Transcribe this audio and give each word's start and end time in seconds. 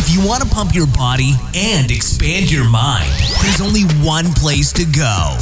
If 0.00 0.14
you 0.14 0.24
want 0.24 0.44
to 0.44 0.48
pump 0.48 0.76
your 0.76 0.86
body 0.86 1.32
and 1.56 1.90
expand 1.90 2.52
your 2.52 2.70
mind, 2.70 3.10
there's 3.42 3.60
only 3.60 3.82
one 4.06 4.26
place 4.34 4.72
to 4.74 4.84
go 4.84 5.36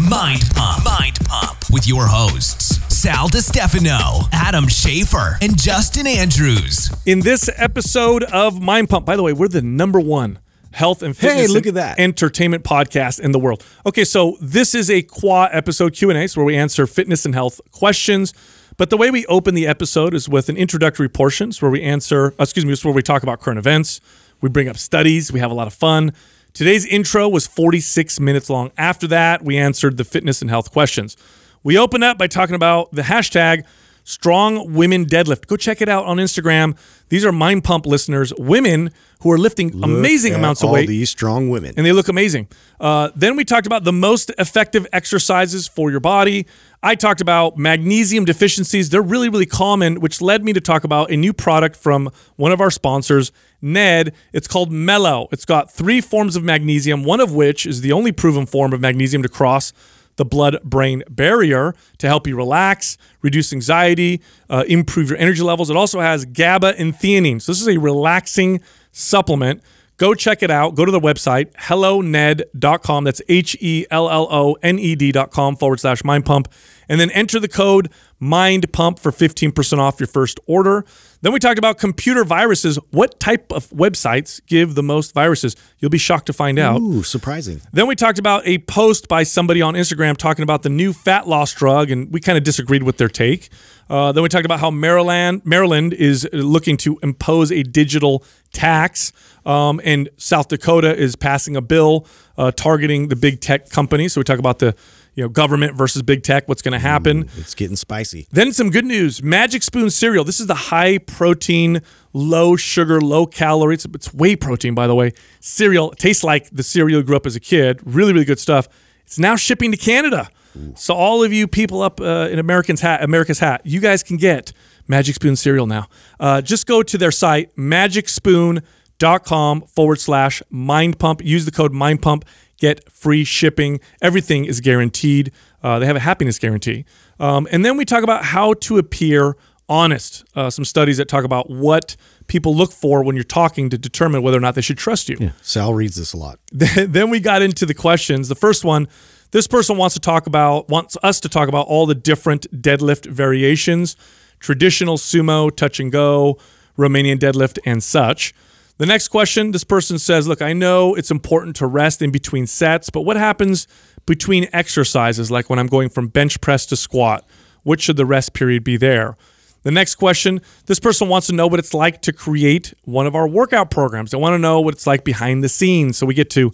Mind 0.00 0.44
Pump. 0.54 0.82
Mind 0.82 1.18
Pump 1.26 1.58
with 1.70 1.86
your 1.86 2.06
hosts, 2.06 2.78
Sal 2.88 3.28
DiStefano, 3.28 4.26
Adam 4.32 4.64
Schafer, 4.64 5.36
and 5.42 5.60
Justin 5.60 6.06
Andrews. 6.06 6.90
In 7.04 7.20
this 7.20 7.50
episode 7.56 8.24
of 8.24 8.62
Mind 8.62 8.88
Pump, 8.88 9.04
by 9.04 9.14
the 9.14 9.22
way, 9.22 9.34
we're 9.34 9.46
the 9.46 9.60
number 9.60 10.00
one 10.00 10.38
health 10.72 11.02
and 11.02 11.14
fitness 11.14 11.48
hey, 11.48 11.52
look 11.52 11.66
and 11.66 11.76
at 11.76 11.96
that. 11.96 11.98
entertainment 12.00 12.64
podcast 12.64 13.20
in 13.20 13.32
the 13.32 13.38
world. 13.38 13.62
Okay, 13.84 14.04
so 14.04 14.38
this 14.40 14.74
is 14.74 14.90
a 14.90 15.02
qua 15.02 15.50
episode 15.52 15.92
Q&A 15.92 16.26
so 16.28 16.40
where 16.40 16.46
we 16.46 16.56
answer 16.56 16.86
fitness 16.86 17.26
and 17.26 17.34
health 17.34 17.60
questions. 17.72 18.32
But 18.78 18.90
the 18.90 18.96
way 18.96 19.10
we 19.10 19.26
open 19.26 19.56
the 19.56 19.66
episode 19.66 20.14
is 20.14 20.28
with 20.28 20.48
an 20.48 20.56
introductory 20.56 21.08
portions 21.08 21.60
where 21.60 21.68
we 21.70 21.82
answer, 21.82 22.32
excuse 22.38 22.64
me, 22.64 22.76
where 22.84 22.94
we 22.94 23.02
talk 23.02 23.24
about 23.24 23.40
current 23.40 23.58
events, 23.58 24.00
we 24.40 24.48
bring 24.48 24.68
up 24.68 24.78
studies, 24.78 25.32
we 25.32 25.40
have 25.40 25.50
a 25.50 25.54
lot 25.54 25.66
of 25.66 25.74
fun. 25.74 26.12
Today's 26.52 26.86
intro 26.86 27.28
was 27.28 27.44
46 27.44 28.20
minutes 28.20 28.48
long. 28.48 28.70
After 28.78 29.08
that, 29.08 29.44
we 29.44 29.58
answered 29.58 29.96
the 29.96 30.04
fitness 30.04 30.40
and 30.42 30.48
health 30.48 30.70
questions. 30.70 31.16
We 31.64 31.76
open 31.76 32.04
up 32.04 32.18
by 32.18 32.28
talking 32.28 32.54
about 32.54 32.92
the 32.92 33.02
hashtag 33.02 33.64
Strong 34.08 34.72
Women 34.72 35.04
Deadlift. 35.04 35.48
Go 35.48 35.56
check 35.58 35.82
it 35.82 35.88
out 35.88 36.06
on 36.06 36.16
Instagram. 36.16 36.78
These 37.10 37.26
are 37.26 37.32
Mind 37.32 37.62
Pump 37.62 37.84
listeners, 37.84 38.32
women 38.38 38.90
who 39.20 39.30
are 39.30 39.36
lifting 39.36 39.82
amazing 39.84 40.32
Look 40.32 40.38
amounts 40.38 40.62
at 40.62 40.64
of 40.64 40.68
all 40.70 40.74
weight 40.74 40.88
These 40.88 41.10
strong 41.10 41.50
women. 41.50 41.74
and 41.76 41.84
they 41.84 41.92
look 41.92 42.08
amazing. 42.08 42.48
Uh, 42.80 43.10
then 43.14 43.36
we 43.36 43.44
talked 43.44 43.66
about 43.66 43.84
the 43.84 43.92
most 43.92 44.30
effective 44.38 44.86
exercises 44.94 45.68
for 45.68 45.90
your 45.90 46.00
body. 46.00 46.46
I 46.82 46.94
talked 46.94 47.20
about 47.20 47.58
magnesium 47.58 48.24
deficiencies. 48.24 48.88
They're 48.88 49.02
really, 49.02 49.28
really 49.28 49.44
common, 49.44 50.00
which 50.00 50.22
led 50.22 50.42
me 50.42 50.54
to 50.54 50.60
talk 50.60 50.84
about 50.84 51.10
a 51.10 51.16
new 51.16 51.34
product 51.34 51.76
from 51.76 52.10
one 52.36 52.50
of 52.50 52.62
our 52.62 52.70
sponsors, 52.70 53.30
Ned. 53.60 54.14
It's 54.32 54.48
called 54.48 54.72
Mellow. 54.72 55.28
It's 55.32 55.44
got 55.44 55.70
three 55.70 56.00
forms 56.00 56.34
of 56.34 56.42
magnesium, 56.42 57.04
one 57.04 57.20
of 57.20 57.34
which 57.34 57.66
is 57.66 57.82
the 57.82 57.92
only 57.92 58.12
proven 58.12 58.46
form 58.46 58.72
of 58.72 58.80
magnesium 58.80 59.22
to 59.22 59.28
cross 59.28 59.74
the 60.18 60.24
blood 60.26 60.58
brain 60.62 61.02
barrier 61.08 61.74
to 61.96 62.06
help 62.06 62.26
you 62.26 62.36
relax, 62.36 62.98
reduce 63.22 63.52
anxiety, 63.52 64.20
uh, 64.50 64.64
improve 64.68 65.08
your 65.08 65.18
energy 65.18 65.42
levels. 65.42 65.70
It 65.70 65.76
also 65.76 66.00
has 66.00 66.26
GABA 66.26 66.78
and 66.78 66.94
theanine. 66.94 67.40
So, 67.40 67.52
this 67.52 67.62
is 67.62 67.68
a 67.68 67.78
relaxing 67.78 68.60
supplement. 68.92 69.62
Go 69.96 70.14
check 70.14 70.44
it 70.44 70.50
out. 70.50 70.76
Go 70.76 70.84
to 70.84 70.92
the 70.92 71.00
website, 71.00 71.52
helloned.com. 71.54 73.04
That's 73.04 73.20
H 73.28 73.56
E 73.60 73.84
L 73.90 74.08
L 74.08 74.28
O 74.30 74.56
N 74.62 74.78
E 74.78 74.94
D.com 74.94 75.56
forward 75.56 75.80
slash 75.80 76.04
mind 76.04 76.24
pump. 76.24 76.52
And 76.88 77.00
then 77.00 77.10
enter 77.10 77.40
the 77.40 77.48
code 77.48 77.90
mind 78.20 78.72
pump 78.72 78.98
for 79.00 79.10
15% 79.10 79.78
off 79.78 79.98
your 79.98 80.06
first 80.06 80.38
order. 80.46 80.84
Then 81.20 81.32
we 81.32 81.40
talked 81.40 81.58
about 81.58 81.78
computer 81.78 82.24
viruses. 82.24 82.76
What 82.90 83.18
type 83.18 83.52
of 83.52 83.68
websites 83.70 84.40
give 84.46 84.76
the 84.76 84.82
most 84.82 85.14
viruses? 85.14 85.56
You'll 85.78 85.90
be 85.90 85.98
shocked 85.98 86.26
to 86.26 86.32
find 86.32 86.58
out. 86.58 86.80
Ooh, 86.80 87.02
surprising. 87.02 87.60
Then 87.72 87.88
we 87.88 87.96
talked 87.96 88.18
about 88.18 88.46
a 88.46 88.58
post 88.58 89.08
by 89.08 89.24
somebody 89.24 89.60
on 89.60 89.74
Instagram 89.74 90.16
talking 90.16 90.44
about 90.44 90.62
the 90.62 90.68
new 90.68 90.92
fat 90.92 91.26
loss 91.26 91.52
drug, 91.52 91.90
and 91.90 92.12
we 92.12 92.20
kind 92.20 92.38
of 92.38 92.44
disagreed 92.44 92.84
with 92.84 92.98
their 92.98 93.08
take. 93.08 93.48
Uh, 93.90 94.12
then 94.12 94.22
we 94.22 94.28
talked 94.28 94.44
about 94.44 94.60
how 94.60 94.70
Maryland 94.70 95.42
Maryland 95.44 95.94
is 95.94 96.28
looking 96.32 96.76
to 96.76 96.98
impose 97.02 97.50
a 97.50 97.62
digital 97.62 98.22
tax, 98.52 99.12
um, 99.46 99.80
and 99.82 100.08
South 100.18 100.48
Dakota 100.48 100.94
is 100.94 101.16
passing 101.16 101.56
a 101.56 101.62
bill 101.62 102.06
uh, 102.36 102.50
targeting 102.52 103.08
the 103.08 103.16
big 103.16 103.40
tech 103.40 103.70
companies. 103.70 104.12
So 104.12 104.20
we 104.20 104.24
talk 104.24 104.38
about 104.38 104.58
the 104.58 104.76
you 105.18 105.24
know 105.24 105.28
government 105.28 105.74
versus 105.74 106.00
big 106.02 106.22
tech, 106.22 106.46
what's 106.46 106.62
going 106.62 106.72
to 106.72 106.78
happen. 106.78 107.28
It's 107.36 107.56
getting 107.56 107.74
spicy. 107.74 108.28
Then 108.30 108.52
some 108.52 108.70
good 108.70 108.84
news. 108.84 109.20
Magic 109.20 109.64
Spoon 109.64 109.90
cereal. 109.90 110.22
This 110.22 110.38
is 110.38 110.46
the 110.46 110.54
high 110.54 110.98
protein, 110.98 111.82
low 112.12 112.54
sugar, 112.54 113.00
low 113.00 113.26
calorie. 113.26 113.74
It's, 113.74 113.84
it's 113.86 114.14
whey 114.14 114.36
protein, 114.36 114.76
by 114.76 114.86
the 114.86 114.94
way. 114.94 115.12
Cereal 115.40 115.90
It 115.90 115.98
tastes 115.98 116.22
like 116.22 116.48
the 116.50 116.62
cereal 116.62 117.00
you 117.00 117.04
grew 117.04 117.16
up 117.16 117.26
as 117.26 117.34
a 117.34 117.40
kid. 117.40 117.80
Really, 117.84 118.12
really 118.12 118.26
good 118.26 118.38
stuff. 118.38 118.68
It's 119.04 119.18
now 119.18 119.34
shipping 119.34 119.72
to 119.72 119.76
Canada. 119.76 120.28
So 120.76 120.94
all 120.94 121.24
of 121.24 121.32
you 121.32 121.48
people 121.48 121.82
up 121.82 122.00
uh, 122.00 122.28
in 122.30 122.38
Americans 122.38 122.80
hat, 122.80 123.02
America's 123.02 123.40
hat, 123.40 123.62
you 123.64 123.80
guys 123.80 124.04
can 124.04 124.18
get 124.18 124.52
Magic 124.86 125.16
Spoon 125.16 125.34
cereal 125.34 125.66
now. 125.66 125.88
Uh, 126.20 126.42
just 126.42 126.66
go 126.66 126.84
to 126.84 126.96
their 126.96 127.10
site, 127.10 127.56
magicspoon.com 127.56 129.62
forward 129.62 130.00
slash 130.00 130.44
mind 130.48 131.00
pump. 131.00 131.24
Use 131.24 131.44
the 131.44 131.50
code 131.50 131.72
mind 131.72 132.02
pump. 132.02 132.24
Get 132.58 132.90
free 132.90 133.24
shipping. 133.24 133.80
Everything 134.02 134.44
is 134.44 134.60
guaranteed. 134.60 135.32
Uh, 135.62 135.78
they 135.78 135.86
have 135.86 135.96
a 135.96 136.00
happiness 136.00 136.38
guarantee. 136.38 136.84
Um, 137.20 137.48
and 137.50 137.64
then 137.64 137.76
we 137.76 137.84
talk 137.84 138.02
about 138.02 138.24
how 138.24 138.54
to 138.54 138.78
appear 138.78 139.36
honest. 139.68 140.24
Uh, 140.34 140.50
some 140.50 140.64
studies 140.64 140.96
that 140.96 141.08
talk 141.08 141.24
about 141.24 141.50
what 141.50 141.96
people 142.26 142.54
look 142.54 142.72
for 142.72 143.02
when 143.02 143.16
you're 143.16 143.24
talking 143.24 143.70
to 143.70 143.78
determine 143.78 144.22
whether 144.22 144.36
or 144.36 144.40
not 144.40 144.54
they 144.54 144.60
should 144.60 144.78
trust 144.78 145.08
you. 145.08 145.16
Yeah. 145.20 145.30
Sal 145.42 145.74
reads 145.74 145.96
this 145.96 146.12
a 146.12 146.16
lot. 146.16 146.38
then 146.52 147.10
we 147.10 147.20
got 147.20 147.42
into 147.42 147.66
the 147.66 147.74
questions. 147.74 148.28
The 148.28 148.34
first 148.34 148.64
one, 148.64 148.88
this 149.30 149.46
person 149.46 149.76
wants 149.76 149.94
to 149.94 150.00
talk 150.00 150.26
about 150.26 150.68
wants 150.68 150.96
us 151.02 151.20
to 151.20 151.28
talk 151.28 151.48
about 151.48 151.66
all 151.66 151.86
the 151.86 151.94
different 151.94 152.50
deadlift 152.62 153.06
variations, 153.06 153.96
traditional 154.40 154.96
sumo, 154.96 155.54
touch 155.54 155.80
and 155.80 155.92
go, 155.92 156.38
Romanian 156.78 157.18
deadlift 157.18 157.58
and 157.66 157.82
such. 157.82 158.34
The 158.78 158.86
next 158.86 159.08
question, 159.08 159.50
this 159.50 159.64
person 159.64 159.98
says, 159.98 160.28
"Look, 160.28 160.40
I 160.40 160.52
know 160.52 160.94
it's 160.94 161.10
important 161.10 161.56
to 161.56 161.66
rest 161.66 162.00
in 162.00 162.12
between 162.12 162.46
sets, 162.46 162.90
but 162.90 163.00
what 163.02 163.16
happens 163.16 163.66
between 164.06 164.48
exercises 164.52 165.30
like 165.30 165.50
when 165.50 165.58
I'm 165.58 165.66
going 165.66 165.88
from 165.88 166.06
bench 166.06 166.40
press 166.40 166.64
to 166.66 166.76
squat? 166.76 167.26
What 167.64 167.80
should 167.80 167.96
the 167.96 168.06
rest 168.06 168.34
period 168.34 168.62
be 168.62 168.76
there?" 168.76 169.16
The 169.64 169.72
next 169.72 169.96
question 169.96 170.40
this 170.66 170.78
person 170.78 171.08
wants 171.08 171.26
to 171.26 171.34
know 171.34 171.48
what 171.48 171.58
it's 171.58 171.74
like 171.74 172.00
to 172.02 172.12
create 172.12 172.72
one 172.84 173.08
of 173.08 173.16
our 173.16 173.26
workout 173.26 173.70
programs. 173.70 174.12
They 174.12 174.18
want 174.18 174.34
to 174.34 174.38
know 174.38 174.60
what 174.60 174.74
it's 174.74 174.86
like 174.86 175.02
behind 175.02 175.42
the 175.42 175.48
scenes. 175.48 175.96
So 175.96 176.06
we 176.06 176.14
get 176.14 176.30
to 176.30 176.52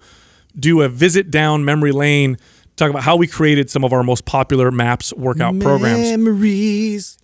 do 0.59 0.81
a 0.81 0.89
visit 0.89 1.31
down 1.31 1.65
memory 1.65 1.93
lane, 1.93 2.39
talk 2.77 2.91
about 2.91 3.03
how 3.03 3.17
we 3.17 3.27
created 3.27 3.71
some 3.71 3.85
of 3.85 3.93
our 3.93 4.03
most 4.03 4.25
popular 4.25 4.71
MAPS 4.71 5.13
workout 5.15 5.55
programs. 5.61 6.11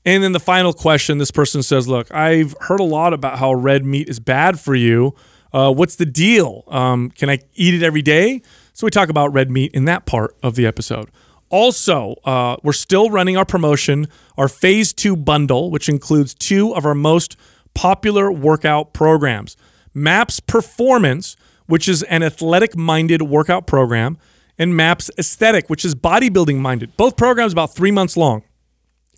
And 0.04 0.22
then 0.22 0.32
the 0.32 0.40
final 0.40 0.72
question 0.72 1.18
this 1.18 1.30
person 1.30 1.62
says, 1.62 1.88
Look, 1.88 2.12
I've 2.14 2.54
heard 2.60 2.80
a 2.80 2.84
lot 2.84 3.12
about 3.12 3.38
how 3.38 3.52
red 3.52 3.84
meat 3.84 4.08
is 4.08 4.20
bad 4.20 4.60
for 4.60 4.74
you. 4.74 5.14
Uh, 5.52 5.72
what's 5.72 5.96
the 5.96 6.06
deal? 6.06 6.64
Um, 6.68 7.10
can 7.10 7.28
I 7.28 7.40
eat 7.54 7.74
it 7.74 7.82
every 7.82 8.02
day? 8.02 8.42
So 8.72 8.86
we 8.86 8.90
talk 8.90 9.08
about 9.08 9.32
red 9.32 9.50
meat 9.50 9.74
in 9.74 9.84
that 9.86 10.06
part 10.06 10.36
of 10.42 10.54
the 10.54 10.66
episode. 10.66 11.10
Also, 11.50 12.14
uh, 12.24 12.56
we're 12.62 12.72
still 12.72 13.10
running 13.10 13.36
our 13.36 13.44
promotion, 13.44 14.06
our 14.38 14.46
phase 14.46 14.92
two 14.92 15.16
bundle, 15.16 15.70
which 15.70 15.88
includes 15.88 16.32
two 16.32 16.74
of 16.74 16.86
our 16.86 16.94
most 16.94 17.36
popular 17.74 18.30
workout 18.30 18.92
programs 18.92 19.56
MAPS 19.92 20.38
Performance, 20.38 21.36
which 21.66 21.88
is 21.88 22.04
an 22.04 22.22
athletic 22.22 22.76
minded 22.76 23.22
workout 23.22 23.66
program, 23.66 24.16
and 24.60 24.76
MAPS 24.76 25.10
Aesthetic, 25.18 25.68
which 25.70 25.84
is 25.86 25.96
bodybuilding 25.96 26.58
minded. 26.58 26.94
Both 26.98 27.16
programs 27.16 27.52
about 27.52 27.74
three 27.74 27.90
months 27.90 28.16
long. 28.16 28.44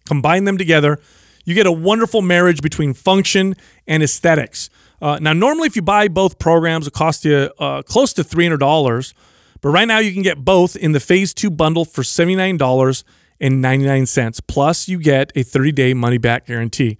Combine 0.06 0.44
them 0.44 0.56
together, 0.56 0.98
you 1.44 1.54
get 1.56 1.66
a 1.66 1.72
wonderful 1.72 2.22
marriage 2.22 2.62
between 2.62 2.94
function 2.94 3.56
and 3.86 4.02
aesthetics. 4.04 4.70
Uh, 5.00 5.18
now, 5.20 5.32
normally, 5.32 5.66
if 5.66 5.74
you 5.74 5.82
buy 5.82 6.06
both 6.06 6.38
programs, 6.38 6.86
it 6.86 6.92
costs 6.92 7.24
you 7.24 7.50
uh, 7.58 7.82
close 7.82 8.12
to 8.12 8.22
$300. 8.22 9.14
But 9.60 9.70
right 9.70 9.88
now, 9.88 9.98
you 9.98 10.12
can 10.12 10.22
get 10.22 10.44
both 10.44 10.76
in 10.76 10.92
the 10.92 11.00
phase 11.00 11.34
two 11.34 11.50
bundle 11.50 11.84
for 11.84 12.02
$79.99. 12.02 14.40
Plus, 14.46 14.88
you 14.88 15.00
get 15.00 15.32
a 15.34 15.42
30 15.42 15.72
day 15.72 15.92
money 15.92 16.18
back 16.18 16.46
guarantee. 16.46 16.98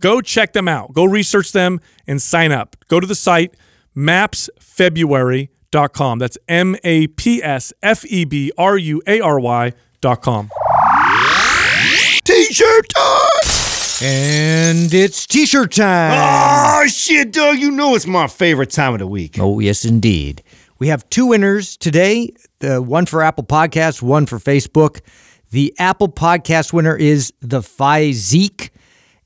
Go 0.00 0.20
check 0.20 0.52
them 0.52 0.66
out. 0.66 0.92
Go 0.92 1.04
research 1.04 1.52
them 1.52 1.78
and 2.08 2.20
sign 2.20 2.50
up. 2.50 2.74
Go 2.88 2.98
to 2.98 3.06
the 3.06 3.14
site 3.14 3.54
mapsfebruary.com. 5.74 6.18
That's 6.18 6.38
M 6.48 6.76
A 6.84 7.06
P 7.08 7.42
S 7.42 7.72
F 7.82 8.04
E 8.06 8.24
B 8.24 8.52
R 8.56 8.76
U 8.78 9.02
A 9.06 9.20
R 9.20 9.40
Y.com. 9.40 10.50
T-shirt 12.24 12.88
time. 12.88 13.20
And 14.02 14.92
it's 14.92 15.26
t-shirt 15.26 15.72
time. 15.72 16.12
Oh 16.16 16.86
shit, 16.88 17.32
Doug! 17.32 17.58
You 17.58 17.70
know 17.70 17.94
it's 17.94 18.06
my 18.06 18.26
favorite 18.26 18.70
time 18.70 18.92
of 18.94 18.98
the 18.98 19.06
week. 19.06 19.38
Oh, 19.38 19.60
yes, 19.60 19.84
indeed. 19.84 20.42
We 20.78 20.88
have 20.88 21.08
two 21.10 21.26
winners 21.26 21.76
today. 21.76 22.30
The 22.58 22.82
one 22.82 23.06
for 23.06 23.22
Apple 23.22 23.44
Podcast, 23.44 24.02
one 24.02 24.26
for 24.26 24.38
Facebook. 24.38 25.00
The 25.50 25.74
Apple 25.78 26.08
Podcast 26.08 26.72
winner 26.72 26.96
is 26.96 27.32
the 27.40 27.62
Physique, 27.62 28.72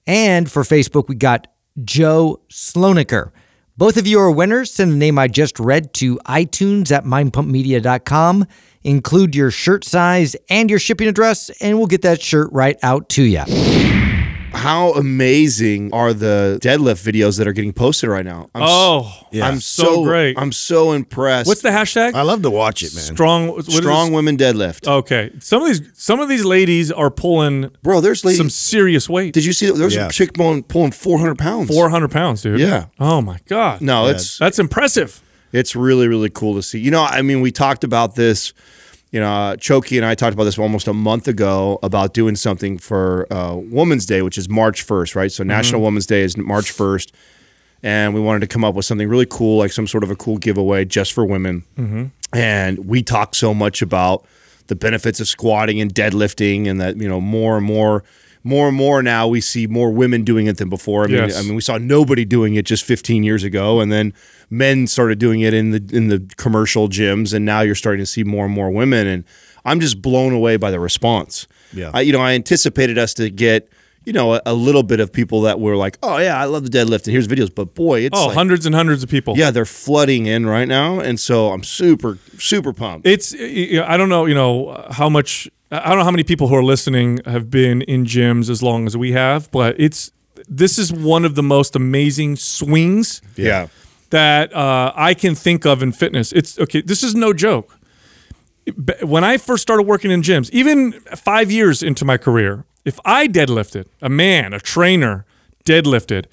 and 0.06 0.50
for 0.50 0.62
Facebook 0.64 1.08
we 1.08 1.14
got 1.14 1.46
Joe 1.82 2.40
Sloniker. 2.50 3.30
Both 3.78 3.96
of 3.96 4.08
you 4.08 4.18
are 4.18 4.28
winners. 4.28 4.72
Send 4.72 4.90
the 4.90 4.96
name 4.96 5.20
I 5.20 5.28
just 5.28 5.60
read 5.60 5.94
to 5.94 6.18
iTunes 6.26 6.90
at 6.90 7.04
mindpumpmedia.com. 7.04 8.44
Include 8.82 9.36
your 9.36 9.52
shirt 9.52 9.84
size 9.84 10.34
and 10.50 10.68
your 10.68 10.80
shipping 10.80 11.06
address, 11.06 11.48
and 11.60 11.78
we'll 11.78 11.86
get 11.86 12.02
that 12.02 12.20
shirt 12.20 12.50
right 12.50 12.76
out 12.82 13.08
to 13.10 13.22
you. 13.22 13.44
How 14.52 14.92
amazing 14.94 15.92
are 15.92 16.12
the 16.12 16.58
deadlift 16.62 17.04
videos 17.10 17.38
that 17.38 17.46
are 17.46 17.52
getting 17.52 17.72
posted 17.72 18.08
right 18.08 18.24
now? 18.24 18.48
I'm 18.54 18.62
s- 18.62 18.68
Oh, 18.70 19.12
Yeah. 19.30 19.46
I'm 19.48 19.60
so 19.60 19.82
so, 19.84 20.04
great. 20.04 20.38
I'm 20.38 20.52
so 20.52 20.92
impressed. 20.92 21.46
what's 21.46 21.60
the 21.62 21.68
hashtag? 21.70 22.14
I 22.14 22.22
love 22.22 22.42
to 22.42 22.50
watch 22.50 22.82
it, 22.82 22.94
man. 22.94 23.04
Strong. 23.04 23.48
what 23.48 23.68
is 23.68 23.76
strong 23.76 24.06
this? 24.08 24.14
women 24.16 24.36
deadlift? 24.36 24.86
Okay, 24.88 25.30
some 25.40 25.62
of 25.62 25.68
these 25.68 25.82
some 25.94 26.20
of 26.20 26.28
these 26.28 26.44
ladies 26.44 26.90
are 26.90 27.10
pulling 27.10 27.70
Bro, 27.82 28.00
there's 28.00 28.24
ladies. 28.24 28.38
some 28.38 28.50
serious 28.50 29.08
weight. 29.08 29.34
did 29.34 29.44
you 29.44 29.52
see 29.52 29.66
that? 29.66 29.74
There's 29.76 29.94
Yeah. 29.94 30.06
a 30.06 30.10
chick 30.10 30.32
pulling, 30.34 30.62
pulling 30.62 30.92
400 30.92 31.36
pounds. 31.38 31.68
Four 31.68 31.90
hundred 31.90 32.10
pounds, 32.10 32.42
dude. 32.42 32.60
Yeah. 32.60 32.86
Oh 32.98 33.20
my 33.20 33.38
god. 33.48 33.80
No, 33.80 34.06
it's 34.06 34.38
that's 34.38 34.58
impressive. 34.58 35.20
it's 35.52 35.74
really 35.76 36.08
really 36.08 36.30
cool 36.30 36.54
to 36.54 36.62
see. 36.62 36.78
You 36.78 36.90
know, 36.90 37.04
I 37.04 37.22
mean, 37.22 37.40
we 37.40 37.50
talked 37.52 37.84
about 37.84 38.14
this. 38.14 38.52
You 39.10 39.20
know, 39.20 39.26
uh, 39.32 39.56
Choki 39.56 39.96
and 39.96 40.04
I 40.04 40.14
talked 40.14 40.34
about 40.34 40.44
this 40.44 40.58
almost 40.58 40.86
a 40.86 40.92
month 40.92 41.28
ago 41.28 41.78
about 41.82 42.12
doing 42.12 42.36
something 42.36 42.76
for 42.76 43.26
uh, 43.32 43.54
Women's 43.54 44.04
Day, 44.04 44.20
which 44.20 44.36
is 44.36 44.48
March 44.50 44.86
1st, 44.86 45.14
right? 45.14 45.32
So 45.32 45.44
National 45.44 45.80
Women's 45.80 46.04
Day 46.06 46.20
is 46.22 46.36
March 46.36 46.70
1st, 46.76 47.12
and 47.82 48.12
we 48.12 48.20
wanted 48.20 48.40
to 48.40 48.46
come 48.46 48.64
up 48.64 48.74
with 48.74 48.84
something 48.84 49.08
really 49.08 49.24
cool, 49.24 49.58
like 49.58 49.72
some 49.72 49.86
sort 49.86 50.04
of 50.04 50.10
a 50.10 50.16
cool 50.16 50.36
giveaway 50.36 50.84
just 50.84 51.14
for 51.14 51.24
women. 51.24 51.64
And 52.34 52.86
we 52.86 53.02
talk 53.02 53.34
so 53.34 53.54
much 53.54 53.80
about 53.80 54.26
the 54.66 54.76
benefits 54.76 55.20
of 55.20 55.28
squatting 55.28 55.80
and 55.80 55.94
deadlifting, 55.94 56.66
and 56.68 56.78
that 56.80 56.98
you 56.98 57.08
know 57.08 57.20
more 57.20 57.56
and 57.56 57.64
more. 57.64 58.04
More 58.48 58.68
and 58.68 58.76
more 58.76 59.02
now, 59.02 59.28
we 59.28 59.40
see 59.42 59.66
more 59.66 59.90
women 59.90 60.24
doing 60.24 60.46
it 60.46 60.56
than 60.56 60.68
before. 60.70 61.04
I 61.04 61.06
mean, 61.08 61.16
Yes. 61.16 61.38
I 61.38 61.42
mean, 61.42 61.54
we 61.54 61.60
saw 61.60 61.76
nobody 61.78 62.24
doing 62.24 62.54
it 62.54 62.64
just 62.64 62.82
15 62.84 63.22
years 63.22 63.44
ago, 63.44 63.80
and 63.80 63.92
then 63.92 64.14
men 64.48 64.86
started 64.86 65.18
doing 65.18 65.40
it 65.40 65.52
in 65.52 65.70
the 65.70 65.82
in 65.92 66.08
the 66.08 66.20
commercial 66.36 66.88
gyms, 66.88 67.34
and 67.34 67.44
now 67.44 67.60
you're 67.60 67.74
starting 67.74 68.00
to 68.02 68.06
see 68.06 68.24
more 68.24 68.46
and 68.46 68.54
more 68.54 68.70
women. 68.70 69.06
And 69.06 69.24
I'm 69.64 69.80
just 69.80 70.00
blown 70.00 70.32
away 70.32 70.56
by 70.56 70.70
the 70.70 70.80
response. 70.80 71.46
Yeah. 71.74 71.90
I, 71.92 72.00
you 72.00 72.12
know, 72.12 72.20
I 72.20 72.32
anticipated 72.32 72.96
us 72.96 73.12
to 73.14 73.28
get 73.28 73.68
you 74.06 74.12
know 74.14 74.34
a, 74.36 74.40
a 74.46 74.54
little 74.54 74.82
bit 74.82 75.00
of 75.00 75.12
people 75.12 75.42
that 75.42 75.60
were 75.60 75.76
like, 75.76 75.98
oh 76.02 76.16
yeah, 76.16 76.40
I 76.40 76.46
love 76.46 76.62
the 76.64 76.70
deadlift, 76.78 77.04
and 77.04 77.12
here's 77.12 77.28
videos. 77.28 77.54
But 77.54 77.74
boy, 77.74 78.00
it's 78.06 78.18
Oh, 78.18 78.28
like, 78.28 78.36
hundreds 78.36 78.64
and 78.64 78.74
hundreds 78.74 79.02
of 79.02 79.10
people. 79.10 79.36
yeah, 79.36 79.50
they're 79.50 79.66
flooding 79.66 80.24
in 80.24 80.46
right 80.46 80.68
now, 80.68 81.00
and 81.00 81.20
so 81.20 81.52
I'm 81.52 81.62
super 81.62 82.16
super 82.38 82.72
pumped. 82.72 83.06
It's 83.06 83.34
I 83.34 83.96
don't 83.98 84.08
know, 84.08 84.24
you 84.24 84.34
know, 84.34 84.86
how 84.90 85.10
much 85.10 85.50
I 85.70 85.88
don't 85.88 85.98
know 85.98 86.04
how 86.04 86.10
many 86.10 86.24
people 86.24 86.48
who 86.48 86.54
are 86.54 86.64
listening 86.64 87.20
have 87.26 87.50
been 87.50 87.82
in 87.82 88.04
gyms 88.04 88.48
as 88.48 88.62
long 88.62 88.86
as 88.86 88.96
we 88.96 89.12
have, 89.12 89.50
but 89.50 89.76
it's 89.78 90.12
this 90.48 90.78
is 90.78 90.92
one 90.92 91.24
of 91.24 91.34
the 91.34 91.42
most 91.42 91.76
amazing 91.76 92.36
swings 92.36 93.20
yeah. 93.36 93.68
that 94.10 94.54
uh, 94.54 94.92
I 94.94 95.12
can 95.14 95.34
think 95.34 95.66
of 95.66 95.82
in 95.82 95.92
fitness. 95.92 96.32
It's 96.32 96.58
okay. 96.58 96.80
This 96.80 97.02
is 97.02 97.14
no 97.14 97.32
joke. 97.32 97.76
When 99.02 99.24
I 99.24 99.36
first 99.36 99.62
started 99.62 99.82
working 99.82 100.10
in 100.10 100.22
gyms, 100.22 100.50
even 100.50 100.92
five 100.92 101.50
years 101.50 101.82
into 101.82 102.04
my 102.04 102.16
career, 102.16 102.64
if 102.84 102.98
I 103.04 103.26
deadlifted, 103.26 103.86
a 104.00 104.08
man, 104.08 104.52
a 104.54 104.60
trainer, 104.60 105.26
deadlifted, 105.64 106.26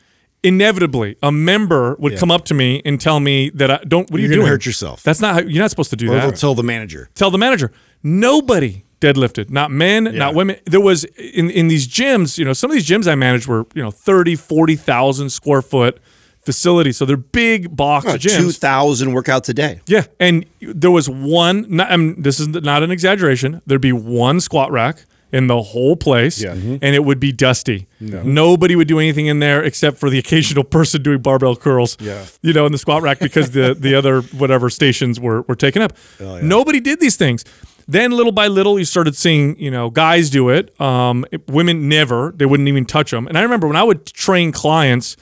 inevitably 0.44 1.18
a 1.24 1.32
member 1.32 1.96
would 2.00 2.18
come 2.18 2.32
up 2.32 2.46
to 2.46 2.54
me 2.54 2.82
and 2.86 3.02
tell 3.02 3.20
me 3.20 3.50
that 3.50 3.72
I 3.72 3.78
don't. 3.86 4.10
What 4.12 4.20
are 4.20 4.22
You're 4.22 4.32
you 4.32 4.36
doing? 4.38 4.48
hurt 4.48 4.66
yourself. 4.66 5.04
That's 5.04 5.20
not 5.20 5.34
how 5.34 5.42
you're 5.42 5.62
not 5.62 5.72
supposed 5.72 5.90
to 5.90 5.96
do 5.96 6.12
Or 6.12 6.16
that 6.16 6.22
they'll 6.22 6.32
tell 6.32 6.56
the 6.56 6.64
manager. 6.64 7.10
tell 7.16 7.32
the 7.32 7.38
manager 7.38 7.72
nobody 8.04 8.85
deadlifted. 9.02 9.50
Not 9.50 9.72
men 9.72 10.04
not 10.16 10.34
women. 10.36 10.58
There 10.66 10.82
was 10.82 11.04
in 11.06 11.50
in 11.50 11.68
these 11.68 11.88
gyms 11.88 12.38
you 12.38 12.46
know 12.46 12.54
some 12.54 12.72
of 12.72 12.76
these 12.76 12.88
gyms 12.88 13.08
i 13.12 13.16
managed 13.16 13.48
were 13.48 13.66
you 13.74 13.84
know 13.84 13.92
30 13.92 14.36
40,000 14.36 15.30
square 15.30 15.62
foot 15.62 16.00
facilities 16.46 16.96
so 16.98 17.06
they're 17.06 17.18
big 17.18 17.76
box 17.76 18.06
Two 18.06 18.18
gyms. 18.30 18.58
thousand 18.58 19.12
workouts 19.14 19.50
a 19.50 19.54
day. 19.54 19.82
yeah 19.88 20.04
and 20.20 20.46
there 20.62 20.92
was 20.92 21.10
one 21.10 21.66
not, 21.70 21.92
I 21.92 21.98
mean, 21.98 22.22
this 22.22 22.40
is 22.40 22.48
not 22.48 22.84
an 22.84 22.92
exaggeration. 22.92 23.62
There'd 23.66 23.82
be 23.82 23.92
one 23.92 24.40
squat 24.40 24.72
rack 24.72 25.06
in 25.32 25.48
the 25.48 25.60
whole 25.62 25.96
place 25.96 26.42
Yeah. 26.42 26.54
Mm-hmm. 26.54 26.76
and 26.84 26.96
it 26.96 27.04
would 27.04 27.20
be 27.20 27.32
dusty. 27.32 27.88
No. 28.00 28.22
nobody 28.24 28.76
would 28.76 28.88
do 28.88 29.00
anything 29.00 29.26
in 29.26 29.40
there 29.40 29.64
except 29.64 29.98
for 29.98 30.10
the 30.12 30.20
occasional 30.20 30.64
person 30.78 31.02
doing 31.02 31.20
barbell 31.22 31.56
curls 31.56 31.98
Yeah. 32.00 32.24
you 32.44 32.54
know 32.54 32.66
in 32.68 32.72
the 32.72 32.78
squat 32.78 33.02
rack 33.02 33.20
because 33.20 33.52
the 33.52 33.74
the 33.74 33.96
other 33.96 34.22
whatever 34.22 34.70
stations 34.70 35.20
were 35.20 35.42
were 35.48 35.56
taken 35.56 35.82
up. 35.82 35.94
Oh, 36.22 36.40
nobody 36.42 36.80
did 36.80 37.00
these 37.00 37.18
things 37.18 37.44
then 37.88 38.12
little 38.12 38.32
by 38.32 38.48
little 38.48 38.80
you 38.80 38.86
started 38.86 39.16
seeing 39.16 39.58
you 39.60 39.70
know 39.72 39.90
guys 39.90 40.30
do 40.30 40.50
it. 40.50 40.80
Um, 40.82 41.26
women 41.48 41.88
never 41.90 42.34
they 42.36 42.46
wouldn't 42.46 42.70
even 42.70 42.86
touch 42.86 43.12
them 43.12 43.28
and 43.28 43.38
i 43.38 43.42
remember 43.42 43.68
when 43.68 43.76
i 43.76 43.84
would 43.84 44.06
train 44.06 44.52
clients 44.52 45.16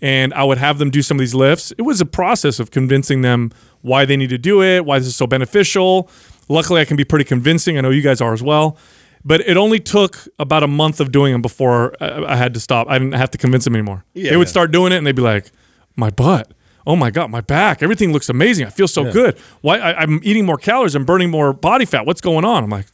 and 0.00 0.32
i 0.34 0.44
would 0.44 0.58
have 0.58 0.78
them 0.78 0.90
do 0.90 1.02
some 1.02 1.16
of 1.16 1.20
these 1.20 1.34
lifts 1.34 1.72
it 1.78 1.82
was 1.82 2.00
a 2.00 2.06
process 2.06 2.58
of 2.60 2.70
convincing 2.70 3.22
them 3.22 3.50
why 3.82 4.04
they 4.04 4.16
need 4.16 4.30
to 4.30 4.38
do 4.38 4.62
it 4.62 4.84
why 4.84 4.98
this 4.98 5.08
is 5.08 5.16
so 5.16 5.26
beneficial. 5.26 6.10
Luckily 6.48 6.80
i 6.80 6.84
can 6.84 6.96
be 6.96 7.04
pretty 7.04 7.24
convincing. 7.24 7.76
I 7.78 7.80
know 7.82 7.90
you 7.90 8.02
guys 8.02 8.20
are 8.20 8.32
as 8.32 8.42
well. 8.42 8.76
But 9.24 9.40
it 9.42 9.56
only 9.56 9.80
took 9.80 10.16
about 10.38 10.62
a 10.62 10.68
month 10.68 11.00
of 11.00 11.10
doing 11.12 11.32
them 11.32 11.42
before 11.42 11.92
I, 12.00 12.32
I 12.32 12.36
had 12.36 12.54
to 12.54 12.60
stop. 12.60 12.88
I 12.88 12.98
didn't 12.98 13.14
have 13.14 13.30
to 13.32 13.38
convince 13.38 13.64
them 13.64 13.74
anymore. 13.74 14.04
Yeah. 14.14 14.30
they 14.30 14.36
would 14.36 14.48
start 14.48 14.70
doing 14.70 14.92
it 14.92 14.96
and 14.96 15.06
they'd 15.06 15.16
be 15.16 15.22
like 15.22 15.50
my 15.96 16.10
butt 16.10 16.52
oh 16.88 16.96
my 16.96 17.10
god 17.10 17.30
my 17.30 17.42
back. 17.42 17.82
Everything 17.82 18.12
looks 18.12 18.28
amazing. 18.28 18.66
I 18.66 18.70
feel 18.70 18.88
so 18.88 19.12
good. 19.12 19.38
Why 19.60 19.78
I, 19.78 20.02
i'm 20.02 20.20
eating 20.24 20.46
more 20.46 20.56
calories. 20.56 20.94
I'm 20.94 21.04
burning 21.04 21.30
more 21.30 21.52
body 21.52 21.84
fat. 21.84 22.06
What's 22.06 22.22
going 22.22 22.44
on? 22.44 22.64
I'm 22.64 22.70
like 22.70 22.86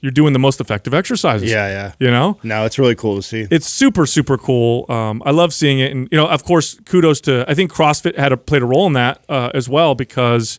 you're 0.00 0.10
doing 0.10 0.32
the 0.32 0.38
most 0.38 0.60
effective 0.60 0.94
exercises. 0.94 1.50
Yeah, 1.50 1.68
yeah. 1.68 1.92
you 1.98 2.10
know? 2.10 2.38
No, 2.42 2.64
it's 2.64 2.78
really 2.78 2.94
cool 2.96 3.16
to 3.16 3.22
see. 3.22 3.46
it's 3.50 3.68
super 3.68 4.06
super 4.06 4.38
cool. 4.38 4.86
Um, 4.88 5.22
i 5.26 5.30
love 5.30 5.52
seeing 5.52 5.78
it. 5.78 5.92
And 5.92 6.08
you 6.10 6.16
know 6.16 6.26
of 6.26 6.44
course 6.44 6.80
kudos 6.86 7.20
to 7.22 7.44
i 7.46 7.54
think 7.54 7.70
crossfit 7.72 8.16
had 8.16 8.32
a, 8.32 8.36
played 8.36 8.62
a 8.62 8.66
role 8.66 8.86
in 8.86 8.94
that 8.94 9.22
uh, 9.28 9.50
as 9.54 9.68
well 9.68 9.94
because 9.94 10.58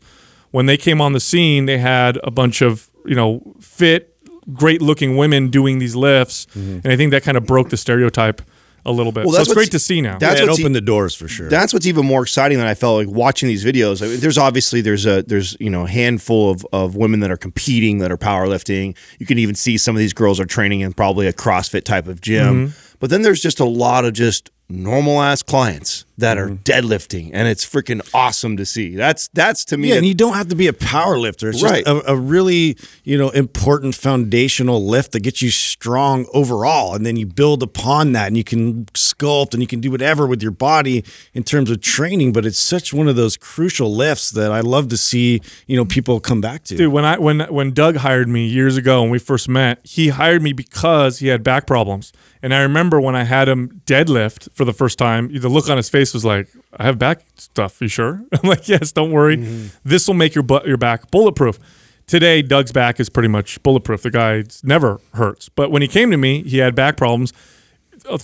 when 0.52 0.68
they 0.68 0.78
came 0.78 1.02
on 1.02 1.14
the 1.14 1.20
scene 1.20 1.66
they 1.66 1.80
had 1.80 2.20
a 2.24 2.32
bunch 2.32 2.62
of 2.62 2.90
you 3.06 3.16
know 3.16 3.56
fit 3.60 4.16
great 4.52 4.82
looking 4.82 5.16
women 5.18 5.50
doing 5.50 5.80
these 5.80 5.96
lifts. 5.96 6.46
And 6.54 6.86
i 6.86 6.96
think 6.96 7.10
that 7.12 7.24
kind 7.24 7.38
of 7.38 7.46
broke 7.46 7.70
the 7.70 7.78
stereotype 7.78 8.42
a 8.86 8.92
little 8.92 9.12
bit 9.12 9.24
Mm-hmm. 9.24 9.28
Well, 9.28 9.34
so 9.34 9.38
that's 9.38 9.50
it's 9.50 9.56
great 9.56 9.72
to 9.72 9.80
see 9.80 10.02
now 10.02 10.18
That's 10.18 10.40
yeah, 10.40 10.46
it 10.46 10.50
what's 10.50 10.60
e- 10.60 10.64
opened 10.64 10.76
the 10.76 10.82
doors 10.82 11.16
for 11.16 11.28
sure. 11.28 11.50
That's 11.50 11.72
what's 11.74 11.86
even 11.86 12.06
more 12.06 12.24
exciting 12.24 12.58
than 12.58 12.68
I 12.68 12.74
felt 12.74 12.98
like 12.98 13.16
watching 13.16 13.48
these 13.48 13.64
videos. 13.64 14.02
I 14.04 14.08
mean, 14.08 14.20
there's 14.20 14.38
obviously 14.38 14.82
there's 14.82 15.06
a 15.06 15.24
there's 15.24 15.56
you 15.60 15.70
know 15.70 15.84
a 15.84 15.90
handful 15.90 16.52
of, 16.52 16.66
of 16.74 16.96
women 16.96 17.22
that 17.22 17.32
are 17.32 17.38
competing 17.38 18.00
that 18.00 18.12
are 18.12 18.18
powerlifting. 18.18 18.98
You 19.20 19.26
can 19.26 19.38
even 19.40 19.56
see 19.56 19.78
some 19.78 19.96
of 19.96 20.00
these 20.00 20.14
girls 20.14 20.40
are 20.40 20.46
training 20.46 20.82
in 20.82 20.94
probably 20.94 21.28
a 21.28 21.34
CrossFit 21.34 21.84
type 21.84 22.08
of 22.08 22.22
gym. 22.22 22.74
But 23.00 23.10
then 23.10 23.22
there's 23.22 23.42
just 23.42 23.60
a 23.60 23.66
lot 23.66 24.06
of 24.06 24.14
just 24.14 24.50
normal 24.70 25.22
ass 25.22 25.44
clients 25.44 26.06
that 26.18 26.38
are 26.38 26.48
mm-hmm. 26.48 26.64
deadlifting, 26.64 27.32
and 27.34 27.48
it's 27.48 27.66
freaking 27.66 28.08
awesome 28.14 28.56
to 28.58 28.66
see. 28.66 28.96
That's 28.96 29.30
that's 29.34 29.66
to 29.66 29.78
me. 29.78 29.90
Yeah, 29.90 29.96
and 29.96 30.06
you 30.06 30.14
don't 30.14 30.36
have 30.36 30.48
to 30.50 30.56
be 30.56 30.68
a 30.68 30.74
power 30.74 31.18
lifter. 31.18 31.50
It's 31.50 31.60
just 31.60 31.72
Right. 31.72 31.86
a, 31.88 32.12
a 32.12 32.16
really, 32.16 32.78
you 33.04 33.18
know, 33.18 33.30
important 33.30 33.96
foundational 33.96 34.86
lift 34.86 35.12
that 35.14 35.22
gets 35.22 35.42
you 35.42 35.50
strong 35.50 36.28
overall. 36.34 36.94
And 36.94 37.06
then 37.06 37.16
you 37.16 37.26
build 37.26 37.64
upon 37.64 38.12
that 38.12 38.28
and 38.28 38.38
you 38.38 38.44
can 38.44 38.86
sculpt 38.94 39.54
and 39.54 39.62
you 39.62 39.68
can 39.68 39.80
do 39.80 39.90
whatever 39.90 40.28
with 40.28 40.42
your 40.42 40.52
body 40.52 41.04
in 41.34 41.44
terms 41.44 41.72
of 41.72 41.82
training. 41.82 42.32
But 42.32 42.46
it's 42.46 42.60
such 42.60 42.94
one 42.94 43.08
of 43.08 43.16
those 43.16 43.36
crucial 43.36 43.94
lifts 43.94 44.30
that 44.32 44.52
I 44.52 44.60
love 44.60 44.90
to 44.90 44.98
see, 44.98 45.42
you 45.66 45.76
know, 45.76 45.86
people 45.86 46.20
come 46.20 46.42
back 46.42 46.64
to. 46.66 46.76
Dude, 46.76 46.94
when 46.94 47.06
I 47.06 47.18
when 47.18 47.42
when 47.42 47.72
Doug 47.72 47.98
hired 47.98 48.30
me 48.30 48.46
years 48.46 48.78
ago 48.78 49.02
when 49.02 49.10
we 49.12 49.20
first 49.20 49.50
met, 49.50 49.80
he 49.84 50.10
hired 50.10 50.44
me 50.44 50.54
because 50.54 51.20
he 51.20 51.28
had 51.28 51.44
back 51.44 51.66
problems. 51.66 52.14
And 52.44 52.54
I 52.54 52.62
remember 52.62 53.00
when 53.00 53.16
I 53.16 53.24
had 53.24 53.48
him 53.48 53.82
deadlift 53.86 54.52
for 54.52 54.66
the 54.66 54.74
first 54.74 55.00
time, 55.00 55.32
the 55.34 55.48
look 55.48 55.70
on 55.70 55.78
his 55.78 55.90
face 55.90 56.14
was 56.14 56.26
like, 56.26 56.50
"I 56.76 56.84
have 56.84 57.00
back 57.00 57.22
stuff. 57.36 57.82
You 57.82 57.88
sure?" 57.88 58.22
I'm 58.34 58.50
like, 58.50 58.68
"Yes, 58.68 58.92
don't 58.92 59.12
worry. 59.12 59.38
Mm-hmm. 59.38 59.68
This 59.86 60.08
will 60.08 60.14
make 60.14 60.36
your 60.36 60.44
butt 60.44 60.68
your 60.68 60.78
back 60.78 61.10
bulletproof." 61.10 61.58
Today, 62.06 62.42
Doug's 62.42 62.74
back 62.74 63.00
is 63.00 63.10
pretty 63.10 63.30
much 63.30 63.64
bulletproof. 63.64 64.02
The 64.04 64.12
guy 64.12 64.44
never 64.62 65.00
hurts. 65.14 65.48
But 65.48 65.72
when 65.72 65.82
he 65.82 65.88
came 65.88 66.12
to 66.12 66.18
me, 66.18 66.44
he 66.44 66.58
had 66.58 66.76
back 66.76 66.98
problems 66.98 67.32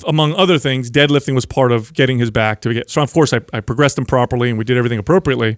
among 0.07 0.33
other 0.35 0.59
things, 0.59 0.91
deadlifting 0.91 1.35
was 1.35 1.45
part 1.45 1.71
of 1.71 1.93
getting 1.93 2.17
his 2.19 2.31
back 2.31 2.61
to 2.61 2.73
get. 2.73 2.89
So 2.89 3.01
of 3.01 3.13
course, 3.13 3.33
I, 3.33 3.41
I 3.53 3.61
progressed 3.61 3.97
him 3.97 4.05
properly, 4.05 4.49
and 4.49 4.57
we 4.57 4.63
did 4.65 4.77
everything 4.77 4.99
appropriately. 4.99 5.57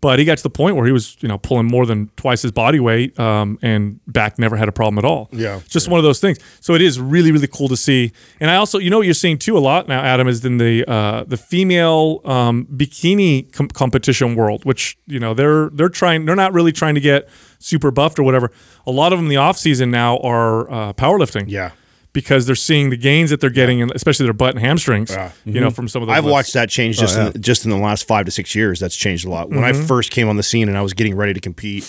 But 0.00 0.18
he 0.18 0.24
got 0.24 0.36
to 0.38 0.42
the 0.42 0.50
point 0.50 0.76
where 0.76 0.86
he 0.86 0.92
was, 0.92 1.16
you 1.20 1.28
know, 1.28 1.38
pulling 1.38 1.66
more 1.66 1.86
than 1.86 2.08
twice 2.16 2.42
his 2.42 2.52
body 2.52 2.80
weight, 2.80 3.18
um, 3.18 3.58
and 3.62 4.00
back 4.06 4.38
never 4.38 4.56
had 4.56 4.68
a 4.68 4.72
problem 4.72 4.98
at 4.98 5.04
all. 5.04 5.28
Yeah. 5.32 5.60
just 5.68 5.88
one 5.88 5.98
of 5.98 6.04
those 6.04 6.20
things. 6.20 6.38
So 6.60 6.74
it 6.74 6.80
is 6.82 7.00
really, 7.00 7.32
really 7.32 7.48
cool 7.48 7.68
to 7.68 7.76
see. 7.76 8.12
And 8.40 8.50
I 8.50 8.56
also, 8.56 8.78
you 8.78 8.90
know, 8.90 8.98
what 8.98 9.06
you're 9.06 9.14
seeing 9.14 9.38
too 9.38 9.56
a 9.56 9.60
lot 9.60 9.88
now, 9.88 10.00
Adam, 10.02 10.28
is 10.28 10.44
in 10.44 10.58
the 10.58 10.84
uh, 10.88 11.24
the 11.24 11.36
female 11.36 12.20
um, 12.24 12.66
bikini 12.66 13.52
com- 13.52 13.68
competition 13.68 14.34
world, 14.36 14.64
which 14.64 14.96
you 15.06 15.18
know 15.18 15.34
they're 15.34 15.70
they're 15.70 15.88
trying. 15.88 16.24
They're 16.24 16.36
not 16.36 16.52
really 16.52 16.72
trying 16.72 16.94
to 16.94 17.00
get 17.00 17.28
super 17.58 17.90
buffed 17.90 18.18
or 18.18 18.22
whatever. 18.22 18.50
A 18.86 18.90
lot 18.90 19.12
of 19.12 19.18
them 19.18 19.26
in 19.26 19.30
the 19.30 19.36
off 19.36 19.56
season 19.58 19.90
now 19.90 20.18
are 20.18 20.70
uh, 20.70 20.92
powerlifting 20.92 21.44
Yeah. 21.48 21.70
Because 22.16 22.46
they're 22.46 22.54
seeing 22.54 22.88
the 22.88 22.96
gains 22.96 23.28
that 23.28 23.42
they're 23.42 23.50
getting, 23.50 23.82
and 23.82 23.92
especially 23.92 24.24
their 24.24 24.32
butt 24.32 24.54
and 24.54 24.64
hamstrings. 24.64 25.14
You 25.44 25.60
know, 25.60 25.70
from 25.70 25.86
some 25.86 26.00
of 26.00 26.08
the. 26.08 26.14
I've 26.14 26.24
lifts. 26.24 26.32
watched 26.32 26.52
that 26.54 26.70
change 26.70 26.98
just 26.98 27.18
in, 27.18 27.42
just 27.42 27.66
in 27.66 27.70
the 27.70 27.76
last 27.76 28.08
five 28.08 28.24
to 28.24 28.30
six 28.30 28.54
years. 28.54 28.80
That's 28.80 28.96
changed 28.96 29.26
a 29.26 29.30
lot. 29.30 29.50
When 29.50 29.64
I 29.64 29.74
first 29.74 30.10
came 30.10 30.26
on 30.26 30.38
the 30.38 30.42
scene 30.42 30.68
and 30.68 30.78
I 30.78 30.80
was 30.80 30.94
getting 30.94 31.14
ready 31.14 31.34
to 31.34 31.40
compete, 31.40 31.84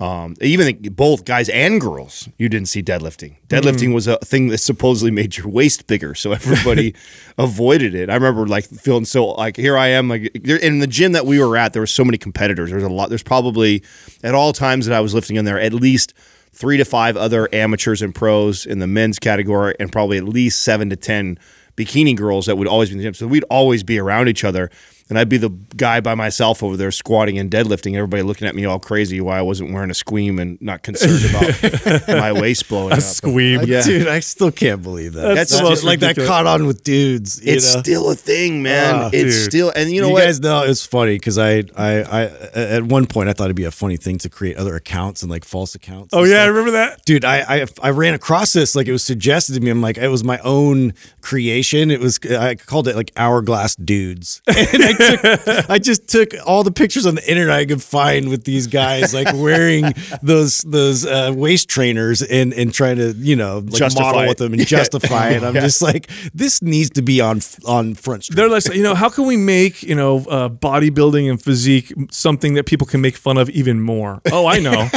um, 0.00 0.34
even 0.40 0.80
both 0.94 1.24
guys 1.24 1.48
and 1.48 1.80
girls, 1.80 2.28
you 2.38 2.48
didn't 2.48 2.66
see 2.66 2.82
deadlifting. 2.82 3.36
Deadlifting 3.46 3.94
was 3.94 4.08
a 4.08 4.16
thing 4.18 4.48
that 4.48 4.58
supposedly 4.58 5.12
made 5.12 5.36
your 5.36 5.46
waist 5.46 5.86
bigger, 5.86 6.16
so 6.16 6.32
everybody 6.40 6.96
avoided 7.38 7.94
it. 7.94 8.10
I 8.10 8.14
remember 8.14 8.48
like 8.48 8.64
feeling 8.64 9.04
so 9.04 9.26
like 9.26 9.56
here 9.56 9.78
I 9.78 9.88
am 9.88 10.08
like 10.08 10.34
in 10.44 10.80
the 10.80 10.88
gym 10.88 11.12
that 11.12 11.24
we 11.24 11.38
were 11.38 11.56
at. 11.56 11.72
There 11.72 11.82
were 11.82 11.86
so 11.86 12.04
many 12.04 12.18
competitors. 12.18 12.70
There's 12.70 12.82
a 12.82 12.88
lot. 12.88 13.10
There's 13.10 13.22
probably 13.22 13.84
at 14.24 14.34
all 14.34 14.52
times 14.52 14.86
that 14.86 14.94
I 14.96 15.00
was 15.00 15.14
lifting 15.14 15.36
in 15.36 15.44
there 15.44 15.60
at 15.60 15.72
least 15.72 16.14
three 16.52 16.76
to 16.76 16.84
five 16.84 17.16
other 17.16 17.48
amateurs 17.54 18.02
and 18.02 18.14
pros 18.14 18.66
in 18.66 18.78
the 18.78 18.86
men's 18.86 19.18
category, 19.18 19.74
and 19.78 19.90
probably 19.92 20.18
at 20.18 20.24
least 20.24 20.62
seven 20.62 20.90
to 20.90 20.96
ten 20.96 21.38
bikini 21.76 22.16
girls 22.16 22.46
that 22.46 22.56
would 22.56 22.66
always 22.66 22.88
be 22.88 22.94
in 22.94 22.98
the 22.98 23.04
gym. 23.04 23.14
So 23.14 23.26
we'd 23.26 23.44
always 23.44 23.82
be 23.82 23.98
around 23.98 24.28
each 24.28 24.44
other. 24.44 24.70
And 25.10 25.18
I'd 25.18 25.28
be 25.28 25.38
the 25.38 25.50
guy 25.76 26.00
by 26.00 26.14
myself 26.14 26.62
over 26.62 26.76
there 26.76 26.90
squatting 26.90 27.38
and 27.38 27.50
deadlifting. 27.50 27.94
Everybody 27.94 28.22
looking 28.22 28.46
at 28.46 28.54
me 28.54 28.64
all 28.66 28.78
crazy 28.78 29.20
why 29.20 29.38
I 29.38 29.42
wasn't 29.42 29.72
wearing 29.72 29.90
a 29.90 29.94
Squeem 29.94 30.38
and 30.38 30.60
not 30.60 30.82
concerned 30.82 31.24
about 31.30 32.08
my 32.08 32.32
waist 32.32 32.68
blowing 32.68 32.92
A 32.92 32.96
up. 32.96 33.00
squeeb. 33.00 33.66
Yeah. 33.66 33.82
Dude, 33.82 34.06
I 34.06 34.20
still 34.20 34.52
can't 34.52 34.82
believe 34.82 35.14
that. 35.14 35.34
That's 35.34 35.50
That's, 35.50 35.62
most 35.62 35.70
just 35.70 35.84
like 35.84 36.00
that 36.00 36.16
caught 36.16 36.46
on 36.46 36.66
with 36.66 36.82
dudes. 36.84 37.42
You 37.44 37.54
It's 37.54 37.74
know? 37.74 37.80
still 37.80 38.10
a 38.10 38.14
thing, 38.14 38.62
man. 38.62 38.94
Ah, 38.94 39.10
it's 39.12 39.34
dude. 39.36 39.50
still, 39.50 39.70
and 39.74 39.90
you 39.90 40.00
know 40.02 40.08
you 40.08 40.12
what? 40.14 40.24
guys 40.24 40.40
know 40.40 40.62
it's 40.64 40.84
funny 40.84 41.14
because 41.14 41.38
I, 41.38 41.64
I, 41.76 41.88
I, 42.02 42.22
at 42.54 42.82
one 42.82 43.06
point 43.06 43.28
I 43.28 43.32
thought 43.32 43.44
it'd 43.44 43.56
be 43.56 43.64
a 43.64 43.70
funny 43.70 43.96
thing 43.96 44.18
to 44.18 44.28
create 44.28 44.56
other 44.58 44.74
accounts 44.76 45.22
and 45.22 45.30
like 45.30 45.44
false 45.44 45.74
accounts. 45.74 46.12
Oh 46.12 46.22
and 46.22 46.30
yeah, 46.30 46.42
I 46.42 46.46
remember 46.46 46.72
that. 46.72 47.04
Dude, 47.06 47.24
I, 47.24 47.62
I 47.62 47.66
I 47.82 47.90
ran 47.90 48.12
across 48.14 48.52
this 48.52 48.74
like 48.76 48.86
it 48.86 48.92
was 48.92 49.04
suggested 49.04 49.54
to 49.54 49.60
me. 49.60 49.70
I'm 49.70 49.80
like, 49.80 49.96
it 49.96 50.08
was 50.08 50.22
my 50.22 50.38
own 50.40 50.92
creation. 51.22 51.90
It 51.90 52.00
was 52.00 52.18
I 52.30 52.54
called 52.56 52.88
it 52.88 52.96
like 52.96 53.10
hourglass 53.16 53.74
dudes, 53.76 54.42
and 54.46 54.82
I 54.82 54.92
took 54.98 55.48
I 55.70 55.78
just 55.78 56.08
took 56.08 56.34
all 56.46 56.62
the 56.64 56.70
pictures 56.72 57.06
on 57.06 57.14
the 57.14 57.28
internet 57.30 57.54
I 57.56 57.66
could 57.66 57.82
find 57.82 58.28
with 58.28 58.44
these 58.44 58.66
guys 58.66 59.14
like 59.14 59.32
wearing 59.34 59.92
those 60.22 60.58
those 60.62 61.06
uh, 61.06 61.32
waist 61.34 61.68
trainers 61.68 62.22
and 62.22 62.52
and 62.52 62.72
trying 62.72 62.96
to 62.96 63.12
you 63.12 63.36
know 63.36 63.58
like 63.58 63.74
Justify 63.74 64.04
model 64.04 64.20
it. 64.22 64.28
with 64.28 64.38
them 64.38 64.52
and 64.52 64.66
justify 64.66 65.30
it. 65.30 65.42
I'm 65.42 65.54
just 65.54 65.80
like, 65.82 66.08
this 66.34 66.60
needs 66.62 66.90
to 66.90 67.02
be 67.02 67.20
on 67.20 67.40
on 67.64 67.94
front 67.94 68.24
street. 68.24 68.36
They're 68.36 68.48
like, 68.48 68.66
you 68.74 68.82
know, 68.82 68.94
how 68.94 69.08
can 69.08 69.26
we 69.26 69.36
make 69.36 69.82
you 69.82 69.94
know 69.94 70.18
uh, 70.28 70.48
bodybuilding 70.48 71.30
and 71.30 71.40
physique 71.42 71.92
something 72.10 72.54
that 72.54 72.66
people 72.66 72.86
can 72.86 73.00
make 73.00 73.16
fun 73.16 73.38
of 73.38 73.48
even 73.50 73.80
more? 73.80 74.20
Oh, 74.32 74.46
I 74.46 74.58
know. 74.58 74.88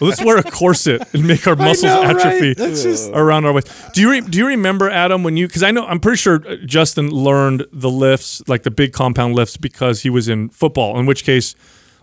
Let's 0.00 0.22
wear 0.24 0.38
a 0.38 0.42
corset 0.42 1.02
and 1.14 1.26
make 1.26 1.46
our 1.46 1.56
muscles 1.56 1.92
know, 1.92 2.02
atrophy 2.02 2.54
That's 2.54 2.82
just- 2.82 3.10
around 3.12 3.44
our 3.44 3.52
waist. 3.52 3.68
Do 3.94 4.00
you 4.00 4.10
re- 4.10 4.20
do 4.20 4.38
you 4.38 4.46
remember 4.46 4.88
Adam 4.90 5.22
when 5.22 5.36
you? 5.36 5.46
Because 5.46 5.62
I 5.62 5.70
know 5.70 5.86
I'm 5.86 6.00
pretty 6.00 6.16
sure 6.18 6.46
uh, 6.46 6.56
Justin 6.64 7.10
learned 7.10 7.66
the 7.72 7.90
lifts, 7.90 8.42
like 8.48 8.62
the 8.62 8.70
big 8.70 8.92
compound 8.92 9.34
lifts, 9.40 9.56
because 9.56 9.96
he 10.04 10.10
was 10.10 10.28
in 10.28 10.48
football. 10.50 10.98
In 11.00 11.06
which 11.06 11.24
case. 11.24 11.54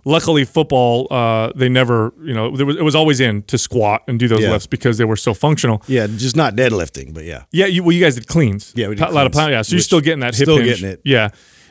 Luckily, 0.05 0.45
football, 0.45 1.07
uh, 1.11 1.51
they 1.53 1.67
never, 1.67 2.13
you 2.23 2.33
know, 2.33 2.55
there 2.55 2.65
was, 2.65 2.77
it 2.77 2.83
was 2.83 2.95
always 2.95 3.19
in 3.19 3.41
to 3.51 3.57
squat 3.57 4.03
and 4.07 4.17
do 4.17 4.29
those 4.29 4.39
Yeah. 4.39 4.51
lifts 4.53 4.65
because 4.65 4.97
they 4.97 5.03
were 5.03 5.17
so 5.17 5.33
functional. 5.33 5.81
yeah, 5.87 6.07
just 6.07 6.35
not 6.37 6.55
deadlifting, 6.55 7.13
but 7.13 7.25
yeah. 7.25 7.43
Yeah, 7.51 7.65
you, 7.65 7.83
well, 7.83 7.91
you 7.91 7.99
guys 8.05 8.15
did 8.15 8.25
cleans. 8.25 8.71
Yeah, 8.73 8.87
we 8.87 8.95
did 8.95 9.05
a 9.05 9.11
lot 9.11 9.25
of 9.25 9.33
pound. 9.33 9.51
Yeah, 9.51 9.63
so 9.63 9.73
you're 9.75 9.81
still 9.81 9.99
getting 9.99 10.21
that 10.21 10.33
hip 10.33 10.45
still 10.45 10.57
hinge. 10.57 10.69
getting 10.79 10.89
it. 10.91 11.01
Yeah. 11.03 11.29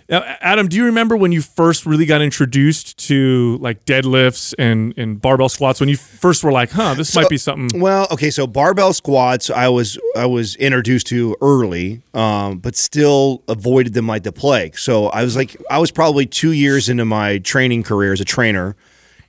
Now, 0.09 0.23
Adam, 0.41 0.69
do 0.69 0.77
you 0.77 0.85
remember 0.85 1.17
when 1.17 1.33
you 1.33 1.43
first 1.43 1.85
really 1.85 2.07
got 2.07 2.23
introduced 2.23 2.97
to 3.09 3.59
like 3.61 3.85
deadlifts 3.85 4.55
and, 4.57 4.97
and 4.97 5.21
barbell 5.21 5.49
squats? 5.49 5.81
When 5.81 5.89
you 5.89 5.97
first 5.97 6.45
were 6.45 6.53
like, 6.53 6.71
"Huh, 6.71 6.95
this 6.95 7.15
might 7.17 7.29
be 7.29 7.39
something." 7.39 7.81
Well, 7.81 8.07
okay, 8.13 8.31
so 8.31 8.47
barbell 8.47 8.93
squats, 8.93 9.51
I 9.51 9.69
was 9.69 9.99
I 10.17 10.27
was 10.27 10.55
introduced 10.57 11.09
to 11.09 11.37
early, 11.41 12.03
um, 12.15 12.59
but 12.59 12.77
still 12.77 13.43
avoided 13.49 13.95
them 13.95 14.07
like 14.07 14.23
the 14.23 14.33
plague. 14.33 14.79
So 14.79 15.07
I 15.09 15.25
was 15.25 15.35
like, 15.35 15.57
I 15.71 15.79
was 15.79 15.91
probably 15.91 16.25
two 16.25 16.53
years 16.53 16.89
into 16.89 17.05
my 17.05 17.39
training 17.39 17.83
career 17.83 18.13
as 18.13 18.21
a 18.21 18.25
trainer, 18.25 18.77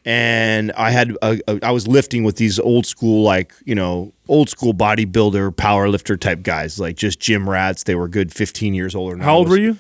and 0.06 0.72
I 0.74 0.92
had 0.92 1.18
a, 1.24 1.40
a, 1.48 1.60
I 1.66 1.72
was 1.72 1.88
lifting 1.88 2.24
with 2.24 2.36
these 2.38 2.60
old 2.60 2.86
school 2.86 3.24
like 3.24 3.52
you 3.66 3.74
know 3.74 4.14
old 4.28 4.50
school 4.50 4.76
bodybuilder 4.76 5.58
power 5.58 5.90
lifter 5.90 6.18
type 6.18 6.44
guys, 6.44 6.80
like 6.80 6.98
just 6.98 7.20
gym 7.20 7.50
rats. 7.50 7.82
They 7.82 7.96
were 7.96 8.08
good 8.08 8.32
fifteen 8.32 8.76
years 8.76 8.94
older. 8.94 9.18
How 9.18 9.38
old 9.38 9.50
was. 9.50 9.58
were 9.58 9.64
you? 9.64 9.78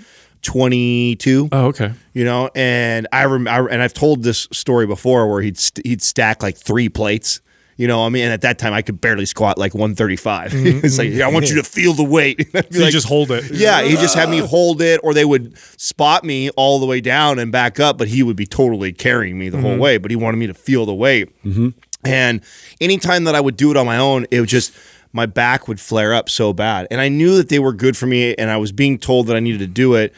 Twenty 0.47 1.17
two 1.17 1.49
Oh, 1.51 1.65
okay. 1.67 1.91
you 2.13 2.23
know 2.23 2.49
and 2.55 3.05
i 3.11 3.23
remember 3.23 3.67
and 3.69 3.81
i've 3.81 3.93
told 3.93 4.23
this 4.23 4.47
story 4.53 4.87
before 4.87 5.29
where 5.29 5.41
he'd 5.41 5.57
st- 5.57 5.85
he'd 5.85 6.01
stack 6.01 6.41
like 6.41 6.55
three 6.55 6.87
plates 6.87 7.41
you 7.75 7.85
know 7.85 8.05
i 8.05 8.07
mean 8.07 8.23
and 8.23 8.31
at 8.31 8.39
that 8.41 8.57
time 8.57 8.71
i 8.71 8.81
could 8.81 9.01
barely 9.01 9.25
squat 9.25 9.57
like 9.57 9.73
135 9.73 10.51
it's 10.55 10.97
like 10.97 11.09
yeah, 11.09 11.27
i 11.27 11.29
want 11.29 11.49
you 11.49 11.55
to 11.57 11.63
feel 11.63 11.91
the 11.91 12.03
weight. 12.03 12.47
So 12.71 12.85
you 12.85 12.91
just 12.91 13.09
hold 13.09 13.29
it. 13.31 13.51
yeah 13.51 13.81
he 13.83 13.95
just 13.95 14.15
had 14.15 14.29
me 14.29 14.37
hold 14.39 14.81
it 14.81 15.01
or 15.03 15.13
they 15.13 15.25
would 15.25 15.57
spot 15.77 16.23
me 16.23 16.49
all 16.51 16.79
the 16.79 16.85
way 16.85 17.01
down 17.01 17.39
and 17.39 17.51
back 17.51 17.77
up 17.77 17.97
but 17.97 18.07
he 18.07 18.23
would 18.23 18.37
be 18.37 18.45
totally 18.45 18.93
carrying 18.93 19.37
me 19.37 19.49
the 19.49 19.59
whole 19.59 19.71
mm-hmm. 19.71 19.81
way 19.81 19.97
but 19.97 20.11
he 20.11 20.15
wanted 20.15 20.37
me 20.37 20.47
to 20.47 20.53
feel 20.53 20.85
the 20.85 20.93
weight. 20.95 21.27
Mm-hmm. 21.43 21.69
And 22.05 22.41
anytime 22.79 23.25
that 23.25 23.35
i 23.35 23.41
would 23.41 23.57
do 23.57 23.69
it 23.69 23.75
on 23.75 23.85
my 23.85 23.97
own 23.97 24.27
it 24.31 24.39
would 24.39 24.49
just 24.49 24.73
my 25.13 25.25
back 25.25 25.67
would 25.67 25.79
flare 25.79 26.13
up 26.13 26.29
so 26.29 26.53
bad. 26.53 26.87
And 26.89 27.01
i 27.01 27.09
knew 27.09 27.35
that 27.35 27.49
they 27.49 27.59
were 27.59 27.73
good 27.73 27.97
for 27.97 28.05
me 28.07 28.33
and 28.35 28.49
i 28.49 28.57
was 28.57 28.71
being 28.71 28.97
told 28.97 29.27
that 29.27 29.35
i 29.35 29.39
needed 29.39 29.59
to 29.59 29.67
do 29.67 29.93
it 29.95 30.13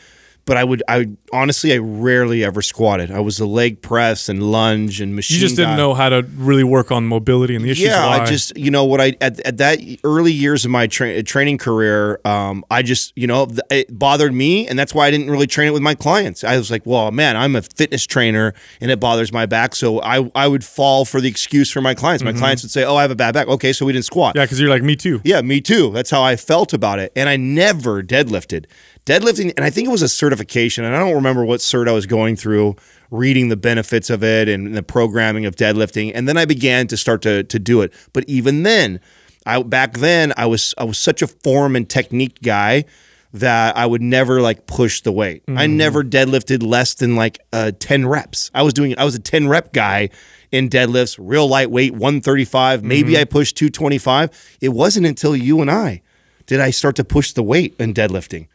but 0.49 0.57
I 0.57 0.63
would, 0.63 0.81
I 0.87 0.97
would, 0.97 1.17
honestly, 1.31 1.71
I 1.73 1.77
rarely 1.77 2.43
ever 2.43 2.63
squatted. 2.63 3.11
I 3.11 3.19
was 3.19 3.39
a 3.39 3.45
leg 3.45 3.83
press 3.83 4.27
and 4.29 4.51
lunge 4.51 4.99
and 4.99 5.15
machine. 5.15 5.35
You 5.35 5.41
just 5.41 5.55
didn't 5.55 5.73
guy. 5.73 5.77
know 5.77 5.93
how 5.93 6.09
to 6.09 6.23
really 6.37 6.63
work 6.63 6.91
on 6.91 7.05
mobility 7.05 7.55
and 7.55 7.63
the 7.63 7.69
issues. 7.69 7.85
Yeah. 7.85 8.07
I 8.07 8.25
just, 8.25 8.57
you 8.57 8.71
know, 8.71 8.83
what 8.83 8.99
I 8.99 9.15
at, 9.21 9.39
at 9.41 9.57
that 9.57 9.79
early 10.03 10.31
years 10.31 10.65
of 10.65 10.71
my 10.71 10.87
tra- 10.87 11.21
training 11.21 11.59
career, 11.59 12.19
um, 12.25 12.65
I 12.71 12.81
just, 12.81 13.13
you 13.15 13.27
know, 13.27 13.45
th- 13.45 13.59
it 13.69 13.99
bothered 13.99 14.33
me, 14.33 14.67
and 14.67 14.79
that's 14.79 14.93
why 14.93 15.05
I 15.05 15.11
didn't 15.11 15.29
really 15.29 15.45
train 15.45 15.67
it 15.67 15.71
with 15.71 15.83
my 15.83 15.93
clients. 15.93 16.43
I 16.43 16.57
was 16.57 16.71
like, 16.71 16.83
well, 16.83 17.11
man, 17.11 17.37
I'm 17.37 17.55
a 17.55 17.61
fitness 17.61 18.07
trainer, 18.07 18.55
and 18.81 18.89
it 18.89 18.99
bothers 18.99 19.31
my 19.31 19.45
back, 19.45 19.75
so 19.75 20.01
I, 20.01 20.31
I 20.33 20.47
would 20.47 20.65
fall 20.65 21.05
for 21.05 21.21
the 21.21 21.29
excuse 21.29 21.69
for 21.69 21.81
my 21.81 21.93
clients. 21.93 22.23
My 22.23 22.33
clients 22.33 22.63
would 22.63 22.71
say, 22.71 22.83
oh, 22.83 22.95
I 22.95 23.03
have 23.03 23.11
a 23.11 23.15
bad 23.15 23.35
back. 23.35 23.47
Okay, 23.47 23.71
so 23.71 23.85
we 23.85 23.93
didn't 23.93 24.05
squat. 24.05 24.35
yeah, 24.35 24.45
because 24.45 24.59
you're 24.59 24.69
like 24.69 24.81
me 24.81 24.95
too. 24.95 25.21
Yeah, 25.23 25.41
me 25.41 25.61
too. 25.61 25.91
That's 25.91 26.09
how 26.09 26.23
I 26.23 26.35
felt 26.35 26.73
about 26.73 26.97
it. 26.97 27.11
And 27.15 27.29
I 27.29 27.37
never 27.37 28.01
deadlifted. 28.01 28.65
Deadlifting, 29.05 29.53
and 29.55 29.65
I 29.65 29.69
think 29.69 29.87
it 29.87 29.91
was 29.91 30.01
a 30.01 30.09
certification, 30.09 30.83
and 30.83 30.95
I 30.95 30.99
don't 30.99 31.15
remember 31.15 31.43
what 31.43 31.61
cert 31.61 31.87
I 31.87 31.93
was 31.93 32.05
going 32.05 32.35
through, 32.35 32.75
reading 33.09 33.49
the 33.49 33.57
benefits 33.57 34.09
of 34.09 34.23
it 34.23 34.47
and 34.47 34.75
the 34.75 34.83
programming 34.83 35.45
of 35.45 35.55
deadlifting. 35.55 36.11
And 36.13 36.27
then 36.27 36.37
I 36.37 36.45
began 36.45 36.87
to 36.87 36.97
start 36.97 37.21
to, 37.23 37.43
to 37.43 37.59
do 37.59 37.81
it. 37.81 37.91
But 38.13 38.25
even 38.27 38.63
then, 38.63 38.99
I 39.45 39.63
back 39.63 39.93
then 39.97 40.33
I 40.37 40.45
was 40.45 40.75
I 40.77 40.83
was 40.83 40.97
such 40.97 41.21
a 41.21 41.27
form 41.27 41.75
and 41.75 41.89
technique 41.89 42.41
guy 42.41 42.85
that 43.33 43.77
I 43.77 43.85
would 43.85 44.01
never 44.01 44.41
like 44.41 44.67
push 44.67 45.01
the 45.01 45.11
weight. 45.11 45.43
I 45.47 45.67
never 45.67 46.03
deadlifted 46.03 46.63
less 46.63 46.95
than 46.95 47.15
like 47.15 47.39
uh, 47.53 47.71
10 47.79 48.07
reps. 48.07 48.49
I 48.53 48.63
was 48.63 48.73
doing 48.73 48.95
I 48.97 49.05
was 49.05 49.15
a 49.15 49.19
10 49.19 49.47
rep 49.47 49.71
guy 49.71 50.09
in 50.51 50.67
deadlifts, 50.69 51.17
real 51.19 51.47
lightweight, 51.47 51.93
135. 51.93 52.83
Maybe 52.83 53.17
I 53.17 53.23
pushed 53.23 53.55
225. 53.57 54.57
It 54.61 54.69
wasn't 54.69 55.05
until 55.05 55.35
you 55.35 55.61
and 55.61 55.69
I 55.69 56.01
did 56.47 56.59
I 56.59 56.71
start 56.71 56.95
to 56.97 57.03
push 57.03 57.31
the 57.33 57.43
weight 57.43 57.75
in 57.79 57.93
deadlifting. 57.93 58.47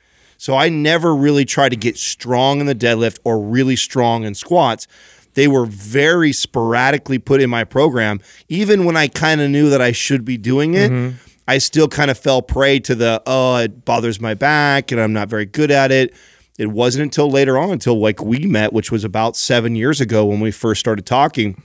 So 0.45 0.55
I 0.55 0.69
never 0.69 1.17
really 1.17 1.47
tried 1.47 1.71
to 1.71 1.77
get 1.77 1.97
strong 1.97 2.61
in 2.61 2.67
the 2.67 2.75
deadlift 2.75 3.19
or 3.25 3.41
really 3.41 3.77
strong 3.77 4.25
in 4.25 4.35
squats. 4.35 4.87
They 5.33 5.49
were 5.49 5.65
very 5.65 6.35
sporadically 6.35 7.19
put 7.19 7.41
in 7.41 7.49
my 7.49 7.65
program. 7.65 8.21
Even 8.51 8.85
when 8.85 8.95
I 8.95 9.09
kind 9.09 9.41
of 9.41 9.49
knew 9.49 9.71
that 9.71 9.81
I 9.81 9.93
should 9.93 10.23
be 10.23 10.37
doing 10.37 10.75
it, 10.75 10.91
mm-hmm. 10.91 11.17
I 11.49 11.57
still 11.57 11.89
kind 11.89 12.11
of 12.11 12.19
fell 12.19 12.43
prey 12.43 12.79
to 12.81 12.95
the, 12.95 13.23
oh, 13.25 13.57
it 13.57 13.87
bothers 13.87 14.21
my 14.21 14.35
back 14.35 14.93
and 14.93 15.01
I'm 15.01 15.15
not 15.15 15.31
very 15.31 15.47
good 15.47 15.71
at 15.71 15.91
it. 15.91 16.15
It 16.59 16.67
wasn't 16.67 17.05
until 17.05 17.31
later 17.31 17.57
on, 17.57 17.71
until 17.71 17.99
like 17.99 18.23
we 18.23 18.41
met, 18.41 18.75
which 18.75 18.93
was 18.93 19.03
about 19.03 19.39
seven 19.39 19.75
years 19.75 19.99
ago 19.99 20.27
when 20.27 20.41
we 20.41 20.51
first 20.51 20.79
started 20.79 21.07
talking, 21.07 21.63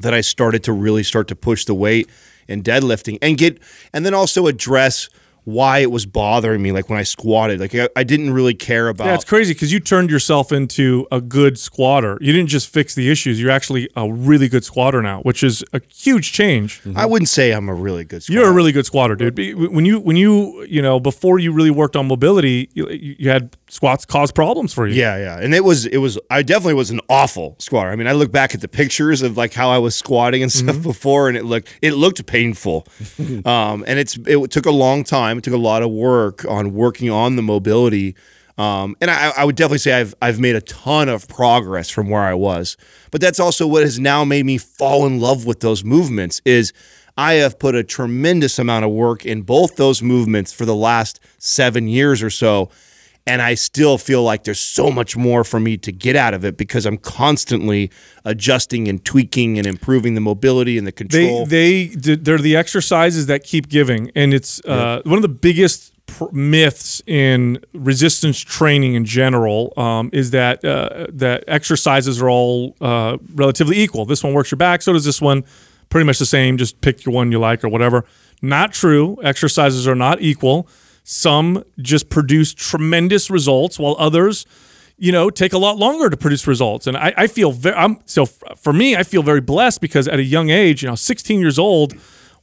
that 0.00 0.12
I 0.12 0.22
started 0.22 0.64
to 0.64 0.72
really 0.72 1.04
start 1.04 1.28
to 1.28 1.36
push 1.36 1.66
the 1.66 1.74
weight 1.74 2.10
in 2.48 2.64
deadlifting 2.64 3.18
and 3.22 3.38
get, 3.38 3.62
and 3.92 4.04
then 4.04 4.12
also 4.12 4.48
address 4.48 5.08
why 5.48 5.78
it 5.78 5.90
was 5.90 6.04
bothering 6.04 6.60
me. 6.60 6.72
Like 6.72 6.90
when 6.90 6.98
I 6.98 7.04
squatted, 7.04 7.58
like 7.58 7.74
I, 7.74 7.88
I 7.96 8.04
didn't 8.04 8.34
really 8.34 8.52
care 8.52 8.88
about. 8.88 9.06
Yeah, 9.06 9.14
it's 9.14 9.24
crazy 9.24 9.54
because 9.54 9.72
you 9.72 9.80
turned 9.80 10.10
yourself 10.10 10.52
into 10.52 11.06
a 11.10 11.22
good 11.22 11.58
squatter. 11.58 12.18
You 12.20 12.34
didn't 12.34 12.50
just 12.50 12.68
fix 12.68 12.94
the 12.94 13.10
issues; 13.10 13.40
you're 13.40 13.50
actually 13.50 13.88
a 13.96 14.12
really 14.12 14.50
good 14.50 14.62
squatter 14.62 15.00
now, 15.00 15.22
which 15.22 15.42
is 15.42 15.64
a 15.72 15.80
huge 15.88 16.32
change. 16.32 16.80
Mm-hmm. 16.80 16.98
I 16.98 17.06
wouldn't 17.06 17.30
say 17.30 17.52
I'm 17.52 17.70
a 17.70 17.74
really 17.74 18.04
good 18.04 18.22
squatter. 18.22 18.40
You're 18.40 18.50
a 18.50 18.52
really 18.52 18.72
good 18.72 18.84
squatter, 18.84 19.16
dude. 19.16 19.38
When 19.56 19.86
you 19.86 20.00
when 20.00 20.16
you 20.16 20.64
you 20.64 20.82
know 20.82 21.00
before 21.00 21.38
you 21.38 21.50
really 21.50 21.70
worked 21.70 21.96
on 21.96 22.06
mobility, 22.06 22.68
you, 22.74 22.86
you 22.90 23.30
had 23.30 23.56
squats 23.68 24.04
cause 24.04 24.32
problems 24.32 24.72
for 24.72 24.86
you. 24.86 24.94
Yeah, 24.94 25.16
yeah, 25.16 25.38
and 25.38 25.54
it 25.54 25.64
was 25.64 25.86
it 25.86 25.98
was 25.98 26.18
I 26.30 26.42
definitely 26.42 26.74
was 26.74 26.90
an 26.90 27.00
awful 27.08 27.56
squatter. 27.58 27.90
I 27.90 27.96
mean, 27.96 28.06
I 28.06 28.12
look 28.12 28.32
back 28.32 28.54
at 28.54 28.60
the 28.60 28.68
pictures 28.68 29.22
of 29.22 29.36
like 29.36 29.52
how 29.52 29.70
I 29.70 29.78
was 29.78 29.94
squatting 29.94 30.42
and 30.42 30.50
stuff 30.52 30.82
before, 30.82 31.28
and 31.28 31.36
it 31.36 31.44
looked 31.44 31.78
it 31.82 31.92
looked 31.94 32.24
painful. 32.26 32.86
um, 33.44 33.84
and 33.86 33.98
it's 33.98 34.18
it 34.26 34.50
took 34.50 34.66
a 34.66 34.70
long 34.70 35.04
time. 35.04 35.38
It 35.38 35.44
took 35.44 35.54
a 35.54 35.58
lot 35.58 35.82
of 35.82 35.90
work 35.90 36.44
on 36.46 36.74
working 36.74 37.10
on 37.10 37.36
the 37.36 37.42
mobility. 37.42 38.16
Um, 38.56 38.96
and 39.00 39.08
I, 39.08 39.32
I 39.36 39.44
would 39.44 39.54
definitely 39.54 39.78
say 39.78 39.92
I've 39.92 40.14
I've 40.20 40.40
made 40.40 40.56
a 40.56 40.60
ton 40.60 41.08
of 41.08 41.28
progress 41.28 41.90
from 41.90 42.08
where 42.10 42.22
I 42.22 42.34
was. 42.34 42.76
But 43.10 43.20
that's 43.20 43.38
also 43.38 43.66
what 43.66 43.84
has 43.84 44.00
now 44.00 44.24
made 44.24 44.44
me 44.44 44.58
fall 44.58 45.06
in 45.06 45.20
love 45.20 45.46
with 45.46 45.60
those 45.60 45.84
movements. 45.84 46.42
Is 46.44 46.72
I 47.16 47.34
have 47.34 47.58
put 47.58 47.74
a 47.74 47.84
tremendous 47.84 48.58
amount 48.58 48.84
of 48.84 48.90
work 48.90 49.24
in 49.24 49.42
both 49.42 49.76
those 49.76 50.02
movements 50.02 50.52
for 50.52 50.64
the 50.64 50.74
last 50.74 51.20
seven 51.38 51.86
years 51.88 52.22
or 52.22 52.30
so 52.30 52.70
and 53.28 53.42
I 53.42 53.54
still 53.54 53.98
feel 53.98 54.22
like 54.22 54.44
there's 54.44 54.60
so 54.60 54.90
much 54.90 55.16
more 55.16 55.44
for 55.44 55.60
me 55.60 55.76
to 55.76 55.92
get 55.92 56.16
out 56.16 56.32
of 56.34 56.44
it 56.44 56.56
because 56.56 56.86
I'm 56.86 56.96
constantly 56.96 57.90
adjusting 58.24 58.88
and 58.88 59.04
tweaking 59.04 59.58
and 59.58 59.66
improving 59.66 60.14
the 60.14 60.20
mobility 60.20 60.78
and 60.78 60.86
the 60.86 60.92
control. 60.92 61.44
They 61.46 61.88
they 61.88 62.16
they're 62.16 62.38
the 62.38 62.56
exercises 62.56 63.26
that 63.26 63.44
keep 63.44 63.68
giving, 63.68 64.10
and 64.14 64.32
it's 64.32 64.64
uh, 64.64 65.02
one 65.04 65.16
of 65.16 65.22
the 65.22 65.28
biggest 65.28 65.92
myths 66.32 67.02
in 67.06 67.62
resistance 67.74 68.40
training 68.40 68.94
in 68.94 69.04
general 69.04 69.74
um, 69.76 70.08
is 70.12 70.30
that 70.30 70.64
uh, 70.64 71.06
that 71.10 71.44
exercises 71.46 72.22
are 72.22 72.30
all 72.30 72.74
uh, 72.80 73.18
relatively 73.34 73.78
equal. 73.78 74.06
This 74.06 74.24
one 74.24 74.32
works 74.32 74.50
your 74.50 74.56
back, 74.56 74.82
so 74.82 74.92
does 74.92 75.04
this 75.04 75.20
one. 75.20 75.44
Pretty 75.90 76.04
much 76.04 76.18
the 76.18 76.26
same. 76.26 76.58
Just 76.58 76.80
pick 76.80 77.04
your 77.04 77.14
one 77.14 77.32
you 77.32 77.38
like 77.38 77.64
or 77.64 77.68
whatever. 77.68 78.04
Not 78.42 78.72
true. 78.72 79.18
Exercises 79.22 79.88
are 79.88 79.94
not 79.94 80.20
equal. 80.20 80.68
Some 81.10 81.64
just 81.78 82.10
produce 82.10 82.52
tremendous 82.52 83.30
results, 83.30 83.78
while 83.78 83.96
others, 83.98 84.44
you 84.98 85.10
know, 85.10 85.30
take 85.30 85.54
a 85.54 85.58
lot 85.58 85.78
longer 85.78 86.10
to 86.10 86.18
produce 86.18 86.46
results. 86.46 86.86
And 86.86 86.98
I, 86.98 87.14
I 87.16 87.26
feel 87.28 87.50
very, 87.50 87.74
I'm 87.76 87.98
so 88.04 88.26
for 88.26 88.74
me, 88.74 88.94
I 88.94 89.04
feel 89.04 89.22
very 89.22 89.40
blessed 89.40 89.80
because 89.80 90.06
at 90.06 90.18
a 90.18 90.22
young 90.22 90.50
age, 90.50 90.82
you 90.82 90.88
know, 90.90 90.94
16 90.94 91.40
years 91.40 91.58
old, 91.58 91.94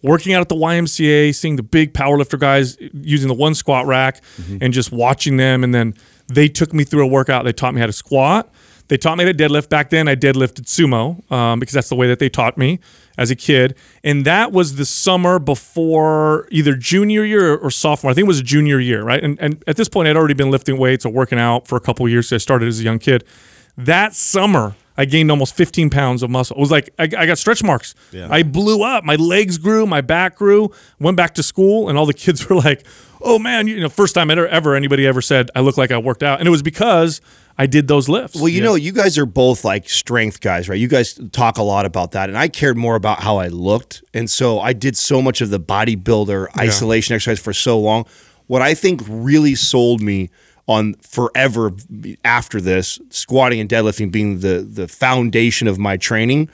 working 0.02 0.34
out 0.34 0.42
at 0.42 0.50
the 0.50 0.56
YMCA, 0.56 1.36
seeing 1.36 1.58
the 1.58 1.64
big 1.64 1.94
powerlifter 1.94 2.40
guys 2.40 2.76
using 2.92 3.28
the 3.28 3.36
one 3.36 3.54
squat 3.54 3.86
rack, 3.86 4.24
mm-hmm. 4.42 4.58
and 4.62 4.74
just 4.74 4.92
watching 4.92 5.38
them, 5.38 5.64
and 5.64 5.72
then 5.72 5.94
they 6.26 6.48
took 6.48 6.74
me 6.74 6.84
through 6.84 7.04
a 7.04 7.08
workout. 7.08 7.46
They 7.46 7.54
taught 7.54 7.76
me 7.76 7.82
how 7.82 7.86
to 7.86 7.94
squat. 7.94 8.50
They 8.88 8.98
taught 8.98 9.18
me 9.18 9.26
to 9.26 9.34
deadlift. 9.34 9.70
Back 9.70 9.90
then, 9.90 10.08
I 10.08 10.16
deadlifted 10.16 10.66
sumo 10.66 11.30
um, 11.32 11.60
because 11.60 11.74
that's 11.74 11.90
the 11.90 11.96
way 11.96 12.08
that 12.08 12.20
they 12.20 12.30
taught 12.30 12.58
me 12.58 12.80
as 13.18 13.32
a 13.32 13.36
kid. 13.36 13.76
And 14.04 14.26
that 14.26 14.52
was 14.52 14.76
the 14.76 14.86
summer 14.86 15.40
before 15.40 16.48
either 16.52 16.76
junior 16.76 17.24
year 17.24 17.56
or 17.56 17.72
sophomore. 17.72 18.12
I 18.12 18.14
think 18.14 18.26
it 18.26 18.28
was 18.28 18.40
a 18.40 18.44
junior 18.44 18.80
year, 18.80 19.04
right? 19.04 19.24
And, 19.24 19.40
and 19.40 19.64
at 19.68 19.78
this 19.78 19.90
point, 19.90 20.08
I'd 20.08 20.18
already 20.18 20.34
been 20.34 20.52
lifting 20.52 20.78
weights 20.78 21.06
or 21.06 21.12
working 21.12 21.40
out 21.40 21.68
for 21.68 21.76
a 21.76 21.82
couple 21.82 22.06
of 22.06 22.12
years. 22.12 22.30
So 22.30 22.36
I 22.36 22.40
started 22.40 22.68
as 22.68 22.80
a 22.80 22.84
young 22.84 23.00
kid. 23.00 23.24
That 23.78 24.14
summer, 24.14 24.76
I 24.98 25.06
gained 25.06 25.30
almost 25.30 25.56
15 25.56 25.90
pounds 25.90 26.24
of 26.24 26.30
muscle. 26.30 26.56
It 26.56 26.60
was 26.60 26.72
like 26.72 26.90
I, 26.98 27.04
I 27.04 27.26
got 27.26 27.38
stretch 27.38 27.64
marks. 27.64 27.96
I 28.32 28.44
blew 28.44 28.84
up. 28.84 29.04
My 29.04 29.16
legs 29.16 29.58
grew. 29.58 29.86
My 29.86 30.02
back 30.02 30.36
grew. 30.38 30.72
Went 31.00 31.18
back 31.18 31.34
to 31.36 31.44
school, 31.44 31.90
and 31.90 31.98
all 31.98 32.06
the 32.06 32.14
kids 32.14 32.48
were 32.50 32.56
like, 32.56 32.86
"Oh 33.26 33.40
man, 33.40 33.68
you 33.68 33.80
know, 33.80 33.90
first 33.90 34.16
time 34.16 34.32
ever, 34.32 34.48
ever 34.48 34.76
anybody 34.76 35.06
ever 35.06 35.22
said 35.22 35.52
I 35.56 35.60
look 35.60 35.78
like 35.78 35.92
I 35.92 35.98
worked 35.98 36.24
out." 36.24 36.40
And 36.40 36.48
it 36.48 36.52
was 36.52 36.64
because 36.64 37.20
I 37.58 37.68
did 37.68 37.88
those 37.88 38.10
lifts. 38.10 38.36
Well, 38.36 38.50
you 38.50 38.62
know, 38.62 38.76
you 38.76 38.92
guys 38.92 39.18
are 39.18 39.26
both 39.26 39.64
like 39.64 39.90
strength 39.90 40.42
guys, 40.42 40.68
right? 40.68 40.80
You 40.80 40.88
guys 40.88 41.20
talk 41.32 41.58
a 41.58 41.64
lot 41.64 41.86
about 41.86 42.12
that. 42.12 42.30
And 42.30 42.38
I 42.38 42.48
cared 42.50 42.78
more 42.78 42.96
about 42.96 43.22
how 43.22 43.38
I 43.38 43.48
looked. 43.48 44.04
And 44.14 44.30
so 44.30 44.60
I 44.60 44.74
did 44.74 44.98
so 44.98 45.22
much 45.22 45.42
of 45.42 45.50
the 45.50 45.60
bodybuilder 45.60 46.48
isolation 46.58 47.16
exercise 47.16 47.40
for 47.40 47.54
so 47.54 47.80
long. 47.80 48.06
What 48.48 48.62
I 48.62 48.74
think 48.74 49.02
really 49.08 49.56
sold 49.56 50.02
me 50.02 50.30
on 50.68 50.96
forever 50.96 51.72
after 52.24 52.60
this, 52.60 53.00
squatting 53.10 53.60
and 53.60 53.70
deadlifting 53.70 54.12
being 54.12 54.40
the 54.40 54.68
the 54.70 54.88
foundation 54.88 55.68
of 55.68 55.80
my 55.80 55.96
training, 55.96 56.50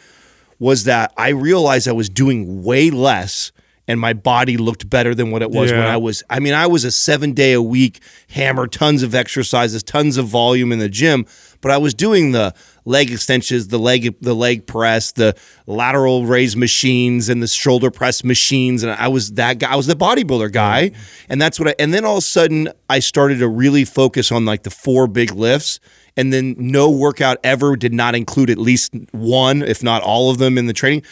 was 0.60 0.84
that 0.84 1.12
I 1.18 1.30
realized 1.30 1.88
I 1.88 1.94
was 1.94 2.10
doing 2.10 2.64
way 2.64 2.92
less 2.92 3.52
and 3.92 4.00
my 4.00 4.14
body 4.14 4.58
looked 4.58 4.90
better 4.90 5.14
than 5.14 5.32
what 5.32 5.42
it 5.42 5.52
was 5.52 5.72
when 5.72 5.82
I 5.82 5.98
was 5.98 6.24
I 6.30 6.40
mean 6.40 6.54
I 6.54 6.68
was 6.68 6.86
a 6.86 6.92
7 6.92 7.34
day 7.34 7.54
a 7.54 7.62
week 7.62 8.02
hammer 8.30 8.68
tons 8.68 9.04
of 9.04 9.14
exercises 9.14 9.84
tons 9.84 10.18
of 10.18 10.28
volume 10.28 10.72
in 10.72 10.80
the 10.80 10.90
gym 10.90 11.26
but 11.62 11.72
I 11.72 11.78
was 11.78 11.94
doing 11.94 12.32
the 12.32 12.54
leg 12.86 13.12
extensions 13.12 13.68
the 13.68 13.78
leg 13.78 14.16
the 14.22 14.34
leg 14.34 14.66
press 14.66 15.12
the 15.12 15.36
lateral 15.68 16.26
raise 16.26 16.56
machines 16.56 17.30
and 17.30 17.42
the 17.42 17.48
shoulder 17.48 17.92
press 17.92 18.24
machines. 18.24 18.84
And 18.84 18.92
I 18.92 19.08
was 19.08 19.34
that 19.34 19.60
guy 19.60 19.72
I 19.72 19.76
was 19.76 19.88
the 19.88 19.96
bodybuilder 19.96 20.52
guy. 20.52 20.92
And 21.30 21.42
that's 21.42 21.60
what 21.60 21.70
I 21.70 21.76
and 21.80 21.94
then 21.94 22.06
all 22.06 22.18
of 22.18 22.20
a 22.20 22.22
sudden 22.22 22.70
I 22.90 23.00
started 23.00 23.40
to 23.40 23.48
really 23.48 23.86
focus 23.86 24.32
on 24.32 24.46
like 24.46 24.64
the 24.64 24.72
four 24.72 25.08
big 25.08 25.32
lifts. 25.34 25.80
And 26.18 26.34
then 26.34 26.56
no 26.58 26.90
workout 26.90 27.38
ever 27.44 27.78
did 27.78 27.94
not 27.94 28.16
include 28.16 28.50
at 28.50 28.58
least 28.58 28.94
one 29.12 29.62
if 29.62 29.82
not 29.82 30.02
all 30.02 30.30
of 30.30 30.40
them 30.40 30.58
in 30.58 30.66
the 30.66 30.74
training 30.74 31.04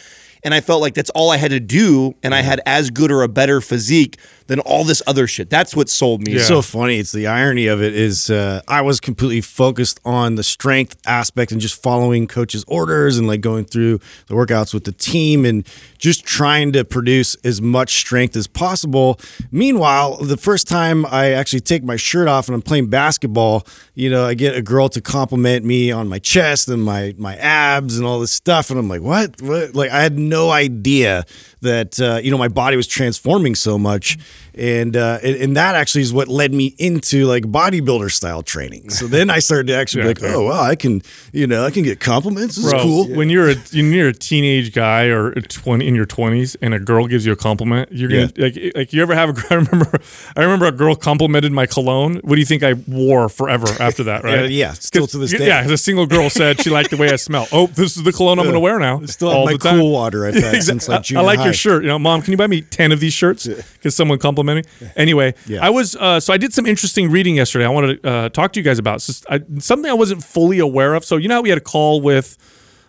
and 0.42 0.54
I 0.54 0.60
felt 0.60 0.80
like 0.80 0.94
that's 0.94 1.10
all 1.10 1.30
I 1.30 1.36
had 1.36 1.50
to 1.50 1.60
do, 1.60 2.14
and 2.22 2.34
I 2.34 2.40
had 2.40 2.60
as 2.66 2.90
good 2.90 3.10
or 3.10 3.22
a 3.22 3.28
better 3.28 3.60
physique 3.60 4.18
than 4.50 4.58
all 4.60 4.82
this 4.82 5.00
other 5.06 5.28
shit. 5.28 5.48
That's 5.48 5.76
what 5.76 5.88
sold 5.88 6.26
me. 6.26 6.32
Yeah. 6.32 6.38
It's 6.38 6.48
so 6.48 6.60
funny. 6.60 6.98
It's 6.98 7.12
the 7.12 7.28
irony 7.28 7.68
of 7.68 7.80
it 7.80 7.94
is 7.94 8.30
uh, 8.30 8.62
I 8.66 8.80
was 8.80 8.98
completely 8.98 9.42
focused 9.42 10.00
on 10.04 10.34
the 10.34 10.42
strength 10.42 10.96
aspect 11.06 11.52
and 11.52 11.60
just 11.60 11.80
following 11.80 12.26
coach's 12.26 12.64
orders 12.66 13.16
and 13.16 13.28
like 13.28 13.42
going 13.42 13.64
through 13.64 14.00
the 14.26 14.34
workouts 14.34 14.74
with 14.74 14.82
the 14.84 14.92
team 14.92 15.44
and 15.44 15.64
just 15.98 16.24
trying 16.24 16.72
to 16.72 16.84
produce 16.84 17.36
as 17.44 17.62
much 17.62 17.94
strength 17.94 18.34
as 18.34 18.48
possible. 18.48 19.20
Meanwhile, 19.52 20.16
the 20.16 20.36
first 20.36 20.66
time 20.66 21.06
I 21.06 21.30
actually 21.30 21.60
take 21.60 21.84
my 21.84 21.94
shirt 21.94 22.26
off 22.26 22.48
and 22.48 22.54
I'm 22.56 22.62
playing 22.62 22.88
basketball, 22.88 23.64
you 23.94 24.10
know, 24.10 24.26
I 24.26 24.34
get 24.34 24.56
a 24.56 24.62
girl 24.62 24.88
to 24.88 25.00
compliment 25.00 25.64
me 25.64 25.92
on 25.92 26.08
my 26.08 26.18
chest 26.18 26.68
and 26.68 26.82
my 26.82 27.14
my 27.18 27.36
abs 27.36 27.98
and 27.98 28.06
all 28.06 28.18
this 28.18 28.32
stuff, 28.32 28.70
and 28.70 28.80
I'm 28.80 28.88
like, 28.88 29.02
what? 29.02 29.40
What? 29.40 29.76
Like 29.76 29.92
I 29.92 30.02
had 30.02 30.18
no 30.30 30.50
idea 30.50 31.24
that 31.60 32.00
uh, 32.00 32.20
you 32.22 32.30
know 32.30 32.38
my 32.38 32.48
body 32.48 32.76
was 32.76 32.86
transforming 32.86 33.54
so 33.54 33.78
much, 33.78 34.16
and, 34.54 34.96
uh, 34.96 35.18
and 35.22 35.36
and 35.36 35.56
that 35.56 35.74
actually 35.74 36.02
is 36.02 36.12
what 36.12 36.28
led 36.28 36.52
me 36.52 36.74
into 36.78 37.26
like 37.26 37.44
bodybuilder 37.44 38.10
style 38.10 38.42
training. 38.42 38.90
So 38.90 39.06
then 39.06 39.30
I 39.30 39.38
started 39.38 39.66
to 39.68 39.74
actually 39.76 40.04
Yeah, 40.06 40.14
be 40.14 40.20
like, 40.22 40.34
oh 40.34 40.44
wow, 40.46 40.62
I 40.62 40.74
can 40.76 41.02
you 41.32 41.46
know 41.46 41.64
I 41.64 41.70
can 41.70 41.82
get 41.82 42.00
compliments. 42.00 42.56
This 42.56 42.68
Bro, 42.70 42.78
is 42.78 42.84
cool. 42.84 43.08
When 43.16 43.30
you're 43.30 43.50
a 43.50 43.54
when 43.72 43.92
you're 43.92 44.08
a 44.08 44.12
teenage 44.12 44.72
guy 44.72 45.06
or 45.06 45.28
a 45.32 45.42
twenty 45.42 45.86
in 45.86 45.94
your 45.94 46.06
twenties 46.06 46.56
and 46.56 46.74
a 46.74 46.78
girl 46.78 47.06
gives 47.06 47.24
you 47.26 47.32
a 47.32 47.36
compliment, 47.36 47.90
you're 47.92 48.08
gonna 48.10 48.30
like 48.36 48.56
like 48.74 48.92
you 48.92 49.02
ever 49.02 49.14
have 49.14 49.30
a 49.30 49.42
I 49.50 49.54
remember 49.56 49.98
I 50.36 50.42
remember 50.42 50.66
a 50.66 50.72
girl 50.72 50.94
complimented 50.96 51.52
my 51.52 51.66
cologne. 51.66 52.16
What 52.22 52.34
do 52.34 52.40
you 52.40 52.46
think 52.46 52.62
I 52.62 52.74
wore 52.88 53.28
forever 53.28 53.66
after 53.80 54.04
that? 54.04 54.20
Right? 54.30 54.42
Yeah, 54.50 54.66
yeah, 54.68 54.72
still 54.74 55.06
to 55.06 55.18
this 55.18 55.32
day. 55.32 55.46
Yeah, 55.46 55.66
a 55.68 55.76
single 55.78 56.06
girl 56.06 56.28
said 56.28 56.60
she 56.60 56.68
liked 56.68 56.90
the 56.90 56.96
way 56.96 57.10
I 57.10 57.16
smell. 57.16 57.46
Oh, 57.52 57.66
this 57.68 57.96
is 57.96 58.02
the 58.02 58.12
cologne 58.12 58.38
I'm 58.38 58.44
gonna 58.46 58.60
wear 58.60 58.78
now. 58.78 59.00
Still 59.06 59.30
have 59.30 59.44
my 59.46 59.52
the 59.52 59.58
time. 59.58 59.78
cool 59.78 59.92
water 59.92 60.26
I've 60.26 60.34
had 60.34 60.62
since 60.62 60.88
like 60.88 61.10
I 61.12 61.20
like 61.22 61.38
high. 61.38 61.44
your 61.46 61.54
shirt. 61.54 61.82
You 61.82 61.88
know, 61.88 61.98
mom, 61.98 62.20
can 62.22 62.32
you 62.32 62.36
buy 62.36 62.46
me 62.46 62.60
ten 62.60 62.92
of 62.92 63.00
these 63.00 63.12
shirts? 63.14 63.46
Because 63.46 63.94
someone 63.96 64.18
complimented 64.18 64.39
me. 64.44 64.62
Anyway, 64.96 65.34
Yeah. 65.46 65.64
I 65.66 65.70
was 65.70 65.96
uh, 65.96 66.20
so 66.20 66.32
I 66.32 66.36
did 66.36 66.52
some 66.52 66.66
interesting 66.66 67.10
reading 67.10 67.36
yesterday. 67.36 67.64
I 67.64 67.68
wanted 67.70 68.02
to 68.02 68.08
uh, 68.10 68.28
talk 68.30 68.52
to 68.54 68.60
you 68.60 68.64
guys 68.64 68.78
about 68.78 69.00
just, 69.00 69.24
I, 69.30 69.40
something 69.58 69.90
I 69.90 69.94
wasn't 69.94 70.22
fully 70.24 70.58
aware 70.58 70.94
of. 70.94 71.04
So 71.04 71.16
you 71.16 71.28
know 71.28 71.36
how 71.36 71.42
we 71.42 71.48
had 71.50 71.58
a 71.58 71.62
call 71.62 72.00
with 72.00 72.36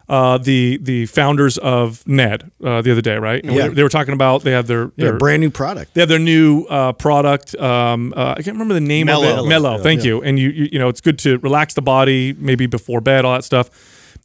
uh, 0.09 0.37
the 0.37 0.77
the 0.81 1.05
founders 1.05 1.57
of 1.59 2.05
Ned 2.05 2.51
uh, 2.63 2.81
the 2.81 2.91
other 2.91 3.01
day, 3.01 3.15
right? 3.17 3.41
And 3.43 3.53
Yeah. 3.55 3.67
they, 3.69 3.75
they 3.75 3.83
were 3.83 3.89
talking 3.89 4.13
about 4.13 4.43
they 4.43 4.51
have 4.51 4.67
their, 4.67 4.91
Yeah, 4.97 5.11
brand 5.11 5.39
new 5.41 5.49
product. 5.49 5.93
they 5.93 6.01
have 6.01 6.09
their 6.09 6.19
new 6.19 6.65
uh, 6.69 6.91
product. 6.93 7.55
Um, 7.55 8.13
uh, 8.17 8.31
I 8.37 8.41
can't 8.41 8.55
remember 8.55 8.73
the 8.73 8.81
name 8.81 9.07
of 9.07 9.21
Mellow. 9.21 9.45
it. 9.45 9.47
Mellow. 9.47 9.77
Thank 9.77 10.03
you. 10.03 10.21
And 10.21 10.37
you, 10.37 10.49
you, 10.49 10.69
you 10.73 10.79
know, 10.79 10.89
it's 10.89 10.99
good 11.01 11.17
to 11.19 11.37
relax 11.39 11.75
the 11.75 11.81
body, 11.81 12.33
maybe 12.37 12.65
before 12.65 12.99
bed, 12.99 13.23
all 13.23 13.33
that 13.35 13.45
stuff. 13.45 13.69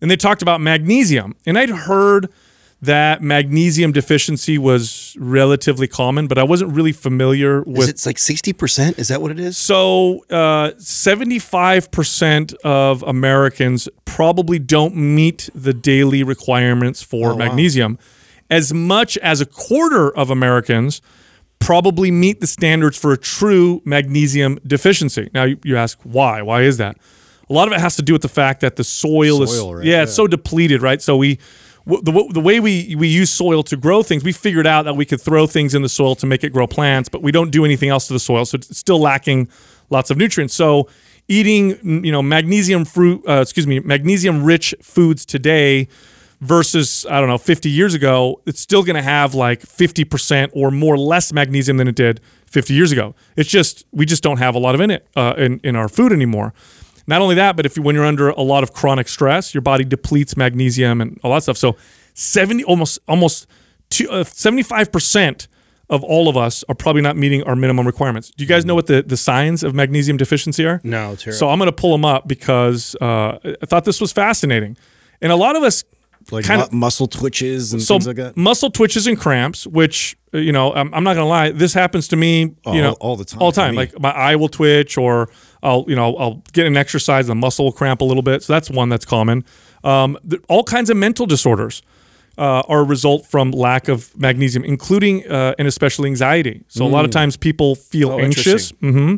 And 0.02 0.10
they 0.10 0.16
talked 0.16 0.42
about 0.42 0.60
magnesium, 0.60 1.36
and 1.46 1.56
I'd 1.56 1.70
heard 1.70 2.28
that 2.82 3.22
magnesium 3.22 3.90
deficiency 3.92 4.58
was 4.58 5.16
relatively 5.18 5.88
common, 5.88 6.26
but 6.26 6.36
I 6.38 6.42
wasn't 6.42 6.72
really 6.74 6.92
familiar 6.92 7.60
Is 7.62 7.66
with. 7.66 7.88
it 7.88 8.06
like 8.06 8.18
sixty 8.18 8.52
percent? 8.52 8.98
Is 8.98 9.08
that 9.08 9.22
what 9.22 9.30
it 9.30 9.40
is? 9.40 9.56
So, 9.56 10.24
uh, 10.30 10.72
75% 10.72 12.54
of 12.56 13.02
Americans 13.02 13.88
probably 14.04 14.58
don't 14.58 14.94
meet 14.94 15.48
the 15.54 15.72
daily 15.72 16.22
requirements 16.22 17.02
for 17.02 17.34
magnesium, 17.34 17.98
as 18.50 18.74
much 18.74 19.16
as 19.18 19.40
a 19.40 19.46
quarter 19.46 20.14
of 20.14 20.30
Americans 20.30 21.00
probably 21.58 22.10
meet 22.10 22.40
the 22.40 22.46
standards 22.46 22.98
for 22.98 23.12
a 23.12 23.16
true 23.16 23.80
magnesium 23.84 24.58
deficiency. 24.66 25.30
Now, 25.32 25.44
you, 25.44 25.58
you 25.64 25.76
ask 25.76 25.98
why? 26.02 26.42
Why 26.42 26.62
is 26.62 26.76
that? 26.76 26.98
A 27.48 27.52
lot 27.52 27.68
of 27.68 27.72
it 27.72 27.80
has 27.80 27.96
to 27.96 28.02
do 28.02 28.12
with 28.12 28.22
the 28.22 28.28
fact 28.28 28.60
that 28.60 28.76
the 28.76 28.84
soil, 28.84 29.42
is 29.42 29.58
right? 29.60 29.84
yeah, 29.84 30.02
it's 30.02 30.14
so 30.14 30.26
depleted, 30.26 30.82
right? 30.82 31.00
So 31.00 31.16
we 31.16 31.38
the, 31.86 32.28
the 32.32 32.40
way 32.40 32.58
we 32.58 32.96
we 32.96 33.06
use 33.08 33.30
soil 33.30 33.62
to 33.64 33.76
grow 33.76 34.02
things, 34.02 34.24
we 34.24 34.32
figured 34.32 34.66
out 34.66 34.82
that 34.82 34.94
we 34.94 35.04
could 35.04 35.20
throw 35.20 35.46
things 35.46 35.74
in 35.74 35.82
the 35.82 35.88
soil 35.88 36.16
to 36.16 36.26
make 36.26 36.42
it 36.42 36.52
grow 36.52 36.66
plants, 36.66 37.08
but 37.08 37.22
we 37.22 37.30
don't 37.30 37.50
do 37.50 37.64
anything 37.64 37.88
else 37.88 38.08
to 38.08 38.12
the 38.12 38.18
soil, 38.18 38.44
so 38.44 38.56
it's 38.56 38.76
still 38.76 39.00
lacking 39.00 39.48
lots 39.88 40.10
of 40.10 40.16
nutrients. 40.16 40.54
So 40.54 40.88
eating 41.28 42.04
you 42.04 42.10
know 42.10 42.22
magnesium 42.22 42.84
fruit, 42.84 43.22
uh, 43.28 43.40
excuse 43.40 43.66
me, 43.66 43.78
magnesium 43.80 44.42
rich 44.42 44.74
foods 44.82 45.24
today 45.24 45.88
versus 46.40 47.06
I 47.08 47.20
don't 47.20 47.28
know 47.28 47.38
50 47.38 47.70
years 47.70 47.94
ago, 47.94 48.40
it's 48.46 48.60
still 48.60 48.82
going 48.82 48.96
to 48.96 49.02
have 49.02 49.34
like 49.34 49.60
50% 49.60 50.50
or 50.52 50.70
more 50.70 50.98
less 50.98 51.32
magnesium 51.32 51.76
than 51.76 51.88
it 51.88 51.94
did 51.94 52.20
50 52.46 52.74
years 52.74 52.92
ago. 52.92 53.14
It's 53.36 53.48
just 53.48 53.86
we 53.92 54.06
just 54.06 54.22
don't 54.22 54.38
have 54.38 54.54
a 54.54 54.58
lot 54.58 54.74
of 54.74 54.80
in 54.80 54.90
it 54.90 55.06
uh, 55.14 55.34
in 55.38 55.60
in 55.62 55.76
our 55.76 55.88
food 55.88 56.12
anymore. 56.12 56.52
Not 57.06 57.22
only 57.22 57.34
that, 57.36 57.56
but 57.56 57.66
if 57.66 57.76
you, 57.76 57.82
when 57.82 57.94
you're 57.94 58.04
under 58.04 58.30
a 58.30 58.40
lot 58.42 58.62
of 58.62 58.72
chronic 58.72 59.08
stress, 59.08 59.54
your 59.54 59.60
body 59.62 59.84
depletes 59.84 60.36
magnesium 60.36 61.00
and 61.00 61.18
all 61.22 61.32
that 61.34 61.42
stuff. 61.42 61.56
So 61.56 61.76
70 62.14 62.64
almost 62.64 62.98
almost 63.06 63.46
two, 63.90 64.10
uh, 64.10 64.24
75% 64.24 65.46
of 65.88 66.02
all 66.02 66.28
of 66.28 66.36
us 66.36 66.64
are 66.68 66.74
probably 66.74 67.02
not 67.02 67.16
meeting 67.16 67.42
our 67.44 67.54
minimum 67.54 67.86
requirements. 67.86 68.30
Do 68.36 68.42
you 68.42 68.48
guys 68.48 68.64
know 68.64 68.74
what 68.74 68.86
the, 68.86 69.02
the 69.02 69.16
signs 69.16 69.62
of 69.62 69.72
magnesium 69.74 70.16
deficiency 70.16 70.66
are? 70.66 70.80
No, 70.82 71.14
terrible. 71.14 71.38
So 71.38 71.48
I'm 71.48 71.58
going 71.58 71.68
to 71.68 71.72
pull 71.72 71.92
them 71.92 72.04
up 72.04 72.26
because 72.26 72.96
uh, 73.00 73.38
I 73.44 73.66
thought 73.66 73.84
this 73.84 74.00
was 74.00 74.12
fascinating. 74.12 74.76
And 75.22 75.30
a 75.30 75.36
lot 75.36 75.54
of 75.54 75.62
us 75.62 75.84
Like 76.32 76.44
kind 76.44 76.58
mu- 76.58 76.64
of 76.66 76.72
muscle 76.72 77.06
twitches 77.06 77.72
and 77.72 77.80
so 77.80 77.94
things 77.94 78.08
like 78.08 78.16
that. 78.16 78.36
muscle 78.36 78.70
twitches 78.70 79.06
and 79.06 79.16
cramps, 79.16 79.64
which 79.64 80.16
uh, 80.34 80.38
you 80.38 80.50
know, 80.50 80.72
I'm, 80.74 80.92
I'm 80.92 81.04
not 81.04 81.14
gonna 81.14 81.28
lie, 81.28 81.52
this 81.52 81.72
happens 81.72 82.08
to 82.08 82.16
me, 82.16 82.40
you 82.40 82.56
All- 82.64 82.74
know, 82.74 82.92
all 82.98 83.14
the 83.16 83.24
time 83.24 83.40
all 83.40 83.52
the 83.52 83.60
time. 83.60 83.76
Like 83.76 83.96
my 84.00 84.10
eye 84.10 84.34
will 84.34 84.48
twitch, 84.48 84.98
or 84.98 85.28
I'll, 85.68 85.84
you 85.88 85.96
know, 85.96 86.08
I'll 86.16 86.42
get 86.52 86.64
an 86.66 86.76
exercise, 86.76 87.24
and 87.28 87.30
the 87.36 87.40
muscle 87.46 87.64
will 87.66 87.72
cramp 87.80 88.00
a 88.00 88.04
little 88.10 88.22
bit. 88.22 88.42
So 88.44 88.52
that's 88.54 88.70
one 88.70 88.88
that's 88.92 89.04
common. 89.16 89.44
Um, 89.84 90.16
all 90.48 90.64
kinds 90.64 90.88
of 90.90 90.96
mental 90.96 91.26
disorders 91.26 91.82
uh, 92.38 92.62
are 92.72 92.80
a 92.80 92.84
result 92.84 93.26
from 93.26 93.50
lack 93.50 93.88
of 93.88 93.98
magnesium, 94.16 94.64
including 94.64 95.14
uh, 95.26 95.54
and 95.58 95.66
especially 95.68 96.08
anxiety. 96.14 96.62
So 96.68 96.84
a 96.84 96.88
lot 96.96 97.02
Mm. 97.02 97.08
of 97.08 97.10
times 97.20 97.36
people 97.36 97.74
feel 97.74 98.10
Oh, 98.12 98.18
anxious. 98.20 98.70
hmm 98.80 99.14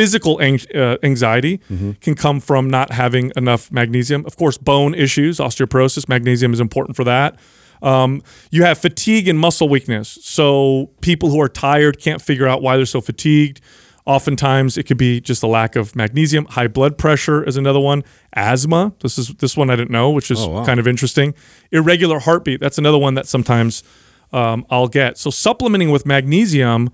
Physical 0.00 0.40
ang- 0.40 0.66
uh, 0.74 0.96
anxiety 1.02 1.60
Mm-hmm. 1.70 1.90
can 2.00 2.14
come 2.14 2.40
from 2.40 2.70
not 2.70 2.88
having 2.92 3.30
enough 3.36 3.70
magnesium. 3.70 4.24
Of 4.26 4.36
course, 4.36 4.56
bone 4.58 4.94
issues, 4.94 5.38
osteoporosis, 5.38 6.08
magnesium 6.08 6.52
is 6.54 6.60
important 6.60 6.96
for 6.96 7.04
that. 7.04 7.36
Um, 7.82 8.22
you 8.50 8.62
have 8.64 8.78
fatigue 8.78 9.28
and 9.28 9.38
muscle 9.38 9.68
weakness. 9.68 10.18
So 10.22 10.88
people 11.02 11.28
who 11.30 11.40
are 11.42 11.48
tired 11.48 11.98
can't 12.00 12.22
figure 12.22 12.48
out 12.48 12.62
why 12.62 12.76
they're 12.76 12.86
so 12.86 13.00
fatigued. 13.02 13.60
Oftentimes, 14.04 14.76
it 14.76 14.84
could 14.84 14.96
be 14.96 15.20
just 15.20 15.42
a 15.42 15.46
lack 15.46 15.76
of 15.76 15.94
magnesium. 15.94 16.44
High 16.46 16.66
blood 16.66 16.98
pressure 16.98 17.44
is 17.44 17.56
another 17.56 17.78
one. 17.78 18.02
Asthma. 18.32 18.92
This 19.00 19.16
is 19.16 19.28
this 19.34 19.56
one 19.56 19.70
I 19.70 19.76
didn't 19.76 19.92
know, 19.92 20.10
which 20.10 20.30
is 20.30 20.44
wow. 20.44 20.64
kind 20.64 20.80
of 20.80 20.88
interesting. 20.88 21.34
Irregular 21.70 22.18
heartbeat. 22.18 22.60
That's 22.60 22.78
another 22.78 22.98
one 22.98 23.14
that 23.14 23.28
sometimes 23.28 23.84
um, 24.32 24.66
I'll 24.70 24.88
get. 24.88 25.18
So 25.18 25.30
supplementing 25.30 25.90
with 25.90 26.04
magnesium 26.04 26.90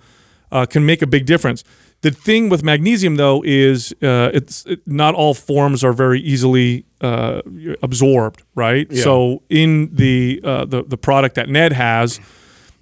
uh, 0.53 0.67
can 0.67 0.85
make 0.85 1.01
a 1.01 1.07
big 1.07 1.25
difference. 1.25 1.65
The 2.01 2.11
thing 2.13 2.49
with 2.49 2.63
magnesium, 2.63 3.17
though, 3.17 3.43
is 3.45 3.93
uh, 4.03 4.31
it's 4.33 4.65
it, 4.67 4.87
not 4.87 5.15
all 5.15 5.35
forms 5.35 5.83
are 5.83 5.93
very 5.93 6.21
easily 6.21 6.85
uh, 7.01 7.43
absorbed, 7.83 8.43
right? 8.55 8.87
Yeah. 8.89 9.03
So 9.03 9.43
in 9.49 9.95
the, 9.95 10.41
uh, 10.45 10.65
the 10.65 10.85
the 10.85 10.97
product 10.97 11.35
that 11.35 11.49
Ned 11.49 11.73
has, 11.73 12.21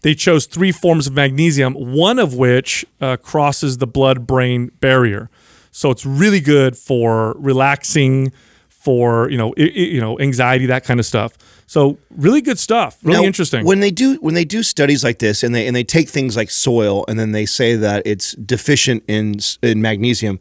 they 0.02 0.14
chose 0.14 0.46
three 0.46 0.72
forms 0.72 1.06
of 1.06 1.14
magnesium, 1.14 1.74
one 1.74 2.18
of 2.18 2.34
which 2.34 2.84
uh, 3.00 3.16
crosses 3.16 3.78
the 3.78 3.86
blood-brain 3.86 4.70
barrier. 4.80 5.28
So 5.72 5.90
it's 5.90 6.06
really 6.06 6.40
good 6.40 6.76
for 6.76 7.34
relaxing, 7.38 8.32
for 8.68 9.28
you 9.30 9.36
know 9.36 9.52
i- 9.58 9.62
i- 9.62 9.90
you 9.94 10.00
know 10.00 10.18
anxiety, 10.20 10.66
that 10.66 10.84
kind 10.84 11.00
of 11.00 11.06
stuff. 11.06 11.32
So 11.66 11.98
really 12.10 12.40
good 12.40 12.58
stuff, 12.58 12.96
really 13.02 13.18
Now, 13.22 13.24
interesting. 13.26 13.64
When 13.66 13.80
they 13.80 13.90
do 13.90 14.14
when 14.20 14.34
they 14.34 14.44
do 14.44 14.62
studies 14.62 15.02
like 15.02 15.18
this, 15.18 15.42
and 15.42 15.54
they 15.54 15.66
and 15.66 15.74
they 15.74 15.82
take 15.84 16.08
things 16.08 16.36
like 16.36 16.50
soil, 16.50 17.04
and 17.08 17.18
then 17.18 17.32
they 17.32 17.46
say 17.46 17.74
that 17.76 18.02
it's 18.06 18.32
deficient 18.36 19.02
in 19.08 19.36
in 19.62 19.82
magnesium. 19.82 20.38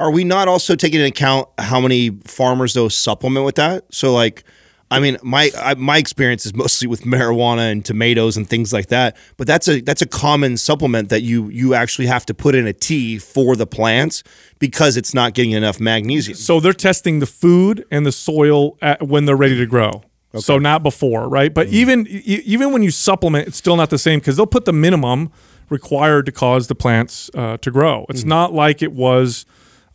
Are 0.00 0.10
we 0.10 0.24
not 0.24 0.46
also 0.48 0.74
taking 0.74 1.00
into 1.00 1.08
account 1.08 1.48
how 1.58 1.80
many 1.80 2.10
farmers 2.24 2.74
though 2.74 2.88
supplement 2.88 3.46
with 3.46 3.54
that? 3.54 3.84
So 3.90 4.12
like, 4.12 4.42
I 4.90 5.00
mean, 5.00 5.16
my 5.22 5.50
I, 5.58 5.74
my 5.74 5.98
experience 5.98 6.46
is 6.46 6.54
mostly 6.54 6.86
with 6.86 7.02
marijuana 7.02 7.72
and 7.72 7.84
tomatoes 7.84 8.36
and 8.36 8.48
things 8.48 8.72
like 8.72 8.86
that. 8.88 9.16
But 9.36 9.46
that's 9.46 9.68
a 9.68 9.80
that's 9.80 10.02
a 10.02 10.06
common 10.06 10.56
supplement 10.56 11.08
that 11.08 11.22
you 11.22 11.48
you 11.48 11.74
actually 11.74 12.06
have 12.06 12.24
to 12.26 12.34
put 12.34 12.54
in 12.54 12.66
a 12.66 12.72
tea 12.72 13.18
for 13.18 13.56
the 13.56 13.66
plants 13.66 14.22
because 14.58 14.96
it's 14.96 15.12
not 15.12 15.34
getting 15.34 15.52
enough 15.52 15.80
magnesium. 15.80 16.36
So 16.36 16.60
they're 16.60 16.72
testing 16.72 17.18
the 17.18 17.26
food 17.26 17.84
and 17.90 18.06
the 18.06 18.12
soil 18.12 18.78
at, 18.80 19.02
when 19.06 19.24
they're 19.24 19.36
ready 19.36 19.56
to 19.58 19.66
grow. 19.66 20.02
So 20.38 20.58
not 20.58 20.82
before, 20.82 21.28
right? 21.28 21.52
But 21.52 21.68
even 21.68 22.06
e- 22.06 22.42
even 22.44 22.72
when 22.72 22.82
you 22.82 22.90
supplement, 22.90 23.48
it's 23.48 23.56
still 23.56 23.76
not 23.76 23.90
the 23.90 23.98
same 23.98 24.20
because 24.20 24.36
they'll 24.36 24.46
put 24.46 24.66
the 24.66 24.72
minimum 24.72 25.32
required 25.68 26.26
to 26.26 26.32
cause 26.32 26.68
the 26.68 26.74
plants 26.74 27.30
uh, 27.34 27.56
to 27.56 27.70
grow. 27.70 28.06
It's 28.08 28.24
not 28.24 28.52
like 28.52 28.82
it 28.82 28.92
was 28.92 29.46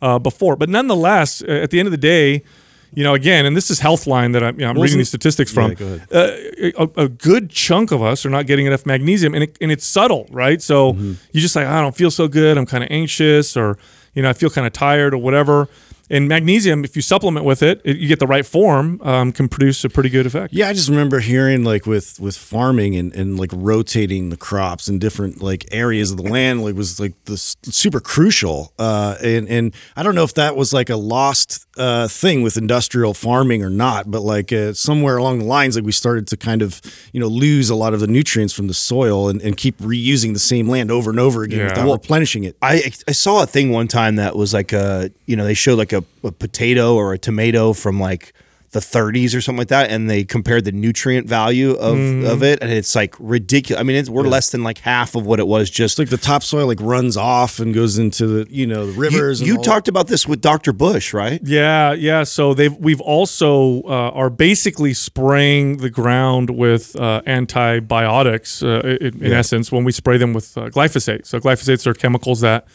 uh, 0.02 0.18
before. 0.18 0.56
But 0.56 0.68
nonetheless, 0.68 1.42
at 1.42 1.70
the 1.70 1.78
end 1.78 1.86
of 1.86 1.92
the 1.92 1.96
day, 1.96 2.42
you 2.94 3.02
know, 3.04 3.14
again, 3.14 3.46
and 3.46 3.56
this 3.56 3.70
is 3.70 3.80
Healthline 3.80 4.32
that 4.34 4.42
I'm, 4.42 4.54
you 4.58 4.64
know, 4.64 4.70
I'm 4.70 4.76
reading 4.78 4.98
these 4.98 5.08
statistics 5.08 5.52
from. 5.52 5.74
go. 5.74 6.00
Uh, 6.10 6.82
a, 6.96 7.04
a 7.04 7.08
good 7.08 7.48
chunk 7.50 7.90
of 7.90 8.02
us 8.02 8.26
are 8.26 8.30
not 8.30 8.46
getting 8.46 8.66
enough 8.66 8.84
magnesium, 8.84 9.34
and, 9.34 9.44
it, 9.44 9.56
and 9.60 9.72
it's 9.72 9.84
subtle, 9.86 10.26
right? 10.30 10.60
So 10.60 10.92
you 11.32 11.40
just 11.40 11.56
like, 11.56 11.66
I 11.66 11.80
don't 11.80 11.96
feel 11.96 12.10
so 12.10 12.28
good. 12.28 12.58
I'm 12.58 12.66
kind 12.66 12.84
of 12.84 12.90
anxious, 12.90 13.56
or 13.56 13.78
you 14.14 14.22
know, 14.22 14.28
I 14.28 14.34
feel 14.34 14.50
kind 14.50 14.66
of 14.66 14.72
tired, 14.72 15.14
or 15.14 15.18
whatever. 15.18 15.68
And 16.12 16.28
magnesium, 16.28 16.84
if 16.84 16.94
you 16.94 17.02
supplement 17.02 17.44
with 17.46 17.62
it, 17.62 17.80
it 17.84 17.96
you 17.96 18.06
get 18.06 18.18
the 18.20 18.26
right 18.26 18.46
form, 18.46 19.00
um, 19.02 19.32
can 19.32 19.48
produce 19.48 19.82
a 19.84 19.88
pretty 19.88 20.10
good 20.10 20.26
effect. 20.26 20.52
Yeah, 20.52 20.68
I 20.68 20.74
just 20.74 20.88
remember 20.90 21.18
hearing 21.20 21.64
like 21.64 21.86
with 21.86 22.20
with 22.20 22.36
farming 22.36 22.94
and, 22.96 23.12
and 23.14 23.38
like 23.40 23.50
rotating 23.54 24.28
the 24.30 24.36
crops 24.36 24.88
in 24.88 24.98
different 24.98 25.42
like 25.42 25.64
areas 25.72 26.10
of 26.10 26.18
the 26.18 26.24
land 26.30 26.62
like 26.62 26.74
was 26.76 27.00
like 27.00 27.14
this 27.24 27.56
super 27.64 27.98
crucial. 27.98 28.72
Uh, 28.78 29.16
and 29.22 29.48
and 29.48 29.74
I 29.96 30.02
don't 30.02 30.14
know 30.14 30.22
if 30.24 30.34
that 30.34 30.54
was 30.54 30.72
like 30.72 30.90
a 30.90 30.96
lost 30.96 31.66
uh, 31.78 32.06
thing 32.08 32.42
with 32.42 32.58
industrial 32.58 33.14
farming 33.14 33.64
or 33.64 33.70
not, 33.70 34.10
but 34.10 34.20
like 34.20 34.52
uh, 34.52 34.74
somewhere 34.74 35.16
along 35.16 35.38
the 35.38 35.46
lines, 35.46 35.76
like 35.76 35.84
we 35.86 35.92
started 35.92 36.26
to 36.28 36.36
kind 36.36 36.60
of 36.60 36.80
you 37.14 37.20
know 37.20 37.26
lose 37.28 37.70
a 37.70 37.74
lot 37.74 37.94
of 37.94 38.00
the 38.00 38.06
nutrients 38.06 38.52
from 38.52 38.66
the 38.66 38.74
soil 38.74 39.30
and, 39.30 39.40
and 39.40 39.56
keep 39.56 39.78
reusing 39.78 40.34
the 40.34 40.38
same 40.38 40.68
land 40.68 40.90
over 40.90 41.08
and 41.08 41.18
over 41.18 41.42
again 41.42 41.60
Yeah. 41.60 41.64
without 41.70 41.84
Well, 41.86 41.94
replenishing 41.94 42.44
it. 42.44 42.56
I 42.60 42.92
I 43.08 43.12
saw 43.12 43.42
a 43.42 43.46
thing 43.46 43.70
one 43.70 43.88
time 43.88 44.16
that 44.16 44.36
was 44.36 44.52
like 44.52 44.74
a 44.74 45.10
you 45.24 45.36
know 45.36 45.44
they 45.44 45.54
showed 45.54 45.78
like 45.78 45.94
a, 45.94 46.01
a 46.24 46.32
potato 46.32 46.94
or 46.94 47.12
a 47.12 47.18
tomato 47.18 47.72
from 47.72 48.00
like 48.00 48.32
the 48.70 48.80
30s 48.80 49.36
or 49.36 49.42
something 49.42 49.58
like 49.58 49.68
that, 49.68 49.90
and 49.90 50.08
they 50.08 50.24
compared 50.24 50.64
the 50.64 50.72
nutrient 50.72 51.26
value 51.28 51.72
of 51.72 51.98
of 52.24 52.42
it, 52.42 52.58
and 52.62 52.70
it's 52.72 52.94
like 52.94 53.14
ridiculous. 53.18 53.78
I 53.78 53.82
mean, 53.82 53.96
it's, 53.96 54.08
we're 54.08 54.22
less 54.22 54.50
than 54.50 54.62
like 54.64 54.78
half 54.78 55.14
of 55.14 55.26
what 55.26 55.38
it 55.40 55.46
was 55.46 55.68
just. 55.68 55.92
It's 55.92 55.98
like 55.98 56.08
the 56.08 56.16
topsoil 56.24 56.66
like 56.66 56.80
runs 56.80 57.18
off 57.18 57.58
and 57.58 57.74
goes 57.74 57.98
into 57.98 58.26
the 58.26 58.46
you 58.50 58.66
know 58.66 58.86
the 58.86 58.92
rivers. 58.98 59.42
you 59.42 59.58
all- 59.58 59.62
talked 59.62 59.88
about 59.88 60.06
this 60.06 60.26
with 60.26 60.40
Dr. 60.40 60.72
Bush, 60.72 61.12
right? 61.12 61.38
Yeah, 61.44 61.92
yeah. 61.92 62.22
So 62.24 62.54
they've 62.54 62.74
we've 62.78 63.02
also 63.02 63.82
uh, 63.82 64.10
are 64.14 64.30
basically 64.30 64.94
spraying 64.94 65.76
the 65.76 65.90
ground 65.90 66.48
with 66.48 66.96
uh, 66.96 67.20
antibiotics 67.26 68.62
uh, 68.62 68.96
in, 69.02 69.22
in 69.22 69.32
essence 69.32 69.70
when 69.70 69.84
we 69.84 69.92
spray 69.92 70.16
them 70.16 70.32
with 70.32 70.56
uh, 70.56 70.70
glyphosate. 70.70 71.26
So 71.26 71.38
glyphosates 71.40 71.86
are 71.86 71.92
chemicals 71.94 72.40
that 72.40 72.66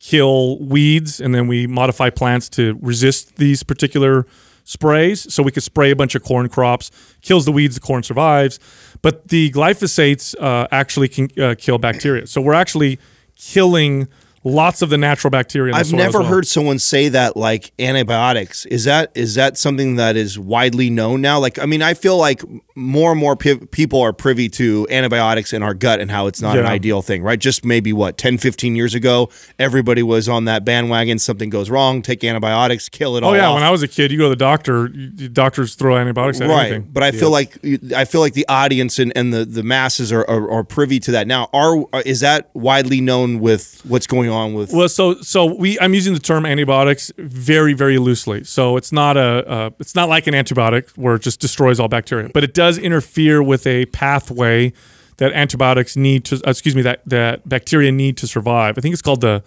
kill 0.00 0.58
weeds, 0.58 1.20
and 1.20 1.34
then 1.34 1.46
we 1.46 1.66
modify 1.66 2.10
plants 2.10 2.48
to 2.48 2.78
resist 2.80 3.36
these 3.36 3.62
particular 3.62 4.26
sprays. 4.64 5.32
So 5.32 5.42
we 5.42 5.52
could 5.52 5.62
spray 5.62 5.90
a 5.90 5.96
bunch 5.96 6.14
of 6.14 6.22
corn 6.22 6.48
crops, 6.48 6.90
kills 7.20 7.44
the 7.44 7.52
weeds, 7.52 7.74
the 7.74 7.80
corn 7.80 8.02
survives, 8.02 8.58
but 9.02 9.28
the 9.28 9.50
glyphosates 9.50 10.34
uh, 10.40 10.66
actually 10.70 11.08
can 11.08 11.28
uh, 11.38 11.54
kill 11.58 11.78
bacteria. 11.78 12.26
So 12.26 12.40
we're 12.40 12.54
actually 12.54 12.98
killing 13.36 14.08
lots 14.42 14.80
of 14.80 14.88
the 14.88 14.96
natural 14.96 15.30
bacteria. 15.30 15.72
In 15.72 15.74
the 15.74 15.80
I've 15.80 15.92
never 15.92 16.20
well. 16.20 16.28
heard 16.28 16.46
someone 16.46 16.78
say 16.78 17.08
that 17.10 17.36
like 17.36 17.72
antibiotics. 17.78 18.64
Is 18.66 18.84
that 18.84 19.10
is 19.14 19.34
that 19.34 19.58
something 19.58 19.96
that 19.96 20.16
is 20.16 20.38
widely 20.38 20.88
known 20.88 21.20
now? 21.20 21.38
Like, 21.38 21.58
I 21.58 21.66
mean, 21.66 21.82
I 21.82 21.94
feel 21.94 22.16
like 22.16 22.42
more 22.80 23.10
and 23.12 23.20
more 23.20 23.36
pe- 23.36 23.58
people 23.66 24.00
are 24.00 24.12
privy 24.12 24.48
to 24.48 24.86
antibiotics 24.90 25.52
in 25.52 25.62
our 25.62 25.74
gut 25.74 26.00
and 26.00 26.10
how 26.10 26.26
it's 26.26 26.40
not 26.40 26.58
an 26.58 26.66
ideal 26.66 27.02
thing, 27.02 27.22
right? 27.22 27.38
Just 27.38 27.64
maybe 27.64 27.92
what 27.92 28.16
10, 28.16 28.38
15 28.38 28.76
years 28.76 28.94
ago, 28.94 29.28
everybody 29.58 30.02
was 30.02 30.28
on 30.28 30.46
that 30.46 30.64
bandwagon. 30.64 31.18
Something 31.18 31.50
goes 31.50 31.70
wrong, 31.70 32.02
take 32.02 32.24
antibiotics, 32.24 32.88
kill 32.88 33.16
it 33.16 33.22
all. 33.22 33.30
Oh 33.30 33.34
yeah, 33.34 33.48
off. 33.48 33.54
when 33.54 33.62
I 33.62 33.70
was 33.70 33.82
a 33.82 33.88
kid, 33.88 34.10
you 34.10 34.18
go 34.18 34.24
to 34.24 34.30
the 34.30 34.36
doctor. 34.36 34.88
Doctors 34.88 35.74
throw 35.74 35.96
antibiotics 35.96 36.40
at 36.40 36.48
right 36.48 36.72
anything. 36.72 36.88
but 36.92 37.02
i 37.02 37.10
feel 37.10 37.30
like 37.30 37.58
i 37.94 38.04
feel 38.04 38.20
like 38.20 38.34
the 38.34 38.46
audience 38.48 38.98
and, 38.98 39.12
and 39.16 39.32
the, 39.32 39.44
the 39.44 39.62
masses 39.62 40.12
are, 40.12 40.28
are, 40.28 40.50
are 40.50 40.64
privy 40.64 40.98
to 40.98 41.10
that 41.12 41.26
now 41.26 41.48
are 41.52 41.84
is 42.04 42.20
that 42.20 42.50
widely 42.54 43.00
known 43.00 43.40
with 43.40 43.80
what's 43.84 44.06
going 44.06 44.30
on 44.30 44.54
with 44.54 44.72
Well, 44.72 44.88
so 44.88 45.14
so 45.20 45.44
we 45.46 45.78
I'm 45.80 45.94
using 45.94 46.14
the 46.14 46.20
term 46.20 46.46
antibiotics 46.46 47.12
very 47.18 47.72
very 47.72 47.98
loosely. 47.98 48.44
So 48.44 48.76
it's 48.76 48.92
not 48.92 49.16
a 49.16 49.48
uh, 49.48 49.70
it's 49.78 49.94
not 49.94 50.08
like 50.08 50.26
an 50.26 50.34
antibiotic 50.34 50.90
where 50.96 51.14
it 51.16 51.22
just 51.22 51.40
destroys 51.40 51.80
all 51.80 51.88
bacteria, 51.88 52.30
but 52.32 52.44
it 52.44 52.54
does 52.54 52.69
interfere 52.78 53.42
with 53.42 53.66
a 53.66 53.86
pathway 53.86 54.72
that 55.18 55.32
antibiotics 55.32 55.96
need 55.96 56.24
to 56.24 56.40
excuse 56.46 56.74
me 56.74 56.82
that 56.82 57.02
that 57.06 57.48
bacteria 57.48 57.92
need 57.92 58.16
to 58.18 58.26
survive. 58.26 58.78
I 58.78 58.80
think 58.80 58.92
it's 58.92 59.02
called 59.02 59.20
the 59.20 59.42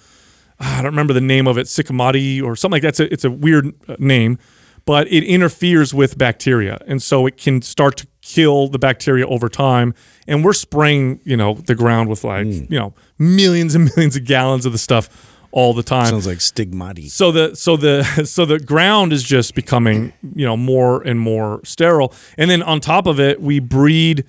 I 0.60 0.78
don't 0.78 0.92
remember 0.92 1.14
the 1.14 1.22
name 1.22 1.48
of 1.48 1.58
it, 1.58 1.66
Sycamati 1.68 2.42
or 2.42 2.56
something 2.56 2.76
like 2.76 2.84
that. 2.84 2.90
It's 2.90 3.00
a, 3.00 3.14
it's 3.14 3.26
a 3.26 3.32
weird 3.32 3.74
uh, 3.88 3.96
name, 4.00 4.38
but 4.86 5.08
it 5.12 5.24
interferes 5.24 5.94
with 5.94 6.18
bacteria, 6.18 6.80
and 6.88 7.02
so 7.02 7.26
it 7.26 7.38
can 7.38 7.62
start 7.62 7.98
to 7.98 8.08
kill 8.22 8.68
the 8.68 8.80
bacteria 8.80 9.28
over 9.28 9.50
time. 9.50 9.94
And 10.28 10.46
we're 10.46 10.54
spraying, 10.54 11.20
you 11.26 11.36
know, 11.36 11.56
the 11.56 11.76
ground 11.76 12.08
with 12.08 12.24
like 12.24 12.46
you 12.46 12.80
know 12.80 12.94
millions 13.18 13.76
and 13.76 13.86
millions 13.96 14.16
of 14.16 14.26
gallons 14.26 14.66
of 14.66 14.72
the 14.72 14.78
stuff 14.78 15.33
all 15.54 15.74
the 15.74 15.84
time. 15.84 16.08
sounds 16.08 16.26
like 16.26 16.40
stigmati. 16.40 17.10
So 17.10 17.32
the 17.32 17.56
so 17.56 17.78
the 17.78 18.04
so 18.26 18.44
the 18.44 18.60
ground 18.60 19.14
is 19.14 19.24
just 19.24 19.56
becoming 19.56 20.12
you 20.36 20.46
know 20.46 20.58
more 20.58 21.02
and 21.04 21.20
more 21.20 21.62
sterile, 21.64 22.14
and 22.38 22.50
then 22.50 22.62
on 22.62 22.82
top 22.82 23.06
of 23.08 23.20
it, 23.20 23.40
we 23.40 23.60
breed 23.60 24.26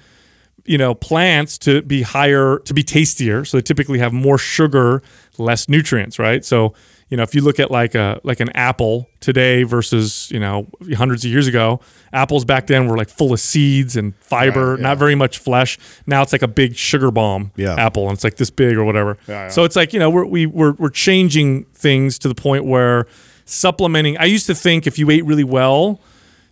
you 0.66 0.78
know 0.78 0.94
plants 0.94 1.58
to 1.58 1.82
be 1.82 2.02
higher 2.02 2.58
to 2.60 2.74
be 2.74 2.84
tastier. 2.84 3.44
So 3.44 3.56
they 3.56 3.62
typically 3.62 3.98
have 3.98 4.12
more 4.12 4.38
sugar, 4.38 5.02
less 5.38 5.68
nutrients, 5.68 6.18
right? 6.18 6.44
So 6.44 6.74
you 7.14 7.16
know 7.16 7.22
if 7.22 7.32
you 7.32 7.42
look 7.42 7.60
at 7.60 7.70
like 7.70 7.94
a 7.94 8.20
like 8.24 8.40
an 8.40 8.48
apple 8.56 9.08
today 9.20 9.62
versus 9.62 10.28
you 10.32 10.40
know 10.40 10.66
hundreds 10.96 11.24
of 11.24 11.30
years 11.30 11.46
ago, 11.46 11.78
apples 12.12 12.44
back 12.44 12.66
then 12.66 12.88
were 12.88 12.96
like 12.96 13.08
full 13.08 13.32
of 13.32 13.38
seeds 13.38 13.94
and 13.96 14.16
fiber, 14.16 14.76
not 14.76 14.98
very 14.98 15.14
much 15.14 15.38
flesh. 15.38 15.78
Now 16.08 16.22
it's 16.22 16.32
like 16.32 16.42
a 16.42 16.48
big 16.48 16.74
sugar 16.74 17.12
bomb 17.12 17.52
Yeah. 17.54 17.76
apple, 17.76 18.08
and 18.08 18.14
it's 18.16 18.24
like 18.24 18.34
this 18.36 18.50
big 18.50 18.76
or 18.76 18.84
whatever. 18.84 19.16
So 19.50 19.62
it's 19.62 19.76
like 19.76 19.92
you 19.92 20.00
know 20.00 20.10
we're 20.10 20.24
we, 20.26 20.46
we're 20.46 20.72
we're 20.72 20.90
changing 20.90 21.66
things 21.72 22.18
to 22.18 22.26
the 22.28 22.34
point 22.34 22.64
where 22.64 23.06
supplementing. 23.44 24.18
I 24.18 24.24
used 24.24 24.46
to 24.46 24.54
think 24.56 24.88
if 24.88 24.98
you 24.98 25.08
ate 25.10 25.24
really 25.24 25.44
well, 25.44 26.00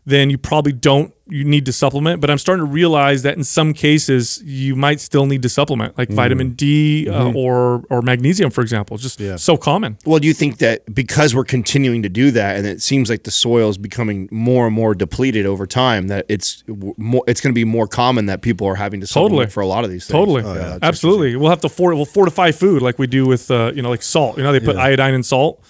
then 0.06 0.30
you 0.30 0.38
probably 0.38 0.72
don't 0.72 1.12
you 1.32 1.44
need 1.44 1.64
to 1.66 1.72
supplement. 1.72 2.20
But 2.20 2.30
I'm 2.30 2.38
starting 2.38 2.64
to 2.66 2.70
realize 2.70 3.22
that 3.22 3.36
in 3.36 3.44
some 3.44 3.72
cases 3.74 4.42
you 4.44 4.76
might 4.76 5.00
still 5.00 5.26
need 5.26 5.42
to 5.42 5.48
supplement, 5.48 5.96
like 5.98 6.10
vitamin 6.10 6.50
D 6.52 7.08
uh, 7.08 7.32
or 7.32 7.84
or 7.90 8.02
magnesium, 8.02 8.50
for 8.50 8.60
example. 8.60 8.94
It's 8.96 9.02
just 9.16 9.44
so 9.44 9.56
common. 9.56 9.96
well 10.04 10.18
do 10.18 10.26
you 10.28 10.34
think 10.34 10.58
that 10.58 10.92
because 10.94 11.34
we're 11.34 11.44
continuing 11.44 12.02
to 12.02 12.08
do 12.08 12.30
that 12.32 12.56
and 12.56 12.66
it 12.66 12.82
seems 12.82 13.08
like 13.10 13.22
the 13.24 13.30
soil 13.30 13.68
is 13.70 13.78
becoming 13.78 14.28
more 14.30 14.66
and 14.66 14.74
more 14.74 14.94
depleted 14.94 15.46
over 15.46 15.66
time 15.66 16.08
that 16.08 16.26
it's 16.28 16.62
more 16.96 17.22
it's 17.26 17.40
going 17.40 17.52
to 17.52 17.54
be 17.54 17.64
more 17.64 17.86
common 17.86 18.26
that 18.26 18.42
people 18.42 18.66
are 18.66 18.74
having 18.74 19.00
to 19.00 19.06
supplement 19.06 19.32
Totally. 19.32 19.50
for 19.52 19.60
a 19.60 19.66
lot 19.66 19.84
of 19.84 19.90
these 19.90 20.06
things 20.06 20.12
Totally, 20.18 20.42
Oh, 20.44 20.54
yeah, 20.54 20.78
absolutely. 20.82 21.36
We'll 21.36 21.50
have 21.50 21.60
to 21.62 21.68
for, 21.68 21.94
we'll 21.94 22.04
fortify 22.04 22.50
food 22.52 22.82
like 22.82 22.98
we 22.98 23.06
do 23.06 23.26
with 23.26 23.50
uh, 23.50 23.72
you 23.74 23.82
know 23.82 23.90
like 23.90 24.02
salt. 24.02 24.36
You 24.36 24.42
know 24.44 24.52
they 24.52 24.60
put 24.60 24.76
iodine 24.76 25.14
in 25.14 25.22
salt, 25.22 25.62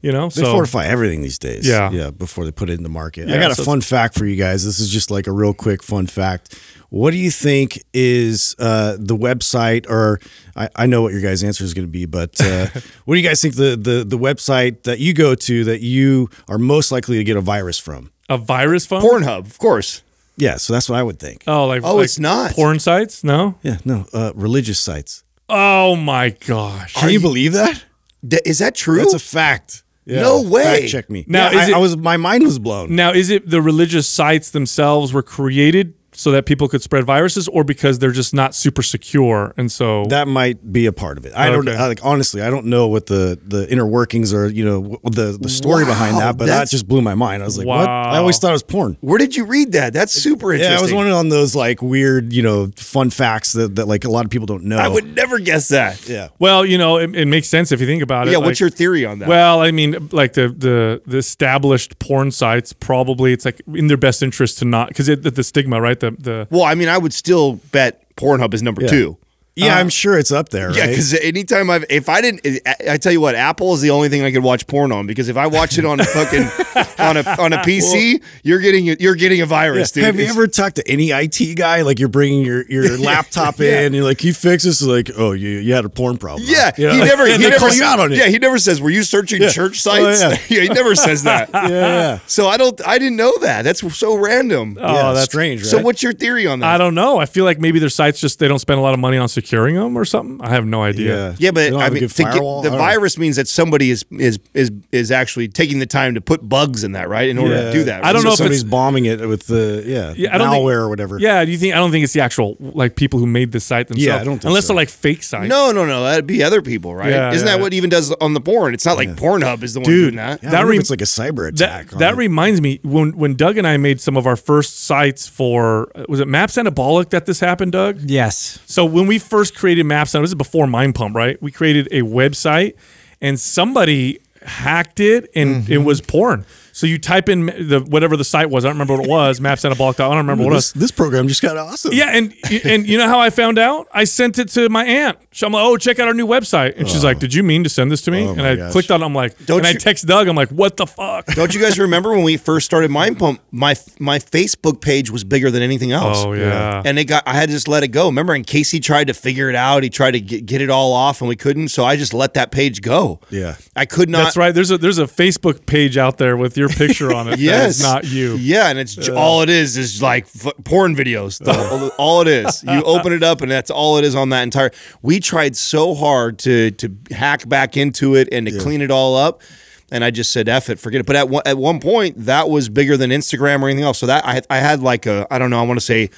You 0.00 0.12
know, 0.12 0.28
They 0.28 0.42
so 0.42 0.52
fortify 0.52 0.86
everything 0.86 1.22
these 1.22 1.38
days. 1.38 1.66
Yeah. 1.68 1.90
Yeah. 1.90 2.10
Before 2.10 2.44
they 2.44 2.52
put 2.52 2.70
it 2.70 2.74
in 2.74 2.82
the 2.84 2.88
market. 2.88 3.28
I 3.28 3.32
Yeah, 3.32 3.40
got 3.40 3.58
a 3.58 3.62
fun 3.62 3.80
fact 3.80 4.16
for 4.16 4.26
you 4.26 4.36
guys. 4.36 4.64
This 4.64 4.78
is 4.78 4.88
just 4.90 5.10
like 5.10 5.26
a 5.26 5.32
real 5.32 5.52
quick 5.54 5.82
fun 5.82 6.06
fact. 6.06 6.56
What 6.90 7.10
do 7.10 7.16
you 7.18 7.30
think 7.30 7.82
is 7.92 8.54
uh, 8.58 8.96
the 8.98 9.16
website, 9.16 9.90
or 9.90 10.20
I, 10.56 10.68
I 10.76 10.86
know 10.86 11.02
what 11.02 11.12
your 11.12 11.20
guys' 11.20 11.42
answer 11.44 11.62
is 11.64 11.74
going 11.74 11.86
to 11.86 11.92
be, 11.92 12.06
but 12.06 12.40
uh, 12.40 12.68
what 13.04 13.14
do 13.16 13.20
you 13.20 13.28
guys 13.28 13.42
think 13.42 13.56
the, 13.56 13.76
the 13.76 14.04
the 14.08 14.16
website 14.16 14.84
that 14.84 14.98
you 14.98 15.12
go 15.12 15.34
to 15.34 15.64
that 15.64 15.80
you 15.82 16.30
are 16.48 16.58
most 16.58 16.90
likely 16.92 17.18
to 17.18 17.24
get 17.24 17.36
a 17.36 17.40
virus 17.42 17.78
from? 17.78 18.10
a 18.30 18.38
virus 18.38 18.86
from 18.86 19.02
Pornhub, 19.02 19.40
of 19.46 19.58
course. 19.58 20.02
Yeah, 20.36 20.56
so 20.56 20.72
that's 20.72 20.88
what 20.88 20.98
I 20.98 21.02
would 21.02 21.18
think. 21.18 21.42
Oh, 21.46 21.66
like 21.66 21.82
Oh, 21.82 21.96
like 21.96 22.04
it's 22.04 22.18
not. 22.18 22.52
porn 22.52 22.78
sites. 22.78 23.24
No. 23.24 23.56
Yeah, 23.62 23.78
no, 23.84 24.06
uh, 24.14 24.32
religious 24.34 24.78
sites. 24.78 25.24
Oh 25.48 25.96
my 25.96 26.30
gosh. 26.30 26.94
Can 26.94 27.10
you 27.10 27.20
believe 27.20 27.52
that? 27.54 27.84
D- 28.26 28.38
is 28.46 28.60
that 28.60 28.74
true? 28.74 28.98
That's 28.98 29.14
a 29.14 29.18
fact. 29.18 29.82
Yeah. 30.08 30.22
No 30.22 30.42
way. 30.42 30.62
Fact 30.80 30.88
check 30.88 31.10
me. 31.10 31.24
Now, 31.28 31.50
Now, 31.50 31.58
is 31.60 31.68
I, 31.68 31.70
it- 31.70 31.74
I 31.74 31.78
was 31.78 31.96
my 31.96 32.16
mind 32.16 32.44
was 32.44 32.58
blown. 32.58 32.94
Now, 32.96 33.12
is 33.12 33.28
it 33.30 33.48
the 33.48 33.60
religious 33.60 34.08
sites 34.08 34.50
themselves 34.50 35.12
were 35.12 35.22
created 35.22 35.92
so 36.18 36.32
that 36.32 36.46
people 36.46 36.66
could 36.66 36.82
spread 36.82 37.04
viruses, 37.04 37.46
or 37.46 37.62
because 37.62 38.00
they're 38.00 38.10
just 38.10 38.34
not 38.34 38.52
super 38.52 38.82
secure, 38.82 39.54
and 39.56 39.70
so 39.70 40.04
That 40.06 40.26
might 40.26 40.72
be 40.72 40.86
a 40.86 40.92
part 40.92 41.16
of 41.16 41.24
it. 41.24 41.32
I 41.36 41.48
don't 41.48 41.66
Okay. 41.68 41.76
I, 41.78 41.86
like 41.86 42.00
honestly. 42.02 42.42
I 42.42 42.50
don't 42.50 42.66
know 42.66 42.88
what 42.88 43.06
the 43.06 43.38
the 43.46 43.70
inner 43.70 43.86
workings 43.86 44.34
or 44.34 44.48
you 44.48 44.64
know 44.64 44.98
the 45.04 45.38
the 45.40 45.48
story 45.48 45.84
behind 45.84 46.16
that, 46.18 46.36
but 46.36 46.46
that 46.46 46.68
just 46.68 46.88
blew 46.88 47.02
my 47.02 47.14
mind. 47.14 47.42
I 47.42 47.46
was 47.46 47.56
like, 47.56 47.68
what? 47.68 47.88
I 47.88 48.16
always 48.18 48.36
thought 48.38 48.48
it 48.48 48.52
was 48.52 48.64
porn. 48.64 48.96
Where 49.00 49.18
did 49.18 49.36
you 49.36 49.44
read 49.44 49.72
that? 49.72 49.92
That's 49.92 50.12
super 50.12 50.52
interesting. 50.52 50.72
Yeah, 50.72 50.78
I 50.78 50.82
was 50.82 50.92
wondering 50.92 51.14
on 51.16 51.28
those 51.28 51.54
like 51.54 51.80
weird, 51.80 52.32
you 52.32 52.42
know, 52.42 52.72
fun 52.76 53.10
facts 53.10 53.52
that, 53.52 53.76
that 53.76 53.86
like 53.86 54.04
a 54.04 54.10
lot 54.10 54.24
of 54.24 54.30
people 54.32 54.46
don't 54.46 54.64
know. 54.64 54.76
I 54.78 54.88
would 54.88 55.14
never 55.14 55.38
guess 55.38 55.68
that. 55.68 56.08
yeah. 56.08 56.28
well, 56.40 56.66
you 56.66 56.78
know, 56.78 56.96
it, 56.98 57.14
it 57.14 57.26
makes 57.26 57.48
sense 57.48 57.70
if 57.70 57.80
you 57.80 57.86
think 57.86 58.02
about 58.02 58.26
it. 58.26 58.32
Yeah, 58.32 58.38
like- 58.38 58.46
what's 58.46 58.60
your 58.60 58.70
theory 58.70 59.04
on 59.06 59.20
that? 59.20 59.28
Well, 59.28 59.60
I 59.60 59.70
mean, 59.70 60.08
like 60.10 60.32
the 60.32 60.48
the 60.48 61.00
the 61.06 61.18
established 61.18 61.98
porn 62.00 62.32
sites, 62.32 62.72
probably 62.72 63.32
it's 63.32 63.44
like 63.44 63.60
in 63.72 63.86
their 63.86 63.96
best 63.96 64.20
interest 64.22 64.58
to 64.58 64.64
not 64.64 64.88
because 64.88 65.06
the, 65.06 65.16
the 65.16 65.44
stigma, 65.44 65.80
right? 65.80 66.00
The 66.00 66.07
the 66.10 66.46
well, 66.50 66.62
I 66.64 66.74
mean, 66.74 66.88
I 66.88 66.98
would 66.98 67.12
still 67.12 67.54
bet 67.72 68.04
Pornhub 68.16 68.54
is 68.54 68.62
number 68.62 68.82
two. 68.88 69.16
Yeah, 69.58 69.76
I'm 69.76 69.86
uh, 69.86 69.90
sure 69.90 70.18
it's 70.18 70.30
up 70.30 70.50
there. 70.50 70.70
Yeah, 70.72 70.82
right? 70.82 70.90
because 70.90 71.14
anytime 71.14 71.70
I've, 71.70 71.84
if 71.90 72.08
I 72.08 72.20
didn't, 72.20 72.60
I 72.66 72.92
I 72.92 72.96
tell 72.96 73.12
you 73.12 73.20
what, 73.20 73.34
Apple 73.34 73.74
is 73.74 73.80
the 73.80 73.90
only 73.90 74.08
thing 74.08 74.22
I 74.22 74.30
could 74.30 74.42
watch 74.42 74.66
porn 74.66 74.92
on 74.92 75.06
because 75.06 75.28
if 75.28 75.36
I 75.36 75.46
watch 75.46 75.78
it 75.78 75.84
on 75.84 76.00
a 76.00 76.04
fucking 76.04 76.42
on 76.98 77.16
a 77.16 77.24
on 77.40 77.52
a 77.52 77.58
PC, 77.58 78.22
you're 78.42 78.60
getting 78.60 78.86
you're 78.86 79.14
getting 79.14 79.40
a 79.40 79.46
virus, 79.46 79.90
dude. 79.90 80.04
Have 80.04 80.18
you 80.18 80.26
ever 80.26 80.46
talked 80.46 80.76
to 80.76 80.88
any 80.88 81.10
IT 81.10 81.56
guy? 81.56 81.82
Like 81.82 81.98
you're 81.98 82.08
bringing 82.08 82.44
your, 82.44 82.64
your 82.70 82.96
laptop 82.98 83.60
in, 83.60 83.86
and 83.86 83.94
you're 83.94 84.04
like, 84.04 84.18
"Can 84.18 84.28
you 84.28 84.34
fix 84.34 84.64
this?" 84.64 84.80
Like, 84.82 85.10
"Oh, 85.16 85.32
you 85.32 85.48
you 85.48 85.74
had 85.74 85.84
a 85.84 85.88
porn 85.88 86.18
problem." 86.18 86.46
huh?" 86.46 86.54
Yeah, 86.54 86.70
You 86.76 86.86
know? 86.88 86.92
he 86.94 87.08
never. 87.08 87.22
and 87.24 87.42
he 87.42 87.48
never 87.48 87.58
call 87.58 87.74
you 87.74 87.84
out 87.84 88.00
on 88.00 88.12
it. 88.12 88.18
Yeah, 88.18 88.28
he 88.28 88.38
never 88.38 88.58
says, 88.58 88.80
"Were 88.80 88.90
you 88.90 89.02
searching 89.02 89.40
church 89.48 89.84
oh, 89.86 90.12
sites?" 90.12 90.22
Oh, 90.22 90.30
yeah. 90.54 90.62
he 90.62 90.68
never 90.68 90.94
says 90.94 91.24
that. 91.24 91.50
yeah, 91.52 91.68
yeah. 91.68 92.18
So 92.26 92.48
I 92.48 92.56
don't. 92.56 92.80
I 92.86 92.98
didn't 92.98 93.16
know 93.16 93.36
that. 93.38 93.62
That's 93.62 93.80
so 93.96 94.16
random. 94.16 94.78
Oh, 94.80 94.86
yeah, 94.86 95.02
that's- 95.02 95.24
strange, 95.24 95.62
right? 95.62 95.70
So 95.70 95.82
what's 95.82 96.02
your 96.02 96.12
theory 96.12 96.46
on 96.46 96.60
that? 96.60 96.74
I 96.74 96.78
don't 96.78 96.94
know. 96.94 97.18
I 97.18 97.26
feel 97.26 97.44
like 97.44 97.58
maybe 97.58 97.78
their 97.78 97.88
sites 97.88 98.20
just 98.20 98.38
they 98.38 98.48
don't 98.48 98.58
spend 98.58 98.78
a 98.78 98.82
lot 98.82 98.94
of 98.94 99.00
money 99.00 99.18
on 99.18 99.28
securing 99.48 99.74
them 99.76 99.96
or 99.96 100.04
something. 100.04 100.40
I 100.46 100.50
have 100.50 100.66
no 100.66 100.82
idea. 100.82 101.30
Yeah, 101.30 101.34
Yeah, 101.38 101.50
but 101.52 101.72
I 101.74 101.90
mean, 101.90 102.06
to 102.08 102.22
get- 102.22 102.32
the 102.32 102.68
I 102.68 102.70
know. 102.70 102.76
virus 102.76 103.16
means 103.18 103.36
that 103.36 103.48
somebody 103.48 103.90
is 103.90 104.04
is 104.10 104.38
is 104.54 104.70
is 104.92 105.10
actually 105.10 105.48
taking 105.48 105.78
the 105.78 105.86
time 105.86 106.14
to 106.14 106.20
put 106.20 106.46
bugs 106.48 106.84
in 106.84 106.92
that, 106.92 107.08
right? 107.08 107.28
In 107.28 107.38
order 107.38 107.54
to 107.56 107.72
do 107.72 107.84
that. 107.84 108.04
I 108.04 108.12
don't 108.12 108.22
So 108.22 108.28
know 108.28 108.32
if 108.32 108.38
somebody's 108.38 108.60
it's- 108.60 108.70
bombing 108.70 109.06
it 109.06 109.26
with 109.26 109.46
the 109.46 109.82
yeah, 109.86 110.12
Yeah, 110.16 110.34
I 110.34 110.38
don't 110.38 110.50
think- 110.50 110.62
malware 110.62 110.80
or 110.82 110.88
whatever. 110.88 111.18
Yeah, 111.18 111.44
do 111.44 111.50
you 111.50 111.58
think? 111.58 111.74
I 111.74 111.78
don't 111.78 111.90
think 111.90 112.04
it's 112.04 112.12
the 112.12 112.20
actual 112.20 112.56
like 112.60 112.96
people 112.96 113.18
who 113.20 113.26
made 113.26 113.52
the 113.52 113.60
site 113.60 113.88
themselves. 113.88 114.06
Yeah, 114.06 114.16
I 114.20 114.24
don't 114.24 114.34
think 114.38 114.44
unless 114.44 114.64
so. 114.66 114.68
they're 114.74 114.76
like 114.82 114.88
fake 114.90 115.22
sites. 115.22 115.48
No, 115.48 115.72
no, 115.72 115.86
no. 115.86 116.04
That'd 116.04 116.26
be 116.26 116.42
other 116.42 116.62
people, 116.62 116.94
right? 116.94 117.10
Yeah, 117.10 117.32
Isn't 117.32 117.46
yeah. 117.46 117.54
that 117.56 117.60
what 117.62 117.72
even 117.72 117.90
does 117.90 118.12
on 118.20 118.34
the 118.34 118.40
porn? 118.40 118.74
It's 118.74 118.84
not 118.84 118.96
like 118.96 119.16
Pornhub 119.16 119.62
is 119.62 119.74
the 119.74 119.80
one 119.80 119.84
Dude, 119.90 120.02
doing 120.14 120.16
that. 120.16 120.42
Yeah, 120.42 120.50
That 120.50 120.58
wonder 120.58 120.72
if 120.72 120.74
rem- 120.74 120.80
it's 120.80 120.90
like 120.90 121.00
a 121.00 121.04
cyber 121.04 121.48
attack. 121.48 121.90
That 121.90 121.98
that 121.98 122.16
reminds 122.16 122.60
me 122.60 122.80
when 122.82 123.12
when 123.16 123.34
Doug 123.34 123.56
and 123.58 123.66
I 123.66 123.76
made 123.76 124.00
some 124.00 124.16
of 124.16 124.26
our 124.26 124.36
first 124.36 124.84
sites 124.84 125.26
for 125.26 125.90
uh, 125.94 126.04
was 126.08 126.20
it 126.20 126.28
Maps 126.28 126.56
Anabolic 126.56 127.10
that 127.10 127.26
this 127.26 127.40
happened, 127.40 127.72
Doug? 127.72 127.98
Yes. 128.04 128.58
So 128.66 128.84
when 128.84 129.06
we 129.06 129.18
first 129.28 129.54
created 129.54 129.84
Maps, 129.84 130.14
on 130.14 130.22
this 130.22 130.30
is 130.30 130.34
before 130.34 130.66
Mind 130.66 130.94
Pump, 130.94 131.14
right? 131.14 131.40
We 131.42 131.50
created 131.50 131.88
a 131.90 132.02
website, 132.02 132.74
and 133.20 133.38
somebody 133.38 134.18
hacked 134.42 135.00
it, 135.00 135.30
and 135.34 135.62
Mm-hmm. 135.64 135.72
it 135.72 135.78
was 135.78 136.00
porn. 136.00 136.44
So 136.78 136.86
you 136.86 136.96
type 136.96 137.28
in 137.28 137.46
the 137.46 137.84
whatever 137.88 138.16
the 138.16 138.22
site 138.22 138.50
was. 138.50 138.64
I 138.64 138.68
don't 138.68 138.76
remember 138.76 138.98
what 138.98 139.06
it 139.06 139.10
was. 139.10 139.40
Maps 139.48 139.64
Anabolic. 139.64 139.94
I 139.94 140.06
don't 140.06 140.18
remember 140.18 140.44
what 140.44 140.52
it 140.52 140.58
this, 140.58 140.74
was. 140.74 140.80
this 140.80 140.90
program 140.92 141.26
just 141.26 141.42
got 141.42 141.56
awesome. 141.56 141.92
Yeah, 141.92 142.10
and 142.10 142.32
and 142.64 142.86
you 142.86 142.96
know 142.96 143.08
how 143.08 143.18
I 143.18 143.30
found 143.30 143.58
out? 143.58 143.88
I 143.92 144.04
sent 144.04 144.38
it 144.38 144.48
to 144.50 144.68
my 144.68 144.84
aunt. 144.84 145.18
So 145.32 145.48
I'm 145.48 145.52
like, 145.52 145.64
oh, 145.64 145.76
check 145.76 145.98
out 145.98 146.06
our 146.06 146.14
new 146.14 146.26
website, 146.26 146.76
and 146.76 146.88
she's 146.88 147.02
oh. 147.02 147.08
like, 147.08 147.18
did 147.18 147.34
you 147.34 147.42
mean 147.42 147.64
to 147.64 147.68
send 147.68 147.90
this 147.90 148.02
to 148.02 148.12
me? 148.12 148.28
Oh 148.28 148.30
and 148.30 148.42
I 148.42 148.54
gosh. 148.54 148.70
clicked 148.70 148.92
on. 148.92 149.02
it. 149.02 149.06
I'm 149.06 149.12
like, 149.12 149.44
Don't 149.46 149.58
and 149.58 149.66
I 149.66 149.72
text 149.72 150.06
Doug. 150.06 150.28
I'm 150.28 150.36
like, 150.36 150.50
what 150.50 150.76
the 150.76 150.86
fuck? 150.86 151.26
Don't 151.26 151.52
you 151.52 151.60
guys 151.60 151.78
remember 151.80 152.10
when 152.10 152.22
we 152.22 152.36
first 152.36 152.66
started 152.66 152.92
Mind 152.92 153.18
Pump? 153.18 153.40
My 153.50 153.74
my 153.98 154.20
Facebook 154.20 154.80
page 154.80 155.10
was 155.10 155.24
bigger 155.24 155.50
than 155.50 155.64
anything 155.64 155.90
else. 155.90 156.18
Oh 156.18 156.32
yeah. 156.32 156.80
And 156.84 156.96
it 156.96 157.06
got 157.06 157.24
I 157.26 157.34
had 157.34 157.48
to 157.48 157.54
just 157.56 157.66
let 157.66 157.82
it 157.82 157.88
go. 157.88 158.06
Remember, 158.06 158.34
and 158.34 158.46
Casey 158.46 158.78
tried 158.78 159.08
to 159.08 159.14
figure 159.14 159.50
it 159.50 159.56
out. 159.56 159.82
He 159.82 159.90
tried 159.90 160.12
to 160.12 160.20
get, 160.20 160.46
get 160.46 160.60
it 160.60 160.70
all 160.70 160.92
off, 160.92 161.20
and 161.22 161.28
we 161.28 161.34
couldn't. 161.34 161.70
So 161.70 161.84
I 161.84 161.96
just 161.96 162.14
let 162.14 162.34
that 162.34 162.52
page 162.52 162.82
go. 162.82 163.18
Yeah. 163.30 163.56
I 163.74 163.84
could 163.84 164.08
not. 164.08 164.22
That's 164.22 164.36
right. 164.36 164.54
There's 164.54 164.70
a 164.70 164.78
there's 164.78 164.98
a 164.98 165.06
Facebook 165.06 165.66
page 165.66 165.96
out 165.96 166.18
there 166.18 166.36
with 166.36 166.56
your 166.56 166.67
picture 166.68 167.12
on 167.12 167.28
it. 167.28 167.38
Yes, 167.38 167.80
not 167.82 168.04
you. 168.04 168.36
Yeah, 168.36 168.68
and 168.68 168.78
it's 168.78 168.94
j 168.94 169.12
all 169.12 169.42
it 169.42 169.48
is 169.48 169.76
is 169.76 170.02
like 170.02 170.24
f- 170.24 170.52
porn 170.64 170.94
videos. 170.96 171.38
The- 171.42 171.92
all 171.98 172.20
it 172.22 172.28
is. 172.28 172.62
You 172.64 172.82
open 172.84 173.12
it 173.12 173.22
up, 173.22 173.40
and 173.42 173.50
that's 173.50 173.70
all 173.70 173.98
it 173.98 174.04
is 174.04 174.14
on 174.14 174.28
that 174.30 174.42
entire. 174.42 174.70
We 175.02 175.20
tried 175.20 175.56
so 175.56 175.94
hard 175.94 176.38
to 176.40 176.70
to 176.72 176.94
hack 177.10 177.48
back 177.48 177.76
into 177.76 178.14
it 178.14 178.28
and 178.32 178.46
to 178.46 178.58
clean 178.58 178.80
it 178.82 178.90
all 178.90 179.16
up. 179.16 179.42
And 179.90 180.04
I 180.04 180.10
just 180.10 180.32
said, 180.32 180.48
"F 180.48 180.68
it, 180.68 180.78
forget 180.78 181.00
it." 181.00 181.06
But 181.06 181.16
at 181.16 181.28
one, 181.30 181.42
at 181.46 181.56
one 181.56 181.80
point, 181.80 182.26
that 182.26 182.50
was 182.50 182.68
bigger 182.68 182.96
than 182.96 183.10
Instagram 183.10 183.62
or 183.62 183.68
anything 183.68 183.84
else. 183.84 183.98
So 183.98 184.06
that 184.06 184.24
I 184.26 184.42
I 184.50 184.58
had 184.58 184.82
like 184.82 185.06
a 185.06 185.26
I 185.30 185.38
don't 185.38 185.48
know 185.50 185.58
I 185.58 185.62
want 185.66 185.80
to 185.80 185.84
say 185.86 186.10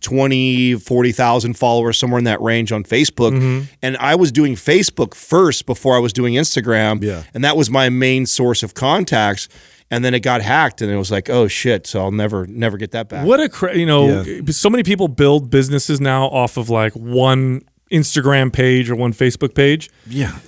20 0.00 0.74
40,000 0.76 1.54
followers 1.54 1.98
somewhere 1.98 2.18
in 2.18 2.24
that 2.24 2.40
range 2.40 2.70
on 2.72 2.84
Facebook 2.84 3.32
Mm-hmm. 3.32 3.64
and 3.82 3.96
I 3.98 4.14
was 4.14 4.30
doing 4.32 4.54
Facebook 4.54 5.12
first 5.12 5.66
before 5.66 5.96
I 5.96 5.98
was 5.98 6.12
doing 6.12 6.34
Instagram 6.34 7.02
Yeah. 7.02 7.24
and 7.34 7.42
that 7.44 7.56
was 7.56 7.68
my 7.68 7.88
main 7.88 8.24
source 8.24 8.62
of 8.62 8.74
contacts 8.74 9.48
and 9.90 10.04
then 10.04 10.12
it 10.14 10.20
got 10.20 10.42
hacked 10.42 10.82
and 10.82 10.90
it 10.90 10.96
was 10.96 11.10
like 11.10 11.30
oh 11.30 11.48
shit 11.48 11.86
so 11.86 12.00
I'll 12.00 12.12
never 12.12 12.46
never 12.46 12.76
get 12.76 12.90
that 12.92 13.08
back 13.08 13.26
What 13.26 13.40
a 13.40 13.48
cra- 13.48 13.76
you 13.76 13.86
know, 13.86 14.22
Yeah. 14.22 14.42
so 14.50 14.68
many 14.70 14.82
people 14.82 15.08
build 15.08 15.50
businesses 15.50 16.00
now 16.00 16.26
off 16.26 16.56
of 16.56 16.68
like 16.70 16.92
one 16.94 17.62
Instagram 17.90 18.52
page 18.52 18.90
or 18.90 18.96
one 18.96 19.12
Facebook 19.12 19.54
page. 19.54 19.90
Yeah. 20.06 20.38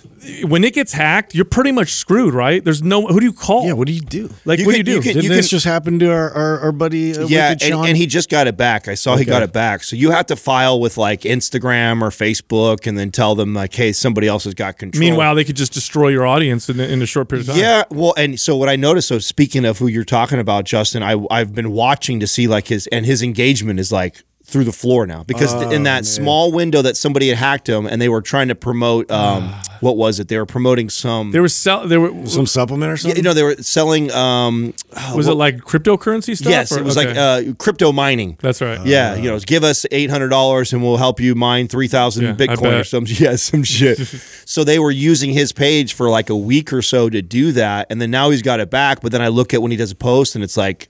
When 0.44 0.64
it 0.64 0.74
gets 0.74 0.92
hacked, 0.92 1.34
you're 1.34 1.46
pretty 1.46 1.72
much 1.72 1.94
screwed, 1.94 2.34
right? 2.34 2.62
There's 2.62 2.82
no 2.82 3.06
who 3.06 3.20
do 3.20 3.24
you 3.24 3.32
call? 3.32 3.64
Yeah. 3.66 3.72
What 3.72 3.86
do 3.86 3.94
you 3.94 4.02
do? 4.02 4.28
like 4.44 4.58
You 4.58 4.66
what 4.66 4.74
can- 4.76 4.84
do 4.84 4.90
you 4.90 4.96
you 4.98 5.02
do? 5.02 5.12
can- 5.12 5.22
Didn't 5.22 5.34
this 5.34 5.48
just 5.48 5.64
happen 5.64 5.98
to 6.00 6.12
our, 6.12 6.30
our, 6.30 6.58
our 6.60 6.72
buddy? 6.72 7.16
Uh, 7.16 7.26
yeah, 7.26 7.50
Wicked 7.52 7.72
and, 7.72 7.86
and 7.88 7.96
he 7.96 8.06
just 8.06 8.28
got 8.28 8.46
it 8.46 8.54
back. 8.58 8.86
I 8.86 8.94
saw 8.96 9.16
he 9.16 9.24
got 9.24 9.42
it 9.42 9.54
back. 9.54 9.82
So 9.82 9.96
you 9.96 10.10
have 10.10 10.26
to 10.26 10.36
file 10.36 10.78
with 10.78 10.98
like 10.98 11.22
Instagram 11.22 12.02
or 12.02 12.10
Facebook, 12.10 12.86
and 12.86 12.98
then 12.98 13.10
tell 13.10 13.34
them 13.34 13.54
like, 13.54 13.72
"Hey, 13.74 13.92
somebody 13.92 14.26
else 14.28 14.44
has 14.44 14.52
got 14.52 14.76
control." 14.76 15.00
Meanwhile, 15.00 15.36
they 15.36 15.44
could 15.44 15.56
just 15.56 15.72
destroy 15.72 16.08
your 16.08 16.26
audience 16.26 16.68
in, 16.68 16.78
in 16.80 17.00
a 17.00 17.06
short 17.06 17.30
period 17.30 17.48
of 17.48 17.54
time. 17.54 17.64
Yeah, 17.64 17.84
well, 17.90 18.12
and 18.18 18.38
so 18.38 18.56
what 18.56 18.68
I 18.68 18.76
noticed. 18.76 19.08
So 19.08 19.18
speaking 19.20 19.64
of 19.64 19.78
who 19.78 19.86
you're 19.86 20.04
talking 20.04 20.38
about, 20.38 20.64
Justin, 20.66 21.02
I 21.02 21.16
I've 21.30 21.54
been 21.54 21.72
watching 21.72 22.20
to 22.20 22.26
see 22.26 22.46
like 22.46 22.68
his 22.68 22.86
and 22.88 23.06
his 23.06 23.22
engagement 23.22 23.80
is 23.80 23.90
like 23.90 24.22
through 24.50 24.64
the 24.64 24.72
floor 24.72 25.06
now 25.06 25.22
because 25.24 25.54
Oh, 25.54 25.70
in 25.70 25.84
that 25.84 26.04
small 26.06 26.52
window 26.52 26.82
that 26.82 26.96
somebody 26.96 27.28
had 27.28 27.38
hacked 27.38 27.68
him 27.68 27.86
and 27.86 28.00
they 28.02 28.08
were 28.08 28.20
trying 28.22 28.48
to 28.48 28.54
promote 28.54 29.10
um 29.10 29.54
what 29.80 29.96
was 29.96 30.20
it? 30.20 30.28
They 30.28 30.36
were 30.36 30.44
promoting 30.44 30.90
some. 30.90 31.30
There 31.30 31.40
was 31.40 31.54
sell, 31.54 31.86
there 31.88 32.00
were 32.00 32.26
some 32.26 32.44
supplement 32.46 32.90
or 32.90 32.92
yeah, 32.92 32.96
something. 32.96 33.16
you 33.16 33.22
know, 33.22 33.32
they 33.32 33.42
were 33.42 33.54
selling. 33.62 34.10
um 34.10 34.74
oh, 34.96 35.16
was 35.16 35.26
what- 35.26 35.32
it 35.32 35.36
like 35.36 35.56
cryptocurrency 35.58 36.36
stuff? 36.36 36.50
Yes, 36.50 36.72
or- 36.72 36.78
it 36.80 36.84
was 36.84 36.98
okay. 36.98 37.08
like 37.08 37.16
uh, 37.16 37.54
crypto 37.58 37.90
mining. 37.92 38.36
That's 38.40 38.60
right. 38.60 38.84
Yeah, 38.84 39.14
you 39.14 39.30
know, 39.30 39.38
give 39.38 39.64
us 39.64 39.86
eight 39.90 40.10
hundred 40.10 40.28
dollars 40.28 40.72
and 40.74 40.82
we'll 40.82 40.98
help 40.98 41.18
you 41.20 41.34
mine 41.34 41.68
three 41.68 41.88
thousand 41.88 42.24
Yeah, 42.24 42.34
Bitcoin 42.34 42.66
or 42.66 42.70
bet. 42.78 42.86
some 42.88 43.04
yeah 43.08 43.36
some 43.36 43.62
shit. 43.62 43.98
so 44.44 44.64
they 44.64 44.78
were 44.78 44.90
using 44.90 45.30
his 45.32 45.52
page 45.52 45.94
for 45.94 46.10
like 46.10 46.28
a 46.28 46.36
week 46.36 46.72
or 46.72 46.82
so 46.82 47.08
to 47.08 47.22
do 47.22 47.52
that, 47.52 47.86
and 47.90 48.00
then 48.02 48.10
now 48.10 48.28
he's 48.30 48.42
got 48.42 48.60
it 48.60 48.68
back. 48.70 49.00
But 49.00 49.12
then 49.12 49.22
I 49.22 49.28
look 49.28 49.54
at 49.54 49.62
when 49.62 49.70
he 49.70 49.76
does 49.78 49.92
a 49.92 49.96
post 49.96 50.34
and 50.34 50.44
it's 50.44 50.56
like 50.58 50.88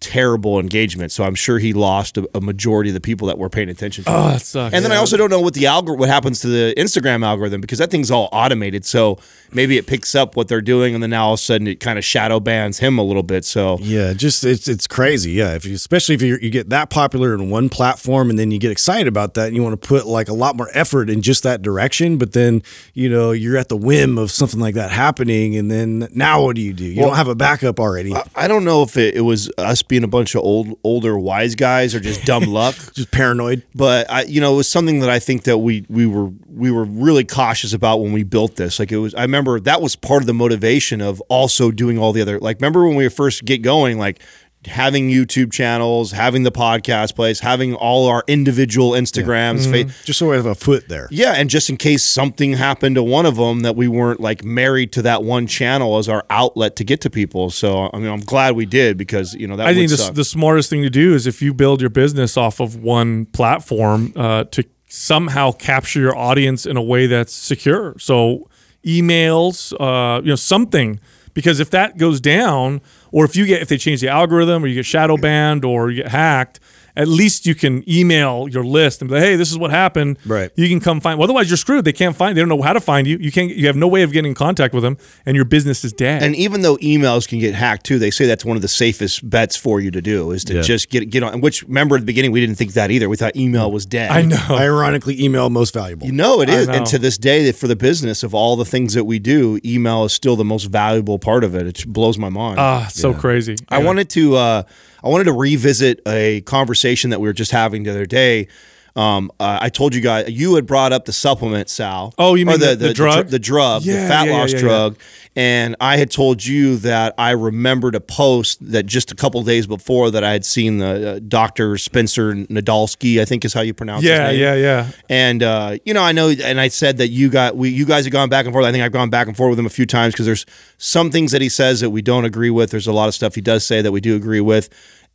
terrible 0.00 0.58
engagement. 0.60 1.12
So 1.12 1.24
I'm 1.24 1.34
sure 1.34 1.58
he 1.58 1.72
lost 1.72 2.16
a, 2.18 2.28
a 2.34 2.40
majority 2.40 2.90
of 2.90 2.94
the 2.94 3.00
people 3.00 3.28
that 3.28 3.38
were 3.38 3.48
paying 3.48 3.68
attention 3.68 4.04
to. 4.04 4.10
Oh, 4.10 4.28
that 4.28 4.42
sucks. 4.42 4.74
And 4.74 4.84
then 4.84 4.92
I 4.92 4.96
also 4.96 5.16
don't 5.16 5.30
know 5.30 5.40
what 5.40 5.54
the 5.54 5.64
algor- 5.64 5.96
what 5.96 6.08
happens 6.08 6.40
to 6.40 6.46
the 6.48 6.74
Instagram 6.76 7.24
algorithm 7.24 7.60
because 7.60 7.78
that 7.78 7.90
thing's 7.90 8.10
all 8.10 8.28
automated. 8.32 8.84
So 8.84 9.18
maybe 9.52 9.76
it 9.76 9.86
picks 9.86 10.14
up 10.14 10.36
what 10.36 10.48
they're 10.48 10.60
doing, 10.60 10.94
and 10.94 11.02
then 11.02 11.10
now 11.10 11.26
all 11.26 11.34
of 11.34 11.40
a 11.40 11.42
sudden 11.42 11.66
it 11.66 11.80
kind 11.80 11.98
of 11.98 12.04
shadow 12.04 12.40
bans 12.40 12.78
him 12.78 12.98
a 12.98 13.02
little 13.02 13.22
bit. 13.22 13.44
So 13.44 13.78
Yeah, 13.80 14.12
just 14.12 14.44
it's 14.44 14.68
it's 14.68 14.86
crazy. 14.86 15.32
Yeah, 15.32 15.54
if 15.54 15.64
you 15.64 15.74
especially 15.74 16.14
if 16.14 16.22
you 16.22 16.38
you 16.40 16.50
get 16.50 16.68
that 16.70 16.90
popular 16.90 17.34
in 17.34 17.50
one 17.50 17.68
platform 17.68 18.30
and 18.30 18.38
then 18.38 18.50
you 18.50 18.58
get 18.58 18.70
excited 18.70 19.08
about 19.08 19.34
that 19.34 19.48
and 19.48 19.56
you 19.56 19.62
want 19.62 19.80
to 19.80 19.88
put 19.88 20.06
like 20.06 20.28
a 20.28 20.34
lot 20.34 20.56
more 20.56 20.68
effort 20.74 21.10
in 21.10 21.22
just 21.22 21.42
that 21.42 21.62
direction, 21.62 22.18
but 22.18 22.32
then 22.32 22.62
you 22.94 23.08
know 23.08 23.32
you're 23.32 23.56
at 23.56 23.68
the 23.68 23.76
whim 23.76 24.18
of 24.18 24.30
something 24.30 24.60
like 24.60 24.74
that 24.74 24.90
happening, 24.90 25.56
and 25.56 25.70
then 25.70 26.08
now 26.14 26.42
what 26.42 26.54
do 26.56 26.62
you 26.62 26.72
do? 26.72 26.84
You 26.84 27.02
don't 27.02 27.16
have 27.16 27.28
a 27.28 27.34
backup 27.34 27.80
already. 27.80 28.14
I 28.34 28.48
don't 28.48 28.64
know 28.64 28.82
if 28.82 28.96
it, 28.96 29.14
it 29.16 29.22
was 29.22 29.50
us 29.58 29.82
being 29.88 30.04
a 30.04 30.08
bunch 30.08 30.34
of 30.34 30.42
old, 30.42 30.78
older, 30.84 31.18
wise 31.18 31.54
guys 31.54 31.94
or 31.94 32.00
just 32.00 32.24
dumb 32.24 32.42
luck. 32.46 32.76
Just 32.94 33.10
paranoid. 33.10 33.64
But 33.74 34.10
I, 34.10 34.22
you 34.22 34.40
know, 34.40 34.54
it 34.54 34.56
was 34.56 34.68
something 34.68 35.00
that 35.00 35.10
I 35.10 35.18
think 35.18 35.44
that 35.44 35.58
we 35.58 35.84
we 35.88 36.06
were 36.06 36.30
we 36.46 36.70
were 36.70 36.84
really 36.84 37.24
cautious 37.24 37.72
about 37.72 37.98
when 37.98 38.12
we 38.12 38.22
built 38.22 38.56
this. 38.56 38.78
Like 38.78 38.92
it 38.92 38.98
was, 38.98 39.14
I 39.14 39.22
remember 39.22 39.58
that 39.60 39.80
was 39.82 39.96
part 39.96 40.22
of 40.22 40.26
the 40.26 40.34
motivation 40.34 41.00
of 41.00 41.20
also 41.22 41.70
doing 41.70 41.98
all 41.98 42.12
the 42.12 42.22
other. 42.22 42.38
Like 42.38 42.60
remember 42.60 42.86
when 42.86 42.96
we 42.96 43.08
first 43.08 43.44
get 43.44 43.62
going, 43.62 43.98
like 43.98 44.20
having 44.68 45.08
YouTube 45.08 45.52
channels, 45.52 46.12
having 46.12 46.44
the 46.44 46.52
podcast 46.52 47.14
place, 47.14 47.40
having 47.40 47.74
all 47.74 48.06
our 48.06 48.22
individual 48.26 48.92
Instagrams, 48.92 49.70
fa- 49.70 49.92
Just 50.04 50.18
so 50.18 50.30
we 50.30 50.36
have 50.36 50.46
a 50.46 50.54
foot 50.54 50.88
there. 50.88 51.08
yeah, 51.10 51.32
and 51.32 51.50
just 51.50 51.68
in 51.70 51.76
case 51.76 52.04
something 52.04 52.52
happened 52.52 52.94
to 52.96 53.02
one 53.02 53.26
of 53.26 53.36
them, 53.36 53.60
that 53.60 53.74
we 53.76 53.88
weren't 53.88 54.20
like 54.20 54.44
married 54.44 54.92
to 54.92 55.02
that 55.02 55.22
one 55.24 55.46
channel 55.46 55.98
as 55.98 56.08
our 56.08 56.24
outlet 56.30 56.76
to 56.76 56.84
get 56.84 57.00
to 57.00 57.10
people. 57.10 57.50
So 57.50 57.90
I 57.92 57.98
mean, 57.98 58.08
I'm 58.12 58.20
glad 58.20 58.54
we 58.54 58.66
did 58.66 58.96
because 58.96 59.34
you 59.34 59.46
know 59.48 59.56
that 59.56 59.66
I 59.66 59.74
think 59.74 59.90
the, 59.90 60.10
the 60.14 60.24
smartest 60.24 60.70
thing 60.70 60.82
to 60.82 60.90
do 60.90 61.14
is 61.14 61.26
if 61.26 61.42
you 61.42 61.52
build 61.52 61.80
your 61.80 61.90
business 61.90 62.36
off 62.36 62.60
of 62.60 62.76
one 62.76 63.26
platform 63.26 64.12
uh, 64.16 64.44
to 64.44 64.64
somehow 64.90 65.52
capture 65.52 66.00
your 66.00 66.16
audience 66.16 66.64
in 66.64 66.76
a 66.76 66.82
way 66.82 67.06
that's 67.06 67.32
secure. 67.34 67.94
So 67.98 68.48
emails, 68.84 69.72
uh, 69.78 70.20
you 70.22 70.30
know, 70.30 70.36
something. 70.36 71.00
Because 71.34 71.60
if 71.60 71.70
that 71.70 71.98
goes 71.98 72.20
down, 72.20 72.80
or 73.12 73.24
if 73.24 73.36
you 73.36 73.46
get 73.46 73.62
if 73.62 73.68
they 73.68 73.78
change 73.78 74.00
the 74.00 74.08
algorithm, 74.08 74.64
or 74.64 74.66
you 74.66 74.74
get 74.74 74.86
shadow 74.86 75.16
banned, 75.16 75.64
or 75.64 75.90
you 75.90 76.02
get 76.02 76.10
hacked, 76.10 76.60
at 76.98 77.08
least 77.08 77.46
you 77.46 77.54
can 77.54 77.88
email 77.88 78.48
your 78.50 78.64
list 78.64 79.00
and 79.00 79.08
be 79.08 79.14
like, 79.14 79.24
"Hey, 79.24 79.36
this 79.36 79.50
is 79.50 79.56
what 79.56 79.70
happened." 79.70 80.18
Right. 80.26 80.50
You 80.56 80.68
can 80.68 80.80
come 80.80 81.00
find. 81.00 81.18
Well, 81.18 81.24
otherwise, 81.24 81.48
you're 81.48 81.56
screwed. 81.56 81.84
They 81.84 81.92
can't 81.92 82.14
find. 82.16 82.36
They 82.36 82.40
don't 82.42 82.48
know 82.50 82.60
how 82.60 82.72
to 82.74 82.80
find 82.80 83.06
you. 83.06 83.16
You 83.18 83.32
can't. 83.32 83.50
You 83.54 83.66
have 83.68 83.76
no 83.76 83.88
way 83.88 84.02
of 84.02 84.12
getting 84.12 84.30
in 84.32 84.34
contact 84.34 84.74
with 84.74 84.82
them, 84.82 84.98
and 85.24 85.36
your 85.36 85.44
business 85.44 85.84
is 85.84 85.92
dead. 85.92 86.22
and 86.22 86.34
even 86.36 86.62
though 86.62 86.76
emails 86.78 87.26
can 87.28 87.38
get 87.38 87.54
hacked 87.54 87.86
too, 87.86 87.98
they 87.98 88.10
say 88.10 88.26
that's 88.26 88.44
one 88.44 88.56
of 88.56 88.62
the 88.62 88.68
safest 88.68 89.28
bets 89.30 89.56
for 89.56 89.80
you 89.80 89.90
to 89.92 90.02
do 90.02 90.32
is 90.32 90.44
to 90.44 90.54
Yeah. 90.56 90.62
just 90.62 90.90
get 90.90 91.08
get 91.08 91.22
on. 91.22 91.40
Which 91.40 91.62
remember 91.62 91.94
at 91.96 92.00
the 92.02 92.06
beginning 92.06 92.32
we 92.32 92.40
didn't 92.40 92.56
think 92.56 92.72
that 92.74 92.90
either. 92.90 93.08
We 93.08 93.16
thought 93.16 93.36
email 93.36 93.70
was 93.70 93.86
dead. 93.86 94.10
I 94.10 94.22
know. 94.22 94.36
Ironically, 94.50 95.22
email 95.22 95.48
most 95.50 95.72
valuable. 95.72 96.06
You 96.06 96.12
know 96.12 96.40
it 96.42 96.48
is, 96.48 96.66
know. 96.66 96.74
and 96.74 96.86
to 96.86 96.98
this 96.98 97.16
day, 97.16 97.44
that 97.44 97.54
for 97.56 97.68
the 97.68 97.76
business 97.76 98.22
of 98.24 98.34
all 98.34 98.56
the 98.56 98.64
things 98.64 98.94
that 98.94 99.04
we 99.04 99.18
do, 99.20 99.60
email 99.64 100.04
is 100.04 100.12
still 100.12 100.34
the 100.36 100.44
most 100.44 100.64
valuable 100.64 101.18
part 101.18 101.44
of 101.44 101.54
it. 101.54 101.66
It 101.66 101.86
blows 101.86 102.18
my 102.18 102.28
mind. 102.28 102.58
Ah, 102.58 102.88
so 102.90 103.14
crazy. 103.14 103.54
I 103.68 103.78
wanted 103.78 104.08
to 104.10 104.34
uh, 104.36 104.62
I 105.02 105.08
wanted 105.08 105.24
to 105.24 105.32
revisit 105.32 106.00
a 106.06 106.40
conversation 106.42 107.10
that 107.10 107.20
we 107.20 107.28
were 107.28 107.32
just 107.32 107.52
having 107.52 107.84
the 107.84 107.90
other 107.90 108.06
day. 108.06 108.48
Um, 108.96 109.30
uh, 109.38 109.58
I 109.60 109.68
told 109.68 109.94
you 109.94 110.00
guys 110.00 110.28
you 110.30 110.54
had 110.56 110.66
brought 110.66 110.92
up 110.92 111.04
the 111.04 111.12
supplement, 111.12 111.68
Sal. 111.70 112.12
Oh, 112.18 112.34
you 112.34 112.44
mean 112.46 112.58
the- 112.58 112.74
the 112.74 112.92
drug? 112.94 113.14
dr- 113.14 113.30
the 113.30 113.38
drug, 113.38 113.82
the 113.82 113.92
fat 113.92 114.24
yeah, 114.26 114.32
yeah, 114.32 114.38
loss 114.38 114.50
yeah, 114.52 114.56
yeah. 114.56 114.62
drug. 114.62 114.96
And 115.36 115.76
I 115.80 115.98
had 115.98 116.10
told 116.10 116.44
you 116.44 116.76
that 116.78 117.14
I 117.16 117.30
remembered 117.30 117.94
a 117.94 118.00
post 118.00 118.58
that 118.72 118.86
just 118.86 119.12
a 119.12 119.14
couple 119.14 119.40
days 119.44 119.66
before 119.68 120.10
that 120.10 120.24
I 120.24 120.32
had 120.32 120.44
seen 120.44 120.78
the 120.78 121.16
uh, 121.16 121.20
Doctor 121.28 121.78
Spencer 121.78 122.34
Nadolsky, 122.34 123.20
I 123.20 123.24
think 123.24 123.44
is 123.44 123.52
how 123.54 123.60
you 123.60 123.72
pronounce 123.72 124.02
it. 124.04 124.08
Yeah, 124.08 124.30
his 124.30 124.38
name. 124.38 124.40
yeah, 124.42 124.54
yeah. 124.54 124.90
And 125.08 125.42
uh, 125.44 125.76
you 125.84 125.94
know, 125.94 126.02
I 126.02 126.10
know, 126.12 126.30
and 126.30 126.60
I 126.60 126.66
said 126.68 126.96
that 126.98 127.08
you 127.08 127.28
got 127.30 127.56
we 127.56 127.68
you 127.68 127.84
guys 127.84 128.04
have 128.04 128.12
gone 128.12 128.28
back 128.28 128.46
and 128.46 128.52
forth. 128.52 128.64
I 128.66 128.72
think 128.72 128.82
I've 128.82 128.90
gone 128.92 129.10
back 129.10 129.28
and 129.28 129.36
forth 129.36 129.50
with 129.50 129.58
him 129.60 129.66
a 129.66 129.70
few 129.70 129.86
times 129.86 130.14
because 130.14 130.26
there's 130.26 130.44
some 130.78 131.10
things 131.12 131.30
that 131.32 131.40
he 131.42 131.48
says 131.48 131.80
that 131.80 131.90
we 131.90 132.02
don't 132.02 132.24
agree 132.24 132.50
with. 132.50 132.70
There's 132.72 132.88
a 132.88 132.92
lot 132.92 133.06
of 133.08 133.14
stuff 133.14 133.36
he 133.36 133.40
does 133.40 133.64
say 133.64 133.80
that 133.80 133.92
we 133.92 134.00
do 134.00 134.16
agree 134.16 134.40
with. 134.40 134.68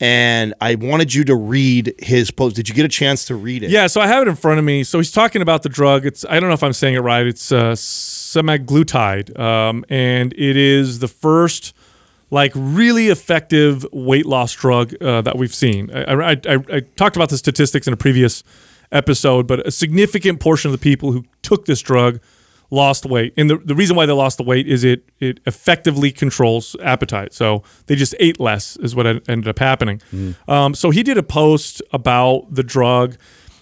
And 0.03 0.53
I 0.59 0.75
wanted 0.75 1.13
you 1.13 1.23
to 1.23 1.35
read 1.35 1.95
his 1.97 2.29
post. 2.29 2.57
Did 2.57 2.67
you 2.67 2.75
get 2.75 2.83
a 2.83 2.89
chance 2.89 3.23
to 3.25 3.35
read 3.35 3.63
it? 3.63 3.69
Yeah, 3.69 3.87
so 3.87 4.01
I 4.01 4.07
have 4.07 4.27
it 4.27 4.29
in 4.29 4.35
front 4.35 4.59
of 4.59 4.65
me. 4.65 4.83
So 4.83 4.97
he's 4.97 5.13
talking 5.13 5.41
about 5.41 5.63
the 5.63 5.69
drug. 5.69 6.05
It's 6.05 6.25
I 6.29 6.41
don't 6.41 6.49
know 6.49 6.55
if 6.55 6.61
I'm 6.61 6.73
saying 6.73 6.95
it 6.95 6.99
right. 6.99 7.25
It's 7.25 7.53
uh, 7.53 7.71
semaglutide, 7.71 9.39
um, 9.39 9.85
and 9.87 10.33
it 10.33 10.57
is 10.57 10.99
the 10.99 11.07
first 11.07 11.73
like 12.31 12.51
really 12.53 13.07
effective 13.07 13.85
weight 13.93 14.25
loss 14.25 14.51
drug 14.51 14.93
uh, 15.01 15.21
that 15.21 15.37
we've 15.37 15.55
seen. 15.55 15.89
I, 15.95 16.03
I, 16.03 16.31
I, 16.31 16.57
I 16.73 16.79
talked 16.97 17.15
about 17.15 17.29
the 17.29 17.37
statistics 17.37 17.87
in 17.87 17.93
a 17.93 17.97
previous 17.97 18.43
episode, 18.91 19.47
but 19.47 19.65
a 19.65 19.71
significant 19.71 20.41
portion 20.41 20.67
of 20.67 20.73
the 20.73 20.83
people 20.83 21.13
who 21.13 21.23
took 21.43 21.65
this 21.65 21.81
drug 21.81 22.19
lost 22.73 23.05
weight. 23.05 23.33
And 23.37 23.49
the, 23.49 23.57
the 23.57 23.75
reason 23.75 23.95
why 23.95 24.07
they 24.07 24.13
lost 24.13 24.37
the 24.37 24.43
weight 24.43 24.67
is 24.67 24.83
it 24.83 25.07
it 25.19 25.39
effectively 25.45 26.11
controls 26.11 26.75
appetite. 26.81 27.33
So 27.33 27.63
they 27.85 27.95
just 27.95 28.15
ate 28.19 28.39
less 28.39 28.75
is 28.77 28.95
what 28.95 29.05
ended 29.05 29.47
up 29.47 29.59
happening. 29.59 30.01
Um, 30.47 30.73
so 30.73 30.89
he 30.89 31.03
did 31.03 31.17
a 31.17 31.23
post 31.23 31.81
about 31.91 32.53
the 32.53 32.63
drug 32.63 33.15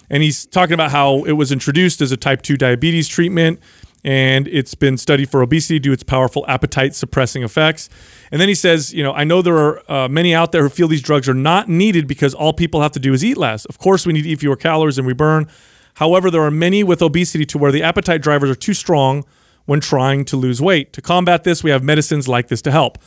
and 0.08 0.22
he's 0.22 0.46
talking 0.46 0.74
about 0.74 0.90
how 0.90 1.24
it 1.24 1.32
was 1.32 1.52
introduced 1.52 2.00
as 2.00 2.10
a 2.10 2.16
type 2.16 2.42
2 2.42 2.56
diabetes 2.56 3.06
treatment 3.06 3.60
and 4.04 4.48
it's 4.48 4.74
been 4.74 4.96
studied 4.96 5.30
for 5.30 5.42
obesity 5.42 5.78
due 5.78 5.90
to 5.90 5.94
its 5.94 6.02
powerful 6.02 6.44
appetite 6.48 6.94
suppressing 6.94 7.44
effects. 7.44 7.88
And 8.32 8.40
then 8.40 8.48
he 8.48 8.54
says, 8.54 8.92
you 8.92 9.02
know, 9.02 9.12
I 9.12 9.24
know 9.24 9.42
there 9.42 9.56
are 9.56 9.92
uh, 9.92 10.08
many 10.08 10.34
out 10.34 10.50
there 10.52 10.62
who 10.62 10.68
feel 10.68 10.88
these 10.88 11.02
drugs 11.02 11.28
are 11.28 11.34
not 11.34 11.68
needed 11.68 12.08
because 12.08 12.34
all 12.34 12.52
people 12.52 12.80
have 12.80 12.92
to 12.92 13.00
do 13.00 13.12
is 13.12 13.24
eat 13.24 13.36
less. 13.36 13.64
Of 13.66 13.78
course, 13.78 14.04
we 14.06 14.12
need 14.12 14.22
to 14.22 14.28
eat 14.28 14.40
fewer 14.40 14.56
calories 14.56 14.96
than 14.96 15.04
we 15.04 15.12
burn. 15.12 15.48
However, 15.94 16.30
there 16.30 16.42
are 16.42 16.50
many 16.50 16.82
with 16.82 17.02
obesity 17.02 17.44
to 17.46 17.58
where 17.58 17.72
the 17.72 17.82
appetite 17.82 18.22
drivers 18.22 18.50
are 18.50 18.54
too 18.54 18.74
strong 18.74 19.24
when 19.66 19.80
trying 19.80 20.24
to 20.26 20.36
lose 20.36 20.60
weight. 20.60 20.92
To 20.94 21.02
combat 21.02 21.44
this, 21.44 21.62
we 21.62 21.70
have 21.70 21.82
medicines 21.82 22.28
like 22.28 22.48
this 22.48 22.62
to 22.62 22.70
help. 22.70 22.98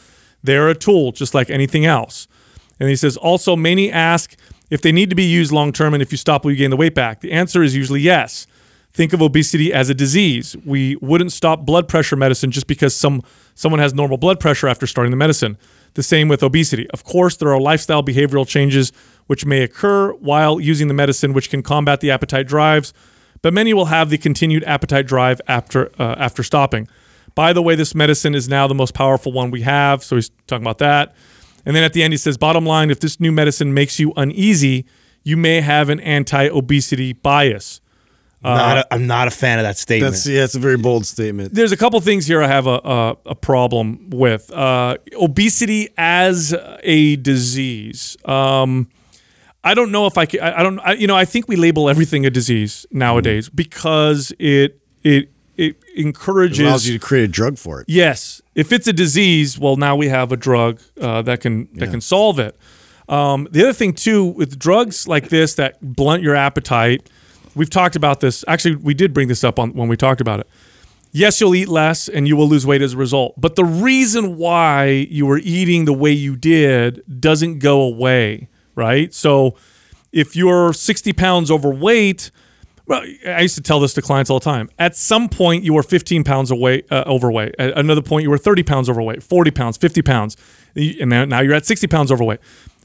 They're 0.43 0.69
a 0.69 0.75
tool, 0.75 1.11
just 1.11 1.33
like 1.33 1.49
anything 1.49 1.85
else. 1.85 2.27
And 2.79 2.89
he 2.89 2.95
says, 2.95 3.17
also, 3.17 3.55
many 3.55 3.91
ask 3.91 4.35
if 4.69 4.81
they 4.81 4.91
need 4.91 5.09
to 5.09 5.15
be 5.15 5.23
used 5.23 5.51
long 5.51 5.71
term 5.71 5.93
and 5.93 6.01
if 6.01 6.11
you 6.11 6.17
stop, 6.17 6.43
will 6.43 6.51
you 6.51 6.57
gain 6.57 6.69
the 6.69 6.77
weight 6.77 6.95
back? 6.95 7.21
The 7.21 7.31
answer 7.31 7.63
is 7.63 7.75
usually 7.75 8.01
yes. 8.01 8.47
Think 8.93 9.11
of 9.11 9.21
obesity 9.21 9.73
as 9.73 9.89
a 9.89 9.93
disease. 9.93 10.55
We 10.65 10.95
wouldn't 10.97 11.33
stop 11.33 11.65
blood 11.65 11.89
pressure 11.89 12.15
medicine 12.15 12.51
just 12.51 12.65
because 12.65 12.95
some 12.95 13.23
someone 13.53 13.79
has 13.79 13.93
normal 13.93 14.17
blood 14.17 14.39
pressure 14.39 14.67
after 14.67 14.87
starting 14.87 15.11
the 15.11 15.17
medicine. 15.17 15.57
The 15.95 16.03
same 16.03 16.27
with 16.27 16.43
obesity. 16.43 16.89
Of 16.91 17.03
course, 17.03 17.35
there 17.37 17.51
are 17.53 17.59
lifestyle 17.59 18.03
behavioral 18.03 18.47
changes 18.47 18.93
which 19.27 19.45
may 19.45 19.61
occur 19.61 20.11
while 20.13 20.59
using 20.59 20.87
the 20.87 20.93
medicine, 20.93 21.33
which 21.33 21.49
can 21.49 21.63
combat 21.63 21.99
the 21.99 22.11
appetite 22.11 22.47
drives, 22.47 22.93
but 23.41 23.53
many 23.53 23.73
will 23.73 23.85
have 23.85 24.09
the 24.09 24.17
continued 24.17 24.63
appetite 24.63 25.07
drive 25.07 25.41
after 25.47 25.91
uh, 25.99 26.15
after 26.17 26.43
stopping. 26.43 26.87
By 27.35 27.51
the 27.51 27.61
way, 27.61 27.75
this 27.75 27.93
medicine 27.93 28.33
is 28.33 28.47
now 28.47 28.65
the 28.65 28.75
most 28.75 28.93
powerful 28.93 29.31
one 29.31 29.51
we 29.51 29.61
have. 29.61 30.03
So 30.03 30.15
he's 30.15 30.31
talking 30.47 30.63
about 30.63 30.77
that. 30.77 31.13
And 31.65 31.75
then 31.75 31.83
at 31.83 31.93
the 31.93 32.01
end, 32.01 32.13
he 32.13 32.17
says, 32.17 32.37
bottom 32.37 32.65
line, 32.65 32.89
if 32.91 32.99
this 32.99 33.19
new 33.19 33.31
medicine 33.31 33.73
makes 33.73 33.99
you 33.99 34.13
uneasy, 34.15 34.85
you 35.23 35.35
may 35.35 35.59
have 35.61 35.89
an 35.89 35.99
anti 35.99 36.47
obesity 36.47 37.13
bias. 37.13 37.81
Not 38.43 38.77
a, 38.77 38.93
I'm 38.93 39.07
not 39.07 39.27
a 39.27 39.31
fan 39.31 39.57
of 39.57 39.63
that 39.63 39.75
statement. 39.75 40.13
That's 40.13 40.27
yeah, 40.27 40.43
it's 40.43 40.53
a 40.53 40.59
very 40.59 40.77
bold 40.77 41.07
statement. 41.07 41.53
There's 41.55 41.71
a 41.71 41.77
couple 41.77 41.99
things 41.99 42.27
here 42.27 42.43
I 42.43 42.47
have 42.47 42.67
a, 42.67 42.79
a, 42.83 43.17
a 43.27 43.35
problem 43.35 44.11
with. 44.11 44.51
Uh, 44.51 44.97
obesity 45.19 45.89
as 45.97 46.53
a 46.83 47.15
disease. 47.15 48.17
Um, 48.25 48.87
I 49.65 49.73
don't 49.73 49.91
know 49.91 50.05
if 50.05 50.17
I 50.17 50.25
can, 50.27 50.39
I, 50.41 50.59
I 50.59 50.63
don't, 50.63 50.79
I, 50.79 50.93
you 50.93 51.07
know, 51.07 51.15
I 51.17 51.25
think 51.25 51.47
we 51.47 51.55
label 51.55 51.89
everything 51.89 52.25
a 52.25 52.29
disease 52.29 52.85
nowadays 52.91 53.49
because 53.49 54.31
it, 54.37 54.79
it, 55.03 55.31
it 55.57 55.77
encourages. 55.95 56.59
It 56.59 56.65
allows 56.65 56.87
you 56.87 56.99
to 56.99 57.05
create 57.05 57.23
a 57.23 57.27
drug 57.27 57.57
for 57.57 57.81
it. 57.81 57.85
Yes, 57.89 58.41
if 58.53 58.71
it's 58.71 58.87
a 58.87 58.93
disease, 58.93 59.57
well, 59.57 59.75
now 59.75 59.95
we 59.95 60.07
have 60.07 60.31
a 60.31 60.37
drug 60.37 60.81
uh, 61.01 61.21
that 61.23 61.41
can 61.41 61.67
that 61.73 61.89
can 61.89 62.01
solve 62.01 62.39
it. 62.39 62.57
Um, 63.07 63.47
the 63.51 63.63
other 63.63 63.73
thing 63.73 63.93
too, 63.93 64.25
with 64.25 64.59
drugs 64.59 65.07
like 65.07 65.29
this 65.29 65.55
that 65.55 65.79
blunt 65.81 66.23
your 66.23 66.35
appetite, 66.35 67.09
we've 67.55 67.69
talked 67.69 67.95
about 67.95 68.19
this. 68.19 68.43
Actually, 68.47 68.75
we 68.75 68.93
did 68.93 69.13
bring 69.13 69.27
this 69.27 69.43
up 69.43 69.59
on 69.59 69.73
when 69.73 69.87
we 69.87 69.97
talked 69.97 70.21
about 70.21 70.39
it. 70.41 70.47
Yes, 71.11 71.39
you'll 71.39 71.55
eat 71.55 71.69
less 71.69 72.09
and 72.09 72.27
you 72.27 72.35
will 72.35 72.49
lose 72.49 72.67
weight 72.67 72.81
as 72.81 72.93
a 72.93 72.97
result. 72.97 73.39
But 73.39 73.55
the 73.55 73.63
reason 73.63 74.37
why 74.37 75.07
you 75.09 75.25
were 75.25 75.37
eating 75.37 75.85
the 75.85 75.93
way 75.93 76.11
you 76.11 76.35
did 76.35 77.01
doesn't 77.21 77.59
go 77.59 77.81
away, 77.81 78.49
right? 78.75 79.13
So 79.13 79.55
if 80.11 80.35
you're 80.35 80.73
60 80.73 81.13
pounds 81.13 81.51
overweight, 81.51 82.31
well, 82.87 83.03
I 83.25 83.41
used 83.41 83.55
to 83.55 83.61
tell 83.61 83.79
this 83.79 83.93
to 83.95 84.01
clients 84.01 84.29
all 84.29 84.39
the 84.39 84.45
time. 84.45 84.69
At 84.77 84.95
some 84.95 85.27
point, 85.27 85.63
you 85.63 85.73
were 85.73 85.83
15 85.83 86.23
pounds 86.23 86.51
away, 86.51 86.83
uh, 86.91 87.03
overweight. 87.07 87.55
At 87.57 87.77
another 87.77 88.01
point, 88.01 88.23
you 88.23 88.29
were 88.29 88.37
30 88.37 88.63
pounds 88.63 88.89
overweight, 88.89 89.23
40 89.23 89.51
pounds, 89.51 89.77
50 89.77 90.01
pounds. 90.03 90.37
And 90.75 91.09
now 91.09 91.39
you're 91.39 91.55
at 91.55 91.65
60 91.65 91.87
pounds 91.87 92.11
overweight. 92.11 92.39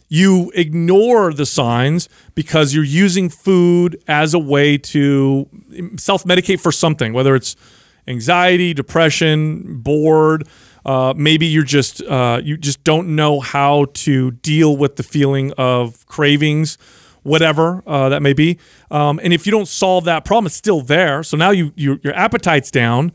You 0.09 0.51
ignore 0.55 1.33
the 1.33 1.47
signs 1.47 2.09
because 2.35 2.75
you're 2.75 2.83
using 2.83 3.29
food 3.29 4.03
as 4.09 4.35
a 4.35 4.39
way 4.39 4.79
to 4.79 5.47
self 5.97 6.25
medicate 6.25 6.61
for 6.61 6.73
something, 6.73 7.13
whether 7.13 7.37
it's 7.37 7.55
anxiety, 8.09 8.75
depression, 8.75 9.81
bored. 9.83 10.49
Uh, 10.85 11.15
maybe 11.17 11.47
you're 11.47 11.65
just 11.65 12.03
uh, 12.03 12.41
you 12.43 12.57
just 12.57 12.83
don't 12.85 13.15
know 13.15 13.41
how 13.41 13.87
to 13.95 14.31
deal 14.31 14.77
with 14.77 14.97
the 14.97 15.03
feeling 15.03 15.53
of 15.59 16.07
cravings, 16.07 16.79
whatever 17.23 17.83
uh, 17.87 18.09
that 18.09 18.23
may 18.23 18.33
be. 18.33 18.59
Um, 18.91 19.21
and 19.23 19.33
if 19.33 19.47
you 19.47 19.53
don't 19.53 19.69
solve 19.69 20.05
that 20.05 20.25
problem, 20.25 20.47
it's 20.47 20.57
still 20.57 20.81
there. 20.81 21.23
So 21.23 21.37
now 21.37 21.51
you, 21.51 21.73
you 21.77 22.01
your 22.03 22.15
appetite's 22.15 22.71
down, 22.71 23.13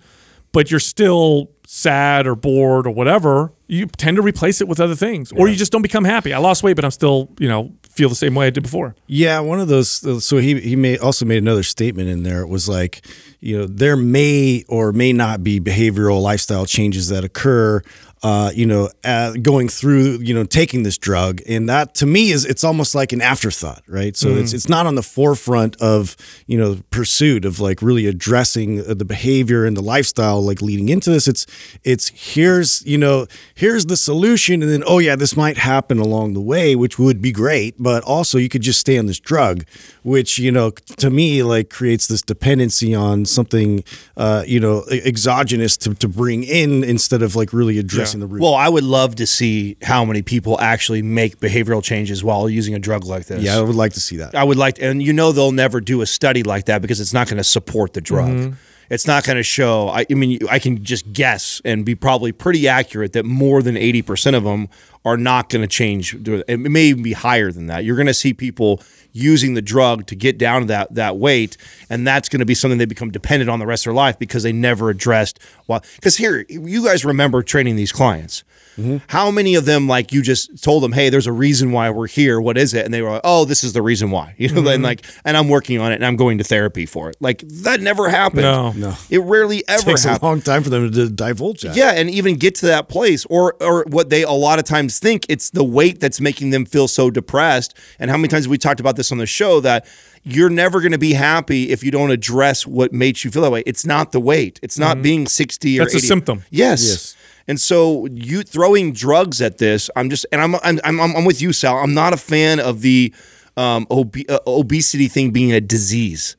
but 0.51 0.69
you're 0.71 0.80
still 0.80 1.51
sad 1.67 2.28
or 2.28 2.36
bored 2.36 2.86
or 2.86 2.91
whatever. 2.91 3.51
You 3.67 3.88
tend 3.88 4.17
to 4.17 4.21
replace 4.21 4.62
it 4.62 4.67
with 4.67 4.80
other 4.80 4.95
things, 4.95 5.32
or 5.32 5.47
you 5.47 5.56
just 5.56 5.71
don't 5.71 5.82
become 5.82 6.06
happy. 6.06 6.34
I 6.34 6.38
lost 6.38 6.62
weight, 6.62 6.75
but 6.75 6.86
I'm 6.86 6.91
still 6.91 7.30
you 7.39 7.47
know 7.47 7.73
feel 7.96 8.10
the 8.10 8.16
same 8.16 8.36
way 8.36 8.48
I 8.48 8.50
did 8.50 8.64
before. 8.64 8.96
Yeah, 9.08 9.40
one 9.40 9.60
of 9.60 9.68
those. 9.68 10.24
So 10.24 10.38
he 10.38 10.60
he 10.60 10.76
made 10.76 11.00
also 11.00 11.26
made 11.26 11.38
another 11.38 11.64
statement 11.64 12.10
in 12.10 12.24
there. 12.24 12.42
It 12.42 12.50
was 12.50 12.68
like, 12.68 13.06
you 13.40 13.58
know, 13.58 13.66
there 13.66 13.96
may 13.96 14.64
or 14.68 14.92
may 14.92 15.14
not 15.14 15.44
be 15.44 15.60
behavioral 15.60 16.22
lifestyle 16.22 16.66
changes 16.66 17.08
that 17.10 17.24
occur 17.24 17.82
uh, 18.26 18.49
you 18.55 18.65
know, 18.65 18.89
uh, 19.03 19.34
going 19.34 19.69
through, 19.69 20.17
you 20.19 20.34
know, 20.34 20.43
taking 20.43 20.82
this 20.82 20.97
drug, 20.97 21.43
and 21.47 21.69
that 21.69 21.93
to 21.93 22.07
me 22.07 22.32
is 22.32 22.43
it's 22.43 22.63
almost 22.63 22.95
like 22.95 23.13
an 23.13 23.21
afterthought, 23.21 23.84
right? 23.88 24.17
So 24.17 24.30
it's 24.30 24.51
it's 24.51 24.67
not 24.67 24.88
on 24.88 24.95
the 24.95 25.03
forefront 25.03 25.80
of 25.80 26.17
you 26.47 26.57
know 26.57 26.80
pursuit 26.89 27.45
of 27.45 27.59
like 27.59 27.84
really 27.84 28.07
addressing 28.07 28.80
uh, 28.80 28.95
the 28.95 29.05
behavior 29.05 29.63
and 29.63 29.78
the 29.78 29.84
lifestyle 29.84 30.41
like 30.41 30.59
leading 30.59 30.89
into 30.89 31.11
this. 31.11 31.28
It's 31.28 31.45
it's 31.84 32.07
here's 32.15 32.84
you 32.84 32.97
know 32.97 33.28
here's 33.53 33.86
the 33.86 33.95
solution, 33.95 34.63
and 34.63 34.71
then 34.71 34.84
oh 34.88 34.97
yeah, 34.97 35.15
this 35.15 35.38
might 35.38 35.59
happen 35.59 35.99
along 35.99 36.34
the 36.34 36.41
way, 36.41 36.76
which 36.76 36.97
would 36.97 37.21
be 37.21 37.32
great, 37.32 37.76
but 37.78 38.03
also 38.05 38.39
you 38.39 38.49
could 38.49 38.63
just 38.63 38.80
stay 38.80 38.97
on 38.97 39.05
this 39.05 39.19
drug, 39.19 39.65
which 40.06 40.38
you 40.38 40.51
know 40.51 40.70
to 40.70 41.10
me 41.10 41.41
like 41.41 41.72
creates 41.72 42.06
this 42.06 42.22
dependency 42.22 42.93
on 42.93 43.26
something 43.26 43.84
uh, 44.18 44.43
you 44.45 44.60
know 44.60 44.84
exogenous 44.91 45.76
to, 45.78 45.95
to 45.95 46.08
bring 46.08 46.43
in 46.43 46.84
instead 46.84 47.24
of 47.24 47.36
like 47.36 47.51
really 47.51 47.80
addressing 47.80 48.20
the 48.20 48.28
root. 48.28 48.39
Well, 48.39 48.53
I 48.53 48.70
would 48.70 48.84
love 48.84 49.16
to 49.16 49.26
see 49.26 49.78
how 49.82 50.06
many 50.06 50.22
people 50.22 50.62
actually 50.62 51.01
make 51.01 51.39
behavioral 51.39 51.84
changes 51.84 52.24
while 52.24 52.47
using 52.47 52.76
a 52.76 52.80
drug 52.80 53.03
like 53.06 53.26
this. 53.26 53.41
yeah, 53.41 53.58
I 53.58 53.62
would 53.62 53.76
like 53.76 53.93
to 53.93 53.99
see 53.99 54.18
that. 54.18 54.36
I 54.36 54.43
would 54.43 54.58
like, 54.58 54.76
to, 54.76 54.86
and 54.86 55.01
you 55.01 55.12
know, 55.12 55.32
they'll 55.32 55.51
never 55.51 55.82
do 55.82 56.01
a 56.01 56.06
study 56.06 56.43
like 56.43 56.66
that 56.66 56.84
because 56.84 56.99
it's 56.99 57.14
not 57.14 57.28
going 57.28 57.38
to 57.38 57.43
support 57.43 57.93
the 57.93 58.01
drug. 58.01 58.30
Mm-hmm. 58.30 58.53
It's 58.91 59.08
not 59.08 59.24
going 59.24 59.38
to 59.38 59.43
show. 59.43 59.89
I, 59.89 60.06
I 60.12 60.14
mean, 60.14 60.39
I 60.47 60.60
can 60.60 60.84
just 60.84 61.12
guess 61.12 61.60
and 61.66 61.84
be 61.84 61.95
probably 61.95 62.32
pretty 62.32 62.68
accurate 62.68 63.14
that 63.14 63.26
more 63.26 63.64
than 63.64 63.76
eighty 63.76 64.03
percent 64.03 64.36
of 64.36 64.43
them 64.43 64.70
are 65.03 65.18
not 65.18 65.49
going 65.49 65.64
to 65.64 65.68
change. 65.68 66.16
It 66.16 66.60
may 66.60 66.86
even 66.86 67.01
be 67.01 67.14
higher 67.14 67.51
than 67.51 67.66
that. 67.68 67.84
You're 67.84 67.95
going 67.95 68.06
to 68.08 68.14
see 68.14 68.36
people 68.36 68.82
using 69.16 69.53
the 69.53 69.61
drug 69.61 70.05
to 70.07 70.16
get 70.16 70.38
down 70.38 70.61
to 70.61 70.68
that 70.68 70.93
that 70.93 71.18
weight, 71.18 71.57
and 71.89 72.05
that's 72.05 72.30
going 72.30 72.39
to 72.39 72.45
be 72.45 72.53
something 72.53 72.78
they 72.78 72.86
become 72.86 73.11
dependent 73.11 73.49
on 73.49 73.59
the 73.59 73.66
rest 73.66 73.86
of 73.86 73.91
their 73.91 73.95
life 73.95 74.20
because 74.20 74.43
they 74.43 74.51
never 74.51 74.89
addressed. 74.89 75.39
Well, 75.68 75.84
because 75.95 76.18
here, 76.18 76.45
you 76.49 76.84
guys 76.84 77.05
remember 77.05 77.41
training 77.41 77.76
these 77.76 77.91
clients. 77.91 78.43
Mm-hmm. 78.78 78.97
How 79.07 79.32
many 79.32 79.55
of 79.55 79.66
them, 79.66 79.88
like 79.88 80.11
you 80.11 80.22
just 80.22 80.61
told 80.61 80.84
them, 80.84 80.91
hey, 80.91 81.09
there's 81.09 81.28
a 81.28 81.32
reason 81.32 81.72
why 81.72 81.89
we're 81.89 82.07
here. 82.07 82.41
What 82.41 82.57
is 82.57 82.74
it? 82.74 82.84
And 82.84 82.93
they 82.93 83.01
were 83.01 83.11
like, 83.11 83.22
oh, 83.24 83.45
this 83.45 83.63
is 83.63 83.74
the 83.74 83.82
reason 83.82 84.11
why. 84.11 84.36
You 84.45 84.49
know, 84.49 84.59
and 84.59 84.68
mm-hmm. 84.68 84.84
like, 84.84 85.05
and 85.24 85.36
I'm 85.36 85.49
working 85.49 85.80
on 85.80 85.91
it 85.91 85.95
and 85.95 86.05
I'm 86.05 86.18
going 86.18 86.38
to 86.38 86.43
therapy 86.43 86.86
for 86.86 87.09
it. 87.09 87.16
Like 87.20 87.39
that 87.39 87.82
never 87.82 88.09
happened. 88.09 88.43
No. 88.43 88.74
No. 88.74 88.93
It 89.09 89.20
rarely 89.20 89.63
ever 89.68 89.82
takes 89.82 90.05
a 90.05 90.09
happens. 90.09 90.24
long 90.24 90.41
time 90.41 90.61
for 90.61 90.70
them 90.70 90.91
to 90.91 91.09
divulge 91.09 91.61
that. 91.61 91.76
Yeah, 91.76 91.91
and 91.91 92.07
even 92.09 92.36
get 92.36 92.53
to 92.55 92.68
that 92.68 92.88
place, 92.88 93.26
or 93.26 93.55
or 93.59 93.86
what 93.88 94.09
they 94.09 94.22
a 94.22 94.32
lot 94.32 94.59
of 94.59 94.66
times 94.66 94.99
think 94.99 95.26
it's 95.30 95.49
the 95.49 95.63
weight 95.63 95.99
that's 95.99 96.22
making 96.22 96.51
them 96.51 96.66
feel 96.66 96.88
so 96.88 97.09
depressed. 97.09 97.76
And 97.97 98.11
how 98.11 98.18
many 98.18 98.28
times 98.28 98.45
have 98.45 98.51
we 98.51 98.59
talked 98.59 98.80
about 98.80 98.97
this 98.97 99.05
on 99.12 99.18
the 99.18 99.26
show 99.26 99.60
that 99.62 99.86
you're 100.24 100.49
never 100.49 100.82
going 100.82 100.91
to 100.91 100.97
be 100.97 101.14
happy 101.14 101.70
if 101.70 101.84
you 101.84 101.91
don't 101.91 102.12
address 102.12 102.66
what 102.66 102.91
makes 102.91 103.24
you 103.24 103.32
feel 103.32 103.43
that 103.43 103.51
way. 103.51 103.64
It's 103.66 103.86
not 103.86 104.12
the 104.12 104.20
weight. 104.20 104.60
It's 104.64 104.80
not 104.80 105.01
being 105.01 105.28
60 105.28 105.80
or 105.80 105.84
Mm-hmm. 105.84 105.93
That's 105.93 106.03
a 106.03 106.08
symptom. 106.08 106.43
Yes. 106.49 106.84
Yes. 106.84 107.18
And 107.47 107.62
so 107.62 108.08
you 108.08 108.41
throwing 108.41 108.91
drugs 108.91 109.39
at 109.41 109.60
this, 109.60 109.89
I'm 109.95 110.10
just, 110.10 110.26
and 110.32 110.41
I'm, 110.41 110.56
I'm, 110.56 110.80
I'm, 110.84 110.99
I'm 110.99 111.26
with 111.26 111.41
you, 111.41 111.53
Sal. 111.53 111.78
I'm 111.78 111.93
not 111.93 112.12
a 112.12 112.18
fan 112.18 112.60
of 112.60 112.82
the 112.82 113.14
um, 113.56 113.86
obe- 113.91 114.28
uh, 114.30 114.39
obesity 114.47 115.08
thing 115.08 115.30
being 115.32 115.51
a 115.51 115.62
disease. 115.62 116.36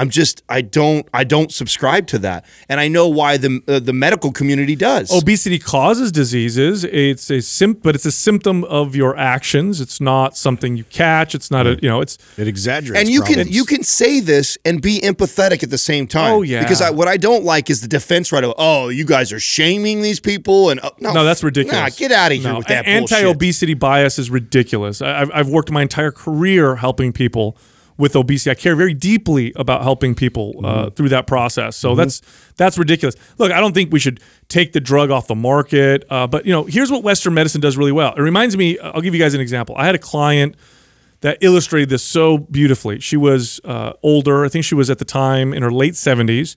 I'm 0.00 0.08
just, 0.10 0.42
I 0.48 0.62
don't, 0.62 1.06
I 1.12 1.24
don't 1.24 1.52
subscribe 1.52 2.06
to 2.08 2.18
that, 2.20 2.44
and 2.68 2.80
I 2.80 2.88
know 2.88 3.06
why 3.08 3.36
the 3.36 3.60
uh, 3.68 3.78
the 3.80 3.92
medical 3.92 4.32
community 4.32 4.74
does. 4.74 5.12
Obesity 5.12 5.58
causes 5.58 6.10
diseases. 6.10 6.84
It's 6.84 7.30
a 7.30 7.40
sim, 7.42 7.74
but 7.74 7.94
it's 7.94 8.06
a 8.06 8.12
symptom 8.12 8.64
of 8.64 8.96
your 8.96 9.16
actions. 9.16 9.80
It's 9.80 10.00
not 10.00 10.36
something 10.36 10.76
you 10.76 10.84
catch. 10.84 11.34
It's 11.34 11.50
not 11.50 11.66
a 11.66 11.78
you 11.82 11.88
know. 11.88 12.00
It's 12.00 12.16
It 12.38 12.48
exaggerates. 12.48 12.98
and 13.00 13.08
you 13.08 13.22
can 13.22 13.48
you 13.48 13.64
can 13.64 13.82
say 13.82 14.20
this 14.20 14.56
and 14.64 14.80
be 14.80 15.00
empathetic 15.00 15.62
at 15.62 15.70
the 15.70 15.78
same 15.78 16.06
time. 16.06 16.32
Oh, 16.32 16.42
yeah. 16.42 16.62
Because 16.62 16.80
I, 16.80 16.90
what 16.90 17.08
I 17.08 17.16
don't 17.18 17.44
like 17.44 17.68
is 17.68 17.82
the 17.82 17.88
defense 17.88 18.32
right 18.32 18.42
of 18.44 18.54
oh 18.56 18.88
you 18.88 19.04
guys 19.04 19.32
are 19.32 19.40
shaming 19.40 20.00
these 20.02 20.20
people 20.20 20.70
and 20.70 20.80
uh, 20.80 20.90
no 21.00 21.12
no, 21.12 21.24
that's 21.24 21.42
ridiculous. 21.44 21.78
Nah, 21.78 21.88
get 21.98 22.10
out 22.12 22.32
of 22.32 22.38
here 22.38 22.52
No, 22.52 22.58
with 22.58 22.68
that. 22.68 22.86
Anti-obesity 22.86 23.74
bias 23.74 24.18
is 24.18 24.30
ridiculous. 24.30 25.02
I- 25.02 25.20
I've, 25.20 25.30
I've 25.34 25.48
worked 25.48 25.70
my 25.70 25.82
entire 25.82 26.10
career 26.12 26.76
helping 26.76 27.12
people 27.12 27.56
with 28.00 28.16
obesity. 28.16 28.50
I 28.50 28.54
care 28.54 28.74
very 28.74 28.94
deeply 28.94 29.52
about 29.54 29.82
helping 29.82 30.14
people 30.14 30.54
uh, 30.58 30.70
Mm-hmm. 30.70 30.94
through 30.94 31.10
that 31.10 31.26
process. 31.26 31.76
So 31.76 31.94
that's 31.94 32.22
that's 32.56 32.78
ridiculous. 32.78 33.14
Look, 33.38 33.52
I 33.52 33.60
don't 33.60 33.74
think 33.74 33.92
we 33.92 34.00
should 34.00 34.20
take 34.48 34.72
the 34.72 34.80
drug 34.80 35.10
off 35.10 35.26
the 35.26 35.34
market. 35.34 36.04
Uh, 36.10 36.26
but 36.26 36.46
you 36.46 36.52
know, 36.52 36.64
here's 36.64 36.90
what 36.90 37.02
Western 37.04 37.34
medicine 37.34 37.60
does 37.60 37.76
really 37.76 37.92
well. 37.92 38.14
It 38.14 38.20
reminds 38.22 38.56
me. 38.56 38.78
I'll 38.78 39.00
give 39.02 39.14
you 39.14 39.20
guys 39.20 39.34
an 39.34 39.40
example. 39.40 39.74
I 39.78 39.84
had 39.86 39.94
a 39.94 39.98
client 39.98 40.56
that 41.20 41.36
illustrated 41.42 41.90
this 41.90 42.02
so 42.02 42.38
beautifully. 42.38 42.98
She 43.00 43.16
was 43.16 43.60
uh, 43.64 43.92
older. 44.02 44.44
I 44.44 44.48
think 44.48 44.64
she 44.64 44.74
was 44.74 44.88
at 44.88 44.98
the 44.98 45.04
time 45.04 45.52
in 45.52 45.62
her 45.62 45.70
late 45.70 45.94
70s. 45.94 46.56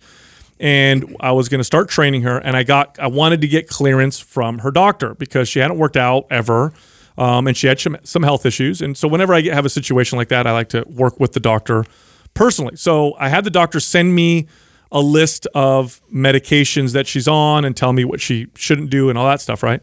And 0.59 1.17
I 1.19 1.31
was 1.33 1.49
going 1.49 1.59
to 1.59 1.63
start 1.65 1.89
training 1.89 2.21
her, 2.21 2.37
and 2.37 2.55
I 2.55 2.63
got 2.63 2.97
I 2.99 3.07
wanted 3.07 3.41
to 3.41 3.47
get 3.47 3.67
clearance 3.67 4.19
from 4.19 4.59
her 4.59 4.71
doctor 4.71 5.13
because 5.15 5.49
she 5.49 5.59
hadn't 5.59 5.77
worked 5.77 5.97
out 5.97 6.25
ever, 6.29 6.71
um, 7.17 7.47
and 7.47 7.55
she 7.55 7.67
had 7.67 7.79
some, 7.79 7.97
some 8.03 8.23
health 8.23 8.45
issues. 8.45 8.81
And 8.81 8.97
so 8.97 9.07
whenever 9.07 9.33
I 9.33 9.41
get, 9.41 9.53
have 9.53 9.65
a 9.65 9.69
situation 9.69 10.17
like 10.17 10.29
that, 10.29 10.47
I 10.47 10.51
like 10.51 10.69
to 10.69 10.83
work 10.87 11.19
with 11.19 11.33
the 11.33 11.39
doctor 11.39 11.85
personally. 12.33 12.75
So 12.75 13.15
I 13.19 13.29
had 13.29 13.43
the 13.43 13.51
doctor 13.51 13.79
send 13.79 14.15
me 14.15 14.47
a 14.91 15.01
list 15.01 15.47
of 15.55 16.01
medications 16.13 16.93
that 16.93 17.07
she's 17.07 17.27
on 17.27 17.65
and 17.65 17.75
tell 17.75 17.93
me 17.93 18.05
what 18.05 18.21
she 18.21 18.47
shouldn't 18.55 18.89
do 18.89 19.09
and 19.09 19.17
all 19.17 19.27
that 19.27 19.41
stuff. 19.41 19.63
Right? 19.63 19.81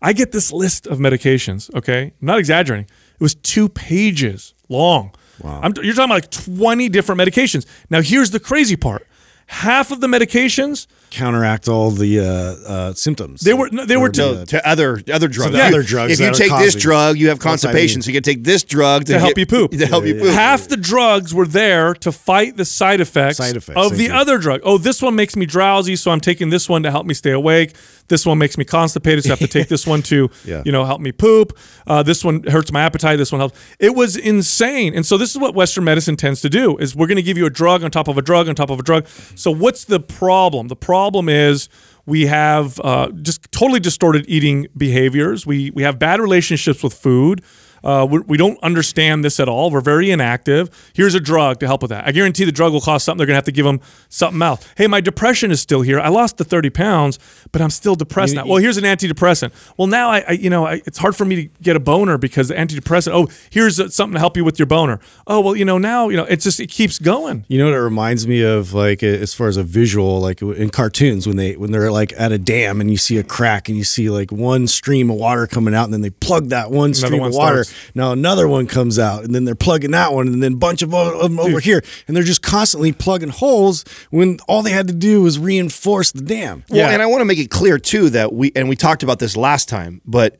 I 0.00 0.12
get 0.12 0.32
this 0.32 0.52
list 0.52 0.86
of 0.86 0.98
medications. 0.98 1.74
Okay, 1.74 2.12
I'm 2.20 2.26
not 2.26 2.38
exaggerating. 2.38 2.86
It 2.86 3.20
was 3.20 3.34
two 3.34 3.68
pages 3.68 4.54
long. 4.68 5.12
Wow. 5.42 5.60
I'm, 5.62 5.72
you're 5.82 5.94
talking 5.94 6.04
about 6.04 6.14
like 6.14 6.30
20 6.30 6.88
different 6.88 7.20
medications. 7.20 7.66
Now, 7.90 8.00
here's 8.00 8.30
the 8.30 8.40
crazy 8.40 8.76
part 8.76 9.06
half 9.46 9.90
of 9.90 10.00
the 10.00 10.06
medications, 10.06 10.86
counteract 11.12 11.68
all 11.68 11.90
the 11.90 12.20
uh, 12.20 12.24
uh, 12.24 12.92
symptoms. 12.94 13.40
they 13.42 13.54
were, 13.54 13.68
no, 13.70 13.84
they 13.84 13.96
were, 13.96 14.08
to, 14.08 14.20
No, 14.34 14.44
to 14.46 14.68
other 14.68 15.00
other 15.12 15.28
drugs. 15.28 15.52
the 15.52 15.62
other 15.62 15.82
drugs 15.82 16.12
If 16.12 16.20
you 16.20 16.32
take 16.32 16.50
this 16.58 16.74
drug, 16.74 17.18
you 17.18 17.28
have 17.28 17.38
That's 17.38 17.62
what 17.64 17.70
I 17.70 17.72
constipation. 17.72 18.02
So 18.02 18.08
you 18.08 18.14
can 18.14 18.22
take 18.22 18.42
this 18.44 18.64
drug 18.64 19.04
to, 19.06 19.12
To 19.12 19.18
help 19.20 19.30
get- 19.36 19.38
you 19.38 19.46
poop. 19.46 19.70
To 19.82 19.86
help 19.86 20.04
you 20.06 20.14
poop. 20.14 20.32
half 20.32 20.68
the 20.68 20.76
drugs 20.76 21.34
were 21.34 21.46
there 21.46 21.94
to 21.94 22.10
fight 22.12 22.56
the 22.56 22.64
side 22.64 23.00
effects, 23.00 23.36
Side 23.38 23.56
effects, 23.56 23.78
of 23.78 23.96
the 23.98 24.04
you. 24.04 24.12
other 24.12 24.38
drug. 24.38 24.60
Oh, 24.64 24.78
this 24.78 25.02
one 25.02 25.14
makes 25.14 25.36
me 25.36 25.44
drowsy, 25.46 25.96
so 25.96 26.10
I'm 26.10 26.20
taking 26.20 26.50
this 26.50 26.68
one 26.68 26.82
to 26.84 26.90
help 26.90 27.06
me 27.06 27.14
stay 27.14 27.30
awake. 27.32 27.74
This 28.08 28.26
one 28.26 28.36
makes 28.38 28.58
me 28.58 28.64
constipated, 28.64 29.24
so 29.24 29.30
I 29.30 29.32
have 29.32 29.38
to 29.38 29.46
take 29.48 29.68
this 29.68 29.86
one 29.86 30.02
to, 30.02 30.28
Yeah. 30.44 30.62
you 30.66 30.72
know, 30.72 30.84
help 30.84 31.00
me 31.00 31.12
poop. 31.12 31.56
Uh, 31.86 32.02
this 32.02 32.24
one 32.24 32.42
hurts 32.44 32.70
my 32.72 32.82
appetite. 32.82 33.16
This 33.18 33.32
one 33.32 33.40
helps. 33.40 33.58
It 33.78 33.94
was 33.94 34.16
insane. 34.16 34.94
And 34.94 35.06
so 35.06 35.16
this 35.16 35.30
is 35.30 35.38
what 35.38 35.54
Western 35.54 35.84
medicine 35.84 36.16
tends 36.16 36.40
to 36.42 36.50
do: 36.50 36.76
is 36.78 36.94
we're 36.96 37.06
going 37.06 37.16
to 37.16 37.22
give 37.22 37.38
you 37.38 37.46
a 37.46 37.50
drug 37.50 37.82
on 37.84 37.90
top 37.90 38.08
of 38.08 38.18
a 38.18 38.22
drug 38.22 38.48
on 38.48 38.54
top 38.54 38.70
of 38.70 38.78
a 38.80 38.82
drug. 38.82 39.06
So 39.34 39.50
what's 39.50 39.84
the 39.84 40.00
problem? 40.00 40.68
The 40.68 40.76
problem 40.76 41.01
is 41.28 41.68
we 42.06 42.26
have 42.26 42.80
uh, 42.80 43.10
just 43.10 43.50
totally 43.52 43.80
distorted 43.80 44.24
eating 44.28 44.66
behaviors. 44.76 45.46
We 45.46 45.70
we 45.70 45.82
have 45.82 45.98
bad 45.98 46.20
relationships 46.20 46.82
with 46.82 46.94
food. 46.94 47.42
Uh, 47.84 48.06
we, 48.08 48.20
we 48.20 48.36
don't 48.36 48.58
understand 48.62 49.24
this 49.24 49.40
at 49.40 49.48
all. 49.48 49.70
We're 49.70 49.80
very 49.80 50.10
inactive. 50.10 50.70
Here's 50.94 51.14
a 51.14 51.20
drug 51.20 51.60
to 51.60 51.66
help 51.66 51.82
with 51.82 51.90
that. 51.90 52.06
I 52.06 52.12
guarantee 52.12 52.44
the 52.44 52.52
drug 52.52 52.72
will 52.72 52.80
cost 52.80 53.04
something. 53.04 53.18
They're 53.18 53.26
going 53.26 53.34
to 53.34 53.38
have 53.38 53.44
to 53.44 53.52
give 53.52 53.64
them 53.64 53.80
something 54.08 54.40
else. 54.40 54.66
Hey, 54.76 54.86
my 54.86 55.00
depression 55.00 55.50
is 55.50 55.60
still 55.60 55.82
here. 55.82 55.98
I 55.98 56.08
lost 56.08 56.36
the 56.36 56.44
30 56.44 56.70
pounds, 56.70 57.18
but 57.50 57.60
I'm 57.60 57.70
still 57.70 57.94
depressed 57.94 58.34
now. 58.34 58.46
Well, 58.46 58.58
here's 58.58 58.76
an 58.76 58.84
antidepressant. 58.84 59.52
Well, 59.76 59.88
now 59.88 60.10
I, 60.10 60.24
I 60.28 60.32
you 60.32 60.50
know, 60.50 60.66
I, 60.66 60.82
it's 60.86 60.98
hard 60.98 61.16
for 61.16 61.24
me 61.24 61.36
to 61.36 61.62
get 61.62 61.76
a 61.76 61.80
boner 61.80 62.18
because 62.18 62.48
the 62.48 62.54
antidepressant. 62.54 63.12
Oh, 63.12 63.28
here's 63.50 63.76
something 63.94 64.14
to 64.14 64.20
help 64.20 64.36
you 64.36 64.44
with 64.44 64.58
your 64.58 64.66
boner. 64.66 65.00
Oh, 65.26 65.40
well, 65.40 65.56
you 65.56 65.64
know, 65.64 65.78
now 65.78 66.08
you 66.08 66.16
know, 66.16 66.24
it 66.24 66.40
just 66.40 66.60
it 66.60 66.68
keeps 66.68 66.98
going. 66.98 67.44
You 67.48 67.58
know 67.58 67.66
what 67.66 67.74
it 67.74 67.80
reminds 67.80 68.26
me 68.26 68.42
of, 68.42 68.72
like 68.72 69.02
as 69.02 69.34
far 69.34 69.48
as 69.48 69.56
a 69.56 69.64
visual, 69.64 70.20
like 70.20 70.42
in 70.42 70.70
cartoons 70.70 71.26
when 71.26 71.36
they 71.36 71.56
when 71.56 71.72
they're 71.72 71.90
like 71.90 72.12
at 72.16 72.32
a 72.32 72.38
dam 72.38 72.80
and 72.80 72.90
you 72.90 72.96
see 72.96 73.18
a 73.18 73.24
crack 73.24 73.68
and 73.68 73.76
you 73.76 73.84
see 73.84 74.10
like 74.10 74.30
one 74.30 74.66
stream 74.66 75.10
of 75.10 75.16
water 75.16 75.46
coming 75.46 75.74
out 75.74 75.84
and 75.84 75.92
then 75.92 76.00
they 76.00 76.10
plug 76.10 76.48
that 76.48 76.70
one 76.70 76.94
stream 76.94 77.20
one 77.20 77.30
of 77.30 77.34
water. 77.34 77.64
starts. 77.64 77.71
Now 77.94 78.12
another 78.12 78.46
one 78.48 78.66
comes 78.66 78.98
out 78.98 79.24
and 79.24 79.34
then 79.34 79.44
they're 79.44 79.54
plugging 79.54 79.90
that 79.92 80.12
one 80.12 80.28
and 80.28 80.42
then 80.42 80.54
a 80.54 80.56
bunch 80.56 80.82
of 80.82 80.92
of 80.94 81.20
them 81.22 81.38
over 81.40 81.60
here 81.60 81.82
and 82.06 82.16
they're 82.16 82.22
just 82.24 82.42
constantly 82.42 82.92
plugging 82.92 83.28
holes 83.30 83.84
when 84.10 84.38
all 84.48 84.62
they 84.62 84.70
had 84.72 84.88
to 84.88 84.94
do 84.94 85.22
was 85.22 85.38
reinforce 85.38 86.12
the 86.12 86.22
dam. 86.22 86.64
Well, 86.68 86.78
Yeah. 86.78 86.90
and 86.90 87.02
I 87.02 87.06
want 87.06 87.20
to 87.20 87.24
make 87.24 87.38
it 87.38 87.50
clear 87.50 87.78
too 87.78 88.10
that 88.10 88.32
we 88.32 88.52
and 88.54 88.68
we 88.68 88.76
talked 88.76 89.02
about 89.02 89.18
this 89.18 89.36
last 89.36 89.68
time, 89.68 90.00
but 90.06 90.38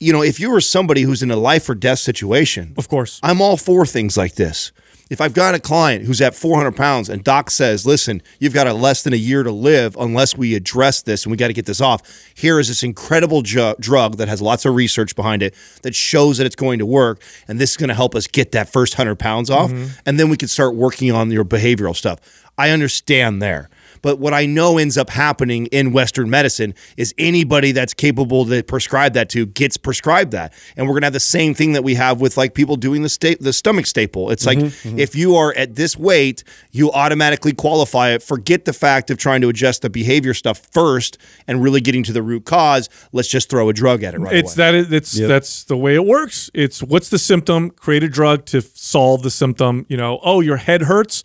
you 0.00 0.12
know, 0.12 0.22
if 0.22 0.40
you 0.40 0.50
were 0.50 0.60
somebody 0.60 1.02
who's 1.02 1.22
in 1.22 1.30
a 1.30 1.36
life 1.36 1.68
or 1.68 1.76
death 1.76 2.00
situation, 2.00 2.74
Of 2.76 2.88
course. 2.88 3.20
I'm 3.22 3.40
all 3.40 3.56
for 3.56 3.86
things 3.86 4.16
like 4.16 4.34
this. 4.34 4.72
If 5.12 5.20
I've 5.20 5.34
got 5.34 5.54
a 5.54 5.60
client 5.60 6.06
who's 6.06 6.22
at 6.22 6.34
400 6.34 6.74
pounds 6.74 7.10
and 7.10 7.22
doc 7.22 7.50
says, 7.50 7.84
listen, 7.84 8.22
you've 8.38 8.54
got 8.54 8.66
a 8.66 8.72
less 8.72 9.02
than 9.02 9.12
a 9.12 9.16
year 9.16 9.42
to 9.42 9.50
live 9.50 9.94
unless 10.00 10.38
we 10.38 10.54
address 10.54 11.02
this 11.02 11.26
and 11.26 11.30
we 11.30 11.36
got 11.36 11.48
to 11.48 11.52
get 11.52 11.66
this 11.66 11.82
off. 11.82 12.00
Here 12.34 12.58
is 12.58 12.68
this 12.68 12.82
incredible 12.82 13.42
ju- 13.42 13.74
drug 13.78 14.16
that 14.16 14.28
has 14.28 14.40
lots 14.40 14.64
of 14.64 14.74
research 14.74 15.14
behind 15.14 15.42
it 15.42 15.54
that 15.82 15.94
shows 15.94 16.38
that 16.38 16.46
it's 16.46 16.56
going 16.56 16.78
to 16.78 16.86
work. 16.86 17.20
And 17.46 17.60
this 17.60 17.72
is 17.72 17.76
going 17.76 17.88
to 17.88 17.94
help 17.94 18.14
us 18.14 18.26
get 18.26 18.52
that 18.52 18.72
first 18.72 18.94
100 18.94 19.16
pounds 19.18 19.50
off. 19.50 19.70
Mm-hmm. 19.70 19.90
And 20.06 20.18
then 20.18 20.30
we 20.30 20.38
can 20.38 20.48
start 20.48 20.74
working 20.74 21.12
on 21.12 21.30
your 21.30 21.44
behavioral 21.44 21.94
stuff. 21.94 22.48
I 22.56 22.70
understand 22.70 23.42
there. 23.42 23.68
But 24.02 24.18
what 24.18 24.34
I 24.34 24.46
know 24.46 24.78
ends 24.78 24.98
up 24.98 25.10
happening 25.10 25.66
in 25.66 25.92
Western 25.92 26.28
medicine 26.28 26.74
is 26.96 27.14
anybody 27.18 27.72
that's 27.72 27.94
capable 27.94 28.44
to 28.46 28.62
prescribe 28.62 29.14
that 29.14 29.28
to 29.30 29.46
gets 29.46 29.76
prescribed 29.76 30.32
that. 30.32 30.52
And 30.76 30.86
we're 30.86 30.94
going 30.94 31.02
to 31.02 31.06
have 31.06 31.12
the 31.12 31.20
same 31.20 31.54
thing 31.54 31.72
that 31.72 31.84
we 31.84 31.94
have 31.94 32.20
with 32.20 32.36
like 32.36 32.54
people 32.54 32.76
doing 32.76 33.02
the 33.02 33.08
sta- 33.08 33.36
the 33.40 33.52
stomach 33.52 33.86
staple. 33.86 34.30
It's 34.30 34.44
like 34.44 34.58
mm-hmm, 34.58 34.88
mm-hmm. 34.88 34.98
if 34.98 35.14
you 35.14 35.36
are 35.36 35.54
at 35.56 35.76
this 35.76 35.96
weight, 35.96 36.44
you 36.70 36.90
automatically 36.92 37.52
qualify 37.52 38.10
it. 38.10 38.22
Forget 38.22 38.64
the 38.64 38.72
fact 38.72 39.10
of 39.10 39.18
trying 39.18 39.40
to 39.42 39.48
adjust 39.48 39.82
the 39.82 39.90
behavior 39.90 40.34
stuff 40.34 40.58
first 40.72 41.18
and 41.46 41.62
really 41.62 41.80
getting 41.80 42.02
to 42.04 42.12
the 42.12 42.22
root 42.22 42.44
cause. 42.44 42.88
Let's 43.12 43.28
just 43.28 43.48
throw 43.48 43.68
a 43.68 43.72
drug 43.72 44.02
at 44.02 44.14
it 44.14 44.18
right 44.18 44.34
It's 44.34 44.56
away. 44.56 44.72
that. 44.72 44.74
It, 44.74 44.92
it's 44.92 45.12
that's 45.18 45.64
the 45.64 45.76
way 45.76 45.94
it 45.94 46.04
works. 46.04 46.50
It's 46.54 46.82
what's 46.82 47.08
the 47.08 47.18
symptom? 47.18 47.70
Create 47.70 48.02
a 48.02 48.08
drug 48.08 48.44
to 48.46 48.60
solve 48.60 49.22
the 49.22 49.30
symptom. 49.30 49.86
You 49.88 49.96
know, 49.96 50.18
oh, 50.22 50.40
your 50.40 50.56
head 50.56 50.82
hurts. 50.82 51.22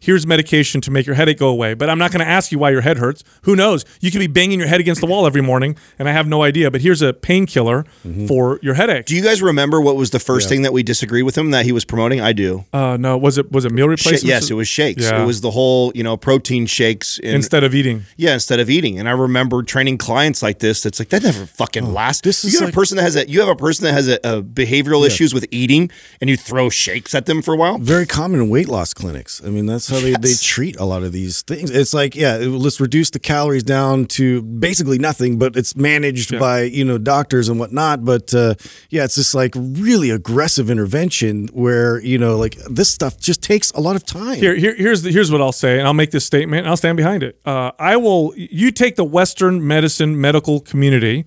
Here's 0.00 0.26
medication 0.26 0.80
to 0.82 0.90
make 0.90 1.06
your 1.06 1.14
headache 1.16 1.38
go 1.38 1.48
away. 1.48 1.74
But 1.74 1.90
I'm 1.90 1.98
not 1.98 2.12
going 2.12 2.24
to 2.24 2.30
ask 2.30 2.52
you 2.52 2.58
why 2.58 2.70
your 2.70 2.82
head 2.82 2.98
hurts. 2.98 3.24
Who 3.42 3.56
knows? 3.56 3.84
You 4.00 4.10
could 4.10 4.20
be 4.20 4.26
banging 4.28 4.58
your 4.58 4.68
head 4.68 4.80
against 4.80 5.00
the 5.00 5.06
wall 5.06 5.26
every 5.26 5.40
morning, 5.42 5.76
and 5.98 6.08
I 6.08 6.12
have 6.12 6.28
no 6.28 6.42
idea. 6.42 6.70
But 6.70 6.80
here's 6.82 7.02
a 7.02 7.12
painkiller 7.12 7.84
for 8.26 8.58
your 8.62 8.74
headache. 8.74 9.06
do 9.06 9.16
you 9.16 9.22
guys 9.22 9.42
remember 9.42 9.80
what 9.80 9.96
was 9.96 10.10
the 10.10 10.18
first 10.20 10.48
thing 10.48 10.62
that 10.62 10.72
we 10.72 10.82
disagreed 10.82 11.24
with 11.24 11.36
him 11.36 11.50
that 11.50 11.64
he 11.64 11.72
was 11.72 11.84
promoting? 11.84 12.20
I 12.20 12.32
do. 12.32 12.64
uh, 12.72 12.96
no, 12.98 13.16
was 13.18 13.38
it 13.38 13.50
was 13.52 13.64
it 13.64 13.72
meal 13.72 13.86
Sh- 13.86 14.06
replacement? 14.06 14.24
yes, 14.24 14.50
it 14.50 14.54
was 14.54 14.68
shakes. 14.68 15.02
Yeah. 15.04 15.22
It 15.22 15.26
was 15.26 15.40
the 15.40 15.50
whole, 15.50 15.92
you 15.94 16.02
know, 16.04 16.16
protein 16.16 16.66
shakes 16.66 17.18
in, 17.18 17.34
instead 17.34 17.64
of 17.64 17.74
eating. 17.74 18.04
Yeah, 18.16 18.34
instead 18.34 18.60
of 18.60 18.70
eating. 18.70 18.98
And 18.98 19.08
I 19.08 19.12
remember 19.12 19.62
training 19.62 19.98
clients 19.98 20.42
like 20.42 20.58
this. 20.60 20.82
That's 20.82 20.98
like 20.98 21.08
that 21.10 21.22
never 21.22 21.46
fucking 21.46 21.92
lasts. 21.92 22.22
this 22.22 22.44
you 22.44 22.48
is 22.48 22.54
got 22.60 22.66
like- 22.66 22.74
a 22.74 22.76
person 22.76 22.96
that 22.96 23.02
has 23.02 23.16
a 23.16 23.28
you 23.28 23.40
have 23.40 23.48
a 23.48 23.56
person 23.56 23.84
that 23.84 23.92
has 23.92 24.08
a, 24.08 24.14
a 24.24 24.42
behavioral 24.42 25.06
issues 25.06 25.34
with 25.34 25.46
eating, 25.50 25.90
and 26.20 26.30
you 26.30 26.36
throw 26.36 26.68
shakes 26.70 27.14
at 27.14 27.26
them 27.26 27.42
for 27.42 27.54
a 27.54 27.56
while. 27.56 27.78
very 27.78 28.06
common 28.06 28.40
in 28.40 28.48
weight 28.48 28.68
loss 28.68 28.94
clinics. 28.94 29.42
I 29.44 29.48
mean, 29.48 29.66
that's 29.66 29.87
how 29.88 30.00
they, 30.00 30.12
they 30.12 30.34
treat 30.34 30.76
a 30.76 30.84
lot 30.84 31.02
of 31.02 31.12
these 31.12 31.42
things. 31.42 31.70
It's 31.70 31.94
like, 31.94 32.14
yeah, 32.14 32.36
let's 32.36 32.80
reduce 32.80 33.10
the 33.10 33.18
calories 33.18 33.62
down 33.62 34.06
to 34.06 34.42
basically 34.42 34.98
nothing, 34.98 35.38
but 35.38 35.56
it's 35.56 35.76
managed 35.76 36.38
by, 36.38 36.62
you 36.62 36.84
know, 36.84 36.98
doctors 36.98 37.48
and 37.48 37.58
whatnot. 37.58 38.04
But 38.04 38.34
uh, 38.34 38.54
yeah, 38.90 39.04
it's 39.04 39.14
this 39.14 39.34
like 39.34 39.54
really 39.56 40.10
aggressive 40.10 40.70
intervention 40.70 41.48
where, 41.52 42.00
you 42.00 42.18
know, 42.18 42.36
like 42.36 42.56
this 42.70 42.90
stuff 42.90 43.18
just 43.18 43.42
takes 43.42 43.70
a 43.72 43.80
lot 43.80 43.96
of 43.96 44.04
time. 44.04 44.36
Here, 44.36 44.54
here, 44.54 44.74
here's 44.74 45.02
the, 45.02 45.10
here's 45.10 45.30
what 45.30 45.40
I'll 45.40 45.52
say, 45.52 45.78
and 45.78 45.86
I'll 45.86 45.94
make 45.94 46.10
this 46.10 46.24
statement, 46.24 46.60
and 46.60 46.68
I'll 46.68 46.76
stand 46.76 46.96
behind 46.96 47.22
it. 47.22 47.40
Uh, 47.44 47.72
I 47.78 47.96
will. 47.96 48.32
You 48.36 48.70
take 48.70 48.96
the 48.96 49.04
Western 49.04 49.66
medicine 49.66 50.20
medical 50.20 50.60
community, 50.60 51.24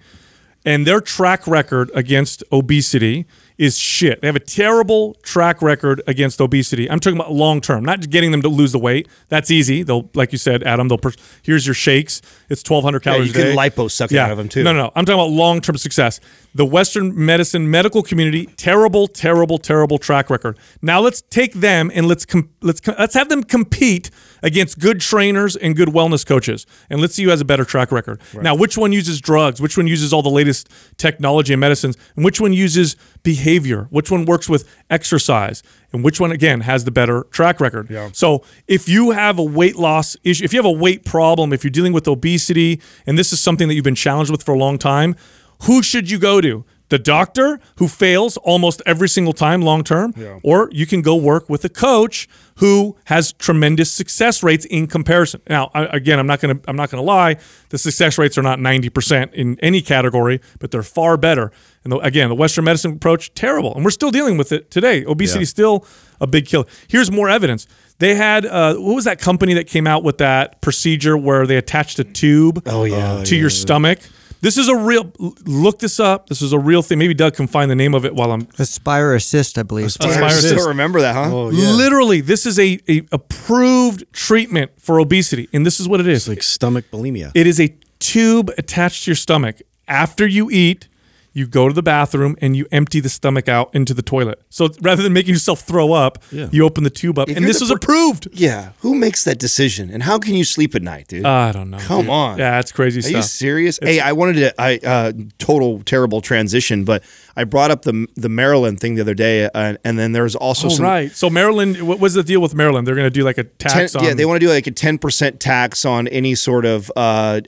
and 0.65 0.85
their 0.85 1.01
track 1.01 1.47
record 1.47 1.89
against 1.93 2.43
obesity 2.51 3.25
is 3.61 3.77
shit. 3.77 4.19
They 4.21 4.27
have 4.27 4.35
a 4.35 4.39
terrible 4.39 5.13
track 5.21 5.61
record 5.61 6.01
against 6.07 6.41
obesity. 6.41 6.89
I'm 6.89 6.99
talking 6.99 7.19
about 7.19 7.31
long 7.31 7.61
term, 7.61 7.85
not 7.85 8.09
getting 8.09 8.31
them 8.31 8.41
to 8.41 8.49
lose 8.49 8.71
the 8.71 8.79
weight. 8.79 9.07
That's 9.29 9.51
easy. 9.51 9.83
They'll, 9.83 10.09
like 10.15 10.31
you 10.31 10.39
said, 10.39 10.63
Adam. 10.63 10.87
They'll. 10.87 10.99
Here's 11.43 11.67
your 11.67 11.75
shakes. 11.75 12.23
It's 12.49 12.67
1,200 12.67 13.01
calories. 13.03 13.27
you 13.27 13.33
can 13.33 13.55
lipo-suck 13.55 14.11
it 14.11 14.17
out 14.17 14.31
of 14.31 14.39
'em, 14.39 14.49
too. 14.49 14.63
No, 14.63 14.73
no, 14.73 14.79
no. 14.85 14.91
I'm 14.95 15.05
talking 15.05 15.19
about 15.19 15.29
long 15.29 15.61
term 15.61 15.77
success. 15.77 16.19
The 16.55 16.65
Western 16.65 17.13
medicine 17.15 17.69
medical 17.69 18.01
community, 18.01 18.47
terrible, 18.57 19.07
terrible, 19.07 19.59
terrible 19.59 19.99
track 19.99 20.31
record. 20.31 20.57
Now 20.81 20.99
let's 20.99 21.21
take 21.21 21.53
them 21.53 21.91
and 21.93 22.07
let's 22.07 22.25
com- 22.25 22.49
let's 22.61 22.81
co- 22.81 22.95
let's 22.97 23.13
have 23.13 23.29
them 23.29 23.43
compete 23.43 24.09
against 24.43 24.79
good 24.79 24.99
trainers 24.99 25.55
and 25.55 25.75
good 25.75 25.89
wellness 25.89 26.25
coaches, 26.25 26.65
and 26.89 26.99
let's 26.99 27.15
see 27.15 27.23
who 27.23 27.29
has 27.29 27.41
a 27.41 27.45
better 27.45 27.65
track 27.65 27.91
record. 27.91 28.21
Now, 28.33 28.55
which 28.55 28.77
one 28.77 28.91
uses 28.91 29.21
drugs? 29.21 29.61
Which 29.61 29.77
one 29.77 29.87
uses 29.87 30.13
all 30.13 30.21
the 30.21 30.29
latest 30.29 30.69
technology 30.97 31.53
and 31.53 31.59
medicines? 31.59 31.97
And 32.15 32.25
which 32.25 32.41
one 32.41 32.53
uses 32.53 32.95
behavior? 33.23 33.87
Which 33.89 34.09
one 34.09 34.25
works 34.25 34.49
with 34.49 34.67
exercise? 34.89 35.63
And 35.93 36.03
which 36.03 36.19
one 36.19 36.31
again 36.31 36.61
has 36.61 36.85
the 36.85 36.91
better 36.91 37.23
track 37.31 37.59
record? 37.59 37.89
Yeah. 37.89 38.09
So 38.13 38.43
if 38.67 38.87
you 38.87 39.11
have 39.11 39.37
a 39.37 39.43
weight 39.43 39.75
loss 39.75 40.15
issue, 40.23 40.43
if 40.43 40.53
you 40.53 40.57
have 40.57 40.65
a 40.65 40.71
weight 40.71 41.05
problem, 41.05 41.53
if 41.53 41.63
you're 41.63 41.71
dealing 41.71 41.93
with 41.93 42.07
obesity, 42.07 42.81
and 43.05 43.17
this 43.17 43.33
is 43.33 43.39
something 43.39 43.67
that 43.67 43.75
you've 43.75 43.83
been 43.83 43.95
challenged 43.95 44.31
with 44.31 44.43
for 44.43 44.53
a 44.53 44.57
long 44.57 44.77
time, 44.77 45.15
who 45.63 45.83
should 45.83 46.09
you 46.09 46.17
go 46.17 46.41
to? 46.41 46.65
The 46.91 46.99
doctor 46.99 47.59
who 47.77 47.87
fails 47.87 48.35
almost 48.37 48.81
every 48.85 49.07
single 49.07 49.31
time 49.33 49.61
long 49.61 49.83
term, 49.83 50.13
or 50.43 50.69
you 50.73 50.85
can 50.85 51.01
go 51.01 51.15
work 51.15 51.49
with 51.49 51.63
a 51.65 51.69
coach 51.69 52.27
who 52.57 52.97
has 53.05 53.31
tremendous 53.33 53.89
success 53.89 54.43
rates 54.43 54.65
in 54.65 54.87
comparison. 54.87 55.41
Now, 55.49 55.71
I, 55.73 55.85
again, 55.85 56.19
I'm 56.19 56.27
not 56.27 56.41
going 56.41 56.59
to 56.59 56.69
I'm 56.69 56.75
not 56.75 56.91
going 56.91 57.01
to 57.01 57.05
lie. 57.05 57.37
The 57.69 57.77
success 57.77 58.17
rates 58.17 58.37
are 58.37 58.41
not 58.43 58.59
90% 58.59 59.33
in 59.33 59.57
any 59.61 59.81
category, 59.81 60.41
but 60.59 60.71
they're 60.71 60.83
far 60.83 61.15
better. 61.15 61.53
And 61.85 61.93
the, 61.93 61.97
again, 61.99 62.27
the 62.27 62.35
Western 62.35 62.65
medicine 62.65 62.91
approach 62.91 63.33
terrible, 63.35 63.73
and 63.73 63.85
we're 63.85 63.89
still 63.91 64.11
dealing 64.11 64.37
with 64.37 64.51
it 64.51 64.69
today. 64.69 65.05
Obesity 65.05 65.43
is 65.43 65.49
still 65.49 65.85
a 66.19 66.27
big 66.27 66.45
killer. 66.45 66.65
Here's 66.89 67.09
more 67.09 67.29
evidence. 67.29 67.67
They 67.99 68.15
had 68.15 68.45
uh, 68.45 68.75
what 68.75 68.95
was 68.95 69.05
that 69.05 69.19
company 69.19 69.53
that 69.53 69.67
came 69.67 69.87
out 69.87 70.03
with 70.03 70.17
that 70.17 70.61
procedure 70.61 71.15
where 71.17 71.47
they 71.47 71.55
attached 71.55 71.99
a 71.99 72.03
tube 72.03 72.61
Oh, 72.65 72.83
yeah. 72.83 73.23
to 73.23 73.35
your 73.37 73.49
stomach? 73.49 73.99
This 74.41 74.57
is 74.57 74.67
a 74.67 74.75
real. 74.75 75.11
Look 75.45 75.79
this 75.79 75.99
up. 75.99 76.27
This 76.27 76.41
is 76.41 76.51
a 76.51 76.59
real 76.59 76.81
thing. 76.81 76.97
Maybe 76.97 77.13
Doug 77.13 77.35
can 77.35 77.47
find 77.47 77.69
the 77.69 77.75
name 77.75 77.93
of 77.93 78.05
it 78.05 78.15
while 78.15 78.31
I'm. 78.31 78.47
Aspire 78.57 79.13
Assist, 79.13 79.57
I 79.57 79.63
believe. 79.63 79.85
Aspire 79.85 80.23
I 80.23 80.27
Assist. 80.27 80.47
still 80.49 80.67
remember 80.67 81.01
that, 81.01 81.13
huh? 81.15 81.29
Oh, 81.31 81.49
yeah. 81.51 81.71
Literally, 81.71 82.21
this 82.21 82.45
is 82.45 82.59
a, 82.59 82.79
a 82.89 83.03
approved 83.11 84.11
treatment 84.13 84.71
for 84.79 84.99
obesity, 84.99 85.47
and 85.53 85.65
this 85.65 85.79
is 85.79 85.87
what 85.87 85.99
it 85.99 86.07
is. 86.07 86.23
It's 86.23 86.29
like 86.29 86.43
stomach 86.43 86.85
bulimia. 86.91 87.31
It 87.35 87.45
is 87.47 87.59
a 87.59 87.75
tube 87.99 88.51
attached 88.57 89.05
to 89.05 89.11
your 89.11 89.15
stomach. 89.15 89.61
After 89.87 90.25
you 90.25 90.49
eat, 90.49 90.87
you 91.33 91.47
go 91.47 91.67
to 91.69 91.73
the 91.73 91.81
bathroom 91.83 92.35
and 92.41 92.57
you 92.57 92.65
empty 92.73 92.99
the 92.99 93.07
stomach 93.09 93.47
out 93.47 93.73
into 93.73 93.93
the 93.93 94.01
toilet. 94.01 94.41
So 94.49 94.67
rather 94.81 95.01
than 95.01 95.13
making 95.13 95.33
yourself 95.33 95.61
throw 95.61 95.93
up, 95.93 96.21
Yeah. 96.31 96.49
you 96.51 96.65
open 96.65 96.83
the 96.83 96.89
tube 96.89 97.17
up, 97.17 97.29
If 97.29 97.37
and 97.37 97.45
this 97.45 97.61
was 97.61 97.69
per- 97.69 97.75
approved. 97.77 98.27
Yeah. 98.33 98.71
Who 98.79 98.95
makes 98.95 99.23
that 99.23 99.39
decision? 99.39 99.89
And 99.89 100.03
how 100.03 100.19
can 100.19 100.35
you 100.35 100.43
sleep 100.43 100.75
at 100.75 100.81
night, 100.81 101.07
dude? 101.07 101.25
I 101.25 101.51
don't 101.53 101.69
know. 101.69 101.77
Come 101.79 102.01
dude. 102.01 102.09
on. 102.09 102.37
Yeah, 102.37 102.51
that's 102.51 102.71
crazy 102.73 102.99
Are 102.99 103.03
stuff. 103.03 103.15
you 103.15 103.21
serious? 103.23 103.79
hey, 103.81 103.99
I 104.01 104.11
wanted 104.11 104.33
to. 104.33 104.61
I 104.61 104.77
uh, 104.85 105.13
total 105.39 105.81
terrible 105.83 106.19
transition, 106.21 106.83
but 106.83 107.01
I 107.35 107.43
brought 107.45 107.71
up 107.71 107.83
the 107.83 108.07
the 108.15 108.29
Maryland 108.29 108.79
thing 108.79 108.95
the 108.95 109.01
other 109.01 109.13
day, 109.13 109.45
uh, 109.53 109.75
and 109.83 109.97
then 109.97 110.11
there's 110.11 110.35
also 110.35 110.67
Oh, 110.67 110.69
some 110.69 110.85
right. 110.85 111.11
So 111.11 111.29
Maryland, 111.29 111.81
what 111.81 111.99
was 111.99 112.13
the 112.13 112.23
deal 112.23 112.41
with 112.41 112.53
Maryland? 112.55 112.85
They're 112.87 112.95
going 112.95 113.05
to 113.05 113.09
do 113.09 113.23
like 113.23 113.37
a 113.37 113.43
10, 113.45 113.71
tax 113.71 113.95
on. 113.95 114.03
yeah, 114.03 114.13
they 114.13 114.25
want 114.25 114.39
to 114.41 114.45
do 114.45 114.51
like 114.51 114.67
a 114.67 114.71
ten 114.71 114.97
percent 114.97 115.39
tax 115.39 115.85
on 115.85 116.07
any 116.09 116.35
sort 116.35 116.65
of 116.65 116.91
uh, 116.95 117.41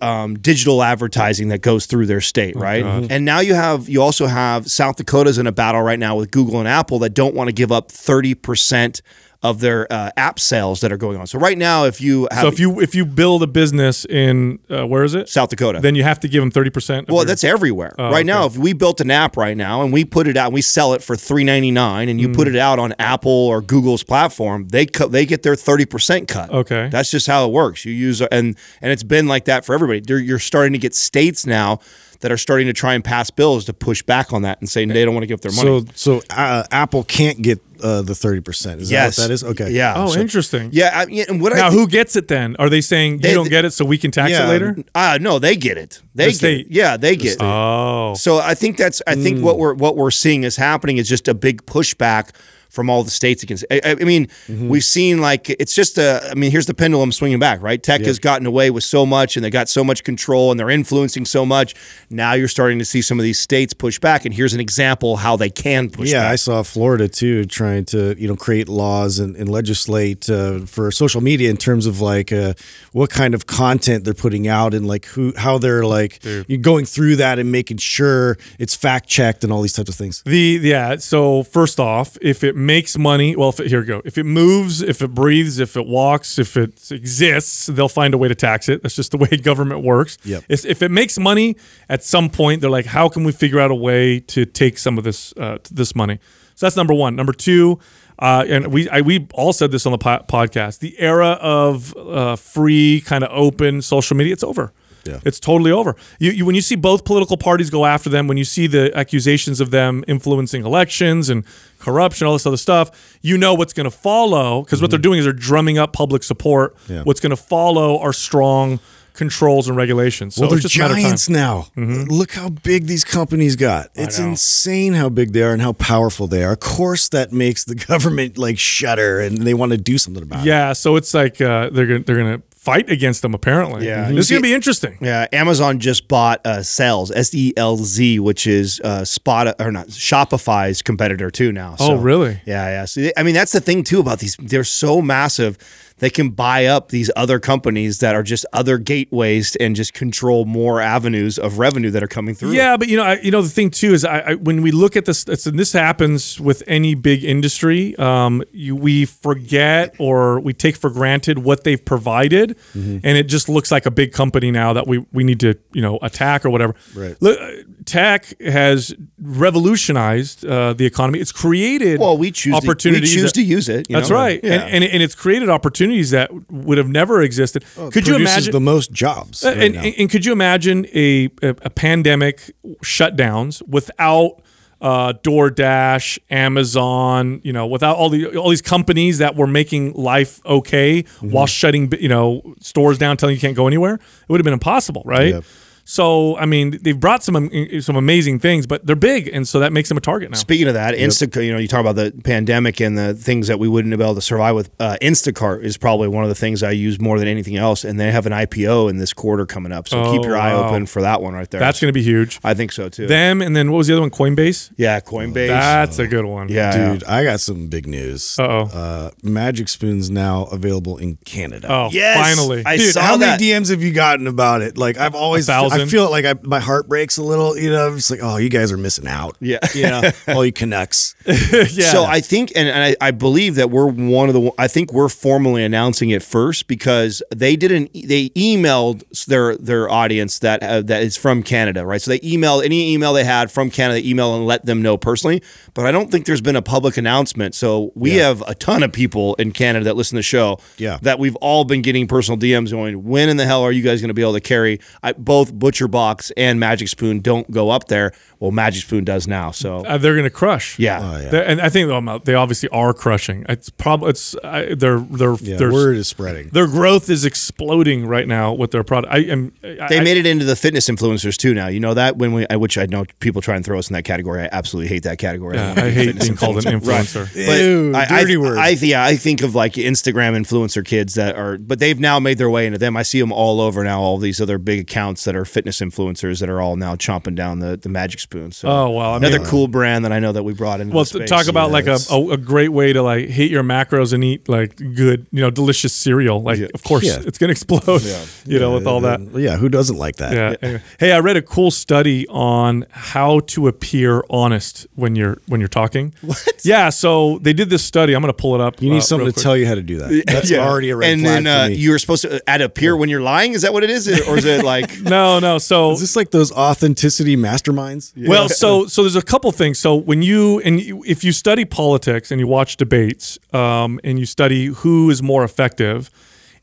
um, 0.00 0.38
digital 0.38 0.82
advertising 0.82 1.48
that 1.48 1.62
goes 1.62 1.86
through 1.86 2.06
their 2.06 2.20
state, 2.20 2.56
right? 2.56 2.84
And 3.10 3.24
now 3.24 3.40
you 3.40 3.54
have 3.54 3.88
you 3.88 4.02
also 4.02 4.26
have 4.26 4.70
South 4.70 4.96
Dakota's 4.96 5.38
in 5.38 5.46
a 5.46 5.52
battle 5.52 5.82
right 5.82 5.98
now 5.98 6.16
with 6.16 6.30
Google 6.30 6.58
and 6.58 6.68
Apple 6.68 6.98
that 7.00 7.10
don't 7.14 7.34
want 7.34 7.48
to 7.48 7.52
give 7.52 7.72
up 7.72 7.90
thirty 7.90 8.34
percent 8.34 9.02
of 9.42 9.58
their 9.58 9.92
uh, 9.92 10.10
app 10.16 10.38
sales 10.38 10.80
that 10.82 10.92
are 10.92 10.96
going 10.96 11.16
on. 11.18 11.26
So 11.26 11.38
right 11.38 11.58
now, 11.58 11.84
if 11.84 12.00
you 12.00 12.28
have 12.30 12.42
So 12.42 12.46
if 12.48 12.60
you 12.60 12.80
if 12.80 12.94
you 12.94 13.04
build 13.04 13.42
a 13.42 13.46
business 13.48 14.04
in 14.04 14.60
uh, 14.70 14.86
where 14.86 15.02
is 15.02 15.14
it? 15.14 15.28
South 15.28 15.50
Dakota, 15.50 15.80
Then 15.80 15.94
you 15.96 16.04
have 16.04 16.20
to 16.20 16.28
give 16.28 16.40
them 16.42 16.50
thirty 16.50 16.70
percent. 16.70 17.10
Well, 17.10 17.24
that's 17.24 17.42
everywhere. 17.42 17.94
right 17.98 18.24
now, 18.24 18.46
if 18.46 18.56
we 18.56 18.72
built 18.72 19.00
an 19.00 19.10
app 19.10 19.36
right 19.36 19.56
now 19.56 19.82
and 19.82 19.92
we 19.92 20.04
put 20.04 20.28
it 20.28 20.36
out, 20.36 20.46
and 20.46 20.54
we 20.54 20.62
sell 20.62 20.92
it 20.94 21.02
for 21.02 21.16
three 21.16 21.42
ninety 21.44 21.70
nine, 21.72 22.08
and 22.08 22.20
you 22.20 22.28
put 22.28 22.46
Mm. 22.46 22.54
it 22.54 22.56
out 22.56 22.78
on 22.78 22.94
Apple 22.98 23.30
or 23.32 23.60
Google's 23.62 24.02
platform, 24.04 24.68
they 24.68 24.86
cut, 24.86 25.10
they 25.12 25.26
get 25.26 25.42
their 25.42 25.56
thirty 25.56 25.86
percent 25.86 26.28
cut. 26.28 26.48
Okay. 26.50 26.88
that's 26.90 27.10
just 27.10 27.26
how 27.26 27.44
it 27.46 27.52
works. 27.52 27.84
You 27.84 27.92
use 27.92 28.20
and 28.22 28.56
and 28.80 28.92
it's 28.92 29.02
been 29.04 29.26
like 29.26 29.46
that 29.46 29.64
for 29.64 29.74
everybody. 29.74 30.00
They're, 30.00 30.18
you're 30.18 30.38
starting 30.38 30.72
to 30.72 30.78
get 30.78 30.94
states 30.94 31.46
now 31.46 31.80
that 32.22 32.32
are 32.32 32.36
starting 32.38 32.66
to 32.68 32.72
try 32.72 32.94
and 32.94 33.04
pass 33.04 33.30
bills 33.30 33.66
to 33.66 33.72
push 33.72 34.02
back 34.02 34.32
on 34.32 34.42
that 34.42 34.58
and 34.60 34.68
say 34.68 34.84
they 34.84 35.04
don't 35.04 35.14
want 35.14 35.22
to 35.22 35.26
give 35.28 35.34
up 35.34 35.40
their 35.42 35.52
money. 35.52 35.86
So, 35.94 36.20
so 36.20 36.26
uh, 36.30 36.64
Apple 36.70 37.04
can't 37.04 37.42
get 37.42 37.60
uh, 37.82 38.00
the 38.02 38.14
thirty 38.14 38.40
percent. 38.40 38.80
Is 38.80 38.90
yes, 38.90 39.16
that 39.16 39.22
what 39.22 39.28
that 39.28 39.34
is? 39.34 39.44
Okay. 39.44 39.70
Yeah. 39.72 39.94
Oh, 39.96 40.06
So- 40.12 40.20
interesting. 40.20 40.70
Yeah. 40.72 40.90
I, 40.94 41.06
yeah, 41.10 41.24
and 41.28 41.40
what 41.42 41.52
I 41.52 41.56
Now, 41.56 41.70
think- 41.70 41.80
who 41.80 41.86
gets 41.88 42.16
it 42.16 42.28
then? 42.28 42.56
Are 42.58 42.68
they 42.68 42.80
saying 42.80 43.18
They- 43.18 43.30
you 43.30 43.34
don't 43.34 43.50
get 43.50 43.64
it, 43.64 43.72
so 43.72 43.84
we 43.84 43.98
can 43.98 44.10
tax 44.10 44.30
Yeah. 44.30 44.46
it 44.46 44.48
later? 44.48 44.76
Uh, 44.94 45.18
no, 45.20 45.38
they 45.38 45.56
get 45.56 45.76
it. 45.78 46.00
They 46.14 46.24
The 46.26 46.30
get 46.30 46.36
state. 46.36 46.66
it. 46.66 46.72
Yeah, 46.72 46.96
they 46.96 47.16
get 47.16 47.32
it. 47.34 47.38
Oh, 47.42 48.14
So 48.16 48.38
I 48.38 48.54
think 48.54 48.76
that's 48.78 49.02
I 49.06 49.14
think 49.16 49.44
what 49.44 49.58
we're 49.58 49.74
what 49.74 49.96
we're 49.96 50.10
seeing 50.12 50.44
is 50.44 50.56
happening 50.56 50.96
is 50.98 51.08
just 51.08 51.26
a 51.28 51.34
big 51.34 51.66
pushback 51.66 52.30
from 52.72 52.88
all 52.88 53.04
the 53.04 53.10
states 53.10 53.42
against. 53.42 53.64
I, 53.70 53.80
I 53.84 53.94
mean, 53.96 54.28
we've 54.48 54.82
seen 54.82 55.20
like 55.20 55.50
it's 55.50 55.74
just 55.74 55.98
a. 55.98 56.26
I 56.30 56.34
mean, 56.34 56.50
here's 56.50 56.66
the 56.66 56.74
pendulum 56.74 57.12
swinging 57.12 57.38
back, 57.38 57.62
right? 57.62 57.80
Tech 57.80 58.00
has 58.00 58.18
gotten 58.18 58.46
away 58.46 58.70
with 58.70 58.82
so 58.82 59.04
much, 59.04 59.36
and 59.36 59.44
they 59.44 59.50
got 59.50 59.68
so 59.68 59.84
much 59.84 60.04
control, 60.04 60.50
and 60.50 60.58
they're 60.58 60.70
influencing 60.70 61.26
so 61.26 61.44
much. 61.44 61.74
Now 62.08 62.32
you're 62.32 62.48
starting 62.48 62.78
to 62.78 62.84
see 62.84 63.02
some 63.02 63.18
of 63.18 63.24
these 63.24 63.38
states 63.38 63.74
push 63.74 63.98
back, 63.98 64.24
and 64.24 64.34
here's 64.34 64.54
an 64.54 64.60
example 64.60 65.16
how 65.16 65.36
they 65.36 65.50
can 65.50 65.90
push 65.90 66.10
Yeah, 66.10 66.28
I 66.28 66.36
saw 66.36 66.62
Florida 66.62 67.08
too, 67.08 67.44
trying 67.44 67.84
to 67.86 68.16
you 68.18 68.26
know 68.26 68.36
create 68.36 68.68
laws 68.68 69.18
and, 69.18 69.36
and 69.36 69.48
legislate 69.48 70.28
uh, 70.30 70.60
for 70.60 70.90
social 70.90 71.20
media 71.20 71.50
in 71.50 71.58
terms 71.58 71.86
of 71.86 72.00
like 72.00 72.32
uh, 72.32 72.54
what 72.92 73.10
kind 73.10 73.34
of 73.34 73.46
content 73.46 74.04
they're 74.04 74.14
putting 74.14 74.48
out 74.48 74.72
and 74.72 74.86
like 74.86 75.04
who 75.06 75.34
how 75.36 75.58
they're 75.58 75.84
like 75.84 76.24
you 76.24 76.56
going 76.56 76.86
through 76.86 77.16
that 77.16 77.38
and 77.38 77.52
making 77.52 77.76
sure 77.76 78.38
it's 78.58 78.74
fact 78.74 79.08
checked 79.08 79.44
and 79.44 79.52
all 79.52 79.60
these 79.60 79.74
types 79.74 79.90
of 79.90 79.94
things. 79.94 80.22
the 80.24 80.58
yeah. 80.62 80.96
So 80.96 81.42
first 81.42 81.78
off, 81.78 82.16
if 82.22 82.42
it 82.42 82.56
makes 82.62 82.96
money, 82.96 83.36
well, 83.36 83.50
if 83.50 83.60
it, 83.60 83.68
here 83.68 83.80
we 83.80 83.86
go. 83.86 84.02
If 84.04 84.18
it 84.18 84.24
moves, 84.24 84.80
if 84.82 85.02
it 85.02 85.08
breathes, 85.08 85.58
if 85.58 85.76
it 85.76 85.86
walks, 85.86 86.38
if 86.38 86.56
it 86.56 86.90
exists, 86.90 87.66
they'll 87.66 87.88
find 87.88 88.14
a 88.14 88.18
way 88.18 88.28
to 88.28 88.34
tax 88.34 88.68
it. 88.68 88.82
That's 88.82 88.96
just 88.96 89.10
the 89.10 89.16
way 89.24 89.28
government 89.28 89.82
works. 89.82 90.18
Yep. 90.24 90.44
If, 90.48 90.64
if 90.64 90.82
it 90.82 90.90
makes 90.90 91.18
money, 91.18 91.56
at 91.88 92.02
some 92.02 92.30
point 92.30 92.60
they're 92.60 92.70
like, 92.70 92.86
how 92.86 93.08
can 93.08 93.24
we 93.24 93.32
figure 93.32 93.60
out 93.60 93.70
a 93.70 93.74
way 93.74 94.20
to 94.20 94.44
take 94.44 94.78
some 94.78 94.98
of 94.98 95.04
this 95.04 95.32
uh, 95.36 95.58
this 95.70 95.94
money? 95.94 96.18
So 96.54 96.66
that's 96.66 96.76
number 96.76 96.94
one. 96.94 97.16
Number 97.16 97.32
two, 97.32 97.80
uh, 98.18 98.44
and 98.46 98.68
we 98.68 98.88
I, 98.88 99.00
we 99.00 99.26
all 99.34 99.52
said 99.52 99.70
this 99.70 99.86
on 99.86 99.92
the 99.92 99.98
po- 99.98 100.24
podcast. 100.28 100.78
The 100.78 100.98
era 100.98 101.38
of 101.40 101.96
uh, 101.96 102.36
free, 102.36 103.02
kind 103.04 103.24
of 103.24 103.30
open 103.32 103.82
social 103.82 104.16
media, 104.16 104.32
it's 104.32 104.44
over. 104.44 104.72
Yeah. 105.04 105.20
It's 105.24 105.40
totally 105.40 105.72
over. 105.72 105.96
You, 106.18 106.30
you 106.30 106.46
when 106.46 106.54
you 106.54 106.60
see 106.60 106.76
both 106.76 107.04
political 107.04 107.36
parties 107.36 107.70
go 107.70 107.84
after 107.84 108.08
them, 108.08 108.26
when 108.28 108.36
you 108.36 108.44
see 108.44 108.66
the 108.66 108.96
accusations 108.96 109.60
of 109.60 109.70
them 109.70 110.04
influencing 110.06 110.64
elections 110.64 111.28
and 111.28 111.44
corruption, 111.78 112.26
all 112.26 112.34
this 112.34 112.46
other 112.46 112.56
stuff, 112.56 113.18
you 113.22 113.36
know 113.36 113.54
what's 113.54 113.72
going 113.72 113.84
to 113.84 113.90
follow 113.90 114.62
because 114.62 114.80
what 114.80 114.90
they're 114.90 115.00
doing 115.00 115.18
is 115.18 115.24
they're 115.24 115.32
drumming 115.32 115.78
up 115.78 115.92
public 115.92 116.22
support. 116.22 116.76
Yeah. 116.88 117.02
What's 117.02 117.20
going 117.20 117.30
to 117.30 117.36
follow 117.36 117.98
are 117.98 118.12
strong 118.12 118.80
controls 119.14 119.68
and 119.68 119.76
regulations. 119.76 120.34
So 120.34 120.42
well, 120.42 120.50
they're 120.50 120.58
it's 120.58 120.68
just 120.68 120.76
a 120.76 120.78
matter 120.78 120.94
of 120.94 120.98
time. 120.98 121.04
giants 121.04 121.28
now. 121.28 121.66
Look 121.76 122.32
how 122.32 122.48
big 122.48 122.86
these 122.86 123.04
companies 123.04 123.56
got. 123.56 123.90
It's 123.94 124.18
insane 124.18 124.94
how 124.94 125.08
big 125.08 125.32
they 125.32 125.42
are 125.42 125.52
and 125.52 125.62
how 125.62 125.72
powerful 125.74 126.26
they 126.26 126.42
are. 126.44 126.52
Of 126.52 126.60
course, 126.60 127.08
that 127.10 127.32
makes 127.32 127.64
the 127.64 127.74
government 127.88 128.38
like 128.38 128.58
shudder 128.58 129.20
and 129.20 129.38
they 129.38 129.54
want 129.54 129.72
to 129.72 129.78
do 129.78 129.98
something 129.98 130.22
about 130.22 130.40
it. 130.40 130.46
Yeah, 130.46 130.72
so 130.72 130.96
it's 130.96 131.12
like 131.14 131.40
uh, 131.40 131.70
they're 131.70 131.86
gonna 131.86 132.00
they're 132.00 132.16
gonna 132.16 132.42
fight 132.64 132.88
against 132.88 133.22
them. 133.22 133.34
Apparently, 133.34 133.86
Yeah. 133.86 134.10
this 134.12 134.26
is 134.26 134.30
gonna 134.30 134.40
be 134.40 134.54
interesting. 134.54 134.96
Yeah, 135.00 135.26
Amazon 135.32 135.80
just 135.80 136.06
bought 136.06 136.40
uh, 136.44 136.58
Selz, 136.58 137.10
S 137.14 137.34
E 137.34 137.52
L 137.56 137.76
Z, 137.76 138.20
which 138.20 138.46
is 138.46 138.80
uh, 138.84 139.04
Spot 139.04 139.54
or 139.60 139.72
not 139.72 139.88
Shopify's 139.88 140.80
competitor 140.82 141.30
too 141.30 141.50
now. 141.52 141.74
Oh, 141.80 141.96
really? 141.96 142.40
Yeah, 142.46 142.68
yeah. 142.68 142.84
So, 142.84 143.10
I 143.16 143.22
mean, 143.24 143.34
that's 143.34 143.52
the 143.52 143.60
thing 143.60 143.82
too 143.82 143.98
about 144.00 144.20
these. 144.20 144.36
They're 144.38 144.62
so 144.64 145.02
massive. 145.02 145.58
They 146.02 146.10
can 146.10 146.30
buy 146.30 146.66
up 146.66 146.88
these 146.88 147.12
other 147.14 147.38
companies 147.38 148.00
that 148.00 148.16
are 148.16 148.24
just 148.24 148.44
other 148.52 148.76
gateways 148.76 149.54
and 149.60 149.76
just 149.76 149.94
control 149.94 150.44
more 150.46 150.80
avenues 150.80 151.38
of 151.38 151.58
revenue 151.60 151.92
that 151.92 152.02
are 152.02 152.08
coming 152.08 152.34
through. 152.34 152.50
Yeah, 152.54 152.76
but 152.76 152.88
you 152.88 152.96
know, 152.96 153.04
I, 153.04 153.20
you 153.20 153.30
know, 153.30 153.40
the 153.40 153.48
thing 153.48 153.70
too 153.70 153.92
is, 153.94 154.04
I, 154.04 154.18
I 154.18 154.34
when 154.34 154.62
we 154.62 154.72
look 154.72 154.96
at 154.96 155.04
this, 155.04 155.24
it's, 155.28 155.46
and 155.46 155.56
this 155.56 155.72
happens 155.72 156.40
with 156.40 156.64
any 156.66 156.96
big 156.96 157.22
industry. 157.22 157.94
Um, 157.98 158.42
you, 158.50 158.74
we 158.74 159.04
forget 159.04 159.94
or 160.00 160.40
we 160.40 160.52
take 160.52 160.74
for 160.74 160.90
granted 160.90 161.38
what 161.38 161.62
they've 161.62 161.84
provided, 161.84 162.56
and 162.74 163.04
it 163.04 163.28
just 163.28 163.48
looks 163.48 163.70
like 163.70 163.86
a 163.86 163.90
big 163.92 164.12
company 164.12 164.50
now 164.50 164.72
that 164.72 164.88
we 164.88 165.06
we 165.12 165.22
need 165.22 165.38
to 165.38 165.54
you 165.72 165.82
know 165.82 166.00
attack 166.02 166.44
or 166.44 166.50
whatever. 166.50 166.74
Right. 166.96 167.16
Look, 167.22 167.38
uh, 167.40 167.48
tech 167.84 168.34
has 168.40 168.92
revolutionized 169.20 170.44
uh, 170.44 170.72
the 170.72 170.84
economy. 170.86 171.20
It's 171.20 171.30
created 171.32 172.00
Well, 172.00 172.18
we 172.18 172.32
choose 172.32 172.58
to- 172.58 172.66
we 172.90 173.00
choose 173.02 173.22
that- 173.22 173.34
to 173.34 173.42
use 173.42 173.68
it, 173.68 173.88
you 173.88 173.94
That's 173.96 174.10
know? 174.10 174.16
right, 174.16 174.40
Yeah. 174.42 174.54
and, 174.54 174.62
and 174.74 174.84
and 174.84 175.02
it's 175.02 175.14
created 175.14 175.48
opportunities 175.48 175.91
that 176.00 176.30
would 176.50 176.78
have 176.78 176.88
never 176.88 177.22
existed. 177.22 177.64
Could 177.92 178.06
you 178.06 178.16
imagine 178.16 178.52
the 178.52 178.60
most 178.60 178.92
jobs? 178.92 179.44
uh, 179.44 179.48
right 179.48 179.58
and, 179.58 179.76
and, 179.76 179.94
and 179.98 180.10
could 180.10 180.24
you 180.24 180.32
imagine 180.32 180.86
a, 180.94 181.26
a, 181.42 181.48
a 181.62 181.70
pandemic 181.70 182.50
shutdowns 182.84 183.66
without 183.68 184.40
uh, 184.80 185.12
DoorDash, 185.22 186.18
Amazon, 186.30 187.40
you 187.44 187.52
know, 187.52 187.66
without 187.66 187.96
all 187.96 188.08
the 188.10 188.36
all 188.36 188.50
these 188.50 188.62
companies 188.62 189.18
that 189.18 189.36
were 189.36 189.46
making 189.46 189.92
life 189.94 190.44
okay 190.44 191.02
Mm-hmm. 191.02 191.30
while 191.30 191.46
shutting, 191.46 191.92
you 192.00 192.08
know, 192.08 192.42
stores 192.60 192.98
down, 192.98 193.16
telling 193.16 193.34
you 193.34 193.40
can't 193.40 193.56
go 193.56 193.66
anywhere? 193.66 193.94
It 193.94 194.28
would 194.28 194.40
have 194.40 194.44
been 194.44 194.52
impossible, 194.52 195.02
right? 195.04 195.34
Yep. 195.34 195.44
So, 195.84 196.36
I 196.38 196.46
mean, 196.46 196.78
they've 196.82 196.98
brought 196.98 197.24
some 197.24 197.50
some 197.80 197.96
amazing 197.96 198.38
things, 198.38 198.66
but 198.68 198.86
they're 198.86 198.94
big, 198.94 199.28
and 199.28 199.46
so 199.48 199.58
that 199.60 199.72
makes 199.72 199.88
them 199.88 199.98
a 199.98 200.00
target 200.00 200.30
now. 200.30 200.36
Speaking 200.38 200.68
of 200.68 200.74
that, 200.74 200.94
Insta, 200.94 201.44
you 201.44 201.52
know, 201.52 201.58
you 201.58 201.66
talk 201.66 201.80
about 201.80 201.96
the 201.96 202.12
pandemic 202.22 202.80
and 202.80 202.96
the 202.96 203.14
things 203.14 203.48
that 203.48 203.58
we 203.58 203.66
wouldn't 203.68 203.96
be 203.96 204.02
able 204.02 204.14
to 204.14 204.20
survive 204.20 204.54
with. 204.54 204.70
Uh, 204.78 204.96
Instacart 205.02 205.64
is 205.64 205.76
probably 205.76 206.06
one 206.06 206.22
of 206.22 206.28
the 206.28 206.36
things 206.36 206.62
I 206.62 206.70
use 206.70 207.00
more 207.00 207.18
than 207.18 207.26
anything 207.26 207.56
else, 207.56 207.84
and 207.84 207.98
they 207.98 208.12
have 208.12 208.26
an 208.26 208.32
IPO 208.32 208.90
in 208.90 208.98
this 208.98 209.12
quarter 209.12 209.44
coming 209.44 209.72
up. 209.72 209.88
So 209.88 210.12
keep 210.12 210.20
Oh, 210.20 210.24
your 210.24 210.36
eye 210.36 210.54
wow. 210.54 210.68
open 210.68 210.86
for 210.86 211.02
that 211.02 211.20
one 211.20 211.34
right 211.34 211.50
there. 211.50 211.58
That's 211.60 211.80
going 211.80 211.88
to 211.88 211.92
be 211.92 212.02
huge. 212.02 212.38
I 212.44 212.54
think 212.54 212.70
so 212.70 212.88
too. 212.88 213.08
Them, 213.08 213.42
and 213.42 213.56
then 213.56 213.72
what 213.72 213.78
was 213.78 213.88
the 213.88 213.94
other 213.94 214.02
one? 214.02 214.10
Coinbase. 214.10 214.70
yeah, 214.76 215.00
Coinbase. 215.00 215.48
That's 215.48 215.98
a 215.98 216.06
good 216.06 216.24
one. 216.24 216.48
yeah, 216.48 216.92
Dude, 216.92 217.04
I 217.04 217.24
got 217.24 217.40
some 217.40 217.66
big 217.66 217.88
news. 217.88 218.38
Uh-oh. 218.38 218.68
Uh, 218.72 219.10
Magic 219.24 219.68
Spoon's 219.68 220.10
now 220.10 220.44
available 220.44 220.96
in 220.98 221.16
Canada. 221.24 221.66
Oh, 221.70 221.88
Yes! 221.90 222.16
finally. 222.36 222.62
I 222.64 222.76
Dude, 222.76 222.92
saw 222.94 223.00
how 223.00 223.16
that. 223.16 223.40
many 223.40 223.50
DMs 223.52 223.70
have 223.70 223.82
you 223.82 223.92
gotten 223.92 224.28
about 224.28 224.62
it? 224.62 224.78
Like 224.78 224.96
I've 224.96 225.14
always, 225.16 225.48
A 225.48 225.71
thousand? 225.72 225.88
I 225.88 225.90
feel 225.90 226.10
like 226.10 226.24
I, 226.24 226.34
my 226.42 226.60
heart 226.60 226.88
breaks 226.88 227.16
a 227.16 227.22
little. 227.22 227.56
You 227.56 227.70
know, 227.70 227.88
I'm 227.88 227.96
just 227.96 228.10
like, 228.10 228.20
oh, 228.22 228.36
you 228.36 228.48
guys 228.48 228.72
are 228.72 228.76
missing 228.76 229.06
out. 229.06 229.36
Yeah. 229.40 229.58
you 229.74 229.82
know, 229.82 230.10
all 230.28 230.44
you 230.44 230.52
Canucks. 230.52 231.14
yeah. 231.26 231.64
So 231.66 232.04
I 232.04 232.20
think, 232.20 232.52
and, 232.54 232.68
and 232.68 232.96
I, 233.00 233.08
I 233.08 233.10
believe 233.10 233.56
that 233.56 233.70
we're 233.70 233.86
one 233.86 234.28
of 234.28 234.34
the. 234.34 234.50
I 234.58 234.68
think 234.68 234.92
we're 234.92 235.08
formally 235.08 235.64
announcing 235.64 236.10
it 236.10 236.22
first 236.22 236.68
because 236.68 237.22
they 237.34 237.56
didn't. 237.56 237.92
They 237.94 238.30
emailed 238.30 239.02
their 239.26 239.56
their 239.56 239.90
audience 239.90 240.38
that 240.40 240.62
uh, 240.62 240.82
that 240.82 241.02
is 241.02 241.16
from 241.16 241.42
Canada, 241.42 241.84
right? 241.86 242.00
So 242.00 242.10
they 242.10 242.20
emailed 242.20 242.64
any 242.64 242.92
email 242.92 243.12
they 243.12 243.24
had 243.24 243.50
from 243.50 243.70
Canada, 243.70 244.06
email 244.06 244.34
and 244.36 244.46
let 244.46 244.64
them 244.66 244.82
know 244.82 244.96
personally. 244.96 245.42
But 245.74 245.86
I 245.86 245.92
don't 245.92 246.10
think 246.10 246.26
there's 246.26 246.40
been 246.40 246.56
a 246.56 246.62
public 246.62 246.96
announcement. 246.96 247.54
So 247.54 247.92
we 247.94 248.16
Yeah. 248.16 248.28
have 248.28 248.42
a 248.46 248.54
ton 248.54 248.82
of 248.82 248.92
people 248.92 249.34
in 249.36 249.52
Canada 249.52 249.84
that 249.86 249.96
listen 249.96 250.16
to 250.16 250.18
the 250.18 250.22
show. 250.22 250.58
Yeah. 250.76 250.98
That 251.02 251.18
we've 251.18 251.36
all 251.36 251.64
been 251.64 251.82
getting 251.82 252.06
personal 252.06 252.38
DMs 252.38 252.70
going. 252.70 253.04
When 253.04 253.28
in 253.28 253.36
the 253.36 253.46
hell 253.46 253.62
are 253.62 253.72
you 253.72 253.82
guys 253.82 254.00
going 254.00 254.08
to 254.08 254.14
be 254.14 254.22
able 254.22 254.34
to 254.34 254.40
carry 254.40 254.80
I, 255.02 255.12
both 255.12 255.52
Butcher 255.62 255.86
Box 255.86 256.32
and 256.36 256.58
Magic 256.58 256.88
Spoon? 256.88 257.20
Don't 257.20 257.48
go 257.52 257.70
up 257.70 257.86
there. 257.86 258.10
Well, 258.40 258.50
Magic 258.50 258.82
Spoon 258.82 259.04
does 259.04 259.28
now. 259.28 259.52
So 259.52 259.84
uh, 259.86 259.96
they're 259.98 260.14
going 260.14 260.24
to 260.24 260.30
crush. 260.30 260.76
yeah. 260.76 260.98
Oh, 261.00 261.20
yeah. 261.20 261.42
And 261.46 261.60
I 261.60 261.68
think 261.68 261.88
they 262.24 262.34
obviously 262.34 262.68
are 262.70 262.92
crushing. 262.92 263.46
It's 263.48 263.70
probably 263.70 264.10
it's 264.10 264.34
I, 264.42 264.74
their 264.74 264.98
their 264.98 265.34
Yeah, 265.34 265.56
their 265.58 265.72
word 265.72 265.96
is 265.96 266.08
spreading. 266.08 266.48
their 266.48 266.66
growth 266.66 267.08
is 267.08 267.24
exploding 267.24 268.04
right 268.08 268.26
now 268.26 268.52
with 268.52 268.72
their 268.72 268.82
product. 268.82 269.12
I 269.14 269.18
am 269.18 269.52
I, 269.62 269.86
They 269.88 269.98
I- 270.00 270.02
made 270.02 270.16
it 270.16 270.26
into 270.26 270.44
the 270.44 270.56
fitness 270.56 270.88
influencers 270.90 271.36
too. 271.36 271.54
Now 271.54 271.68
you 271.68 271.78
know 271.78 271.94
that 271.94 272.16
when 272.16 272.32
we, 272.32 272.44
which 272.56 272.76
I 272.78 272.86
know 272.86 273.04
people 273.20 273.40
try 273.40 273.54
and 273.54 273.64
throw 273.64 273.78
us 273.78 273.88
in 273.88 273.94
that 273.94 274.02
category. 274.04 274.42
I 274.42 274.48
absolutely 274.50 274.88
hate 274.88 275.04
that 275.04 275.18
category. 275.18 275.56
Yeah, 275.56 275.74
don't 275.74 275.84
I 275.84 275.90
hate 275.90 276.18
being 276.18 276.34
called 276.34 276.56
an 276.56 276.64
influencer. 276.80 277.26
influencer. 277.26 277.46
But 277.46 277.60
Ew, 277.60 277.92
I, 277.94 278.06
dirty 278.22 278.34
I, 278.34 278.38
word. 278.38 278.58
I, 278.58 278.68
yeah, 278.70 279.04
I 279.04 279.14
think 279.14 279.42
of 279.42 279.54
like 279.54 279.74
Instagram 279.74 280.36
influencer 280.36 280.84
kids 280.84 281.14
that 281.14 281.36
are, 281.36 281.58
but 281.58 281.78
they've 281.78 282.00
now 282.00 282.18
made 282.18 282.38
their 282.38 282.50
way 282.50 282.66
into 282.66 282.78
them. 282.78 282.96
I 282.96 283.04
see 283.04 283.20
them 283.20 283.30
all 283.32 283.60
over 283.60 283.84
now. 283.84 284.00
All 284.00 284.18
these 284.18 284.40
other 284.40 284.58
big 284.58 284.80
accounts 284.80 285.22
that 285.24 285.36
are 285.36 285.44
fitness 285.52 285.80
influencers 285.80 286.40
that 286.40 286.48
are 286.48 286.60
all 286.60 286.76
now 286.76 286.94
chomping 286.96 287.34
down 287.34 287.58
the, 287.58 287.76
the 287.76 287.88
Magic 287.88 288.20
Spoon. 288.20 288.52
So 288.52 288.68
Oh, 288.68 288.90
well, 288.90 289.10
I 289.14 289.18
mean- 289.18 289.32
another 289.32 289.44
cool 289.44 289.68
brand 289.68 290.04
that 290.04 290.12
I 290.12 290.18
know 290.18 290.32
that 290.32 290.42
we 290.44 290.54
brought 290.54 290.80
into. 290.80 290.94
well, 290.94 291.04
the 291.04 291.10
space. 291.10 291.28
talk 291.28 291.46
about 291.46 291.70
like 291.70 291.86
a, 291.86 291.98
a, 292.10 292.30
a 292.30 292.36
great 292.36 292.70
way 292.70 292.92
to 292.92 293.02
like 293.02 293.28
hit 293.28 293.50
your 293.50 293.62
macros 293.62 294.12
and 294.12 294.24
eat 294.24 294.48
like 294.48 294.76
good, 294.76 295.26
you 295.30 295.40
know, 295.42 295.50
delicious 295.50 295.92
cereal. 295.92 296.40
Like, 296.42 296.58
of 296.74 296.82
course, 296.84 297.04
Yeah. 297.04 297.18
it's 297.20 297.36
going 297.38 297.48
to 297.48 297.52
explode. 297.52 298.02
Yeah. 298.02 298.24
You 298.44 298.58
know, 298.58 298.74
with 298.74 298.86
all 298.86 299.00
that. 299.02 299.20
Yeah, 299.34 299.56
who 299.56 299.68
doesn't 299.68 299.96
like 299.96 300.16
that? 300.16 300.32
Yeah. 300.32 300.56
Anyway. 300.62 300.82
Hey, 300.98 301.12
I 301.12 301.20
read 301.20 301.36
a 301.36 301.42
cool 301.42 301.70
study 301.70 302.26
on 302.28 302.84
how 302.90 303.40
to 303.40 303.68
appear 303.68 304.24
honest 304.28 304.86
when 304.94 305.14
you're 305.16 305.38
when 305.46 305.60
you're 305.60 305.68
talking. 305.68 306.12
What? 306.22 306.44
Yeah. 306.64 306.88
So 306.90 307.38
they 307.38 307.52
did 307.52 307.70
this 307.70 307.84
study. 307.84 308.14
I'm 308.14 308.20
going 308.22 308.32
to 308.32 308.36
pull 308.36 308.54
it 308.56 308.60
up. 308.60 308.82
You 308.82 308.90
need 308.90 308.98
uh, 308.98 309.00
someone 309.02 309.26
real 309.26 309.32
to 309.32 309.34
quick. 309.36 309.42
tell 309.42 309.56
you 309.56 309.66
how 309.66 309.74
to 309.76 309.82
do 309.82 309.98
that. 309.98 310.24
That's 310.26 310.50
Yeah. 310.50 310.66
already 310.68 310.90
a 310.90 310.96
red 310.96 311.12
And 311.12 311.20
flag 311.22 311.44
then 311.44 311.46
uh, 311.46 311.64
for 311.64 311.70
me. 311.70 311.74
you're 311.76 311.98
supposed 311.98 312.22
to 312.22 312.42
add 312.50 312.60
appear 312.62 312.96
when 312.96 313.08
you're 313.08 313.20
lying. 313.22 313.52
Is 313.52 313.62
that 313.62 313.72
what 313.72 313.84
it 313.84 313.90
is, 313.90 314.08
or 314.28 314.36
is 314.38 314.44
it 314.44 314.64
like? 314.64 314.90
No, 315.02 315.38
no. 315.42 315.58
So 315.58 315.90
Is 315.92 316.00
this 316.00 316.16
like 316.16 316.30
those 316.30 316.50
authenticity 316.52 317.36
masterminds? 317.36 318.12
Well, 318.28 318.48
so 318.48 318.86
so 318.86 319.02
there's 319.02 319.16
a 319.16 319.22
couple 319.22 319.52
things. 319.52 319.78
So 319.78 319.94
when 319.96 320.22
you 320.22 320.60
and 320.60 320.80
you, 320.80 321.04
if 321.06 321.22
you 321.24 321.32
study 321.32 321.64
politics 321.64 322.30
and 322.30 322.40
you 322.40 322.46
watch 322.46 322.76
debates, 322.78 323.38
um, 323.52 324.00
and 324.04 324.18
you 324.18 324.26
study 324.26 324.66
who 324.66 325.10
is 325.10 325.22
more 325.22 325.44
effective, 325.44 326.10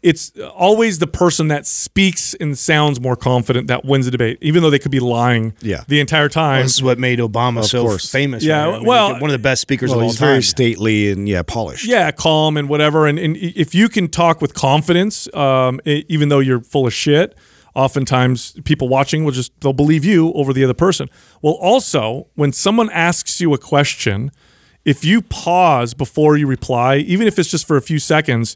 it's 0.01 0.32
always 0.55 0.99
the 0.99 1.07
person 1.07 1.49
that 1.49 1.67
speaks 1.67 2.34
and 2.36 2.57
sounds 2.57 3.01
more 3.01 3.17
confident 3.17 3.67
that 3.67 3.84
wins 3.84 4.05
the 4.05 4.11
debate, 4.11 4.38
even 4.41 4.63
though 4.63 4.69
they 4.69 4.80
could 4.80 4.91
be 4.91 5.01
lying 5.01 5.51
Yeah. 5.61 5.84
the 5.89 5.99
entire 5.99 6.30
time. 6.30 6.63
This 6.63 6.75
is 6.75 6.82
what 6.82 6.97
made 6.97 7.19
Obama 7.19 7.65
so 7.65 7.84
course. 7.84 8.09
famous. 8.09 8.41
Yeah, 8.41 8.63
right? 8.63 8.75
I 8.75 8.77
mean, 8.77 8.86
well- 8.88 9.11
one 9.19 9.25
of 9.30 9.34
the 9.34 9.39
best 9.39 9.61
speakers 9.61 9.89
Well, 9.89 9.99
of 9.99 10.03
all 10.03 10.09
he's 10.09 10.17
time. 10.19 10.27
very 10.30 10.43
stately 10.43 11.11
and 11.11 11.27
yeah, 11.27 11.41
polished. 11.43 11.86
yeah, 11.86 12.11
calm 12.11 12.55
and 12.55 12.69
whatever. 12.69 13.07
And, 13.07 13.19
and 13.19 13.36
if 13.36 13.75
you 13.75 13.89
can 13.89 14.07
talk 14.07 14.41
with 14.41 14.53
confidence, 14.53 15.27
um, 15.36 15.82
even 15.86 16.30
though 16.30 16.39
you're 16.39 16.61
full 16.61 16.88
of 16.88 16.93
shit, 16.93 17.36
oftentimes 17.80 18.53
people 18.63 18.88
watching 18.88 19.23
will 19.23 19.32
just 19.32 19.51
they'll 19.61 19.73
believe 19.73 20.03
you 20.05 20.32
over 20.34 20.53
the 20.53 20.63
other 20.63 20.73
person. 20.73 21.09
Well, 21.41 21.53
also 21.53 22.27
when 22.36 22.51
someone 22.51 22.89
asks 22.91 23.39
you 23.39 23.53
a 23.53 23.57
question, 23.57 24.32
if 24.86 25.03
you 25.03 25.21
pause 25.21 25.93
before 25.93 26.38
you 26.38 26.47
reply, 26.47 26.97
even 26.97 27.27
if 27.27 27.39
it's 27.39 27.49
just 27.49 27.67
for 27.67 27.77
a 27.77 27.82
few 27.82 27.99
seconds, 27.99 28.55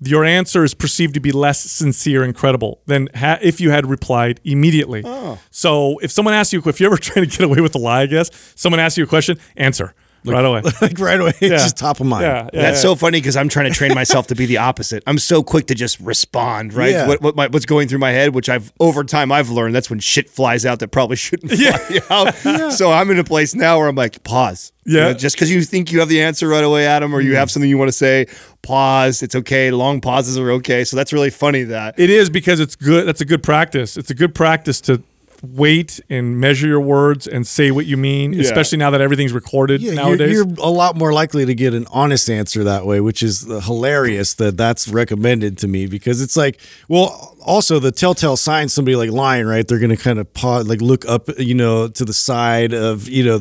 your 0.00 0.24
answer 0.24 0.64
is 0.64 0.74
perceived 0.74 1.14
to 1.14 1.20
be 1.20 1.32
less 1.32 1.60
sincere 1.60 2.22
and 2.22 2.34
credible 2.34 2.80
than 2.86 3.08
ha- 3.14 3.38
if 3.42 3.60
you 3.60 3.70
had 3.70 3.86
replied 3.86 4.40
immediately. 4.44 5.02
Oh. 5.04 5.38
So 5.50 5.98
if 5.98 6.12
someone 6.12 6.34
asks 6.34 6.52
you, 6.52 6.62
if 6.64 6.80
you're 6.80 6.92
ever 6.92 6.96
trying 7.00 7.28
to 7.28 7.30
get 7.30 7.44
away 7.44 7.60
with 7.60 7.74
a 7.74 7.78
lie, 7.78 8.02
I 8.02 8.06
guess 8.06 8.30
someone 8.54 8.80
asks 8.80 8.96
you 8.96 9.04
a 9.04 9.08
question, 9.08 9.38
answer 9.56 9.94
right 10.24 10.44
away. 10.44 10.62
like 10.80 10.98
right 10.98 11.20
away, 11.20 11.32
Yeah. 11.40 11.54
it's 11.54 11.64
just 11.64 11.76
top 11.76 12.00
of 12.00 12.06
mind. 12.06 12.22
Yeah, 12.22 12.48
yeah. 12.52 12.62
That's 12.62 12.80
so 12.82 12.94
funny 12.94 13.18
because 13.18 13.36
I'm 13.36 13.48
trying 13.48 13.70
to 13.70 13.74
train 13.76 13.94
myself 13.94 14.26
to 14.28 14.34
be 14.34 14.46
the 14.46 14.58
opposite. 14.58 15.02
I'm 15.06 15.18
so 15.18 15.42
quick 15.42 15.66
to 15.68 15.74
just 15.74 15.98
respond, 16.00 16.74
right? 16.74 16.92
Yeah. 16.92 17.06
What, 17.08 17.22
what 17.22 17.36
my, 17.36 17.46
what's 17.48 17.66
going 17.66 17.88
through 17.88 17.98
my 17.98 18.10
head, 18.10 18.34
which 18.34 18.48
I've 18.48 18.72
over 18.80 19.04
time 19.04 19.32
I've 19.32 19.50
learned 19.50 19.74
that's 19.74 19.90
when 19.90 20.00
shit 20.00 20.28
flies 20.28 20.66
out 20.66 20.80
that 20.80 20.88
probably 20.88 21.16
shouldn't 21.28 21.52
fly 21.52 22.00
out. 22.10 22.72
So 22.78 22.92
I'm 22.92 23.10
in 23.10 23.18
a 23.18 23.24
place 23.24 23.54
now 23.54 23.78
where 23.78 23.88
I'm 23.88 23.96
like, 23.96 24.22
pause. 24.24 24.72
You 24.84 24.96
Yeah. 24.96 25.08
know, 25.08 25.14
just 25.14 25.36
because 25.36 25.50
you 25.50 25.62
think 25.62 25.92
you 25.92 26.00
have 26.00 26.08
the 26.08 26.22
answer 26.22 26.48
right 26.48 26.64
away, 26.64 26.86
Adam, 26.86 27.14
or 27.14 27.20
you 27.20 27.30
mm-hmm. 27.30 27.38
have 27.38 27.50
something 27.50 27.68
you 27.68 27.78
want 27.78 27.88
to 27.88 27.92
say, 27.96 28.26
pause. 28.62 29.22
It's 29.22 29.34
okay. 29.34 29.70
Long 29.70 30.00
pauses 30.00 30.38
are 30.38 30.50
okay. 30.52 30.84
So 30.84 30.96
that's 30.96 31.12
really 31.12 31.30
funny 31.30 31.62
that. 31.64 31.98
It 31.98 32.10
is 32.10 32.30
because 32.30 32.60
it's 32.60 32.76
good. 32.76 33.06
That's 33.06 33.20
a 33.20 33.24
good 33.24 33.42
practice. 33.42 33.96
It's 33.96 34.10
a 34.10 34.14
good 34.14 34.34
practice 34.34 34.80
to 34.82 35.02
weight 35.42 36.00
and 36.10 36.40
measure 36.40 36.66
your 36.66 36.80
words 36.80 37.26
and 37.26 37.46
say 37.46 37.70
what 37.70 37.86
you 37.86 37.96
mean, 37.96 38.38
especially 38.40 38.78
now 38.78 38.90
that 38.90 39.00
everything's 39.00 39.32
recorded 39.32 39.80
Yeah, 39.80 39.92
you're, 39.92 40.02
nowadays. 40.02 40.32
you're 40.32 40.46
a 40.58 40.70
lot 40.70 40.96
more 40.96 41.12
likely 41.12 41.46
to 41.46 41.54
get 41.54 41.74
an 41.74 41.86
honest 41.90 42.28
answer 42.28 42.64
that 42.64 42.86
way, 42.86 43.00
which 43.00 43.22
is 43.22 43.42
hilarious 43.64 44.34
that 44.34 44.56
that's 44.56 44.88
recommended 44.88 45.58
to 45.58 45.68
me 45.68 45.86
because 45.86 46.20
it's 46.20 46.36
like, 46.36 46.60
well, 46.88 47.36
also 47.44 47.78
the 47.78 47.92
telltale 47.92 48.36
sign 48.36 48.68
somebody 48.68 48.96
like 48.96 49.10
lying, 49.10 49.46
right? 49.46 49.66
They're 49.66 49.78
going 49.78 49.90
to 49.90 50.02
kind 50.02 50.18
of 50.18 50.32
pause, 50.34 50.66
like 50.68 50.80
look 50.80 51.06
up, 51.06 51.28
you 51.38 51.54
know, 51.54 51.88
to 51.88 52.04
the 52.04 52.12
side 52.12 52.72
of, 52.74 53.08
you 53.08 53.24
know, 53.24 53.36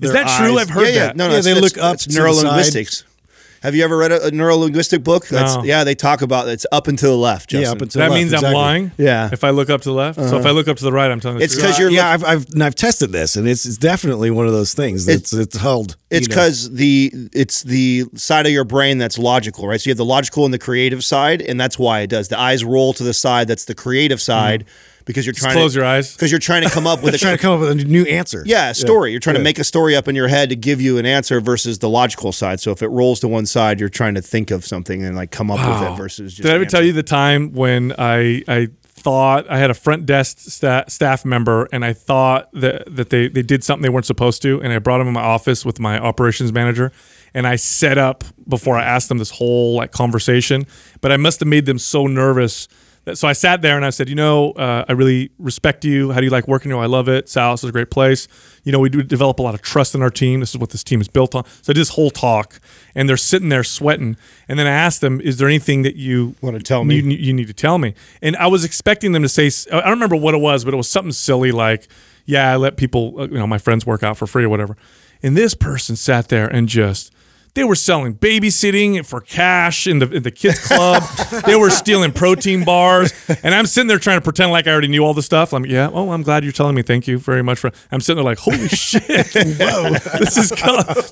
Is 0.00 0.12
that 0.12 0.38
true? 0.38 0.58
I've 0.58 0.70
heard 0.70 0.84
yeah, 0.88 0.88
yeah. 0.88 0.98
that. 1.08 1.16
No, 1.16 1.24
no, 1.28 1.34
Yeah, 1.34 1.38
it's- 1.40 1.44
they 1.44 1.50
it's- 1.52 1.74
look 1.76 1.82
up 1.82 1.94
It's 1.94 2.06
to 2.06 2.12
the 2.12 2.18
neurolinguistics. 2.20 3.04
Have 3.62 3.76
you 3.76 3.84
ever 3.84 3.96
read 3.96 4.10
a, 4.10 4.26
a 4.26 4.30
neurolinguistic 4.30 5.04
book? 5.04 5.28
That's, 5.28 5.54
No. 5.54 5.62
Yeah, 5.62 5.84
they 5.84 5.94
talk 5.94 6.20
about 6.20 6.48
it's 6.48 6.66
up 6.72 6.88
and 6.88 6.98
to 6.98 7.06
the 7.06 7.16
left. 7.16 7.52
Yeah, 7.52 7.70
up 7.70 7.80
and 7.80 7.90
to 7.92 7.98
that 7.98 8.04
the 8.06 8.10
left, 8.10 8.20
means 8.20 8.32
I'm 8.32 8.38
exactly. 8.38 8.54
lying. 8.60 8.92
Yeah. 8.98 9.28
If 9.32 9.44
I 9.44 9.50
look 9.50 9.70
up 9.70 9.82
to 9.82 9.88
the 9.90 9.94
left, 9.94 10.18
so 10.18 10.24
if 10.24 10.32
uh-huh. 10.32 10.48
I 10.48 10.50
look 10.50 10.66
up 10.66 10.76
to 10.78 10.84
the 10.84 10.92
right, 10.92 11.10
I'm 11.10 11.20
telling 11.20 11.38
the 11.38 11.44
It's 11.44 11.54
truth. 11.54 11.66
'cause 11.66 11.78
you're 11.78 11.90
yeah, 11.90 12.08
I've, 12.08 12.24
I've 12.24 12.50
and 12.50 12.64
I've 12.64 12.74
tested 12.74 13.12
this, 13.12 13.36
and 13.36 13.46
it's 13.46 13.64
it's 13.64 13.78
definitely 13.78 14.30
one 14.30 14.46
of 14.46 14.52
those 14.52 14.74
things 14.74 15.06
that's 15.06 15.32
it's, 15.32 15.56
held. 15.56 15.96
It's 16.10 16.26
because 16.26 16.72
the 16.72 17.12
it's 17.32 17.62
the 17.62 18.04
side 18.14 18.46
of 18.46 18.52
your 18.52 18.64
brain 18.64 18.98
that's 18.98 19.16
logical, 19.16 19.68
right? 19.68 19.80
So 19.80 19.88
you 19.88 19.92
have 19.92 19.98
the 19.98 20.04
logical 20.04 20.44
and 20.44 20.52
the 20.52 20.58
creative 20.58 21.04
side, 21.04 21.40
and 21.40 21.60
that's 21.60 21.78
why 21.78 22.00
it 22.00 22.08
does. 22.08 22.28
The 22.28 22.38
eyes 22.38 22.64
roll 22.64 22.92
to 22.94 23.04
the 23.04 23.14
side 23.14 23.46
that's 23.46 23.64
the 23.66 23.74
creative 23.74 24.20
side 24.20 24.64
mm-hmm. 24.64 24.91
Because 25.04 25.26
you're 25.26 25.32
trying 25.32 25.54
to 25.54 25.58
close 25.60 25.72
to 25.72 25.78
your 25.80 25.86
eyes. 25.86 26.12
because 26.14 26.30
you're 26.30 26.40
trying 26.40 26.62
to 26.62 26.70
come 26.70 26.86
up 26.86 27.02
with 27.02 27.14
a 27.16 27.18
trying 27.18 27.36
to 27.36 27.42
come 27.42 27.54
up 27.54 27.60
with 27.60 27.70
a 27.70 27.74
new 27.74 28.04
answer. 28.04 28.42
yeah 28.46 28.70
a 28.70 28.74
story. 28.74 29.10
You're 29.10 29.20
trying 29.20 29.36
to 29.36 29.42
make 29.42 29.58
a 29.58 29.64
story 29.64 29.96
up 29.96 30.08
in 30.08 30.14
your 30.14 30.28
head 30.28 30.48
to 30.50 30.56
give 30.56 30.80
you 30.80 30.98
an 30.98 31.06
answer 31.06 31.40
versus 31.40 31.78
the 31.78 31.88
logical 31.88 32.32
side. 32.32 32.60
So 32.60 32.70
if 32.70 32.82
it 32.82 32.88
rolls 32.88 33.20
to 33.20 33.28
one 33.28 33.46
side, 33.46 33.80
you're 33.80 33.88
trying 33.88 34.14
to 34.14 34.22
think 34.22 34.50
of 34.50 34.64
something 34.64 35.04
and 35.04 35.16
like 35.16 35.30
come 35.30 35.50
up 35.50 35.58
with 35.58 35.90
it 35.90 35.96
versus 35.96 36.32
just 36.34 36.42
Did 36.42 36.50
I 36.50 36.54
ever 36.54 36.64
answer. 36.64 36.76
tell 36.76 36.84
you 36.86 36.92
the 36.92 37.02
time 37.02 37.52
when 37.52 37.92
I 37.98 38.42
I 38.48 38.68
thought 38.84 39.50
I 39.50 39.58
had 39.58 39.70
a 39.70 39.74
front 39.74 40.06
desk 40.06 40.38
sta- 40.38 40.84
staff 40.86 41.24
member 41.24 41.68
and 41.72 41.84
I 41.84 41.92
thought 41.92 42.50
that 42.52 42.94
that 42.94 43.10
they 43.10 43.26
they 43.28 43.42
did 43.42 43.64
something 43.64 43.82
they 43.82 43.88
weren't 43.88 44.06
supposed 44.06 44.42
to 44.42 44.60
and 44.62 44.72
I 44.72 44.78
brought 44.78 44.98
them 44.98 45.08
in 45.08 45.14
my 45.14 45.22
office 45.22 45.64
with 45.64 45.80
my 45.80 45.98
operations 45.98 46.52
manager 46.52 46.92
and 47.34 47.46
I 47.46 47.56
set 47.56 47.98
up 47.98 48.22
before 48.46 48.76
I 48.76 48.84
asked 48.84 49.08
them 49.08 49.18
this 49.18 49.30
whole 49.30 49.74
like 49.76 49.90
conversation, 49.90 50.66
but 51.00 51.10
I 51.10 51.16
must 51.16 51.40
have 51.40 51.48
made 51.48 51.66
them 51.66 51.78
so 51.78 52.06
nervous. 52.06 52.68
So 53.14 53.26
I 53.26 53.32
sat 53.32 53.62
there 53.62 53.74
and 53.76 53.84
I 53.84 53.90
said, 53.90 54.08
you 54.08 54.14
know, 54.14 54.52
uh, 54.52 54.84
I 54.88 54.92
really 54.92 55.32
respect 55.40 55.84
you. 55.84 56.12
How 56.12 56.20
do 56.20 56.24
you 56.24 56.30
like 56.30 56.46
working 56.46 56.70
here? 56.70 56.78
I 56.78 56.86
love 56.86 57.08
it. 57.08 57.28
Sal's 57.28 57.64
is 57.64 57.68
a 57.68 57.72
great 57.72 57.90
place. 57.90 58.28
You 58.62 58.70
know, 58.70 58.78
we 58.78 58.88
do 58.90 59.02
develop 59.02 59.40
a 59.40 59.42
lot 59.42 59.54
of 59.54 59.62
trust 59.62 59.96
in 59.96 60.02
our 60.02 60.10
team. 60.10 60.38
This 60.38 60.50
is 60.50 60.58
what 60.58 60.70
this 60.70 60.84
team 60.84 61.00
is 61.00 61.08
built 61.08 61.34
on. 61.34 61.44
So 61.62 61.70
I 61.70 61.74
did 61.74 61.80
this 61.80 61.88
whole 61.90 62.10
talk, 62.10 62.60
and 62.94 63.08
they're 63.08 63.16
sitting 63.16 63.48
there 63.48 63.64
sweating. 63.64 64.16
And 64.48 64.56
then 64.56 64.68
I 64.68 64.70
asked 64.70 65.00
them, 65.00 65.20
"Is 65.20 65.38
there 65.38 65.48
anything 65.48 65.82
that 65.82 65.96
you 65.96 66.36
Wanna 66.42 66.60
tell 66.60 66.84
me? 66.84 66.96
You, 66.96 67.02
you 67.10 67.32
need 67.32 67.48
to 67.48 67.52
tell 67.52 67.78
me." 67.78 67.94
And 68.22 68.36
I 68.36 68.46
was 68.46 68.64
expecting 68.64 69.10
them 69.10 69.22
to 69.22 69.28
say, 69.28 69.50
I 69.72 69.80
don't 69.80 69.90
remember 69.90 70.16
what 70.16 70.34
it 70.34 70.40
was, 70.40 70.64
but 70.64 70.72
it 70.72 70.76
was 70.76 70.88
something 70.88 71.12
silly 71.12 71.50
like, 71.50 71.88
"Yeah, 72.24 72.52
I 72.52 72.56
let 72.56 72.76
people, 72.76 73.14
uh, 73.18 73.24
you 73.24 73.38
know, 73.38 73.48
my 73.48 73.58
friends 73.58 73.84
work 73.84 74.04
out 74.04 74.16
for 74.16 74.28
free 74.28 74.44
or 74.44 74.48
whatever." 74.48 74.76
And 75.24 75.36
this 75.36 75.54
person 75.54 75.96
sat 75.96 76.28
there 76.28 76.46
and 76.46 76.68
just. 76.68 77.12
They 77.54 77.64
were 77.64 77.74
selling 77.74 78.14
babysitting 78.14 79.04
for 79.04 79.20
cash 79.20 79.86
in 79.86 79.98
the 79.98 80.10
in 80.10 80.22
the 80.22 80.30
kids 80.30 80.66
club. 80.66 81.02
they 81.46 81.54
were 81.54 81.68
stealing 81.68 82.10
protein 82.10 82.64
bars, 82.64 83.12
and 83.42 83.54
I'm 83.54 83.66
sitting 83.66 83.88
there 83.88 83.98
trying 83.98 84.16
to 84.16 84.24
pretend 84.24 84.52
like 84.52 84.66
I 84.66 84.70
already 84.70 84.88
knew 84.88 85.04
all 85.04 85.12
the 85.12 85.22
stuff. 85.22 85.52
I'm 85.52 85.66
yeah. 85.66 85.90
Oh, 85.92 86.12
I'm 86.12 86.22
glad 86.22 86.44
you're 86.44 86.52
telling 86.52 86.74
me. 86.74 86.80
Thank 86.80 87.06
you 87.06 87.18
very 87.18 87.42
much 87.42 87.58
for. 87.58 87.70
I'm 87.90 88.00
sitting 88.00 88.16
there 88.16 88.24
like, 88.24 88.38
holy 88.38 88.68
shit! 88.68 89.02
Whoa, 89.04 89.90
this 90.18 90.38
is 90.38 90.48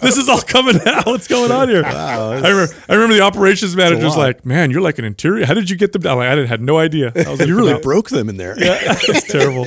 this 0.01 0.17
is 0.17 0.31
all 0.31 0.41
coming 0.41 0.81
out. 0.87 1.05
What's 1.05 1.29
going 1.29 1.53
on 1.53 1.69
here? 1.69 1.83
Wow, 1.83 2.31
I 2.31 2.49
remember 2.49 2.75
I 2.89 2.95
remember 2.95 3.15
the 3.17 3.21
operations 3.21 3.77
manager 3.77 4.07
was 4.07 4.17
like, 4.17 4.47
man, 4.47 4.71
you're 4.71 4.81
like 4.81 4.99
an 4.99 5.05
interior. 5.05 5.45
How 5.45 5.53
did 5.53 5.69
you 5.69 5.77
get 5.77 5.93
them 5.93 6.01
down? 6.01 6.17
Like, 6.17 6.31
I 6.31 6.37
didn't 6.37 6.49
had 6.49 6.63
no 6.63 6.79
idea. 6.79 7.13
I 7.15 7.29
was 7.29 7.41
like, 7.41 7.49
you 7.49 7.57
really 7.57 7.79
broke 7.81 8.09
them 8.09 8.31
in 8.31 8.37
there. 8.39 8.57
Yeah, 8.61 8.79
it's 8.83 9.27
terrible. 9.31 9.65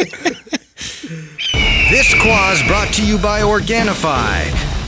This 1.90 2.14
Quah 2.22 2.52
is 2.54 2.64
brought 2.68 2.94
to 2.94 3.06
you 3.06 3.18
by 3.18 3.42
Organifi. 3.42 4.63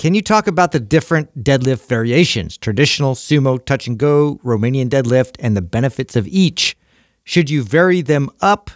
Can 0.00 0.14
you 0.14 0.22
talk 0.22 0.46
about 0.46 0.72
the 0.72 0.80
different 0.80 1.44
deadlift 1.44 1.86
variations, 1.86 2.56
traditional, 2.56 3.14
sumo, 3.14 3.62
touch 3.62 3.86
and 3.86 3.98
go, 3.98 4.40
Romanian 4.42 4.88
deadlift, 4.88 5.36
and 5.40 5.54
the 5.54 5.60
benefits 5.60 6.16
of 6.16 6.26
each? 6.26 6.74
Should 7.22 7.50
you 7.50 7.62
vary 7.62 8.00
them 8.00 8.30
up? 8.40 8.70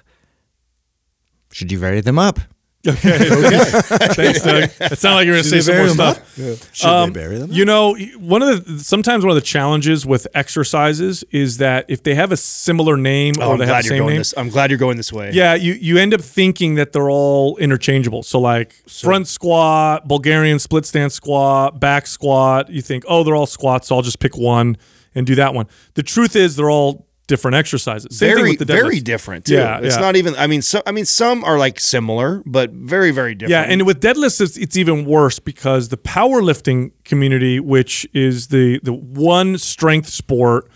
Should 1.50 1.72
you 1.72 1.78
vary 1.78 2.02
them 2.02 2.18
up? 2.18 2.40
Thanks, 2.92 4.42
Doug. 4.42 4.70
It 4.80 4.98
sounded 4.98 5.16
like 5.16 5.26
you 5.26 5.32
were 5.32 5.36
going 5.36 5.42
to 5.44 5.48
say 5.48 5.60
some 5.60 5.76
more 5.76 5.88
stuff. 5.88 6.36
Should 6.74 6.86
Um, 6.86 7.12
they 7.12 7.20
bury 7.20 7.38
them? 7.38 7.50
You 7.52 7.64
know, 7.64 7.94
one 8.18 8.42
of 8.42 8.64
the 8.66 8.78
sometimes 8.84 9.24
one 9.24 9.30
of 9.30 9.36
the 9.36 9.40
challenges 9.46 10.04
with 10.04 10.26
exercises 10.34 11.24
is 11.30 11.58
that 11.58 11.86
if 11.88 12.02
they 12.02 12.14
have 12.14 12.32
a 12.32 12.36
similar 12.36 12.96
name 12.96 13.34
Oh, 13.40 13.48
or 13.48 13.52
I'm 13.54 13.58
they 13.58 13.64
have 13.66 13.72
glad 13.72 13.84
the 13.84 13.86
you're 13.86 13.90
same 13.94 13.98
going 14.00 14.10
name, 14.10 14.18
this. 14.20 14.34
I'm 14.36 14.48
glad 14.50 14.70
you're 14.70 14.78
going 14.78 14.96
this 14.96 15.12
way. 15.12 15.30
yeah, 15.32 15.54
you 15.54 15.72
you 15.74 15.98
end 15.98 16.14
up 16.14 16.20
thinking 16.20 16.74
that 16.76 16.92
they're 16.92 17.10
all 17.10 17.56
interchangeable. 17.56 18.22
So 18.22 18.38
like 18.40 18.72
front 18.88 19.28
squat, 19.28 20.06
Bulgarian 20.06 20.58
split 20.58 20.84
stance 20.86 21.14
squat, 21.14 21.80
back 21.80 22.06
squat, 22.06 22.68
you 22.70 22.82
think, 22.82 23.04
"Oh, 23.08 23.24
they're 23.24 23.36
all 23.36 23.46
squats, 23.46 23.88
so 23.88 23.96
I'll 23.96 24.02
just 24.02 24.20
pick 24.20 24.36
one 24.36 24.76
and 25.14 25.26
do 25.26 25.34
that 25.36 25.54
one." 25.54 25.66
The 25.94 26.02
truth 26.02 26.36
is 26.36 26.56
they're 26.56 26.70
all 26.70 27.06
different 27.26 27.54
exercises. 27.56 28.16
Same 28.16 28.28
thing 28.28 28.36
very 28.36 28.50
with 28.50 28.58
the 28.60 28.64
very 28.66 29.00
different. 29.00 29.46
Too. 29.46 29.54
Yeah, 29.54 29.78
it's 29.80 29.96
yeah. 29.96 30.00
not 30.00 30.16
even. 30.16 30.34
I 30.36 30.46
mean, 30.46 30.62
so 30.62 30.82
I 30.86 30.92
mean, 30.92 31.04
some 31.04 31.44
are 31.44 31.58
like 31.58 31.80
similar, 31.80 32.42
but 32.46 32.70
very 32.70 33.10
very 33.10 33.34
different. 33.34 33.50
Yeah, 33.50 33.72
and 33.72 33.86
with 33.86 34.00
deadlifts, 34.00 34.40
it's, 34.40 34.56
it's 34.56 34.76
even 34.76 35.04
worse 35.04 35.38
because 35.38 35.88
the 35.88 35.96
powerlifting 35.96 36.92
community, 37.04 37.60
which 37.60 38.06
is 38.12 38.48
the 38.48 38.80
the 38.82 38.92
one 38.92 39.58
strength 39.58 40.08
sport 40.08 40.70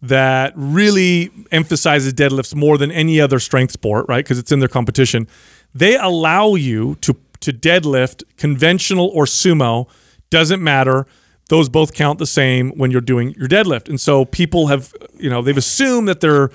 that 0.00 0.52
really 0.56 1.30
emphasizes 1.52 2.12
deadlifts 2.12 2.54
more 2.54 2.76
than 2.76 2.90
any 2.90 3.20
other 3.20 3.38
strength 3.38 3.72
sport, 3.72 4.04
right? 4.08 4.24
Because 4.24 4.38
it's 4.38 4.50
in 4.50 4.58
their 4.58 4.68
competition. 4.68 5.28
They 5.74 5.96
allow 5.96 6.54
you 6.54 6.96
to 7.02 7.16
to 7.40 7.52
deadlift 7.52 8.22
conventional 8.36 9.08
or 9.08 9.24
sumo, 9.24 9.88
doesn't 10.30 10.62
matter. 10.62 11.06
Those 11.52 11.68
both 11.68 11.92
count 11.92 12.18
the 12.18 12.24
same 12.24 12.70
when 12.78 12.90
you're 12.90 13.02
doing 13.02 13.34
your 13.34 13.46
deadlift. 13.46 13.86
And 13.90 14.00
so 14.00 14.24
people 14.24 14.68
have, 14.68 14.90
you 15.18 15.28
know, 15.28 15.42
they've 15.42 15.54
assumed 15.54 16.08
that 16.08 16.22
they're 16.22 16.48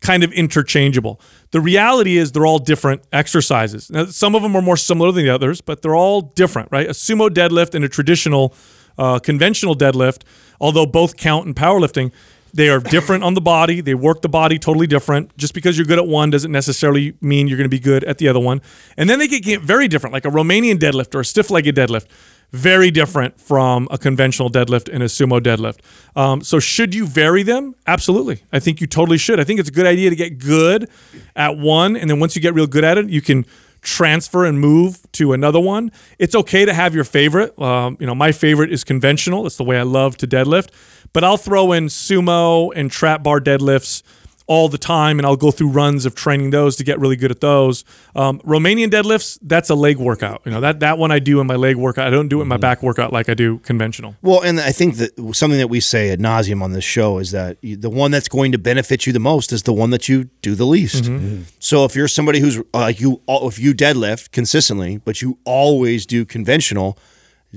kind 0.00 0.22
of 0.22 0.32
interchangeable. 0.32 1.20
The 1.50 1.60
reality 1.60 2.18
is 2.18 2.30
they're 2.30 2.46
all 2.46 2.60
different 2.60 3.02
exercises. 3.12 3.90
Now, 3.90 4.04
some 4.04 4.36
of 4.36 4.42
them 4.42 4.54
are 4.54 4.62
more 4.62 4.76
similar 4.76 5.10
than 5.10 5.24
the 5.24 5.30
others, 5.30 5.60
but 5.60 5.82
they're 5.82 5.96
all 5.96 6.20
different, 6.20 6.68
right? 6.70 6.86
A 6.86 6.90
sumo 6.90 7.28
deadlift 7.28 7.74
and 7.74 7.84
a 7.84 7.88
traditional 7.88 8.54
uh, 8.96 9.18
conventional 9.18 9.74
deadlift, 9.74 10.22
although 10.60 10.86
both 10.86 11.16
count 11.16 11.48
in 11.48 11.54
powerlifting, 11.54 12.12
they 12.52 12.68
are 12.68 12.78
different 12.78 13.24
on 13.24 13.34
the 13.34 13.40
body. 13.40 13.80
They 13.80 13.94
work 13.94 14.22
the 14.22 14.28
body 14.28 14.60
totally 14.60 14.86
different. 14.86 15.36
Just 15.36 15.52
because 15.52 15.76
you're 15.76 15.88
good 15.88 15.98
at 15.98 16.06
one 16.06 16.30
doesn't 16.30 16.52
necessarily 16.52 17.14
mean 17.20 17.48
you're 17.48 17.58
going 17.58 17.68
to 17.68 17.76
be 17.76 17.80
good 17.80 18.04
at 18.04 18.18
the 18.18 18.28
other 18.28 18.38
one. 18.38 18.62
And 18.96 19.10
then 19.10 19.18
they 19.18 19.26
get, 19.26 19.42
get 19.42 19.62
very 19.62 19.88
different, 19.88 20.12
like 20.12 20.24
a 20.24 20.30
Romanian 20.30 20.76
deadlift 20.76 21.12
or 21.16 21.20
a 21.20 21.24
stiff 21.24 21.50
legged 21.50 21.74
deadlift 21.74 22.06
very 22.54 22.92
different 22.92 23.40
from 23.40 23.88
a 23.90 23.98
conventional 23.98 24.48
deadlift 24.48 24.88
and 24.92 25.02
a 25.02 25.06
sumo 25.06 25.40
deadlift. 25.40 25.80
Um, 26.14 26.40
so, 26.40 26.60
should 26.60 26.94
you 26.94 27.04
vary 27.06 27.42
them? 27.42 27.74
Absolutely. 27.86 28.44
I 28.52 28.60
think 28.60 28.80
you 28.80 28.86
totally 28.86 29.18
should. 29.18 29.40
I 29.40 29.44
think 29.44 29.58
it's 29.58 29.68
a 29.68 29.72
good 29.72 29.86
idea 29.86 30.08
to 30.08 30.16
get 30.16 30.38
good 30.38 30.88
at 31.34 31.58
one, 31.58 31.96
and 31.96 32.08
then 32.08 32.20
once 32.20 32.36
you 32.36 32.42
get 32.42 32.54
real 32.54 32.68
good 32.68 32.84
at 32.84 32.96
it, 32.96 33.10
you 33.10 33.20
can 33.20 33.44
transfer 33.82 34.44
and 34.44 34.60
move 34.60 35.00
to 35.12 35.32
another 35.32 35.60
one. 35.60 35.90
It's 36.18 36.34
okay 36.34 36.64
to 36.64 36.72
have 36.72 36.94
your 36.94 37.04
favorite. 37.04 37.58
Um, 37.58 37.96
you 38.00 38.06
know, 38.06 38.14
my 38.14 38.30
favorite 38.32 38.72
is 38.72 38.84
conventional. 38.84 39.46
It's 39.46 39.56
the 39.56 39.64
way 39.64 39.78
I 39.78 39.82
love 39.82 40.16
to 40.18 40.26
deadlift, 40.26 40.68
but 41.12 41.24
I'll 41.24 41.36
throw 41.36 41.72
in 41.72 41.86
sumo 41.86 42.72
and 42.74 42.90
trap 42.90 43.22
bar 43.24 43.40
deadlifts 43.40 44.02
all 44.46 44.68
the 44.68 44.76
time, 44.78 45.18
and 45.18 45.24
I'll 45.26 45.36
go 45.36 45.50
through 45.50 45.68
runs 45.68 46.04
of 46.04 46.14
training 46.14 46.50
those 46.50 46.76
to 46.76 46.84
get 46.84 47.00
really 47.00 47.16
good 47.16 47.30
at 47.30 47.40
those. 47.40 47.82
Um, 48.14 48.40
Romanian 48.40 48.88
deadlifts, 48.90 49.38
that's 49.40 49.70
a 49.70 49.74
leg 49.74 49.96
workout. 49.96 50.42
You 50.44 50.52
know 50.52 50.60
that 50.60 50.80
that 50.80 50.98
one 50.98 51.10
I 51.10 51.18
do 51.18 51.40
in 51.40 51.46
my 51.46 51.56
leg 51.56 51.76
workout. 51.76 52.06
I 52.06 52.10
don't 52.10 52.28
do 52.28 52.40
it 52.40 52.42
in 52.42 52.48
my 52.48 52.58
back 52.58 52.82
workout 52.82 53.12
like 53.12 53.28
I 53.30 53.34
do 53.34 53.58
conventional. 53.60 54.16
Well, 54.20 54.42
and 54.42 54.60
I 54.60 54.70
think 54.72 54.96
that 54.96 55.12
something 55.34 55.58
that 55.58 55.68
we 55.68 55.80
say 55.80 56.10
ad 56.10 56.20
nauseum 56.20 56.62
on 56.62 56.72
this 56.72 56.84
show 56.84 57.18
is 57.18 57.30
that 57.30 57.56
you- 57.62 57.76
the 57.76 57.88
one 57.90 58.10
that's 58.10 58.28
going 58.28 58.52
to 58.52 58.58
benefit 58.58 59.06
you 59.06 59.12
the 59.14 59.18
most 59.20 59.52
is 59.52 59.62
the 59.62 59.72
one 59.72 59.90
that 59.90 60.08
you 60.08 60.28
do 60.42 60.54
the 60.54 60.66
least. 60.66 61.10
So 61.58 61.84
if 61.86 61.96
you're 61.96 62.08
somebody 62.08 62.40
who's 62.40 62.60
uh, 62.74 62.92
you, 62.94 63.20
if 63.28 63.58
you 63.58 63.74
deadlift 63.74 64.30
consistently, 64.30 64.98
but 65.04 65.22
you 65.22 65.38
always 65.44 66.04
do 66.06 66.24
conventional, 66.26 66.98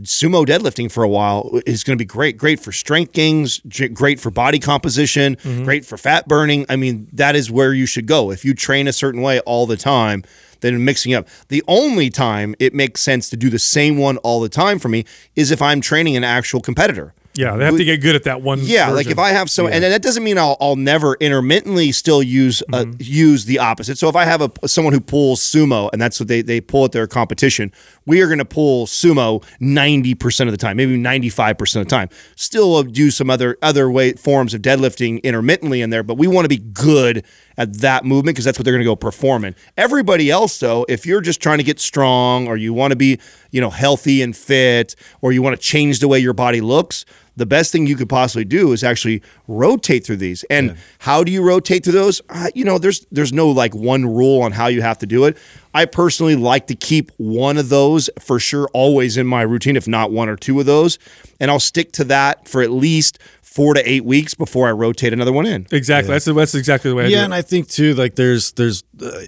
sumo 0.04 0.46
deadlifting 0.46 0.92
for 0.92 1.04
a 1.04 1.10
while 1.10 1.60
is 1.66 1.84
going 1.84 1.98
to 1.98 2.02
be 2.02 2.06
great. 2.06 2.38
Great 2.38 2.60
for 2.60 2.72
strength 2.72 3.14
gains, 3.14 3.60
great 3.94 4.20
for 4.20 4.32
body 4.32 4.60
composition, 4.60 5.36
mm-hmm. 5.38 5.64
great 5.64 5.86
for 5.86 5.98
fat 5.98 6.28
burning. 6.28 6.66
I 6.70 6.76
mean, 6.76 7.08
that 7.14 7.36
is 7.36 7.52
where 7.52 7.74
you 7.74 7.86
should 7.86 8.06
go. 8.06 8.32
If 8.32 8.46
you 8.46 8.54
train 8.54 8.88
a 8.88 8.94
certain 8.94 9.22
way 9.22 9.40
all 9.42 9.66
the 9.66 9.78
time, 9.78 10.24
then 10.62 10.84
mixing 10.84 11.14
up. 11.14 11.28
The 11.50 11.64
only 11.68 12.10
time 12.10 12.56
it 12.60 12.74
makes 12.74 13.02
sense 13.02 13.30
to 13.30 13.38
do 13.38 13.50
the 13.50 13.60
same 13.60 13.98
one 13.98 14.18
all 14.18 14.40
the 14.40 14.50
time 14.50 14.80
for 14.80 14.90
me 14.90 15.06
is 15.36 15.52
if 15.52 15.62
I'm 15.62 15.82
training 15.82 16.16
an 16.16 16.24
actual 16.24 16.62
competitor. 16.62 17.14
Yeah, 17.38 17.56
they 17.56 17.66
have 17.66 17.78
to 17.78 17.86
get 17.86 18.02
good 18.02 18.16
at 18.16 18.24
that 18.24 18.42
one. 18.42 18.60
Yeah, 18.62 18.90
like 18.90 19.08
if 19.08 19.20
I 19.20 19.30
have 19.30 19.50
some, 19.50 19.68
and 19.68 19.84
that 19.84 20.02
doesn't 20.02 20.24
mean 20.24 20.38
I'll, 20.38 20.58
I'll 20.60 20.76
never 20.76 21.16
intermittently 21.20 21.92
still 21.92 22.24
use 22.24 22.64
uh, 22.74 22.86
Mm-hmm. 22.86 22.94
use 23.00 23.46
the 23.46 23.60
opposite. 23.60 23.98
So 23.98 24.10
if 24.10 24.16
I 24.16 24.26
have 24.26 24.42
a 24.42 24.68
someone 24.68 24.94
who 24.94 25.02
pulls 25.02 25.40
sumo, 25.42 25.90
and 25.94 26.02
that's 26.02 26.20
what 26.20 26.28
they 26.28 26.42
they 26.42 26.60
pull 26.62 26.86
at 26.86 26.92
their 26.92 27.08
competition, 27.08 27.72
we 28.06 28.22
are 28.22 28.28
going 28.28 28.40
to 28.40 28.46
pull 28.46 28.88
sumo 28.88 29.44
ninety 29.60 30.16
percent 30.16 30.48
of 30.48 30.52
the 30.54 30.58
time, 30.58 30.78
maybe 30.78 30.98
ninety 30.98 31.30
five 31.30 31.58
percent 31.58 31.82
of 31.82 31.90
the 31.90 31.96
time. 31.96 32.10
Still 32.36 32.84
do 32.84 33.12
some 33.12 33.30
other 33.30 33.58
other 33.62 33.90
way 33.92 34.14
forms 34.14 34.54
of 34.54 34.62
deadlifting 34.62 35.22
intermittently 35.24 35.82
in 35.82 35.90
there, 35.92 36.04
but 36.04 36.16
we 36.16 36.28
want 36.28 36.46
to 36.46 36.50
be 36.50 36.58
good 36.58 37.24
at 37.58 37.74
that 37.76 38.06
movement 38.06 38.36
because 38.36 38.46
that's 38.46 38.60
what 38.60 38.66
they're 38.66 38.74
going 38.74 38.84
to 38.84 38.86
go 38.86 38.96
perform 38.96 39.46
in. 39.46 39.56
Everybody 39.76 40.30
else, 40.30 40.60
though, 40.60 40.86
if 40.88 41.06
you're 41.06 41.22
just 41.22 41.42
trying 41.42 41.58
to 41.58 41.64
get 41.64 41.80
strong 41.80 42.48
or 42.48 42.58
you 42.58 42.74
want 42.74 42.92
to 42.92 42.98
be 42.98 43.20
you 43.52 43.62
know 43.62 43.70
healthy 43.70 44.22
and 44.22 44.36
fit, 44.36 44.96
or 45.22 45.32
you 45.32 45.42
want 45.42 45.56
to 45.56 45.62
change 45.62 46.00
the 46.00 46.08
way 46.08 46.20
your 46.20 46.34
body 46.34 46.62
looks 46.62 47.06
the 47.38 47.46
best 47.46 47.72
thing 47.72 47.86
you 47.86 47.96
could 47.96 48.10
possibly 48.10 48.44
do 48.44 48.74
is 48.74 48.84
actually 48.84 49.22
rotate 49.48 50.04
through 50.04 50.18
these. 50.18 50.44
And 50.50 50.76
how 51.00 51.24
do 51.24 51.32
you 51.32 51.44
rotate 51.44 51.84
through 51.84 51.94
those? 51.94 52.20
Uh, 52.30 52.50
you 52.54 52.66
know, 52.66 52.80
there's 52.80 53.06
there's 53.12 53.32
no 53.32 53.50
like 53.50 53.74
one 53.74 54.06
rule 54.06 54.42
on 54.42 54.52
how 54.52 54.68
you 54.68 54.82
have 54.82 54.98
to 55.00 55.06
do 55.06 55.26
it. 55.26 55.38
I 55.74 55.86
personally 55.86 56.36
like 56.36 56.66
to 56.68 56.76
keep 56.76 57.12
one 57.18 57.58
of 57.58 57.70
those 57.70 58.10
for 58.20 58.40
sure 58.40 58.68
always 58.74 59.18
in 59.18 59.28
my 59.28 59.44
routine, 59.44 59.78
if 59.78 59.88
not 59.88 60.12
one 60.12 60.28
or 60.28 60.36
two 60.36 60.60
of 60.60 60.66
those, 60.66 60.98
and 61.40 61.52
I'll 61.52 61.60
stick 61.60 61.92
to 61.94 62.04
that 62.06 62.48
for 62.48 62.64
at 62.64 62.72
least 62.72 63.20
four 63.58 63.74
to 63.74 63.90
eight 63.90 64.06
weeks 64.06 64.36
before 64.36 64.68
I 64.68 64.72
rotate 64.72 65.14
another 65.14 65.34
one 65.34 65.48
in. 65.48 65.66
exactly. 65.72 66.14
That's 66.14 66.26
that's 66.26 66.54
exactly 66.54 66.92
the 66.92 66.96
way. 66.96 67.06
I 67.06 67.08
do 67.08 67.14
yeah, 67.14 67.22
it. 67.22 67.26
and 67.26 67.34
I 67.34 67.42
think 67.42 67.68
too, 67.68 67.96
like 67.96 68.14
there's 68.14 68.52
there's, 68.52 68.84
uh, 69.02 69.20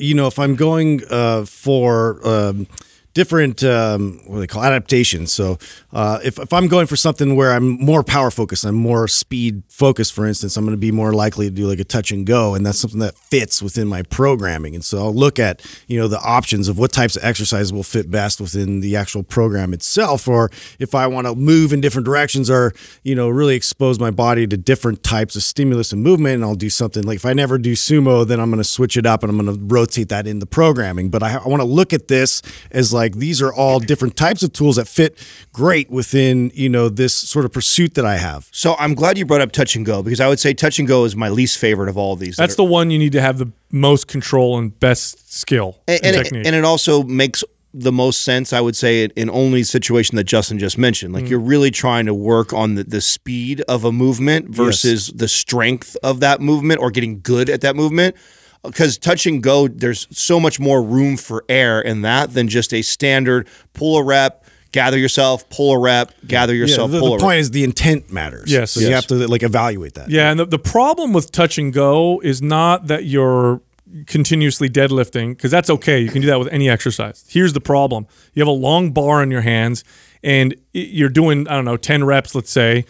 you 0.00 0.14
know, 0.14 0.26
if 0.28 0.38
I'm 0.38 0.56
going 0.56 1.02
uh, 1.10 1.44
for 1.44 2.26
um, 2.26 2.66
different 3.12 3.62
um, 3.62 4.22
what 4.24 4.36
do 4.36 4.40
they 4.40 4.46
call 4.46 4.64
adaptations. 4.64 5.30
So 5.30 5.58
uh, 5.96 6.20
if 6.22 6.38
if 6.38 6.52
I'm 6.52 6.68
going 6.68 6.86
for 6.86 6.94
something 6.94 7.36
where 7.36 7.52
I'm 7.52 7.82
more 7.82 8.04
power 8.04 8.30
focused, 8.30 8.66
I'm 8.66 8.74
more 8.74 9.08
speed 9.08 9.62
focused, 9.70 10.12
for 10.12 10.26
instance, 10.26 10.54
I'm 10.58 10.66
going 10.66 10.76
to 10.76 10.78
be 10.78 10.92
more 10.92 11.14
likely 11.14 11.48
to 11.48 11.50
do 11.50 11.66
like 11.66 11.80
a 11.80 11.84
touch 11.84 12.10
and 12.10 12.26
go, 12.26 12.54
and 12.54 12.66
that's 12.66 12.78
something 12.78 13.00
that 13.00 13.16
fits 13.16 13.62
within 13.62 13.88
my 13.88 14.02
programming. 14.02 14.74
And 14.74 14.84
so 14.84 14.98
I'll 14.98 15.14
look 15.14 15.38
at 15.38 15.64
you 15.86 15.98
know 15.98 16.06
the 16.06 16.20
options 16.20 16.68
of 16.68 16.78
what 16.78 16.92
types 16.92 17.16
of 17.16 17.24
exercises 17.24 17.72
will 17.72 17.82
fit 17.82 18.10
best 18.10 18.42
within 18.42 18.80
the 18.80 18.94
actual 18.94 19.22
program 19.22 19.72
itself, 19.72 20.28
or 20.28 20.50
if 20.78 20.94
I 20.94 21.06
want 21.06 21.28
to 21.28 21.34
move 21.34 21.72
in 21.72 21.80
different 21.80 22.04
directions, 22.04 22.50
or 22.50 22.74
you 23.02 23.14
know 23.14 23.30
really 23.30 23.56
expose 23.56 23.98
my 23.98 24.10
body 24.10 24.46
to 24.48 24.56
different 24.58 25.02
types 25.02 25.34
of 25.34 25.44
stimulus 25.44 25.94
and 25.94 26.02
movement, 26.02 26.34
and 26.34 26.44
I'll 26.44 26.56
do 26.56 26.68
something 26.68 27.04
like 27.04 27.16
if 27.16 27.24
I 27.24 27.32
never 27.32 27.56
do 27.56 27.72
sumo, 27.72 28.26
then 28.26 28.38
I'm 28.38 28.50
going 28.50 28.62
to 28.62 28.68
switch 28.68 28.98
it 28.98 29.06
up 29.06 29.22
and 29.22 29.30
I'm 29.30 29.42
going 29.42 29.58
to 29.58 29.74
rotate 29.74 30.10
that 30.10 30.26
in 30.26 30.40
the 30.40 30.46
programming. 30.46 31.08
But 31.08 31.22
I, 31.22 31.36
I 31.36 31.48
want 31.48 31.62
to 31.62 31.66
look 31.66 31.94
at 31.94 32.08
this 32.08 32.42
as 32.70 32.92
like 32.92 33.14
these 33.14 33.40
are 33.40 33.54
all 33.54 33.80
different 33.80 34.14
types 34.14 34.42
of 34.42 34.52
tools 34.52 34.76
that 34.76 34.88
fit 34.88 35.26
great 35.54 35.85
within 35.90 36.50
you 36.54 36.68
know 36.68 36.88
this 36.88 37.14
sort 37.14 37.44
of 37.44 37.52
pursuit 37.52 37.94
that 37.94 38.04
I 38.04 38.16
have. 38.16 38.48
So 38.52 38.76
I'm 38.78 38.94
glad 38.94 39.18
you 39.18 39.26
brought 39.26 39.40
up 39.40 39.52
touch 39.52 39.76
and 39.76 39.84
go 39.84 40.02
because 40.02 40.20
I 40.20 40.28
would 40.28 40.40
say 40.40 40.54
touch 40.54 40.78
and 40.78 40.86
go 40.86 41.04
is 41.04 41.16
my 41.16 41.28
least 41.28 41.58
favorite 41.58 41.88
of 41.88 41.96
all 41.96 42.12
of 42.12 42.20
these. 42.20 42.36
that 42.36 42.44
That's 42.44 42.54
are- 42.54 42.56
the 42.56 42.64
one 42.64 42.90
you 42.90 42.98
need 42.98 43.12
to 43.12 43.20
have 43.20 43.38
the 43.38 43.50
most 43.70 44.08
control 44.08 44.58
and 44.58 44.78
best 44.78 45.32
skill 45.32 45.78
and, 45.86 46.00
and, 46.04 46.16
and, 46.16 46.24
technique. 46.24 46.40
it, 46.42 46.46
and 46.46 46.56
it 46.56 46.64
also 46.64 47.02
makes 47.02 47.42
the 47.78 47.92
most 47.92 48.22
sense, 48.22 48.54
I 48.54 48.60
would 48.60 48.74
say, 48.74 49.04
in- 49.04 49.12
in 49.16 49.30
only 49.30 49.62
situation 49.62 50.16
that 50.16 50.24
Justin 50.24 50.58
just 50.58 50.78
mentioned. 50.78 51.12
Like 51.12 51.24
mm. 51.24 51.30
you're 51.30 51.38
really 51.38 51.70
trying 51.70 52.06
to 52.06 52.14
work 52.14 52.54
on 52.54 52.74
the, 52.74 52.84
the 52.84 53.02
speed 53.02 53.60
of 53.68 53.84
a 53.84 53.92
movement 53.92 54.48
versus 54.48 55.08
the 55.08 55.28
strength 55.28 55.94
of 56.02 56.20
that 56.20 56.40
movement 56.40 56.80
or 56.80 56.90
getting 56.90 57.20
good 57.20 57.50
at 57.50 57.60
that 57.60 57.76
movement. 57.76 58.16
Uh, 58.64 58.70
because 58.70 58.96
touch 58.96 59.26
and 59.26 59.42
go, 59.42 59.68
there's 59.68 60.08
so 60.10 60.40
much 60.40 60.58
more 60.58 60.82
room 60.82 61.18
for 61.18 61.44
air 61.50 61.78
in 61.80 62.00
that 62.00 62.32
than 62.32 62.48
just 62.48 62.72
a 62.72 62.80
standard 62.80 63.46
pull 63.74 63.98
a 63.98 64.02
rep, 64.02 64.45
gather 64.72 64.98
yourself, 64.98 65.48
pull 65.48 65.72
a 65.72 65.78
rep, 65.78 66.12
gather 66.26 66.54
yourself, 66.54 66.90
the, 66.90 67.00
pull 67.00 67.10
the 67.10 67.16
a 67.16 67.18
point 67.18 67.36
rep. 67.36 67.40
is 67.40 67.50
the 67.50 67.64
intent 67.64 68.12
matters. 68.12 68.50
Yes. 68.50 68.72
so 68.72 68.80
you 68.80 68.92
have 68.92 69.06
to 69.06 69.26
like 69.28 69.42
evaluate 69.42 69.94
that. 69.94 70.10
Yeah, 70.10 70.30
and 70.30 70.40
the, 70.40 70.44
the 70.44 70.58
problem 70.58 71.12
with 71.12 71.32
touch 71.32 71.58
and 71.58 71.72
go 71.72 72.20
is 72.20 72.42
not 72.42 72.86
that 72.88 73.04
you're 73.04 73.60
continuously 74.06 74.68
deadlifting, 74.68 75.30
because 75.30 75.50
that's 75.50 75.70
okay. 75.70 76.00
You 76.00 76.10
can 76.10 76.20
do 76.20 76.26
that 76.28 76.38
with 76.38 76.48
any 76.48 76.68
exercise. 76.68 77.24
Here's 77.28 77.52
the 77.52 77.60
problem 77.60 78.06
you 78.34 78.40
have 78.40 78.48
a 78.48 78.50
long 78.50 78.90
bar 78.92 79.22
in 79.22 79.30
your 79.30 79.42
hands, 79.42 79.84
and 80.22 80.54
you're 80.72 81.08
doing, 81.08 81.46
I 81.48 81.54
don't 81.54 81.64
know, 81.64 81.76
10 81.76 82.04
reps, 82.04 82.34
let's 82.34 82.50
say. 82.50 82.84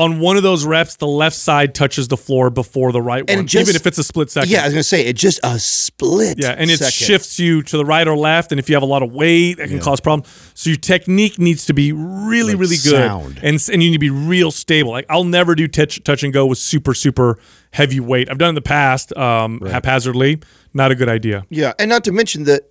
On 0.00 0.18
one 0.18 0.36
of 0.36 0.42
those 0.42 0.64
reps, 0.64 0.96
the 0.96 1.06
left 1.06 1.36
side 1.36 1.74
touches 1.74 2.08
the 2.08 2.16
floor 2.16 2.48
before 2.48 2.90
the 2.90 3.02
right 3.02 3.28
one, 3.28 3.46
just- 3.46 3.68
even 3.68 3.76
if 3.76 3.86
it's 3.86 3.98
a 3.98 4.02
split 4.04 4.30
second. 4.30 4.50
Yeah, 4.50 4.62
I 4.62 4.64
was 4.64 4.72
gonna 4.74 4.82
say 4.82 5.04
it 5.06 5.12
just 5.14 5.38
a 5.42 5.58
split. 5.58 6.38
Yeah, 6.40 6.54
and 6.56 6.70
it 6.70 6.78
second. 6.78 6.92
shifts 6.92 7.38
you 7.38 7.62
to 7.64 7.76
the 7.76 7.84
right 7.84 8.08
or 8.08 8.16
left, 8.16 8.50
and 8.50 8.58
if 8.58 8.68
you 8.68 8.74
have 8.76 8.82
a 8.82 8.86
lot 8.86 9.02
of 9.02 9.12
weight, 9.12 9.58
that 9.58 9.68
can 9.68 9.78
cause 9.80 10.00
problems. 10.00 10.28
So 10.54 10.70
your 10.70 10.78
technique 10.78 11.38
needs 11.38 11.66
to 11.66 11.74
be 11.74 11.92
really, 11.92 12.52
Like 12.54 12.60
really 12.60 12.76
good, 12.76 12.92
sound. 13.06 13.40
and 13.42 13.62
and 13.72 13.82
you 13.82 13.90
need 13.90 13.96
to 13.96 13.98
be 13.98 14.10
real 14.10 14.50
stable. 14.50 14.90
Like 14.92 15.06
I'll 15.10 15.24
never 15.24 15.54
do 15.54 15.68
touch 15.68 16.02
touch 16.02 16.22
and 16.22 16.32
go 16.32 16.46
with 16.46 16.58
super 16.58 16.94
super 16.94 17.38
heavy 17.72 18.00
weight. 18.00 18.30
I've 18.30 18.38
done 18.38 18.48
it 18.48 18.50
in 18.50 18.54
the 18.56 18.62
past 18.62 19.16
um, 19.16 19.60
haphazardly. 19.60 20.40
Not 20.72 20.92
a 20.92 20.94
good 20.94 21.08
idea. 21.08 21.44
Yeah, 21.48 21.72
and 21.78 21.88
not 21.88 22.04
to 22.04 22.12
mention 22.12 22.44
the 22.44 22.62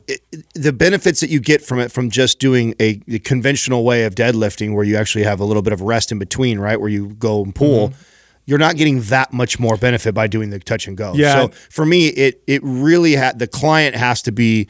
the 0.53 0.71
benefits 0.71 1.19
that 1.19 1.29
you 1.29 1.39
get 1.39 1.61
from 1.61 1.79
it 1.79 1.91
from 1.91 2.09
just 2.09 2.39
doing 2.39 2.73
a, 2.79 3.01
the 3.07 3.19
conventional 3.19 3.83
way 3.83 4.05
of 4.05 4.15
deadlifting, 4.15 4.73
where 4.73 4.85
you 4.85 4.95
actually 4.95 5.25
have 5.25 5.39
a 5.39 5.45
little 5.45 5.61
bit 5.61 5.73
of 5.73 5.81
rest 5.81 6.11
in 6.11 6.19
between, 6.19 6.59
right, 6.59 6.79
where 6.79 6.89
you 6.89 7.09
go 7.15 7.43
and 7.43 7.53
pull. 7.53 7.89
Mm-hmm. 7.89 8.01
You're 8.45 8.57
not 8.57 8.77
getting 8.77 9.01
that 9.03 9.33
much 9.33 9.59
more 9.59 9.77
benefit 9.77 10.15
by 10.15 10.27
doing 10.27 10.49
the 10.49 10.59
touch 10.59 10.87
and 10.87 10.97
go. 10.97 11.13
Yeah. 11.13 11.33
So 11.33 11.47
for 11.69 11.85
me, 11.85 12.07
it 12.07 12.41
it 12.47 12.61
really 12.63 13.13
had 13.13 13.37
the 13.37 13.47
client 13.47 13.95
has 13.95 14.21
to 14.23 14.31
be 14.31 14.67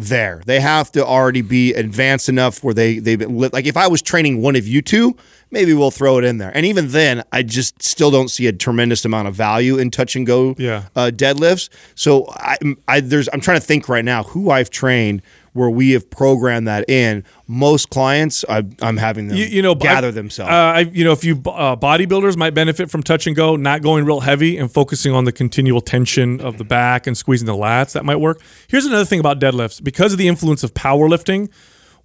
there. 0.00 0.42
They 0.46 0.60
have 0.60 0.90
to 0.92 1.04
already 1.04 1.42
be 1.42 1.72
advanced 1.74 2.28
enough 2.28 2.62
where 2.64 2.74
they 2.74 2.98
they've 2.98 3.18
been 3.18 3.38
li- 3.38 3.50
like 3.52 3.66
if 3.66 3.76
I 3.76 3.86
was 3.88 4.02
training 4.02 4.40
one 4.42 4.56
of 4.56 4.66
you 4.66 4.82
two, 4.82 5.16
maybe 5.50 5.74
we'll 5.74 5.90
throw 5.90 6.18
it 6.18 6.24
in 6.24 6.38
there. 6.38 6.50
And 6.54 6.64
even 6.66 6.88
then, 6.88 7.22
I 7.32 7.42
just 7.42 7.82
still 7.82 8.10
don't 8.10 8.28
see 8.28 8.46
a 8.46 8.52
tremendous 8.52 9.04
amount 9.04 9.28
of 9.28 9.34
value 9.34 9.78
in 9.78 9.90
touch 9.90 10.16
and 10.16 10.26
go 10.26 10.54
Yeah. 10.58 10.84
uh, 10.96 11.10
deadlifts. 11.14 11.68
So 11.94 12.26
I, 12.30 12.56
I 12.88 13.00
there's 13.00 13.28
I'm 13.32 13.40
trying 13.40 13.60
to 13.60 13.66
think 13.66 13.88
right 13.88 14.04
now 14.04 14.22
who 14.22 14.50
I've 14.50 14.70
trained 14.70 15.22
where 15.52 15.68
we 15.70 15.90
have 15.90 16.08
programmed 16.10 16.68
that 16.68 16.88
in. 16.88 17.24
Most 17.46 17.90
clients, 17.90 18.44
I, 18.48 18.62
I'm 18.80 18.96
having 18.96 19.28
them 19.28 19.36
You, 19.36 19.44
you 19.46 19.62
know, 19.62 19.74
gather 19.74 20.08
I- 20.08 20.12
themselves. 20.12 20.50
Uh, 20.50 20.54
I, 20.54 20.78
you 20.80 21.02
know, 21.04 21.12
if 21.12 21.24
you 21.24 21.34
uh, 21.46 21.74
bodybuilders 21.76 22.36
might 22.36 22.54
benefit 22.54 22.90
from 22.90 23.02
touch 23.02 23.26
and 23.26 23.34
go, 23.34 23.56
not 23.56 23.82
going 23.82 24.04
real 24.04 24.20
heavy 24.20 24.56
and 24.58 24.70
focusing 24.72 25.12
on 25.12 25.24
the 25.24 25.32
continual 25.32 25.80
tension 25.80 26.40
of 26.40 26.58
the 26.58 26.64
back 26.64 27.06
and 27.06 27.16
squeezing 27.16 27.46
the 27.46 27.52
lats. 27.54 27.92
That 27.92 28.04
might 28.04 28.16
work. 28.16 28.40
Here's 28.68 28.86
another 28.86 29.04
thing 29.04 29.18
about 29.20 29.40
deadlifts 29.40 29.82
because 29.82 30.12
of 30.12 30.18
the 30.18 30.28
influence 30.28 30.62
of 30.62 30.72
powerlifting. 30.74 31.50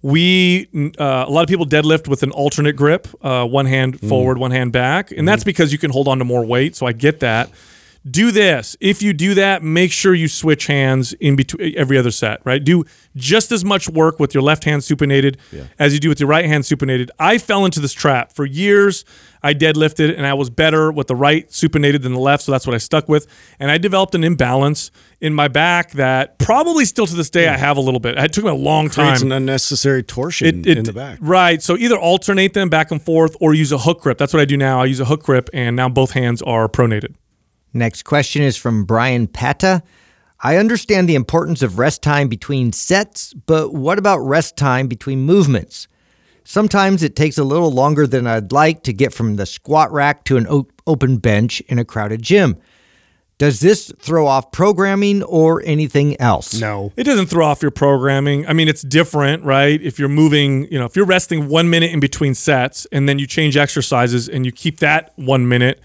We 0.02 0.68
uh, 0.98 1.24
a 1.26 1.30
lot 1.30 1.42
of 1.42 1.48
people 1.48 1.66
deadlift 1.66 2.06
with 2.06 2.22
an 2.22 2.30
alternate 2.30 2.76
grip, 2.76 3.08
uh, 3.22 3.46
one 3.46 3.66
hand 3.66 3.98
forward, 4.00 4.38
one 4.38 4.50
hand 4.50 4.72
back, 4.72 5.10
and 5.10 5.26
that's 5.26 5.42
because 5.42 5.72
you 5.72 5.78
can 5.78 5.90
hold 5.90 6.06
on 6.06 6.18
to 6.18 6.24
more 6.24 6.44
weight. 6.44 6.76
So 6.76 6.86
I 6.86 6.92
get 6.92 7.20
that. 7.20 7.50
Do 8.08 8.30
this. 8.30 8.76
If 8.80 9.02
you 9.02 9.12
do 9.12 9.34
that, 9.34 9.62
make 9.64 9.90
sure 9.90 10.14
you 10.14 10.28
switch 10.28 10.66
hands 10.68 11.12
in 11.14 11.34
between 11.34 11.74
every 11.76 11.98
other 11.98 12.12
set, 12.12 12.40
right? 12.44 12.62
Do 12.62 12.84
just 13.16 13.50
as 13.50 13.64
much 13.64 13.88
work 13.88 14.20
with 14.20 14.32
your 14.32 14.42
left 14.44 14.62
hand 14.64 14.82
supinated 14.82 15.36
as 15.78 15.92
you 15.92 15.98
do 15.98 16.08
with 16.08 16.20
your 16.20 16.28
right 16.28 16.44
hand 16.44 16.62
supinated. 16.64 17.08
I 17.18 17.38
fell 17.38 17.64
into 17.64 17.80
this 17.80 17.92
trap 17.92 18.32
for 18.32 18.44
years. 18.44 19.04
I 19.42 19.54
deadlifted 19.54 20.16
and 20.16 20.26
I 20.26 20.34
was 20.34 20.50
better 20.50 20.92
with 20.92 21.06
the 21.08 21.16
right 21.16 21.48
supinated 21.48 22.02
than 22.02 22.12
the 22.12 22.20
left, 22.20 22.44
so 22.44 22.52
that's 22.52 22.66
what 22.66 22.74
I 22.74 22.78
stuck 22.78 23.08
with. 23.08 23.26
And 23.58 23.70
I 23.70 23.78
developed 23.78 24.14
an 24.14 24.22
imbalance 24.24 24.90
in 25.20 25.34
my 25.34 25.48
back 25.48 25.92
that 25.92 26.38
probably 26.38 26.84
still 26.84 27.06
to 27.06 27.14
this 27.14 27.30
day 27.30 27.48
I 27.48 27.56
have 27.56 27.76
a 27.76 27.80
little 27.80 28.00
bit. 28.00 28.18
It 28.18 28.32
took 28.32 28.44
me 28.44 28.50
a 28.50 28.54
long 28.54 28.88
time. 28.88 29.20
an 29.22 29.32
unnecessary 29.32 30.02
torsion 30.02 30.64
It- 30.66 30.78
in 30.78 30.84
the 30.84 30.92
back. 30.92 31.18
Right. 31.20 31.62
So 31.62 31.76
either 31.76 31.96
alternate 31.96 32.54
them 32.54 32.68
back 32.68 32.90
and 32.90 33.00
forth 33.02 33.36
or 33.40 33.54
use 33.54 33.72
a 33.72 33.78
hook 33.78 34.00
grip. 34.02 34.18
That's 34.18 34.32
what 34.32 34.40
I 34.40 34.44
do 34.44 34.56
now. 34.56 34.80
I 34.82 34.84
use 34.84 35.00
a 35.00 35.06
hook 35.06 35.22
grip 35.22 35.48
and 35.52 35.74
now 35.74 35.88
both 35.88 36.12
hands 36.12 36.42
are 36.42 36.68
pronated. 36.68 37.14
Next 37.76 38.04
question 38.04 38.40
is 38.40 38.56
from 38.56 38.86
Brian 38.86 39.26
Pata. 39.26 39.82
I 40.40 40.56
understand 40.56 41.06
the 41.06 41.14
importance 41.14 41.60
of 41.60 41.78
rest 41.78 42.02
time 42.02 42.26
between 42.26 42.72
sets, 42.72 43.34
but 43.34 43.74
what 43.74 43.98
about 43.98 44.18
rest 44.20 44.56
time 44.56 44.86
between 44.88 45.20
movements? 45.20 45.86
Sometimes 46.42 47.02
it 47.02 47.14
takes 47.14 47.36
a 47.36 47.44
little 47.44 47.70
longer 47.70 48.06
than 48.06 48.26
I'd 48.26 48.50
like 48.50 48.82
to 48.84 48.94
get 48.94 49.12
from 49.12 49.36
the 49.36 49.44
squat 49.44 49.92
rack 49.92 50.24
to 50.24 50.38
an 50.38 50.46
open 50.86 51.18
bench 51.18 51.60
in 51.62 51.78
a 51.78 51.84
crowded 51.84 52.22
gym. 52.22 52.56
Does 53.36 53.60
this 53.60 53.92
throw 53.98 54.26
off 54.26 54.52
programming 54.52 55.22
or 55.24 55.62
anything 55.66 56.18
else? 56.18 56.58
no. 56.58 56.94
It 56.96 57.04
doesn't 57.04 57.26
throw 57.26 57.44
off 57.44 57.60
your 57.60 57.70
programming. 57.70 58.46
I 58.46 58.54
mean, 58.54 58.68
it's 58.68 58.80
different, 58.80 59.44
right? 59.44 59.82
If 59.82 59.98
you're 59.98 60.08
moving, 60.08 60.66
you 60.72 60.78
know, 60.78 60.86
if 60.86 60.96
you're 60.96 61.04
resting 61.04 61.48
one 61.48 61.68
minute 61.68 61.92
in 61.92 62.00
between 62.00 62.34
sets 62.34 62.86
and 62.90 63.06
then 63.06 63.18
you 63.18 63.26
change 63.26 63.58
exercises 63.58 64.30
and 64.30 64.46
you 64.46 64.52
keep 64.52 64.78
that 64.78 65.12
one 65.16 65.46
minute, 65.46 65.82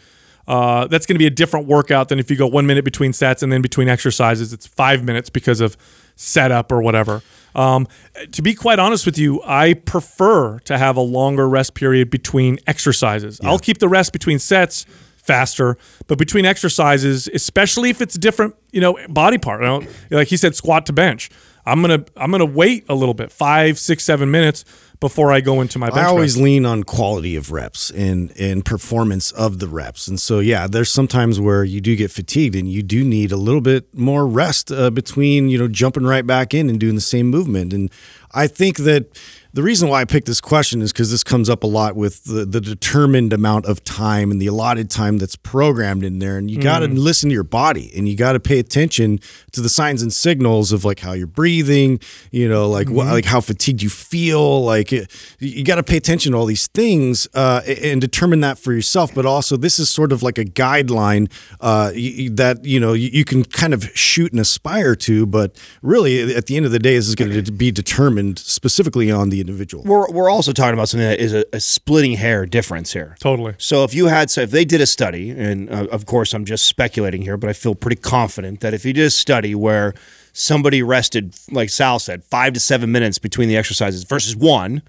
uh, 0.51 0.85
that's 0.87 1.05
going 1.05 1.15
to 1.15 1.19
be 1.19 1.27
a 1.27 1.31
different 1.31 1.65
workout 1.65 2.09
than 2.09 2.19
if 2.19 2.29
you 2.29 2.35
go 2.35 2.45
one 2.45 2.65
minute 2.65 2.83
between 2.83 3.13
sets 3.13 3.41
and 3.41 3.53
then 3.53 3.61
between 3.61 3.87
exercises, 3.87 4.51
it's 4.51 4.67
five 4.67 5.01
minutes 5.01 5.29
because 5.29 5.61
of 5.61 5.77
setup 6.17 6.73
or 6.73 6.81
whatever. 6.81 7.21
Um, 7.55 7.87
to 8.33 8.41
be 8.41 8.53
quite 8.53 8.77
honest 8.77 9.05
with 9.05 9.17
you, 9.17 9.41
I 9.43 9.75
prefer 9.75 10.59
to 10.59 10.77
have 10.77 10.97
a 10.97 11.01
longer 11.01 11.47
rest 11.47 11.73
period 11.73 12.09
between 12.09 12.59
exercises. 12.67 13.39
I'll 13.41 13.59
keep 13.59 13.77
the 13.77 13.87
rest 13.87 14.11
between 14.11 14.39
sets 14.39 14.85
faster, 15.15 15.77
but 16.07 16.17
between 16.17 16.45
exercises, 16.45 17.29
especially 17.33 17.89
if 17.89 18.01
it's 18.01 18.17
different, 18.17 18.53
you 18.73 18.81
know, 18.81 18.97
body 19.07 19.37
part. 19.37 19.61
You 19.61 19.67
know, 19.67 19.83
like 20.09 20.27
he 20.27 20.35
said, 20.35 20.53
squat 20.53 20.85
to 20.87 20.93
bench. 20.93 21.29
I'm 21.65 21.81
gonna 21.81 22.05
I'm 22.17 22.31
gonna 22.31 22.45
wait 22.45 22.85
a 22.89 22.95
little 22.95 23.13
bit, 23.13 23.31
five, 23.31 23.77
six, 23.77 24.03
seven 24.03 24.31
minutes 24.31 24.65
before 24.99 25.31
I 25.31 25.41
go 25.41 25.61
into 25.61 25.79
my 25.79 25.89
bench. 25.89 25.99
I 25.99 26.05
always 26.05 26.37
lean 26.37 26.65
on 26.65 26.83
quality 26.83 27.35
of 27.35 27.51
reps 27.51 27.89
and 27.91 28.31
and 28.39 28.63
performance 28.63 29.31
of 29.31 29.59
the 29.59 29.67
reps, 29.67 30.07
and 30.07 30.19
so 30.19 30.39
yeah, 30.39 30.67
there's 30.67 30.91
sometimes 30.91 31.39
where 31.39 31.63
you 31.63 31.81
do 31.81 31.95
get 31.95 32.11
fatigued 32.11 32.55
and 32.55 32.71
you 32.71 32.83
do 32.83 33.03
need 33.03 33.31
a 33.31 33.37
little 33.37 33.61
bit 33.61 33.93
more 33.97 34.27
rest 34.27 34.71
uh, 34.71 34.89
between 34.89 35.49
you 35.49 35.57
know 35.57 35.67
jumping 35.67 36.03
right 36.03 36.25
back 36.25 36.53
in 36.53 36.69
and 36.69 36.79
doing 36.79 36.95
the 36.95 37.01
same 37.01 37.27
movement. 37.27 37.73
And 37.73 37.91
I 38.31 38.47
think 38.47 38.77
that 38.77 39.07
the 39.53 39.63
reason 39.63 39.89
why 39.89 40.01
I 40.01 40.05
picked 40.05 40.27
this 40.27 40.39
question 40.39 40.81
is 40.81 40.93
because 40.93 41.11
this 41.11 41.23
comes 41.23 41.49
up 41.49 41.63
a 41.63 41.67
lot 41.67 41.95
with 41.95 42.23
the, 42.23 42.45
the 42.45 42.61
determined 42.61 43.33
amount 43.33 43.65
of 43.65 43.83
time 43.83 44.31
and 44.31 44.41
the 44.41 44.47
allotted 44.47 44.89
time 44.89 45.17
that's 45.17 45.35
programmed 45.35 46.05
in 46.05 46.19
there. 46.19 46.37
And 46.37 46.49
you 46.49 46.61
got 46.61 46.79
to 46.79 46.87
listen 46.87 47.29
to 47.29 47.33
your 47.33 47.43
body 47.43 47.91
and 47.95 48.07
you 48.07 48.15
got 48.15 48.33
to 48.33 48.39
pay 48.39 48.59
attention 48.59 49.19
to 49.51 49.59
the 49.59 49.67
signs 49.67 50.01
and 50.01 50.13
signals 50.13 50.71
of 50.71 50.85
like 50.85 50.99
how 50.99 51.11
you're 51.11 51.27
breathing, 51.27 51.99
you 52.31 52.47
know, 52.47 52.69
like 52.69 52.89
what, 52.89 53.07
like 53.07 53.25
how 53.25 53.41
fatigued 53.41 53.81
you 53.81 53.89
feel. 53.89 54.63
Like 54.63 54.93
it, 54.93 55.11
you 55.39 55.65
got 55.65 55.75
to 55.75 55.83
pay 55.83 55.97
attention 55.97 56.31
to 56.31 56.37
all 56.37 56.45
these 56.45 56.67
things 56.67 57.27
uh, 57.33 57.61
and 57.83 57.99
determine 57.99 58.39
that 58.41 58.57
for 58.57 58.71
yourself. 58.71 59.13
But 59.13 59.25
also, 59.25 59.57
this 59.57 59.79
is 59.79 59.89
sort 59.89 60.13
of 60.13 60.23
like 60.23 60.37
a 60.37 60.45
guideline 60.45 61.29
uh, 61.59 61.91
that, 61.91 62.59
you 62.63 62.79
know, 62.79 62.93
you, 62.93 63.09
you 63.11 63.25
can 63.25 63.43
kind 63.43 63.73
of 63.73 63.89
shoot 63.95 64.31
and 64.31 64.39
aspire 64.39 64.95
to. 64.95 65.25
But 65.25 65.59
really, 65.81 66.33
at 66.33 66.45
the 66.45 66.55
end 66.55 66.65
of 66.65 66.71
the 66.71 66.79
day, 66.79 66.95
this 66.95 67.09
is 67.09 67.15
going 67.15 67.43
to 67.43 67.51
be 67.51 67.69
determined 67.71 68.39
specifically 68.39 69.11
on 69.11 69.29
the 69.29 69.40
individual. 69.41 69.83
We're, 69.83 70.09
we're 70.09 70.29
also 70.29 70.53
talking 70.53 70.73
about 70.73 70.89
something 70.89 71.07
that 71.07 71.19
is 71.19 71.33
a, 71.33 71.43
a 71.51 71.59
splitting 71.59 72.13
hair 72.13 72.45
difference 72.45 72.93
here. 72.93 73.15
Totally. 73.19 73.55
So 73.57 73.83
if 73.83 73.93
you 73.93 74.07
had, 74.07 74.29
so 74.29 74.41
if 74.41 74.51
they 74.51 74.63
did 74.63 74.79
a 74.79 74.85
study, 74.85 75.31
and 75.31 75.69
uh, 75.69 75.87
of 75.91 76.05
course 76.05 76.33
I'm 76.33 76.45
just 76.45 76.67
speculating 76.67 77.21
here, 77.21 77.37
but 77.37 77.49
I 77.49 77.53
feel 77.53 77.75
pretty 77.75 77.99
confident 78.01 78.61
that 78.61 78.73
if 78.73 78.85
you 78.85 78.93
did 78.93 79.05
a 79.05 79.11
study 79.11 79.55
where 79.55 79.93
somebody 80.33 80.81
rested, 80.81 81.35
like 81.51 81.69
Sal 81.69 81.99
said, 81.99 82.23
five 82.23 82.53
to 82.53 82.59
seven 82.59 82.91
minutes 82.91 83.19
between 83.19 83.49
the 83.49 83.57
exercises 83.57 84.03
versus 84.03 84.35
one, 84.35 84.81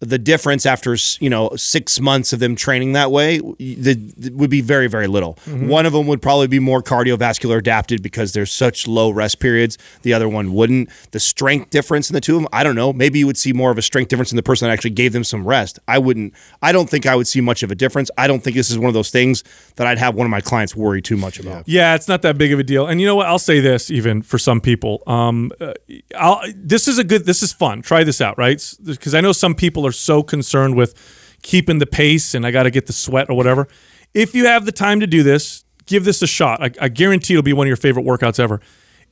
the 0.00 0.18
difference 0.18 0.66
after 0.66 0.96
you 1.20 1.30
know 1.30 1.50
six 1.56 1.98
months 1.98 2.32
of 2.32 2.38
them 2.40 2.54
training 2.56 2.92
that 2.92 3.10
way 3.10 3.38
the, 3.38 3.94
the- 4.16 4.30
would 4.34 4.50
be 4.50 4.60
very 4.60 4.86
very 4.86 5.06
little. 5.06 5.38
One 5.46 5.86
of 5.86 5.92
them 5.92 6.06
would 6.06 6.20
probably 6.20 6.46
be 6.48 6.58
more 6.58 6.82
cardiovascular 6.82 7.58
adapted 7.58 8.02
because 8.02 8.32
there's 8.32 8.52
such 8.52 8.86
low 8.86 9.10
rest 9.10 9.40
periods. 9.40 9.78
The 10.02 10.12
other 10.12 10.28
one 10.28 10.52
wouldn't. 10.52 10.90
The 11.12 11.20
strength 11.20 11.70
difference 11.70 12.10
in 12.10 12.14
the 12.14 12.20
two 12.20 12.36
of 12.36 12.42
them, 12.42 12.48
I 12.52 12.62
don't 12.64 12.74
know. 12.74 12.92
Maybe 12.92 13.18
you 13.20 13.26
would 13.26 13.38
see 13.38 13.52
more 13.52 13.70
of 13.70 13.78
a 13.78 13.82
strength 13.82 14.08
difference 14.08 14.30
in 14.32 14.36
the 14.36 14.42
person 14.42 14.66
that 14.68 14.72
actually 14.72 14.90
gave 14.90 15.12
them 15.12 15.24
some 15.24 15.46
rest. 15.46 15.78
I 15.88 15.98
wouldn't. 15.98 16.34
I 16.60 16.72
don't 16.72 16.90
think 16.90 17.06
I 17.06 17.14
would 17.16 17.26
see 17.26 17.40
much 17.40 17.62
of 17.62 17.70
a 17.70 17.74
difference. 17.74 18.10
I 18.18 18.26
don't 18.26 18.42
think 18.42 18.56
this 18.56 18.70
is 18.70 18.78
one 18.78 18.88
of 18.88 18.94
those 18.94 19.10
things 19.10 19.42
that 19.76 19.86
I'd 19.86 19.98
have 19.98 20.14
one 20.14 20.26
of 20.26 20.30
my 20.30 20.40
clients 20.40 20.76
worry 20.76 21.00
too 21.00 21.16
much 21.16 21.38
about. 21.38 21.64
Yeah, 21.66 21.94
it's 21.94 22.08
not 22.08 22.22
that 22.22 22.36
big 22.36 22.52
of 22.52 22.58
a 22.58 22.62
deal. 22.64 22.86
And 22.86 23.00
you 23.00 23.06
know 23.06 23.14
what? 23.16 23.26
I'll 23.26 23.38
say 23.38 23.60
this 23.60 23.90
even 23.90 24.22
for 24.22 24.38
some 24.38 24.60
people. 24.60 25.02
Um, 25.06 25.50
uh, 25.60 25.72
I'll, 26.16 26.42
this 26.54 26.88
is 26.88 26.98
a 26.98 27.04
good. 27.04 27.24
This 27.24 27.42
is 27.42 27.52
fun. 27.52 27.80
Try 27.82 28.04
this 28.04 28.20
out, 28.20 28.36
right? 28.38 28.62
Because 28.84 29.14
I 29.14 29.20
know 29.20 29.32
some 29.32 29.54
people 29.54 29.83
are 29.86 29.92
so 29.92 30.22
concerned 30.22 30.76
with 30.76 30.94
keeping 31.42 31.78
the 31.78 31.86
pace, 31.86 32.34
and 32.34 32.46
I 32.46 32.50
got 32.50 32.64
to 32.64 32.70
get 32.70 32.86
the 32.86 32.92
sweat 32.92 33.28
or 33.28 33.36
whatever. 33.36 33.68
If 34.14 34.34
you 34.34 34.46
have 34.46 34.64
the 34.64 34.72
time 34.72 35.00
to 35.00 35.06
do 35.06 35.22
this, 35.22 35.64
give 35.86 36.04
this 36.04 36.22
a 36.22 36.26
shot. 36.26 36.62
I, 36.62 36.70
I 36.80 36.88
guarantee 36.88 37.34
it'll 37.34 37.42
be 37.42 37.52
one 37.52 37.66
of 37.66 37.68
your 37.68 37.76
favorite 37.76 38.06
workouts 38.06 38.40
ever. 38.40 38.60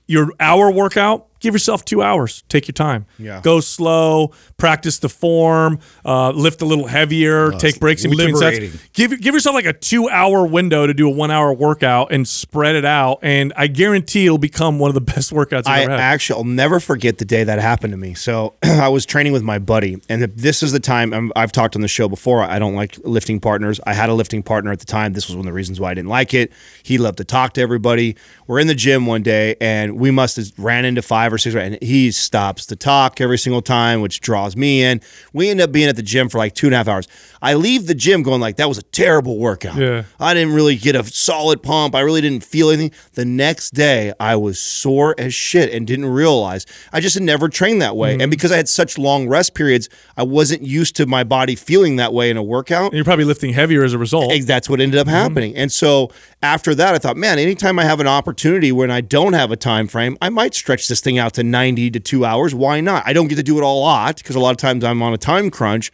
Your 0.06 0.32
hour 0.40 0.70
workout, 0.70 1.28
give 1.42 1.54
yourself 1.54 1.84
two 1.84 2.02
hours. 2.02 2.44
Take 2.48 2.68
your 2.68 2.72
time. 2.72 3.06
Yeah. 3.18 3.40
Go 3.42 3.60
slow. 3.60 4.32
Practice 4.56 4.98
the 4.98 5.08
form. 5.08 5.80
Uh, 6.04 6.30
lift 6.30 6.62
a 6.62 6.64
little 6.64 6.86
heavier. 6.86 7.50
take 7.52 7.78
breaks 7.78 8.04
in 8.04 8.10
between 8.10 8.34
liberating. 8.34 8.70
sets 8.70 8.88
give 8.92 9.20
give 9.20 9.34
yourself 9.34 9.54
like 9.54 9.66
a 9.66 9.72
two 9.72 10.08
hour 10.08 10.46
window 10.46 10.86
to 10.86 10.94
do 10.94 11.08
a 11.08 11.12
one 11.12 11.30
hour 11.30 11.52
workout 11.52 12.12
and 12.12 12.26
spread 12.26 12.76
it 12.76 12.84
out 12.84 13.18
and 13.22 13.52
i 13.56 13.66
guarantee 13.66 14.26
it'll 14.26 14.38
become 14.38 14.78
one 14.78 14.88
of 14.88 14.94
the 14.94 15.00
best 15.14 15.32
workouts 15.32 15.66
I 15.66 15.82
ever 15.82 15.90
had 15.92 16.00
actually, 16.12 16.38
I'll 16.38 16.44
never 16.44 16.80
forget 16.80 17.18
the 17.18 17.24
day 17.24 17.44
that 17.44 17.58
happened 17.58 17.92
to 17.92 17.96
me. 17.96 18.14
So 18.14 18.54
I 18.62 18.88
was 18.88 19.06
training 19.06 19.32
with 19.32 19.42
my 19.42 19.58
buddy, 19.58 20.00
and 20.08 20.22
this 20.22 20.62
is 20.62 20.72
the 20.72 20.80
time 20.80 21.32
i 21.36 21.42
I've 21.42 21.52
talked 21.52 21.74
on 21.74 21.82
the 21.82 21.88
show 21.88 22.08
before. 22.08 22.42
I 22.42 22.58
don't 22.58 22.74
like 22.74 22.98
lifting 23.04 23.40
partners. 23.40 23.80
I 23.86 23.94
had 23.94 24.08
a 24.08 24.14
lifting 24.14 24.42
partner 24.42 24.70
at 24.70 24.78
the 24.78 24.86
time. 24.86 25.12
This 25.12 25.26
was 25.26 25.36
one 25.36 25.46
of 25.46 25.46
the 25.46 25.52
reasons 25.52 25.80
why 25.80 25.90
I 25.90 25.94
didn't 25.94 26.10
like 26.10 26.34
it. 26.34 26.52
He 26.82 26.98
loved 26.98 27.18
to 27.18 27.24
talk 27.24 27.54
to 27.54 27.60
everybody. 27.60 28.16
We're 28.46 28.60
in 28.60 28.66
the 28.66 28.74
gym 28.74 29.06
one 29.06 29.22
day, 29.22 29.56
and 29.60 29.96
we 29.98 30.10
must 30.10 30.36
have 30.36 30.52
ran 30.58 30.84
into 30.84 31.02
five 31.02 31.31
or 31.32 31.38
six, 31.38 31.54
and 31.54 31.78
he 31.82 32.10
stops 32.10 32.66
to 32.66 32.76
talk 32.76 33.20
every 33.20 33.38
single 33.38 33.62
time, 33.62 34.00
which 34.00 34.20
draws 34.20 34.56
me 34.56 34.82
in. 34.82 35.00
We 35.32 35.48
end 35.50 35.60
up 35.60 35.72
being 35.72 35.88
at 35.88 35.96
the 35.96 36.02
gym 36.02 36.28
for 36.28 36.38
like 36.38 36.54
two 36.54 36.66
and 36.66 36.74
a 36.74 36.78
half 36.78 36.88
hours. 36.88 37.08
I 37.42 37.54
leave 37.54 37.88
the 37.88 37.94
gym 37.94 38.22
going 38.22 38.40
like 38.40 38.56
that 38.56 38.68
was 38.68 38.78
a 38.78 38.82
terrible 38.84 39.36
workout. 39.36 39.76
Yeah. 39.76 40.04
I 40.20 40.32
didn't 40.32 40.54
really 40.54 40.76
get 40.76 40.94
a 40.94 41.02
solid 41.04 41.60
pump. 41.60 41.96
I 41.96 42.00
really 42.00 42.20
didn't 42.20 42.44
feel 42.44 42.70
anything. 42.70 42.96
The 43.14 43.24
next 43.24 43.74
day, 43.74 44.12
I 44.20 44.36
was 44.36 44.60
sore 44.60 45.16
as 45.18 45.34
shit 45.34 45.74
and 45.74 45.84
didn't 45.84 46.06
realize. 46.06 46.66
I 46.92 47.00
just 47.00 47.14
had 47.14 47.24
never 47.24 47.48
trained 47.48 47.82
that 47.82 47.96
way. 47.96 48.12
And 48.12 48.22
mm-hmm. 48.22 48.30
because 48.30 48.52
I 48.52 48.56
had 48.56 48.68
such 48.68 48.96
long 48.96 49.28
rest 49.28 49.54
periods, 49.54 49.88
I 50.16 50.22
wasn't 50.22 50.62
used 50.62 50.94
to 50.96 51.06
my 51.06 51.24
body 51.24 51.56
feeling 51.56 51.96
that 51.96 52.12
way 52.12 52.30
in 52.30 52.36
a 52.36 52.42
workout. 52.44 52.86
and 52.86 52.94
you're 52.94 53.04
probably 53.04 53.24
lifting 53.24 53.52
heavier 53.52 53.82
as 53.82 53.92
a 53.92 53.98
result 53.98 54.32
Ex- 54.32 54.44
That's 54.46 54.70
what 54.70 54.80
ended 54.80 55.00
up 55.00 55.08
mm-hmm. 55.08 55.16
happening. 55.16 55.56
And 55.56 55.72
so 55.72 56.12
after 56.42 56.76
that, 56.76 56.94
I 56.94 56.98
thought, 56.98 57.16
man, 57.16 57.40
anytime 57.40 57.76
I 57.80 57.84
have 57.84 57.98
an 57.98 58.06
opportunity 58.06 58.70
when 58.70 58.92
I 58.92 59.00
don't 59.00 59.32
have 59.32 59.50
a 59.50 59.56
time 59.56 59.88
frame, 59.88 60.16
I 60.22 60.28
might 60.28 60.54
stretch 60.54 60.86
this 60.86 61.00
thing 61.00 61.18
out 61.18 61.34
to 61.34 61.42
90 61.42 61.90
to 61.90 62.00
two 62.00 62.24
hours. 62.24 62.54
Why 62.54 62.80
not? 62.80 63.02
I 63.04 63.12
don't 63.12 63.26
get 63.26 63.36
to 63.36 63.42
do 63.42 63.58
it 63.58 63.64
all 63.64 63.80
a 63.80 63.82
lot 63.82 64.18
because 64.18 64.36
a 64.36 64.40
lot 64.40 64.52
of 64.52 64.58
times 64.58 64.84
I'm 64.84 65.02
on 65.02 65.12
a 65.12 65.18
time 65.18 65.50
crunch. 65.50 65.90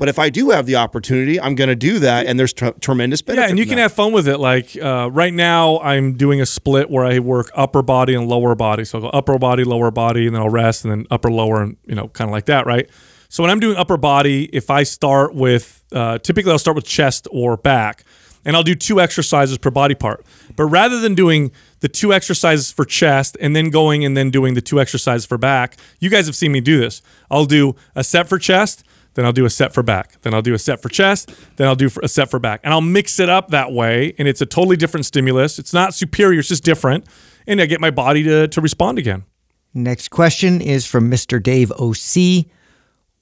But 0.00 0.08
if 0.08 0.18
I 0.18 0.30
do 0.30 0.48
have 0.48 0.64
the 0.64 0.76
opportunity, 0.76 1.38
I'm 1.38 1.54
going 1.54 1.68
to 1.68 1.76
do 1.76 1.98
that. 1.98 2.24
And 2.26 2.38
there's 2.38 2.54
tr- 2.54 2.68
tremendous 2.80 3.20
benefit. 3.20 3.42
yeah 3.42 3.50
and 3.50 3.58
you 3.58 3.66
can 3.66 3.76
that. 3.76 3.82
have 3.82 3.92
fun 3.92 4.12
with 4.12 4.26
it 4.26 4.38
like 4.38 4.74
uh, 4.80 5.10
right 5.12 5.34
now 5.34 5.78
i'm 5.80 6.14
doing 6.14 6.40
a 6.40 6.46
split 6.46 6.88
where 6.90 7.04
i 7.04 7.18
work 7.18 7.50
upper 7.54 7.82
body 7.82 8.14
and 8.14 8.28
lower 8.28 8.54
body 8.54 8.84
so 8.84 8.98
i'll 8.98 9.02
go 9.02 9.08
upper 9.10 9.38
body 9.38 9.62
lower 9.64 9.90
body 9.90 10.26
and 10.26 10.34
then 10.34 10.40
i'll 10.42 10.48
rest 10.48 10.84
and 10.84 10.90
then 10.92 11.06
upper 11.10 11.30
lower 11.30 11.62
and 11.62 11.76
you 11.86 11.94
know 11.94 12.08
kind 12.08 12.28
of 12.28 12.32
like 12.32 12.46
that 12.46 12.64
right 12.66 12.88
so 13.28 13.42
when 13.42 13.50
i'm 13.50 13.60
doing 13.60 13.76
upper 13.76 13.96
body 13.98 14.44
if 14.52 14.70
i 14.70 14.82
start 14.82 15.34
with 15.34 15.84
uh, 15.92 16.16
typically 16.18 16.50
i'll 16.50 16.58
start 16.58 16.74
with 16.74 16.86
chest 16.86 17.28
or 17.30 17.56
back 17.56 18.04
and 18.44 18.56
i'll 18.56 18.62
do 18.62 18.74
two 18.74 19.00
exercises 19.00 19.58
per 19.58 19.70
body 19.70 19.94
part 19.94 20.24
but 20.56 20.64
rather 20.64 20.98
than 21.00 21.14
doing 21.14 21.50
the 21.80 21.88
two 21.88 22.12
exercises 22.12 22.70
for 22.72 22.84
chest 22.84 23.36
and 23.40 23.54
then 23.54 23.68
going 23.70 24.04
and 24.04 24.16
then 24.16 24.30
doing 24.30 24.54
the 24.54 24.62
two 24.62 24.80
exercises 24.80 25.26
for 25.26 25.36
back 25.38 25.76
you 25.98 26.08
guys 26.08 26.26
have 26.26 26.36
seen 26.36 26.52
me 26.52 26.60
do 26.60 26.78
this 26.80 27.02
i'll 27.30 27.46
do 27.46 27.74
a 27.94 28.02
set 28.04 28.28
for 28.28 28.38
chest 28.38 28.84
then 29.14 29.24
I'll 29.24 29.32
do 29.32 29.44
a 29.44 29.50
set 29.50 29.72
for 29.72 29.82
back. 29.82 30.20
Then 30.22 30.34
I'll 30.34 30.42
do 30.42 30.54
a 30.54 30.58
set 30.58 30.80
for 30.80 30.88
chest. 30.88 31.32
Then 31.56 31.66
I'll 31.66 31.76
do 31.76 31.90
a 32.02 32.08
set 32.08 32.30
for 32.30 32.38
back. 32.38 32.60
And 32.62 32.72
I'll 32.72 32.80
mix 32.80 33.18
it 33.18 33.28
up 33.28 33.48
that 33.48 33.72
way. 33.72 34.14
And 34.18 34.28
it's 34.28 34.40
a 34.40 34.46
totally 34.46 34.76
different 34.76 35.06
stimulus. 35.06 35.58
It's 35.58 35.72
not 35.72 35.94
superior, 35.94 36.40
it's 36.40 36.48
just 36.48 36.64
different. 36.64 37.06
And 37.46 37.60
I 37.60 37.66
get 37.66 37.80
my 37.80 37.90
body 37.90 38.22
to, 38.24 38.48
to 38.48 38.60
respond 38.60 38.98
again. 38.98 39.24
Next 39.72 40.08
question 40.08 40.60
is 40.60 40.86
from 40.86 41.10
Mr. 41.10 41.42
Dave 41.42 41.72
OC. 41.72 42.46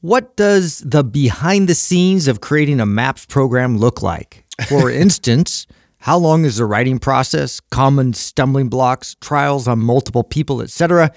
What 0.01 0.36
does 0.36 0.78
the 0.78 1.03
behind 1.03 1.68
the 1.68 1.74
scenes 1.74 2.28
of 2.28 2.41
creating 2.41 2.80
a 2.80 2.86
MAPS 2.86 3.26
program 3.26 3.78
look 3.78 4.03
like? 4.03 4.45
For 4.68 4.91
instance, 4.91 5.66
how 5.99 6.16
long 6.16 6.45
is 6.45 6.57
the 6.59 6.66
writing 6.66 6.99
process, 6.99 7.61
common 7.61 8.14
stumbling 8.14 8.68
blocks, 8.68 9.16
trials 9.20 9.66
on 9.66 9.80
multiple 9.80 10.22
people, 10.22 10.62
etc.? 10.62 11.12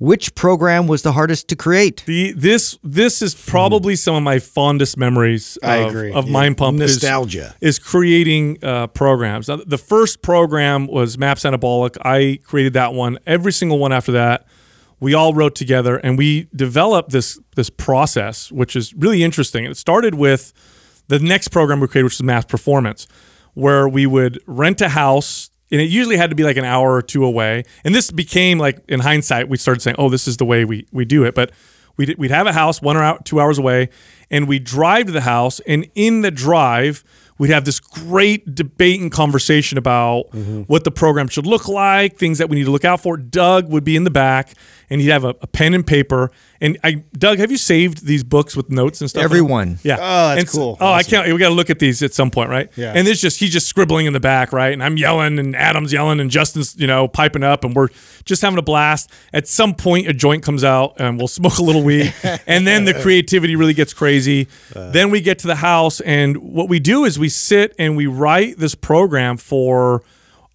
Which 0.00 0.34
program 0.34 0.86
was 0.86 1.02
the 1.02 1.12
hardest 1.12 1.48
to 1.48 1.56
create? 1.56 2.04
The 2.06 2.32
this 2.32 2.78
this 2.82 3.20
is 3.20 3.34
probably 3.34 3.96
some 3.96 4.14
of 4.14 4.22
my 4.22 4.38
fondest 4.38 4.96
memories 4.96 5.58
of, 5.58 5.68
I 5.68 5.76
agree. 5.76 6.10
of 6.10 6.26
Mind 6.26 6.56
Pump 6.56 6.80
is- 6.80 6.94
Nostalgia. 6.94 7.54
is, 7.60 7.78
creating 7.78 8.64
uh, 8.64 8.86
programs. 8.86 9.48
Now, 9.48 9.56
the 9.56 9.76
first 9.76 10.22
program 10.22 10.86
was 10.86 11.18
Maps 11.18 11.42
Anabolic. 11.42 11.98
I 12.02 12.40
created 12.44 12.72
that 12.72 12.94
one. 12.94 13.18
Every 13.26 13.52
single 13.52 13.78
one 13.78 13.92
after 13.92 14.12
that, 14.12 14.46
we 15.00 15.12
all 15.12 15.34
wrote 15.34 15.54
together 15.54 15.98
and 15.98 16.16
we 16.16 16.48
developed 16.56 17.10
this 17.10 17.38
this 17.54 17.68
process, 17.68 18.50
which 18.50 18.74
is 18.74 18.94
really 18.94 19.22
interesting. 19.22 19.66
It 19.66 19.76
started 19.76 20.14
with 20.14 20.54
the 21.08 21.18
next 21.18 21.48
program 21.48 21.78
we 21.78 21.88
created, 21.88 22.04
which 22.04 22.14
is 22.14 22.22
Maps 22.22 22.46
Performance, 22.46 23.06
where 23.52 23.86
we 23.86 24.06
would 24.06 24.40
rent 24.46 24.80
a 24.80 24.88
house. 24.88 25.50
And 25.70 25.80
it 25.80 25.88
usually 25.88 26.16
had 26.16 26.30
to 26.30 26.36
be 26.36 26.42
like 26.42 26.56
an 26.56 26.64
hour 26.64 26.94
or 26.94 27.02
two 27.02 27.24
away. 27.24 27.64
And 27.84 27.94
this 27.94 28.10
became 28.10 28.58
like, 28.58 28.82
in 28.88 29.00
hindsight, 29.00 29.48
we 29.48 29.56
started 29.56 29.80
saying, 29.80 29.96
oh, 29.98 30.08
this 30.08 30.26
is 30.26 30.36
the 30.36 30.44
way 30.44 30.64
we, 30.64 30.86
we 30.92 31.04
do 31.04 31.24
it. 31.24 31.34
But 31.34 31.52
we'd, 31.96 32.16
we'd 32.18 32.30
have 32.30 32.46
a 32.46 32.52
house 32.52 32.82
one 32.82 32.96
or 32.96 33.02
out, 33.02 33.24
two 33.24 33.40
hours 33.40 33.58
away, 33.58 33.88
and 34.30 34.48
we 34.48 34.58
drive 34.58 35.06
to 35.06 35.12
the 35.12 35.20
house. 35.20 35.60
And 35.60 35.88
in 35.94 36.22
the 36.22 36.30
drive, 36.30 37.04
we'd 37.38 37.50
have 37.50 37.64
this 37.64 37.80
great 37.80 38.54
debate 38.54 39.00
and 39.00 39.10
conversation 39.10 39.78
about 39.78 40.30
mm-hmm. 40.30 40.62
what 40.62 40.84
the 40.84 40.90
program 40.90 41.28
should 41.28 41.46
look 41.46 41.68
like, 41.68 42.16
things 42.16 42.38
that 42.38 42.48
we 42.48 42.56
need 42.56 42.64
to 42.64 42.70
look 42.70 42.84
out 42.84 43.00
for. 43.00 43.16
Doug 43.16 43.70
would 43.70 43.84
be 43.84 43.96
in 43.96 44.04
the 44.04 44.10
back 44.10 44.54
and 44.90 45.00
he'd 45.00 45.08
have 45.08 45.24
a, 45.24 45.34
a 45.40 45.46
pen 45.46 45.72
and 45.72 45.86
paper. 45.86 46.30
And 46.60 46.76
I, 46.84 47.04
Doug, 47.12 47.38
have 47.38 47.50
you 47.50 47.56
saved 47.56 48.04
these 48.04 48.22
books 48.22 48.54
with 48.54 48.68
notes 48.68 49.00
and 49.00 49.08
stuff? 49.08 49.22
Everyone. 49.22 49.78
Yeah. 49.82 49.96
Oh, 49.98 50.34
that's 50.34 50.40
And 50.40 50.48
cool. 50.50 50.76
oh, 50.80 50.92
I 50.92 51.02
can't. 51.02 51.26
We 51.32 51.38
got 51.38 51.48
to 51.48 51.54
look 51.54 51.70
at 51.70 51.78
these 51.78 52.02
at 52.02 52.12
some 52.12 52.30
point, 52.30 52.50
right? 52.50 52.68
Yeah. 52.76 52.92
And 52.94 53.08
it's 53.08 53.20
just 53.20 53.40
he's 53.40 53.52
just 53.52 53.66
scribbling 53.66 54.04
in 54.06 54.12
the 54.12 54.20
back, 54.20 54.52
right? 54.52 54.72
And 54.72 54.82
I'm 54.82 54.96
yelling, 54.98 55.38
and 55.38 55.56
Adam's 55.56 55.92
yelling, 55.92 56.20
and 56.20 56.30
Justin's 56.30 56.76
you 56.78 56.86
know 56.86 57.08
piping 57.08 57.42
up, 57.42 57.64
and 57.64 57.74
we're 57.74 57.88
just 58.24 58.42
having 58.42 58.58
a 58.58 58.62
blast. 58.62 59.10
At 59.32 59.48
some 59.48 59.74
point, 59.74 60.08
a 60.08 60.12
joint 60.12 60.42
comes 60.42 60.64
out, 60.64 60.94
and 60.98 61.16
we'll 61.16 61.28
smoke 61.40 61.58
a 61.58 61.62
little 61.62 61.82
weed, 61.82 62.12
and 62.46 62.66
then 62.66 62.84
the 62.84 62.94
creativity 62.94 63.56
really 63.56 63.74
gets 63.74 63.94
crazy. 63.94 64.48
Uh. 64.76 64.90
then 64.90 65.10
we 65.10 65.20
get 65.22 65.38
to 65.38 65.46
the 65.46 65.56
house, 65.56 66.00
and 66.00 66.36
what 66.36 66.68
we 66.68 66.78
do 66.80 67.04
is 67.04 67.18
we 67.18 67.28
sit 67.28 67.74
and 67.78 67.96
we 67.96 68.06
write 68.06 68.58
this 68.58 68.74
program 68.74 69.36
for. 69.36 70.02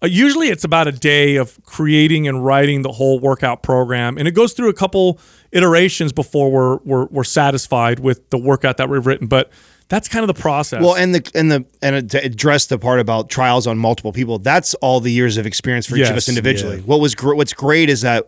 Uh, 0.06 0.08
usually 0.08 0.48
it's 0.48 0.64
about 0.64 0.86
a 0.86 0.92
day 0.92 1.36
of 1.36 1.58
creating 1.64 2.28
and 2.28 2.44
writing 2.44 2.82
the 2.82 2.92
whole 2.92 3.18
workout 3.18 3.62
program, 3.62 4.16
and 4.18 4.28
it 4.28 4.32
goes 4.32 4.52
through 4.52 4.68
a 4.68 4.74
couple 4.74 5.18
iterations 5.52 6.12
before 6.12 6.50
we're 6.50 6.76
we're, 6.84 7.06
we're 7.06 7.24
satisfied 7.24 7.98
with 7.98 8.30
the 8.30 8.38
workout 8.38 8.76
that 8.76 8.88
we've 8.88 9.06
written. 9.06 9.26
But 9.26 9.50
that's 9.88 10.08
kind 10.08 10.22
of 10.28 10.34
the 10.34 10.40
process. 10.40 10.80
Well, 10.80 10.94
and 10.94 11.14
the 11.14 11.30
and 11.34 11.50
the 11.50 11.64
and 11.82 12.10
to 12.10 12.24
address 12.24 12.66
the 12.66 12.78
part 12.78 13.00
about 13.00 13.30
trials 13.30 13.66
on 13.66 13.78
multiple 13.78 14.12
people. 14.12 14.38
That's 14.38 14.74
all 14.74 15.00
the 15.00 15.10
years 15.10 15.36
of 15.36 15.46
experience 15.46 15.86
for 15.86 15.96
each 15.96 16.08
of 16.08 16.16
us 16.16 16.28
individually. 16.28 16.80
What 16.80 17.00
was 17.00 17.14
gr- 17.14 17.34
what's 17.34 17.52
great 17.52 17.88
is 17.88 18.02
that 18.02 18.26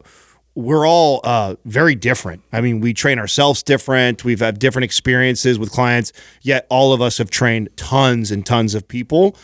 we're 0.54 0.88
all 0.88 1.20
uh, 1.22 1.54
very 1.64 1.94
different. 1.94 2.42
I 2.52 2.60
mean, 2.60 2.80
we 2.80 2.92
train 2.92 3.20
ourselves 3.20 3.62
different. 3.62 4.24
We've 4.24 4.40
had 4.40 4.58
different 4.58 4.84
experiences 4.84 5.56
with 5.56 5.70
clients. 5.70 6.12
Yet 6.42 6.66
all 6.68 6.92
of 6.92 7.00
us 7.00 7.18
have 7.18 7.30
trained 7.30 7.68
tons 7.76 8.32
and 8.32 8.44
tons 8.44 8.74
of 8.74 8.88
people. 8.88 9.36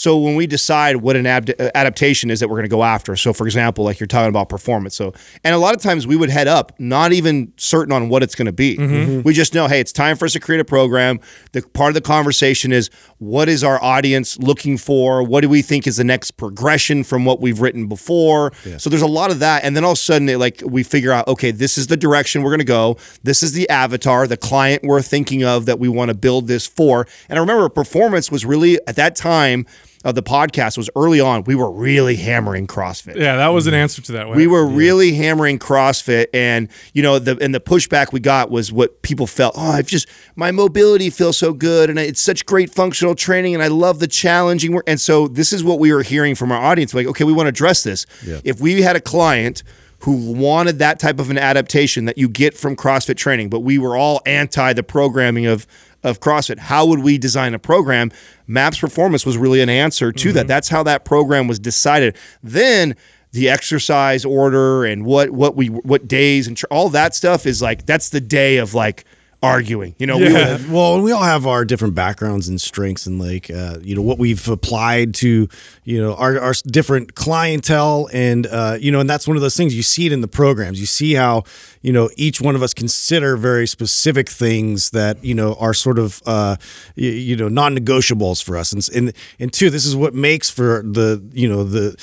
So 0.00 0.16
when 0.16 0.34
we 0.34 0.46
decide 0.46 0.96
what 0.96 1.14
an 1.14 1.26
ab- 1.26 1.50
uh, 1.58 1.68
adaptation 1.74 2.30
is 2.30 2.40
that 2.40 2.48
we're 2.48 2.56
going 2.56 2.62
to 2.62 2.74
go 2.74 2.82
after, 2.82 3.16
so 3.16 3.34
for 3.34 3.46
example, 3.46 3.84
like 3.84 4.00
you're 4.00 4.06
talking 4.06 4.30
about 4.30 4.48
performance, 4.48 4.96
so 4.96 5.12
and 5.44 5.54
a 5.54 5.58
lot 5.58 5.76
of 5.76 5.82
times 5.82 6.06
we 6.06 6.16
would 6.16 6.30
head 6.30 6.48
up 6.48 6.72
not 6.78 7.12
even 7.12 7.52
certain 7.58 7.92
on 7.92 8.08
what 8.08 8.22
it's 8.22 8.34
going 8.34 8.46
to 8.46 8.52
be. 8.52 8.78
Mm-hmm. 8.78 8.94
Mm-hmm. 8.94 9.22
We 9.24 9.34
just 9.34 9.52
know, 9.52 9.68
hey, 9.68 9.78
it's 9.78 9.92
time 9.92 10.16
for 10.16 10.24
us 10.24 10.32
to 10.32 10.40
create 10.40 10.58
a 10.58 10.64
program. 10.64 11.20
The 11.52 11.60
part 11.60 11.90
of 11.90 11.94
the 11.96 12.00
conversation 12.00 12.72
is 12.72 12.88
what 13.18 13.50
is 13.50 13.62
our 13.62 13.78
audience 13.82 14.38
looking 14.38 14.78
for? 14.78 15.22
What 15.22 15.42
do 15.42 15.50
we 15.50 15.60
think 15.60 15.86
is 15.86 15.98
the 15.98 16.04
next 16.04 16.30
progression 16.30 17.04
from 17.04 17.26
what 17.26 17.42
we've 17.42 17.60
written 17.60 17.86
before? 17.86 18.52
So 18.78 18.88
there's 18.88 19.02
a 19.02 19.06
lot 19.06 19.30
of 19.30 19.40
that, 19.40 19.64
and 19.64 19.76
then 19.76 19.84
all 19.84 19.92
of 19.92 19.98
a 19.98 20.00
sudden, 20.00 20.30
it, 20.30 20.38
like 20.38 20.62
we 20.64 20.82
figure 20.82 21.12
out, 21.12 21.28
okay, 21.28 21.50
this 21.50 21.76
is 21.76 21.88
the 21.88 21.98
direction 21.98 22.42
we're 22.42 22.52
going 22.52 22.60
to 22.60 22.64
go. 22.64 22.96
This 23.22 23.42
is 23.42 23.52
the 23.52 23.68
avatar, 23.68 24.26
the 24.26 24.38
client 24.38 24.82
we're 24.82 25.02
thinking 25.02 25.44
of 25.44 25.66
that 25.66 25.78
we 25.78 25.90
want 25.90 26.08
to 26.08 26.14
build 26.14 26.48
this 26.48 26.66
for. 26.66 27.06
And 27.28 27.38
I 27.38 27.40
remember 27.42 27.68
performance 27.68 28.30
was 28.30 28.46
really 28.46 28.78
at 28.86 28.96
that 28.96 29.14
time 29.14 29.66
of 30.04 30.14
the 30.14 30.22
podcast 30.22 30.78
was 30.78 30.88
early 30.96 31.20
on. 31.20 31.44
We 31.44 31.54
were 31.54 31.70
really 31.70 32.16
hammering 32.16 32.66
CrossFit. 32.66 33.16
yeah, 33.16 33.36
that 33.36 33.48
was 33.48 33.66
an 33.66 33.74
answer 33.74 34.00
to 34.00 34.12
that. 34.12 34.26
Mm-hmm. 34.26 34.36
We 34.36 34.46
were 34.46 34.66
really 34.66 35.12
hammering 35.12 35.58
CrossFit, 35.58 36.26
and 36.32 36.68
you 36.94 37.02
know, 37.02 37.18
the 37.18 37.36
and 37.42 37.54
the 37.54 37.60
pushback 37.60 38.12
we 38.12 38.20
got 38.20 38.50
was 38.50 38.72
what 38.72 39.02
people 39.02 39.26
felt. 39.26 39.54
Oh, 39.56 39.72
I've 39.72 39.86
just 39.86 40.08
my 40.36 40.50
mobility 40.50 41.10
feels 41.10 41.36
so 41.36 41.52
good, 41.52 41.90
and 41.90 41.98
it's 41.98 42.20
such 42.20 42.46
great 42.46 42.70
functional 42.70 43.14
training, 43.14 43.54
and 43.54 43.62
I 43.62 43.68
love 43.68 43.98
the 43.98 44.08
challenging 44.08 44.72
work. 44.72 44.84
And 44.86 45.00
so 45.00 45.28
this 45.28 45.52
is 45.52 45.62
what 45.62 45.78
we 45.78 45.92
were 45.92 46.02
hearing 46.02 46.34
from 46.34 46.50
our 46.50 46.60
audience. 46.60 46.94
Like, 46.94 47.06
okay, 47.06 47.24
we 47.24 47.32
want 47.32 47.46
to 47.46 47.50
address 47.50 47.82
this. 47.82 48.06
If 48.44 48.60
we 48.60 48.80
had 48.80 48.96
a 48.96 49.00
client 49.00 49.62
who 50.04 50.32
wanted 50.32 50.78
that 50.78 50.98
type 50.98 51.20
of 51.20 51.28
an 51.28 51.36
adaptation 51.36 52.06
that 52.06 52.16
you 52.16 52.28
get 52.28 52.56
from 52.56 52.74
CrossFit 52.74 53.16
training, 53.16 53.50
but 53.50 53.60
we 53.60 53.76
were 53.76 53.96
all 53.96 54.22
anti 54.24 54.72
the 54.72 54.82
programming 54.82 55.46
of 55.46 55.66
of 56.02 56.20
CrossFit. 56.20 56.58
How 56.58 56.86
would 56.86 57.00
we 57.00 57.18
design 57.18 57.54
a 57.54 57.58
program? 57.58 58.10
Maps 58.46 58.78
Performance 58.78 59.26
was 59.26 59.36
really 59.36 59.60
an 59.60 59.68
answer 59.68 60.12
to 60.12 60.32
that. 60.32 60.40
Mm-hmm. 60.40 60.48
That's 60.48 60.68
how 60.68 60.82
that 60.84 61.04
program 61.04 61.46
was 61.46 61.58
decided. 61.58 62.16
Then 62.42 62.96
the 63.32 63.48
exercise 63.48 64.24
order 64.24 64.84
and 64.84 65.04
what 65.04 65.30
what 65.30 65.56
we 65.56 65.68
what 65.68 66.08
days 66.08 66.48
and 66.48 66.56
tr- 66.56 66.66
all 66.70 66.88
that 66.88 67.14
stuff 67.14 67.46
is 67.46 67.62
like 67.62 67.86
that's 67.86 68.08
the 68.08 68.20
day 68.20 68.56
of 68.56 68.74
like 68.74 69.04
arguing. 69.42 69.94
You 69.98 70.06
know, 70.06 70.18
we 70.18 70.28
Yeah. 70.30 70.52
would, 70.58 70.70
well, 70.70 71.00
we 71.00 71.12
all 71.12 71.22
have 71.22 71.46
our 71.46 71.64
different 71.64 71.94
backgrounds 71.94 72.48
and 72.48 72.60
strengths, 72.60 73.06
and 73.06 73.18
like 73.18 73.50
uh, 73.50 73.78
you 73.82 73.94
know 73.94 74.02
what 74.02 74.18
we've 74.18 74.46
applied 74.48 75.14
to 75.16 75.48
you 75.84 76.00
know 76.02 76.14
our, 76.14 76.38
our 76.38 76.52
different 76.66 77.14
clientele, 77.14 78.08
and 78.12 78.46
uh, 78.46 78.76
you 78.80 78.92
know, 78.92 79.00
and 79.00 79.08
that's 79.08 79.26
one 79.26 79.36
of 79.36 79.40
those 79.42 79.56
things 79.56 79.74
you 79.74 79.82
see 79.82 80.06
it 80.06 80.12
in 80.12 80.20
the 80.20 80.28
programs. 80.28 80.78
You 80.80 80.86
see 80.86 81.14
how 81.14 81.44
you 81.80 81.92
know 81.92 82.10
each 82.16 82.40
one 82.40 82.54
of 82.54 82.62
us 82.62 82.74
consider 82.74 83.36
very 83.36 83.66
specific 83.66 84.28
things 84.28 84.90
that 84.90 85.24
you 85.24 85.34
know 85.34 85.54
are 85.58 85.72
sort 85.74 85.98
of 85.98 86.20
uh, 86.26 86.56
you, 86.94 87.10
you 87.10 87.36
know 87.36 87.48
non-negotiables 87.48 88.42
for 88.44 88.56
us, 88.58 88.72
and 88.72 88.86
and 88.94 89.12
and 89.38 89.52
two, 89.52 89.70
this 89.70 89.86
is 89.86 89.96
what 89.96 90.14
makes 90.14 90.50
for 90.50 90.82
the 90.84 91.22
you 91.32 91.48
know 91.48 91.64
the 91.64 91.96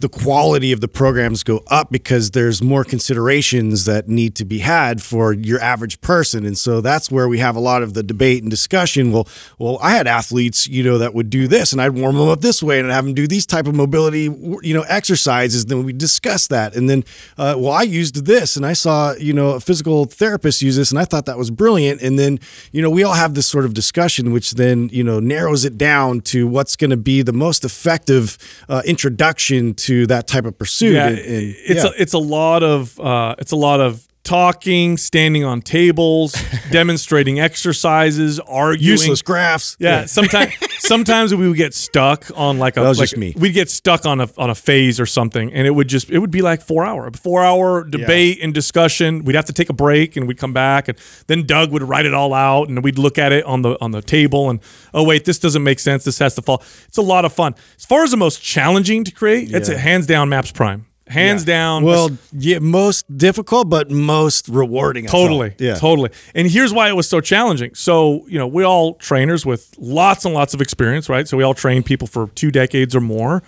the 0.00 0.08
quality 0.08 0.70
of 0.72 0.80
the 0.80 0.88
programs 0.88 1.42
go 1.42 1.62
up 1.68 1.90
because 1.90 2.30
there's 2.30 2.62
more 2.62 2.84
considerations 2.84 3.84
that 3.84 4.08
need 4.08 4.34
to 4.36 4.44
be 4.44 4.58
had 4.58 5.02
for 5.02 5.32
your 5.32 5.60
average 5.60 6.00
person, 6.00 6.46
and 6.46 6.56
so 6.56 6.80
that's 6.84 7.10
where 7.10 7.28
we 7.28 7.38
have 7.38 7.56
a 7.56 7.60
lot 7.60 7.82
of 7.82 7.94
the 7.94 8.02
debate 8.02 8.42
and 8.42 8.50
discussion. 8.50 9.10
Well, 9.10 9.26
well, 9.58 9.78
I 9.82 9.90
had 9.92 10.06
athletes, 10.06 10.66
you 10.68 10.82
know, 10.84 10.98
that 10.98 11.14
would 11.14 11.30
do 11.30 11.48
this, 11.48 11.72
and 11.72 11.80
I'd 11.82 11.90
warm 11.94 12.16
them 12.16 12.28
up 12.28 12.40
this 12.40 12.62
way, 12.62 12.78
and 12.78 12.90
I'd 12.90 12.94
have 12.94 13.04
them 13.04 13.14
do 13.14 13.26
these 13.26 13.46
type 13.46 13.66
of 13.66 13.74
mobility, 13.74 14.22
you 14.62 14.74
know, 14.74 14.82
exercises. 14.82 15.64
Then 15.66 15.84
we 15.84 15.92
discuss 15.92 16.46
that, 16.48 16.76
and 16.76 16.88
then, 16.88 17.04
uh, 17.38 17.54
well, 17.58 17.72
I 17.72 17.82
used 17.82 18.26
this, 18.26 18.56
and 18.56 18.64
I 18.66 18.72
saw, 18.74 19.14
you 19.14 19.32
know, 19.32 19.50
a 19.50 19.60
physical 19.60 20.04
therapist 20.04 20.62
use 20.62 20.76
this, 20.76 20.90
and 20.90 20.98
I 21.00 21.04
thought 21.04 21.26
that 21.26 21.38
was 21.38 21.50
brilliant. 21.50 22.02
And 22.02 22.18
then, 22.18 22.38
you 22.72 22.82
know, 22.82 22.90
we 22.90 23.02
all 23.02 23.14
have 23.14 23.34
this 23.34 23.46
sort 23.46 23.64
of 23.64 23.74
discussion, 23.74 24.32
which 24.32 24.52
then, 24.52 24.90
you 24.92 25.02
know, 25.02 25.20
narrows 25.20 25.64
it 25.64 25.78
down 25.78 26.20
to 26.22 26.46
what's 26.46 26.76
going 26.76 26.90
to 26.90 26.96
be 26.96 27.22
the 27.22 27.32
most 27.32 27.64
effective 27.64 28.36
uh, 28.68 28.82
introduction 28.84 29.74
to 29.74 30.06
that 30.06 30.26
type 30.26 30.44
of 30.44 30.58
pursuit. 30.58 30.94
Yeah, 30.94 31.08
And- 31.08 31.18
and- 31.18 31.56
it's 31.66 31.84
yeah. 31.84 31.90
a, 31.90 32.02
it's 32.02 32.12
a 32.12 32.18
lot 32.18 32.62
of 32.62 32.98
uh, 33.00 33.34
it's 33.38 33.52
a 33.52 33.56
lot 33.56 33.80
of 33.80 34.06
talking, 34.24 34.96
standing 34.96 35.44
on 35.44 35.60
tables, 35.62 36.34
demonstrating 36.70 37.38
exercises, 37.38 38.40
arguing. 38.40 38.90
useless 38.90 39.22
graphs. 39.22 39.76
Yeah, 39.78 40.06
sometimes 40.06 40.52
sometimes 40.78 41.34
we 41.34 41.46
would 41.46 41.56
get 41.56 41.74
stuck 41.74 42.26
on 42.34 42.58
like 42.58 42.76
a 42.76 42.80
That 42.80 42.88
was 42.88 42.98
like, 42.98 43.10
just 43.10 43.18
me. 43.18 43.34
We'd 43.36 43.52
get 43.52 43.70
stuck 43.70 44.06
on 44.06 44.20
a 44.20 44.28
on 44.36 44.50
a 44.50 44.54
phase 44.54 44.98
or 44.98 45.06
something, 45.06 45.52
and 45.52 45.66
it 45.66 45.70
would 45.70 45.88
just 45.88 46.10
it 46.10 46.18
would 46.18 46.30
be 46.30 46.42
like 46.42 46.62
four 46.62 46.84
hour 46.84 47.10
four 47.12 47.42
hour 47.42 47.84
debate 47.84 48.38
and 48.42 48.52
discussion. 48.52 49.24
We'd 49.24 49.36
have 49.36 49.44
to 49.46 49.52
take 49.52 49.70
a 49.70 49.74
break, 49.74 50.16
and 50.16 50.26
we'd 50.26 50.38
come 50.38 50.52
back, 50.52 50.88
and 50.88 50.98
then 51.26 51.46
Doug 51.46 51.70
would 51.72 51.82
write 51.82 52.06
it 52.06 52.14
all 52.14 52.34
out, 52.34 52.68
and 52.68 52.82
we'd 52.82 52.98
look 52.98 53.18
at 53.18 53.32
it 53.32 53.44
on 53.44 53.62
the 53.62 53.76
on 53.80 53.90
the 53.92 54.02
table, 54.02 54.50
and 54.50 54.60
oh 54.92 55.04
wait, 55.04 55.24
this 55.24 55.38
doesn't 55.38 55.62
make 55.62 55.78
sense. 55.78 56.04
This 56.04 56.18
has 56.18 56.34
to 56.36 56.42
fall. 56.42 56.62
It's 56.88 56.98
a 56.98 57.02
lot 57.02 57.24
of 57.24 57.32
fun. 57.32 57.54
As 57.76 57.84
far 57.84 58.02
as 58.02 58.10
the 58.10 58.16
most 58.16 58.42
challenging 58.42 59.04
to 59.04 59.10
create, 59.12 59.52
it's 59.52 59.68
a 59.68 59.78
hands 59.78 60.06
down 60.06 60.28
Maps 60.28 60.50
Prime, 60.50 60.86
hands 61.14 61.44
down. 61.44 61.84
Well, 61.84 62.10
yeah, 62.32 62.58
most 62.58 63.16
difficult, 63.16 63.68
but 63.68 63.90
most 63.90 64.48
rewarding. 64.48 65.06
Totally. 65.06 65.54
Yeah. 65.58 65.74
Totally. 65.74 66.10
And 66.34 66.50
here's 66.50 66.72
why 66.72 66.88
it 66.88 66.96
was 66.96 67.08
so 67.08 67.20
challenging. 67.20 67.74
So, 67.74 68.26
you 68.28 68.38
know, 68.38 68.46
we 68.46 68.64
all 68.64 68.94
trainers 68.94 69.46
with 69.46 69.74
lots 69.78 70.24
and 70.24 70.34
lots 70.34 70.54
of 70.54 70.60
experience, 70.60 71.08
right? 71.08 71.26
So 71.26 71.36
we 71.36 71.42
all 71.42 71.54
train 71.54 71.82
people 71.82 72.06
for 72.06 72.28
two 72.28 72.50
decades 72.50 72.94
or 72.94 73.00
more. 73.00 73.42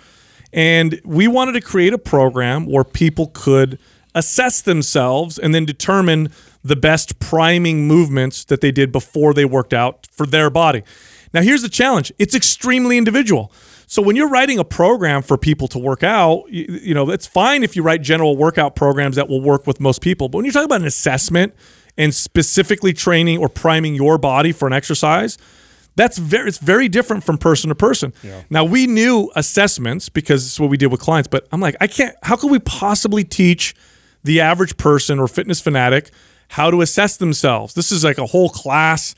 And 0.53 1.01
we 1.03 1.27
wanted 1.27 1.53
to 1.53 1.61
create 1.61 1.93
a 1.93 1.97
program 1.97 2.65
where 2.65 2.83
people 2.83 3.27
could 3.33 3.77
assess 4.15 4.61
themselves 4.61 5.37
and 5.37 5.53
then 5.53 5.65
determine 5.65 6.31
the 6.63 6.75
best 6.75 7.19
priming 7.19 7.87
movements 7.87 8.43
that 8.45 8.61
they 8.61 8.71
did 8.71 8.91
before 8.91 9.33
they 9.33 9.45
worked 9.45 9.73
out 9.73 10.07
for 10.11 10.25
their 10.25 10.49
body. 10.49 10.83
Now, 11.33 11.41
here's 11.41 11.61
the 11.61 11.69
challenge 11.69 12.11
it's 12.17 12.35
extremely 12.35 12.97
individual. 12.97 13.51
So, 13.89 14.01
when 14.01 14.17
you're 14.17 14.29
writing 14.29 14.59
a 14.59 14.65
program 14.65 15.21
for 15.21 15.37
people 15.37 15.69
to 15.69 15.79
work 15.79 16.03
out, 16.03 16.43
you, 16.49 16.65
you 16.81 16.93
know, 16.93 17.09
it's 17.09 17.25
fine 17.25 17.63
if 17.63 17.75
you 17.75 17.83
write 17.83 18.01
general 18.01 18.35
workout 18.35 18.75
programs 18.75 19.15
that 19.15 19.29
will 19.29 19.41
work 19.41 19.65
with 19.65 19.79
most 19.79 20.01
people. 20.01 20.27
But 20.27 20.39
when 20.39 20.45
you're 20.45 20.51
talking 20.51 20.65
about 20.65 20.81
an 20.81 20.87
assessment 20.87 21.55
and 21.97 22.13
specifically 22.13 22.91
training 22.91 23.37
or 23.39 23.47
priming 23.47 23.95
your 23.95 24.17
body 24.17 24.51
for 24.51 24.67
an 24.67 24.73
exercise, 24.73 25.37
that's 25.95 26.17
very 26.17 26.49
it's 26.49 26.57
very 26.57 26.89
different 26.89 27.23
from 27.23 27.37
person 27.37 27.69
to 27.69 27.75
person. 27.75 28.13
Now 28.49 28.65
we 28.65 28.87
knew 28.87 29.31
assessments 29.35 30.09
because 30.09 30.45
it's 30.45 30.59
what 30.59 30.69
we 30.69 30.75
did 30.77 30.87
with 30.87 30.99
clients, 30.99 31.29
but 31.29 31.47
I'm 31.53 31.61
like, 31.61 31.77
I 31.79 31.87
can't 31.87 32.13
how 32.23 32.35
could 32.35 32.51
we 32.51 32.59
possibly 32.59 33.23
teach 33.23 33.73
the 34.23 34.41
average 34.41 34.75
person 34.75 35.17
or 35.17 35.29
fitness 35.29 35.61
fanatic 35.61 36.11
how 36.49 36.69
to 36.71 36.81
assess 36.81 37.15
themselves? 37.15 37.73
This 37.73 37.91
is 37.91 38.03
like 38.03 38.17
a 38.17 38.25
whole 38.25 38.49
class 38.49 39.15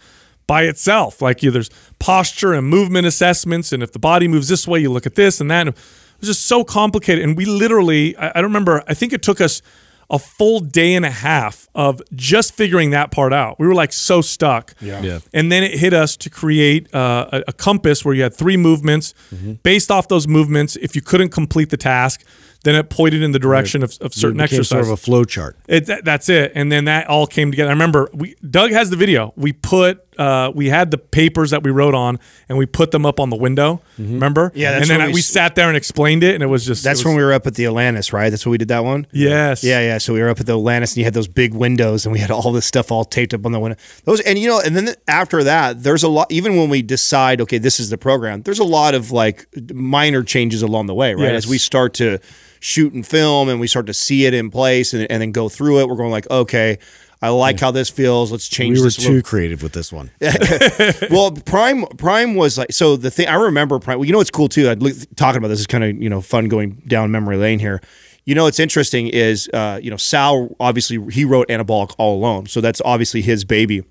by 0.50 0.64
itself. 0.64 1.22
Like 1.22 1.44
you, 1.44 1.52
there's 1.52 1.70
posture 2.00 2.54
and 2.54 2.68
movement 2.68 3.06
assessments, 3.06 3.72
and 3.72 3.84
if 3.84 3.92
the 3.92 4.00
body 4.00 4.28
moves 4.28 4.48
this 4.48 4.68
way, 4.68 4.80
you 4.80 4.92
look 4.92 5.06
at 5.06 5.14
this 5.14 5.40
and 5.40 5.52
that. 5.52 5.68
And 5.68 5.70
it 5.70 5.76
was 6.20 6.28
just 6.28 6.48
so 6.48 6.64
complicated. 6.64 7.24
And 7.24 7.38
we 7.38 7.46
literally, 7.46 8.18
I, 8.18 8.30
I 8.30 8.34
don't 8.42 8.46
remember, 8.46 8.84
I 8.88 8.96
think 8.96 9.14
it 9.14 9.22
took 9.22 9.40
us 9.40 9.62
a 10.10 10.18
full 10.18 10.60
day 10.60 10.96
and 10.96 11.06
a 11.06 11.12
half 11.12 11.70
of 11.76 12.02
just 12.16 12.56
figuring 12.56 12.90
that 12.90 13.12
part 13.12 13.32
out. 13.32 13.60
We 13.60 13.68
were 13.68 13.76
like 13.76 13.94
so 13.94 14.22
stuck. 14.22 14.74
Yeah. 14.82 15.04
Yeah. 15.04 15.20
And 15.34 15.52
then 15.52 15.62
it 15.64 15.78
hit 15.78 15.94
us 15.94 16.18
to 16.18 16.32
create 16.32 16.94
uh, 16.96 17.30
a, 17.32 17.44
a 17.50 17.54
compass 17.54 18.04
where 18.04 18.16
you 18.16 18.24
had 18.24 18.34
three 18.34 18.58
movements. 18.58 19.14
Mm-hmm. 19.32 19.54
Based 19.62 19.92
off 19.92 20.08
those 20.08 20.28
movements, 20.28 20.76
if 20.78 20.96
you 20.96 21.04
couldn't 21.04 21.30
complete 21.30 21.70
the 21.70 21.78
task, 21.78 22.26
then 22.64 22.76
it 22.76 22.90
pointed 22.90 23.22
in 23.22 23.34
the 23.34 23.40
direction 23.40 23.84
of, 23.84 23.96
of 24.02 24.14
certain 24.16 24.42
exercises. 24.42 24.70
sort 24.70 24.84
of 24.84 24.90
a 24.90 24.98
flow 24.98 25.24
chart. 25.26 25.56
It, 25.68 25.86
that, 25.86 26.06
that's 26.06 26.28
it. 26.28 26.54
And 26.56 26.72
then 26.72 26.86
that 26.86 27.08
all 27.08 27.28
came 27.28 27.52
together. 27.52 27.70
I 27.70 27.74
remember 27.74 28.10
we 28.12 28.36
Doug 28.50 28.72
has 28.72 28.90
the 28.90 28.98
video. 28.98 29.32
We 29.38 29.54
put 29.54 30.04
uh, 30.20 30.52
we 30.54 30.68
had 30.68 30.92
the 30.92 30.98
papers 30.98 31.52
that 31.52 31.64
we 31.64 31.72
wrote 31.72 31.96
on, 31.96 32.20
and 32.50 32.58
we 32.58 32.66
put 32.66 32.92
them 32.92 33.06
up 33.06 33.20
on 33.20 33.30
the 33.30 33.38
window. 33.38 33.82
Remember? 33.98 34.52
Yeah, 34.54 34.72
that's 34.72 34.82
and 34.84 34.90
then 34.90 34.98
when 35.00 35.08
I- 35.08 35.12
we 35.12 35.14
we 35.14 35.22
sat 35.22 35.56
there 35.56 35.68
and 35.70 35.78
explained 35.78 36.24
it, 36.24 36.34
and 36.36 36.44
it 36.44 36.48
was 36.48 36.66
just 36.66 36.84
That's 36.84 37.00
was, 37.00 37.06
when 37.06 37.16
we 37.16 37.24
were 37.24 37.32
up 37.34 37.48
at 37.48 37.56
the 37.56 37.66
Atlantis, 37.66 38.12
right? 38.14 38.30
That's 38.30 38.46
when 38.46 38.52
we 38.52 38.58
did 38.58 38.68
that 38.68 38.84
one. 38.84 39.08
Yes. 39.12 39.64
Yeah, 39.64 39.80
yeah. 39.80 39.98
So 39.98 40.14
we 40.14 40.22
were 40.22 40.30
up 40.30 40.40
at 40.40 40.46
the 40.46 40.54
Atlantis, 40.58 40.92
and 40.92 40.98
you 40.98 41.04
had 41.06 41.14
those 41.14 41.28
big 41.30 41.54
windows, 41.54 42.06
and 42.06 42.14
we 42.14 42.20
had 42.20 42.32
all 42.32 42.52
this 42.52 42.66
stuff 42.66 42.92
all 42.92 43.06
taped 43.06 43.34
up 43.34 43.46
on 43.46 43.54
the 43.54 43.60
window. 43.60 43.78
Those, 44.04 44.20
and 44.22 44.38
you 44.38 44.48
know, 44.50 44.60
and 44.60 44.76
then 44.76 44.94
after 45.08 45.44
that, 45.44 45.84
there's 45.84 46.04
a 46.04 46.10
lot. 46.10 46.30
Even 46.32 46.58
when 46.58 46.70
we 46.70 46.82
decide, 46.82 47.40
okay, 47.42 47.58
this 47.58 47.80
is 47.80 47.90
the 47.90 47.98
program, 47.98 48.42
there's 48.44 48.60
a 48.60 48.64
lot 48.66 48.94
of 48.96 49.12
like 49.12 49.48
minor 49.74 50.22
changes 50.24 50.62
along 50.62 50.88
the 50.88 50.94
way, 50.96 51.14
right? 51.14 51.32
Yes. 51.34 51.46
As 51.46 51.48
we 51.48 51.58
start 51.58 51.94
to 51.96 52.20
shoot 52.60 52.92
and 52.94 53.08
film, 53.08 53.48
and 53.48 53.60
we 53.60 53.68
start 53.68 53.86
to 53.88 53.94
see 53.94 54.26
it 54.26 54.34
in 54.34 54.50
place, 54.50 54.94
and, 54.94 55.10
and 55.10 55.22
then 55.22 55.32
go 55.32 55.48
through 55.48 55.80
it, 55.80 55.88
we're 55.88 55.96
going 55.96 56.12
like, 56.12 56.30
okay. 56.30 56.78
I 57.22 57.30
like 57.30 57.60
how 57.60 57.72
this 57.72 57.90
feels. 57.90 58.32
Let's 58.32 58.48
change 58.48 58.78
We 58.78 58.82
were 58.82 58.88
a 58.88 58.90
little 58.90 59.04
too 59.04 59.22
creative 59.22 59.62
with 59.62 59.74
this 59.74 59.92
one. 59.92 60.10
well, 61.12 61.32
Prime 61.32 61.86
Prime 61.98 62.36
was 62.36 62.58
like 62.58 62.72
so 62.72 62.96
the 62.96 63.12
thing 63.12 63.28
I 63.28 63.36
remember 63.36 63.78
Prime. 63.80 64.00
Well, 64.00 64.06
you 64.06 64.14
know 64.14 64.20
what's 64.20 64.32
cool 64.32 64.48
too. 64.48 64.70
I'd 64.70 64.82
look, 64.82 64.94
talking 65.16 65.38
about 65.38 65.50
this 65.50 65.60
is 65.60 65.68
kind 65.68 65.84
of 65.84 66.02
you 66.02 66.10
know 66.10 66.22
fun 66.22 66.48
going 66.48 66.82
down 66.88 67.12
memory 67.12 67.38
lane 67.38 67.60
here. 67.60 67.82
You 68.24 68.36
know 68.36 68.46
what's 68.46 68.60
interesting 68.60 69.08
is 69.08 69.50
uh, 69.54 69.80
you 69.82 69.92
know 69.92 69.98
Sal 69.98 70.56
obviously 70.60 70.98
he 71.12 71.26
wrote 71.26 71.50
Anabolic 71.50 71.94
all 71.98 72.18
alone, 72.18 72.46
so 72.46 72.62
that's 72.62 72.82
obviously 72.86 73.22
his 73.22 73.44
baby. 73.44 73.84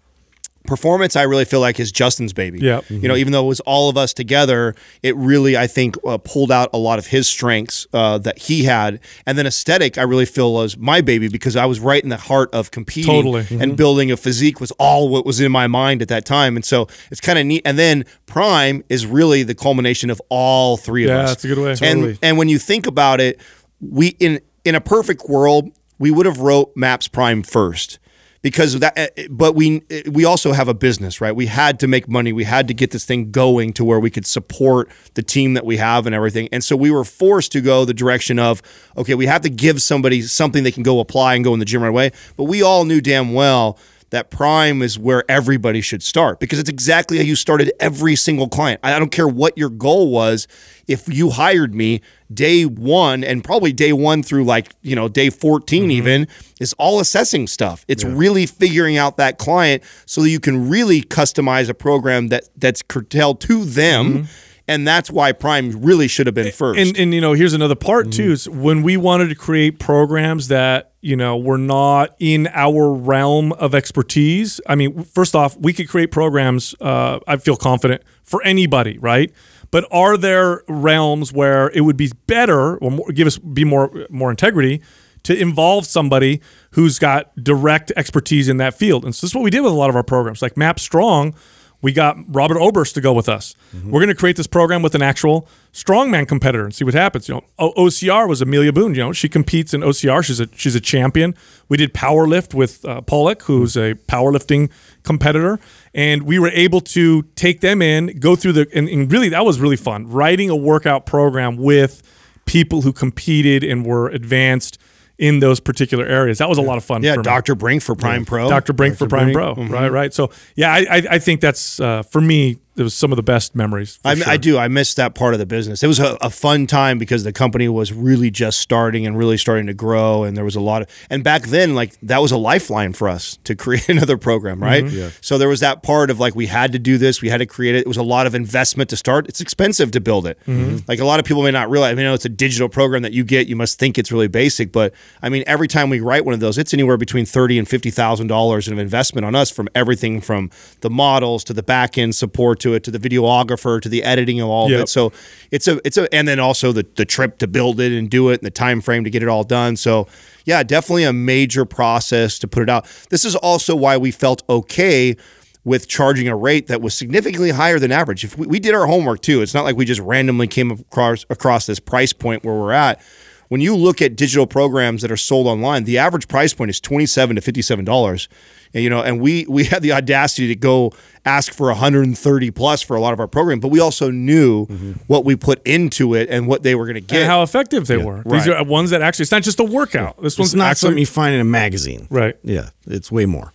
Performance, 0.69 1.16
I 1.16 1.23
really 1.23 1.47
feel 1.47 1.61
like 1.61 1.81
is 1.81 1.90
Justin's 1.90 2.32
baby. 2.32 2.61
Yep. 2.61 2.90
You 2.90 3.09
know, 3.09 3.16
even 3.16 3.32
though 3.32 3.43
it 3.45 3.49
was 3.49 3.61
all 3.61 3.89
of 3.89 3.97
us 3.97 4.12
together, 4.12 4.74
it 5.03 5.16
really 5.16 5.57
I 5.57 5.66
think 5.66 5.97
uh, 6.07 6.19
pulled 6.19 6.53
out 6.53 6.69
a 6.74 6.78
lot 6.78 6.99
of 6.99 7.07
his 7.07 7.27
strengths 7.27 7.86
uh, 7.93 8.19
that 8.19 8.39
he 8.39 8.65
had, 8.65 9.01
and 9.27 9.39
then 9.39 9.47
aesthetic 9.47 9.97
I 9.97 10.03
really 10.03 10.27
feel 10.27 10.53
was 10.53 10.77
my 10.77 11.01
baby 11.01 11.28
because 11.28 11.57
I 11.57 11.65
was 11.66 11.81
right 11.81 12.03
in 12.03 12.11
the 12.11 12.19
heart 12.19 12.53
of 12.55 12.70
competing 12.70 13.11
Totally. 13.11 13.47
and 13.51 13.77
building 13.77 14.12
a 14.12 14.16
physique 14.16 14.61
was 14.61 14.70
all 14.73 15.09
what 15.09 15.24
was 15.24 15.40
in 15.40 15.51
my 15.51 15.66
mind 15.66 16.03
at 16.03 16.09
that 16.09 16.24
time. 16.24 16.55
And 16.55 16.65
so 16.65 16.86
it's 17.11 17.20
kind 17.20 17.39
of 17.39 17.47
neat. 17.47 17.62
And 17.65 17.78
then 17.78 18.05
Prime 18.27 18.85
is 18.89 19.07
really 19.07 19.43
the 19.43 19.55
culmination 19.55 20.11
of 20.11 20.20
all 20.28 20.77
three 20.77 21.05
of 21.05 21.11
us. 21.11 21.16
Yeah, 21.16 21.27
that's 21.27 21.45
a 21.45 21.49
good 21.49 21.59
way. 21.59 21.70
And 21.70 21.78
Totally. 21.81 22.19
and 22.23 22.36
when 22.36 22.49
you 22.49 22.59
think 22.59 22.86
about 22.86 23.20
it, 23.20 23.40
we 23.81 24.09
in 24.19 24.40
in 24.65 24.74
a 24.74 24.81
perfect 24.81 25.28
world, 25.28 25.70
we 25.99 26.11
would 26.11 26.27
have 26.27 26.40
wrote 26.40 26.77
Maps 26.77 27.09
Prime 27.09 27.43
first. 27.43 27.99
Because 28.40 28.74
of 28.74 28.81
that, 28.81 28.97
eh, 28.97 29.09
eh, 29.16 29.27
but 29.31 29.55
we 29.56 29.82
eh, 29.90 30.02
we 30.10 30.24
also 30.24 30.52
have 30.52 30.69
a 30.69 30.74
business, 30.74 31.20
right? 31.20 31.35
We 31.35 31.47
had 31.47 31.81
to 31.81 31.89
make 31.89 32.09
money. 32.09 32.32
We 32.32 32.44
had 32.44 32.69
to 32.69 32.74
get 32.74 32.93
this 32.93 33.05
thing 33.05 33.32
going 33.32 33.73
to 33.74 33.85
where 33.85 33.98
we 33.98 34.10
could 34.10 34.27
support 34.27 34.90
the 35.15 35.23
team 35.23 35.55
that 35.55 35.66
we 35.66 35.77
have 35.78 36.06
and 36.06 36.15
everything. 36.15 36.48
And 36.52 36.62
so 36.62 36.77
we 36.77 36.90
were 36.90 37.05
forced 37.05 37.51
to 37.52 37.60
go 37.60 37.85
the 37.85 37.94
direction 37.94 38.39
of, 38.39 38.62
okay, 38.97 39.15
we 39.15 39.27
have 39.27 39.43
to 39.43 39.51
give 39.51 39.82
somebody 39.82 40.23
something 40.23 40.62
they 40.62 40.70
can 40.70 40.85
go 40.85 41.01
apply 41.01 41.35
and 41.35 41.43
go 41.43 41.52
in 41.52 41.59
the 41.59 41.65
gym 41.65 41.82
right 41.82 41.89
away. 41.89 42.12
But 42.36 42.44
we 42.44 42.62
all 42.62 42.85
knew 42.85 43.01
damn 43.01 43.35
well 43.35 43.78
that 44.10 44.30
prime 44.30 44.82
is 44.82 44.98
where 44.98 45.24
everybody 45.30 45.80
should 45.80 46.02
start 46.02 46.40
because 46.40 46.59
it's 46.59 46.70
exactly 46.70 47.18
how 47.18 47.22
you 47.22 47.36
started 47.36 47.72
every 47.78 48.16
single 48.16 48.48
client. 48.48 48.80
I 48.82 48.98
don't 48.98 49.12
care 49.12 49.28
what 49.28 49.56
your 49.59 49.68
goal 49.68 50.10
was. 50.10 50.48
If 50.86 51.09
you 51.09 51.30
hired 51.30 51.74
me 51.74 52.01
day 52.32 52.64
one 52.64 53.22
and 53.22 53.44
probably 53.44 53.72
day 53.72 53.93
one 53.93 54.22
through 54.22 54.44
like, 54.44 54.74
you 54.82 54.97
know, 54.97 55.09
day 55.09 55.30
14 55.30 55.82
mm-hmm. 55.82 55.90
even 55.90 56.28
is 56.60 56.74
all 56.74 57.01
assessing 57.01 57.47
stuff. 57.47 57.85
It's 57.89 58.05
really 58.05 58.47
figuring 58.47 58.97
out 58.97 59.16
that 59.18 59.39
client 59.39 59.82
so 60.06 60.22
that 60.22 60.30
you 60.30 60.40
can 60.40 60.68
really 60.68 61.02
customize 61.02 61.68
a 61.68 61.74
program 61.74 62.28
that 62.28 62.48
that's 62.56 62.82
curtailed 62.82 63.40
to 63.43 63.64
them. 63.64 64.24
Mm-hmm. 64.24 64.48
And 64.69 64.86
that's 64.86 65.11
why 65.11 65.32
Prime 65.32 65.82
really 65.82 66.09
should 66.09 66.27
have 66.27 66.35
been 66.35 66.53
first. 66.53 66.78
And 66.78 66.97
and 66.97 67.15
you 67.15 67.23
know, 67.23 67.32
here's 67.32 67.55
another 67.55 67.74
part 67.74 68.12
too. 68.12 68.32
Is 68.32 68.49
when 68.49 68.82
we 68.82 68.99
wanted 68.99 69.31
to 69.31 69.35
create 69.35 69.78
programs 69.78 70.49
that 70.49 70.93
you 71.01 71.16
know 71.16 71.39
were 71.39 71.59
not 71.59 72.15
in 72.19 72.49
our 72.53 72.93
realm 72.93 73.53
of 73.55 73.74
expertise. 73.74 74.61
I 74.66 74.74
mean, 74.74 75.05
first 75.05 75.35
off, 75.35 75.57
we 75.57 75.73
could 75.73 75.89
create 75.89 76.11
programs. 76.11 76.74
Uh, 76.81 77.19
I 77.27 77.39
feel 77.39 77.57
confident 77.57 78.03
for 78.23 78.43
anybody, 78.45 78.99
right? 78.99 79.32
But 79.70 79.86
are 79.90 80.16
there 80.16 80.62
realms 80.69 81.32
where 81.32 81.70
it 81.70 81.81
would 81.81 81.97
be 81.97 82.12
better 82.27 82.77
or 82.77 82.90
more, 82.90 83.11
give 83.12 83.27
us 83.27 83.39
be 83.39 83.65
more 83.65 84.07
more 84.11 84.31
integrity 84.31 84.82
to 85.24 85.39
involve 85.39 85.86
somebody 85.86 86.40
who's 86.73 86.99
got 86.99 87.35
direct 87.43 87.90
expertise 87.97 88.49
in 88.49 88.59
that 88.59 88.74
field? 88.74 89.05
And 89.05 89.15
so 89.15 89.23
this 89.23 89.31
is 89.31 89.35
what 89.35 89.45
we 89.45 89.51
did 89.51 89.61
with 89.61 89.73
a 89.73 89.77
lot 89.77 89.89
of 89.89 89.97
our 89.97 90.03
programs, 90.03 90.43
like 90.43 90.59
Map 90.59 90.78
Strong 90.78 91.35
we 91.80 91.92
got 91.92 92.16
Robert 92.28 92.59
Oberst 92.59 92.94
to 92.94 93.00
go 93.00 93.12
with 93.12 93.28
us. 93.28 93.55
We're 93.72 94.00
going 94.00 94.09
to 94.09 94.14
create 94.14 94.36
this 94.36 94.48
program 94.48 94.82
with 94.82 94.94
an 94.96 95.02
actual 95.02 95.46
strongman 95.72 96.26
competitor 96.26 96.64
and 96.64 96.74
see 96.74 96.84
what 96.84 96.94
happens. 96.94 97.28
You 97.28 97.36
know, 97.36 97.44
o- 97.59 97.72
OCR 97.74 98.28
was 98.28 98.40
Amelia 98.42 98.72
Boone. 98.72 98.94
You 98.96 99.02
know, 99.05 99.12
she 99.12 99.28
competes 99.28 99.72
in 99.72 99.82
OCR. 99.82 100.24
She's 100.24 100.40
a 100.40 100.48
she's 100.56 100.74
a 100.74 100.80
champion. 100.80 101.34
We 101.68 101.76
did 101.76 101.94
power 101.94 102.26
lift 102.26 102.52
with 102.52 102.84
uh, 102.84 103.00
Pollock, 103.02 103.42
who's 103.42 103.76
a 103.76 103.94
powerlifting 104.09 104.70
competitor, 105.05 105.60
and 105.94 106.22
we 106.24 106.38
were 106.40 106.48
able 106.50 106.80
to 106.80 107.22
take 107.36 107.60
them 107.60 107.80
in, 107.80 108.18
go 108.18 108.34
through 108.34 108.52
the 108.55 108.68
and, 108.74 108.88
and 108.88 109.10
really 109.12 109.28
that 109.28 109.44
was 109.44 109.60
really 109.60 109.76
fun. 109.76 110.09
Writing 110.10 110.50
a 110.50 110.56
workout 110.56 111.06
program 111.06 111.56
with 111.56 112.02
people 112.44 112.82
who 112.82 112.92
competed 112.92 113.62
and 113.62 113.86
were 113.86 114.09
advanced 114.09 114.78
in 115.19 115.40
those 115.40 115.61
particular 115.61 116.07
areas. 116.07 116.39
That 116.39 116.49
was 116.49 116.59
a 116.59 116.62
lot 116.62 116.78
of 116.78 116.85
fun. 116.85 117.03
yeah, 117.03 117.15
for 117.15 117.20
me. 117.20 117.24
Dr. 117.24 117.55
Brink 117.55 117.82
for 117.82 117.95
Prime 117.95 118.24
Pro. 118.24 118.49
Dr. 118.49 118.73
Brink 118.73 118.97
for 118.97 119.09
Prime 119.09 119.32
Brink. 119.32 119.57
Pro. 119.57 119.66
Right, 119.66 119.90
right. 119.90 120.15
So 120.15 120.31
yeah, 120.55 120.73
I, 120.73 120.86
I, 120.90 121.03
I 121.11 121.19
think 121.19 121.40
that's 121.40 121.81
uh, 121.81 122.03
for 122.03 122.20
me. 122.20 122.59
It 122.78 122.82
was 122.82 122.94
some 122.94 123.12
of 123.12 123.16
the 123.16 123.22
best 123.22 123.55
memories. 123.55 123.98
I, 124.05 124.14
sure. 124.14 124.28
I 124.28 124.36
do. 124.36 124.59
I 124.59 124.68
missed 124.68 124.96
that 124.96 125.14
part 125.14 125.34
of 125.34 125.40
the 125.40 125.46
business. 125.46 125.82
It 125.82 125.88
was 125.88 125.98
a, 125.98 126.16
a 126.20 126.30
fun 126.30 126.66
time 126.66 126.98
because 126.98 127.24
the 127.24 127.32
company 127.32 127.68
was 127.68 127.92
really 127.92 128.30
just 128.30 128.60
starting 128.60 129.06
and 129.06 129.18
really 129.18 129.36
starting 129.36 129.66
to 129.66 129.74
grow, 129.74 130.24
and 130.24 130.36
there 130.36 130.44
was 130.44 130.56
a 130.56 130.60
lot 130.60 130.82
of. 130.82 130.88
And 131.10 131.24
back 131.24 131.42
then, 131.42 131.74
like 131.74 131.98
that 132.00 132.22
was 132.22 132.32
a 132.32 132.36
lifeline 132.36 132.92
for 132.92 133.09
us 133.09 133.38
to 133.44 133.55
create 133.56 133.88
another 133.88 134.16
program, 134.16 134.62
right? 134.62 134.84
Mm-hmm. 134.84 135.16
So 135.20 135.38
there 135.38 135.48
was 135.48 135.60
that 135.60 135.82
part 135.82 136.10
of 136.10 136.20
like 136.20 136.34
we 136.34 136.46
had 136.46 136.72
to 136.72 136.78
do 136.78 136.98
this, 136.98 137.20
we 137.20 137.28
had 137.28 137.38
to 137.38 137.46
create 137.46 137.74
it. 137.74 137.80
It 137.80 137.88
was 137.88 137.96
a 137.96 138.02
lot 138.02 138.26
of 138.26 138.34
investment 138.34 138.90
to 138.90 138.96
start. 138.96 139.28
It's 139.28 139.40
expensive 139.40 139.90
to 139.92 140.00
build 140.00 140.26
it. 140.26 140.38
Mm-hmm. 140.46 140.78
Like 140.86 141.00
a 141.00 141.05
lot 141.05 141.18
of 141.20 141.26
people 141.26 141.42
may 141.42 141.50
not 141.50 141.70
realize. 141.70 141.92
I 141.92 141.94
mean, 141.94 142.05
you 142.05 142.10
know, 142.10 142.14
it's 142.14 142.24
a 142.24 142.30
digital 142.30 142.68
program 142.68 143.02
that 143.02 143.12
you 143.12 143.24
get. 143.24 143.48
You 143.48 143.56
must 143.56 143.78
think 143.78 143.98
it's 143.98 144.12
really 144.12 144.28
basic, 144.28 144.72
but 144.72 144.94
I 145.22 145.28
mean, 145.28 145.44
every 145.46 145.68
time 145.68 145.90
we 145.90 146.00
write 146.00 146.24
one 146.24 146.34
of 146.34 146.40
those, 146.40 146.59
it's 146.59 146.72
anywhere 146.72 146.96
between 146.96 147.26
thirty 147.26 147.59
and 147.59 147.68
fifty 147.68 147.90
thousand 147.90 148.28
dollars 148.28 148.68
of 148.68 148.78
investment 148.78 149.24
on 149.24 149.34
us 149.34 149.50
from 149.50 149.68
everything 149.74 150.20
from 150.20 150.50
the 150.80 150.90
models 150.90 151.44
to 151.44 151.52
the 151.52 151.62
back 151.62 151.98
end 151.98 152.14
support 152.14 152.60
to 152.60 152.68
it 152.74 152.85
to 152.85 152.90
the 152.90 152.99
videographer 152.99 153.81
to 153.81 153.89
the 153.89 154.03
editing 154.05 154.40
of 154.40 154.49
all 154.49 154.66
of 154.66 154.73
Yep. 154.73 154.81
it. 154.82 154.89
So 154.89 155.12
it's 155.51 155.69
a 155.69 155.81
it's 155.86 155.97
a 155.97 156.12
and 156.15 156.27
then 156.28 156.40
also 156.40 156.73
the 156.73 156.86
the 156.97 157.05
trip 157.05 157.39
to 157.39 157.47
build 157.47 157.81
it 157.81 157.93
and 157.93 158.09
do 158.11 158.31
it 158.31 158.40
and 158.40 158.47
the 158.47 158.51
time 158.51 158.81
frame 158.81 159.05
to 159.05 159.11
get 159.11 159.23
it 159.23 159.28
all 159.28 159.45
done. 159.45 159.77
So 159.77 160.07
yeah, 160.45 160.62
definitely 160.62 161.05
a 161.05 161.12
major 161.12 161.65
process 161.65 162.39
to 162.40 162.49
put 162.49 162.62
it 162.62 162.70
out. 162.70 162.86
This 163.11 163.24
is 163.24 163.36
also 163.36 163.77
why 163.77 163.97
we 163.97 164.11
felt 164.11 164.43
okay 164.49 165.16
with 165.65 165.86
charging 165.89 166.28
a 166.28 166.36
rate 166.36 166.66
that 166.69 166.81
was 166.81 166.95
significantly 166.95 167.51
higher 167.51 167.78
than 167.78 167.93
average. 167.93 168.24
If 168.24 168.39
we, 168.39 168.47
we 168.47 168.59
did 168.59 168.74
our 168.74 168.86
homework 168.86 169.20
too, 169.20 169.43
it's 169.43 169.53
not 169.53 169.65
like 169.65 169.77
we 169.77 169.85
just 169.85 170.01
randomly 170.01 170.47
came 170.47 170.70
across 170.70 171.27
across 171.28 171.66
this 171.66 171.78
price 171.81 172.12
point 172.12 172.45
where 172.45 172.55
we're 172.55 172.73
at. 172.73 173.01
When 173.49 173.61
you 173.61 173.75
look 173.75 174.03
at 174.03 174.16
digital 174.16 174.47
programs 174.47 175.03
that 175.03 175.11
are 175.11 175.16
sold 175.16 175.47
online, 175.47 175.85
the 175.85 175.99
average 175.99 176.29
price 176.29 176.55
point 176.55 176.70
is 176.70 176.81
twenty 176.81 177.07
seven 177.07 177.37
to 177.37 177.43
fifty 177.43 177.62
seven 177.62 177.85
dollars. 177.85 178.29
And, 178.75 178.85
you 178.85 178.91
know, 178.91 179.03
and 179.03 179.20
we 179.20 179.47
we 179.49 179.65
had 179.65 179.83
the 179.83 179.93
audacity 179.93 180.49
to 180.49 180.55
go 180.55 180.93
ask 181.25 181.53
for 181.53 181.69
130 181.69 182.51
plus 182.51 182.83
for 182.83 182.97
a 182.97 183.01
lot 183.01 183.12
of 183.12 183.20
our 183.20 183.27
program, 183.27 183.61
but 183.61 183.69
we 183.69 183.81
also 183.81 184.11
knew 184.11 184.66
mm-hmm. 184.66 184.93
what 185.07 185.25
we 185.25 185.37
put 185.37 185.66
into 185.66 186.15
it 186.15 186.29
and 186.31 186.47
what 186.47 186.62
they 186.62 186.75
were 186.75 186.85
going 186.85 186.95
to 186.95 187.01
get. 187.01 187.20
and 187.20 187.31
how 187.31 187.43
effective 187.43 187.87
they 187.87 187.97
were. 187.97 188.23
These 188.25 188.49
are 188.49 188.62
ones 188.65 188.91
that 188.91 189.03
actually. 189.03 189.25
It's 189.25 189.33
not 189.33 189.43
just 189.43 189.61
a 189.61 189.65
workout. 189.65 190.20
This 190.23 190.39
one's 190.39 190.55
not 190.55 190.73
actually 190.73 190.89
something 190.89 190.99
you 190.99 191.07
find 191.07 191.35
in 191.35 191.41
a 191.41 191.45
magazine. 191.45 192.07
right. 192.11 192.37
Yeah, 192.43 192.70
it's 192.87 193.11
way 193.11 193.27
more. 193.27 193.53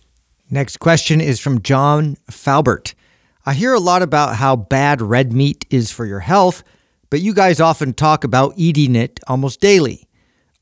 Next 0.50 0.78
question 0.78 1.20
is 1.20 1.40
from 1.40 1.62
John 1.62 2.16
Falbert. 2.30 2.94
I 3.46 3.54
hear 3.54 3.74
a 3.74 3.80
lot 3.80 4.02
about 4.02 4.36
how 4.36 4.56
bad 4.56 5.02
red 5.02 5.32
meat 5.32 5.66
is 5.70 5.90
for 5.90 6.06
your 6.06 6.20
health, 6.20 6.62
but 7.14 7.20
you 7.20 7.32
guys 7.32 7.60
often 7.60 7.92
talk 7.92 8.24
about 8.24 8.52
eating 8.56 8.96
it 8.96 9.20
almost 9.28 9.60
daily. 9.60 10.08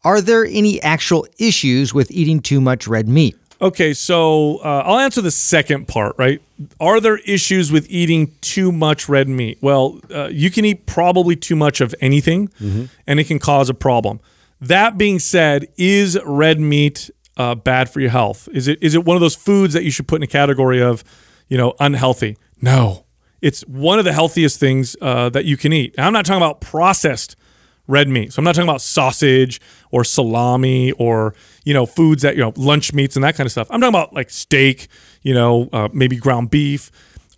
Are 0.05 0.21
there 0.21 0.45
any 0.45 0.83
actual 0.83 1.27
issues 1.39 1.95
with 1.95 2.11
eating 2.11 2.41
too 2.41 2.61
much 2.61 2.87
red 2.87 3.09
meat? 3.09 3.39
Okay, 3.63 3.95
so 3.95 4.59
uh, 4.59 4.83
I'll 4.85 4.99
answer 4.99 5.23
the 5.23 5.31
second 5.31 5.89
part, 5.89 6.15
right? 6.19 6.43
Are 6.79 7.01
there 7.01 7.17
issues 7.25 7.73
with 7.73 7.87
eating 7.89 8.35
too 8.43 8.71
much 8.71 9.09
red 9.09 9.31
meat? 9.31 9.61
Well, 9.63 9.99
uh, 10.15 10.29
you 10.31 10.51
can 10.51 10.67
eat 10.67 10.85
probably 10.85 11.37
too 11.37 11.57
much 11.57 11.81
of 11.81 11.95
anything, 12.03 12.51
and 13.07 13.19
it 13.19 13.29
can 13.29 13.39
cause 13.39 13.71
a 13.71 13.75
problem. 13.75 14.21
That 14.61 14.99
being 14.99 15.21
said, 15.21 15.69
is 15.79 16.19
red 16.23 16.61
meat 16.61 17.09
uh, 17.39 17.55
bad 17.55 17.89
for 17.89 18.01
your 18.01 18.11
health? 18.11 18.47
Is 18.53 18.69
it 18.69 18.79
is 18.83 18.95
it 18.95 19.07
one 19.07 19.17
of 19.17 19.23
those 19.23 19.37
foods 19.37 19.73
that 19.73 19.85
you 19.85 19.91
should 19.91 20.07
put 20.07 20.17
in 20.17 20.23
a 20.23 20.27
category 20.27 20.83
of, 20.83 21.03
you 21.49 21.57
know, 21.57 21.73
unhealthy? 21.81 22.37
No, 22.61 23.07
it's 23.43 23.63
one 23.63 23.99
of 23.99 24.05
the 24.05 24.13
healthiest 24.13 24.59
things 24.59 24.97
uh, 25.03 25.29
that 25.31 25.45
you 25.45 25.57
can 25.57 25.73
eat. 25.73 25.95
And 25.99 26.07
I'm 26.07 26.13
not 26.13 26.25
talking 26.25 26.43
about 26.43 26.61
processed 26.61 27.37
red 27.89 28.09
meat. 28.09 28.33
So 28.33 28.41
I'm 28.41 28.45
not 28.45 28.55
talking 28.55 28.69
about 28.69 28.81
sausage 28.81 29.61
or 29.91 30.05
salami 30.05 30.93
or 30.93 31.35
you 31.65 31.75
know 31.75 31.85
foods 31.85 32.23
that 32.23 32.37
you 32.37 32.43
know 32.43 32.53
lunch 32.57 32.93
meats 32.95 33.17
and 33.17 33.25
that 33.25 33.35
kind 33.35 33.47
of 33.47 33.53
stuff. 33.53 33.69
I'm 33.71 33.81
talking 33.81 33.95
about 33.95 34.15
like 34.15 34.31
steak, 34.31 34.89
you 35.23 35.35
know, 35.35 35.69
uh, 35.73 35.89
maybe 35.93 36.17
ground 36.17 36.51
beef. 36.51 36.91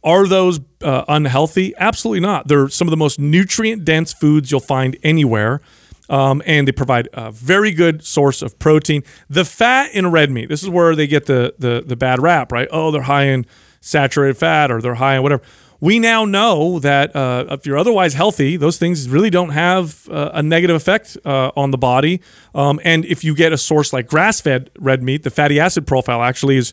Are 0.05 0.29
those 0.29 0.61
uh, 0.83 1.05
unhealthy? 1.09 1.73
Absolutely 1.79 2.21
not. 2.21 2.47
They're 2.47 2.69
some 2.69 2.87
of 2.87 2.91
the 2.91 2.97
most 2.99 3.19
nutrient 3.19 3.87
dense 3.87 4.13
foods 4.13 4.51
you'll 4.51 4.61
find 4.61 4.97
anywhere. 5.03 5.63
Um, 6.11 6.43
and 6.45 6.69
they 6.69 6.73
provide 6.73 7.09
a 7.15 7.33
very 7.33 7.73
good 7.73 8.05
source 8.05 8.43
of 8.43 8.59
protein. 8.59 9.03
The 9.31 9.47
fat 9.47 9.93
in 9.95 10.11
red 10.11 10.31
meat, 10.31 10.51
this 10.51 10.63
is 10.63 10.69
where 10.69 10.95
they 10.95 11.07
get 11.07 11.25
the, 11.25 11.55
the 11.59 11.83
the 11.87 11.97
bad 11.97 12.21
rap, 12.21 12.53
right? 12.53 12.69
Oh, 12.71 12.91
they're 12.91 13.01
high 13.01 13.25
in 13.25 13.47
saturated 13.81 14.37
fat 14.37 14.71
or 14.71 14.83
they're 14.83 14.97
high 14.97 15.17
in 15.17 15.23
whatever. 15.23 15.43
We 15.85 15.99
now 15.99 16.25
know 16.25 16.79
that 16.79 17.15
uh, 17.15 17.45
if 17.51 17.67
you're 17.67 17.77
otherwise 17.77 18.15
healthy, 18.15 18.57
those 18.57 18.79
things 18.79 19.07
really 19.07 19.29
don't 19.29 19.51
have 19.51 20.09
uh, 20.09 20.31
a 20.33 20.43
negative 20.43 20.77
effect 20.77 21.19
uh, 21.27 21.51
on 21.55 21.73
the 21.73 21.77
body. 21.77 22.23
Um, 22.55 22.81
and 22.85 23.05
if 23.05 23.23
you 23.23 23.35
get 23.35 23.53
a 23.53 23.59
source 23.59 23.93
like 23.93 24.07
grass 24.07 24.41
fed 24.41 24.71
red 24.79 25.03
meat, 25.03 25.25
the 25.25 25.31
fatty 25.31 25.61
acid 25.61 25.87
profile 25.87 26.23
actually 26.23 26.57
is 26.57 26.73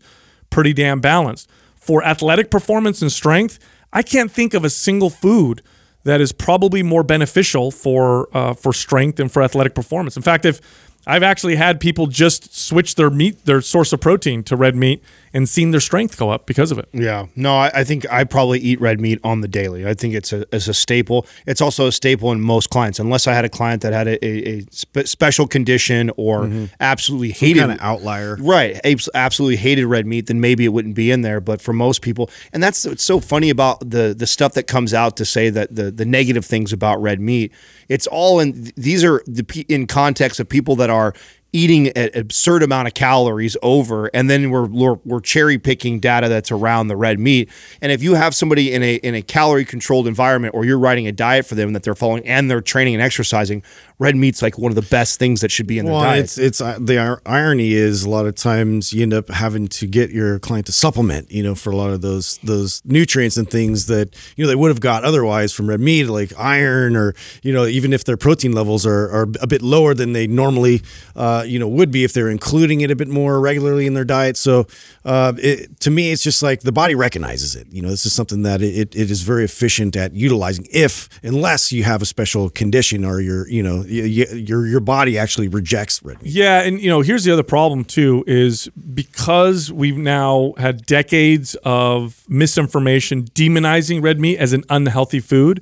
pretty 0.50 0.72
damn 0.72 1.02
balanced. 1.02 1.50
For 1.76 2.02
athletic 2.06 2.50
performance 2.50 3.02
and 3.02 3.12
strength, 3.12 3.60
I 3.92 4.02
can't 4.02 4.32
think 4.32 4.54
of 4.54 4.64
a 4.64 4.70
single 4.70 5.10
food 5.10 5.62
that 6.06 6.22
is 6.22 6.32
probably 6.32 6.82
more 6.82 7.04
beneficial 7.04 7.70
for 7.70 8.30
uh, 8.34 8.54
for 8.54 8.72
strength 8.72 9.20
and 9.20 9.30
for 9.30 9.44
athletic 9.44 9.76
performance. 9.76 10.16
In 10.16 10.24
fact, 10.24 10.46
if 10.46 10.62
I've 11.06 11.24
actually 11.24 11.58
had 11.58 11.82
people 11.82 12.08
just 12.08 12.56
switch 12.56 12.96
their 12.96 13.10
meat, 13.10 13.44
their 13.44 13.60
source 13.60 13.92
of 13.92 14.00
protein 14.00 14.42
to 14.44 14.56
red 14.56 14.74
meat 14.78 15.04
and 15.34 15.48
seen 15.48 15.72
their 15.72 15.80
strength 15.80 16.18
go 16.18 16.30
up 16.30 16.46
because 16.46 16.72
of 16.72 16.78
it. 16.78 16.90
Yeah. 16.94 17.28
No, 17.36 17.56
I, 17.56 17.72
I 17.74 17.84
think 17.84 18.10
I 18.12 18.24
probably 18.24 18.60
eat 18.60 18.82
red 18.82 19.00
meat 19.00 19.20
on 19.24 19.42
the 19.42 19.48
daily. 19.48 19.88
I 19.88 19.94
think 19.94 20.14
it's 20.14 20.34
a, 20.34 20.46
it's 20.54 20.68
a 20.68 20.74
staple. 20.74 21.26
It's 21.46 21.62
also 21.62 21.88
a 21.88 21.92
staple 21.92 22.32
in 22.32 22.42
most 22.42 22.70
clients, 22.70 23.00
unless 23.00 23.28
I 23.28 23.34
had 23.34 23.46
a 23.46 23.50
client 23.50 23.82
that 23.84 23.94
had 23.94 24.08
a, 24.08 24.26
a, 24.26 24.60
a 24.60 24.62
spe- 24.72 25.06
special 25.06 25.48
condition 25.48 26.12
or 26.18 26.44
mm-hmm. 26.44 26.66
absolutely 26.80 27.32
hated 27.32 27.60
kind 27.60 27.72
of 27.72 27.80
outlier. 27.82 28.38
Right, 28.40 28.80
absolutely 29.14 29.58
hated 29.58 29.86
red 29.86 30.06
meat, 30.06 30.28
then 30.28 30.42
maybe 30.42 30.66
it 30.66 30.70
wouldn't 30.70 30.96
be 30.96 31.12
in 31.12 31.22
there. 31.22 31.40
But 31.40 31.62
for 31.62 31.74
most 31.74 32.02
people, 32.02 32.30
and 32.54 32.62
that's 32.62 32.86
what's 32.86 33.04
so 33.04 33.20
funny 33.20 33.50
about 33.50 33.90
the 33.90 34.14
the 34.18 34.28
stuff 34.28 34.54
that 34.54 34.64
comes 34.64 34.94
out 34.94 35.18
to 35.18 35.26
say 35.26 35.50
that 35.50 35.76
the 35.76 35.92
the 35.92 36.06
negative 36.06 36.46
things 36.46 36.74
about 36.74 37.02
red 37.02 37.20
meat. 37.20 37.52
It's 37.88 38.08
all 38.08 38.40
in 38.40 38.72
these 38.76 39.04
are 39.04 39.22
the 39.26 39.66
in 39.68 39.88
context 39.88 40.40
of 40.40 40.48
people 40.48 40.76
that 40.78 40.90
are 40.90 41.14
eating 41.54 41.90
an 41.90 42.10
absurd 42.14 42.64
amount 42.64 42.88
of 42.88 42.94
calories 42.94 43.58
over 43.62 44.08
and 44.14 44.30
then 44.30 44.50
we're, 44.50 44.66
we're 44.68 44.94
we're 45.06 45.20
cherry 45.20 45.58
picking 45.58 46.00
data 46.00 46.30
that's 46.30 46.52
around 46.52 46.88
the 46.88 46.96
red 46.96 47.20
meat. 47.20 47.50
And 47.82 47.92
if 47.92 48.02
you 48.02 48.16
have 48.16 48.34
somebody 48.34 48.74
in 48.74 48.82
a 48.84 48.96
in 48.96 49.16
a 49.16 49.22
calorie 49.22 49.66
controlled 49.66 50.08
environment 50.08 50.56
or 50.56 50.66
you're 50.66 50.80
writing 50.80 51.08
a 51.08 51.12
diet 51.12 51.46
for 51.46 51.56
them 51.56 51.74
that 51.74 51.84
they're 51.84 51.96
following 51.96 52.26
and 52.26 52.50
they're 52.50 52.62
training 52.62 52.94
and 52.94 53.04
exercising 53.04 53.64
red 54.02 54.16
meat's 54.16 54.42
like 54.42 54.58
one 54.58 54.72
of 54.72 54.76
the 54.76 54.82
best 54.90 55.20
things 55.20 55.42
that 55.42 55.52
should 55.52 55.68
be 55.68 55.78
in 55.78 55.86
their 55.86 55.94
Well, 55.94 56.04
diet 56.04 56.24
it's 56.24 56.38
it's 56.40 56.60
uh, 56.60 56.80
the 56.82 56.98
ir- 56.98 57.22
irony 57.24 57.74
is 57.74 58.04
a 58.04 58.10
lot 58.10 58.26
of 58.26 58.34
times 58.34 58.92
you 58.92 59.04
end 59.04 59.14
up 59.14 59.30
having 59.30 59.68
to 59.68 59.86
get 59.86 60.10
your 60.10 60.40
client 60.40 60.66
to 60.66 60.72
supplement, 60.72 61.32
you 61.32 61.44
know, 61.44 61.54
for 61.54 61.70
a 61.70 61.76
lot 61.76 61.92
of 61.92 62.02
those 62.02 62.40
those 62.40 62.82
nutrients 62.84 63.38
and 63.38 63.48
things 63.48 63.86
that 63.86 64.16
you 64.36 64.44
know 64.44 64.50
they 64.50 64.56
would 64.56 64.70
have 64.70 64.80
got 64.82 65.04
otherwise 65.04 65.54
from 65.54 65.70
red 65.70 65.80
meat, 65.80 66.06
like 66.06 66.34
iron, 66.36 66.96
or 66.96 67.14
you 67.44 67.54
know, 67.54 67.68
even 67.68 67.94
if 67.94 68.04
their 68.04 68.18
protein 68.18 68.54
levels 68.54 68.88
are, 68.88 69.08
are 69.12 69.28
a 69.40 69.46
bit 69.46 69.62
lower 69.62 69.94
than 69.94 70.14
they 70.14 70.26
normally, 70.26 70.82
uh, 71.16 71.44
you 71.46 71.60
know, 71.60 71.68
would 71.68 71.92
be 71.92 72.04
if 72.04 72.12
they're 72.12 72.30
including 72.30 72.82
it 72.82 72.90
a 72.90 72.96
bit 72.96 73.08
more 73.08 73.40
regularly 73.40 73.86
in 73.86 73.94
their 73.94 74.04
diet. 74.04 74.36
So, 74.36 74.66
uh, 75.06 75.34
it, 75.38 75.80
to 75.82 75.92
me, 75.92 76.12
it's 76.12 76.24
just 76.24 76.42
like 76.42 76.62
the 76.62 76.72
body 76.72 76.96
recognizes 76.96 77.56
it. 77.56 77.68
You 77.72 77.84
know, 77.84 77.90
this 77.90 78.08
is 78.08 78.14
something 78.14 78.42
that 78.44 78.64
it, 78.64 78.96
it 78.96 79.12
is 79.12 79.22
very 79.22 79.44
efficient 79.44 79.96
at 79.96 80.16
utilizing, 80.16 80.68
if 80.74 81.08
unless 81.22 81.72
you 81.72 81.84
have 81.84 82.02
a 82.02 82.06
special 82.08 82.50
condition 82.50 83.06
or 83.06 83.22
you're 83.22 83.48
you 83.48 83.62
know 83.62 83.86
your 83.92 84.66
your 84.66 84.80
body 84.80 85.18
actually 85.18 85.48
rejects 85.48 86.02
red 86.04 86.22
meat. 86.22 86.32
Yeah, 86.32 86.62
and 86.62 86.80
you 86.80 86.90
know, 86.90 87.02
here's 87.02 87.24
the 87.24 87.32
other 87.32 87.44
problem 87.44 87.84
too 87.84 88.24
is 88.28 88.68
because 88.94 89.72
we've 89.72 89.98
now 89.98 90.54
had 90.58 90.86
decades 90.86 91.56
of 91.64 92.24
misinformation 92.30 93.26
demonizing 93.26 94.02
red 94.02 94.20
meat 94.20 94.38
as 94.38 94.54
an 94.54 94.64
unhealthy 94.70 95.20
food. 95.20 95.62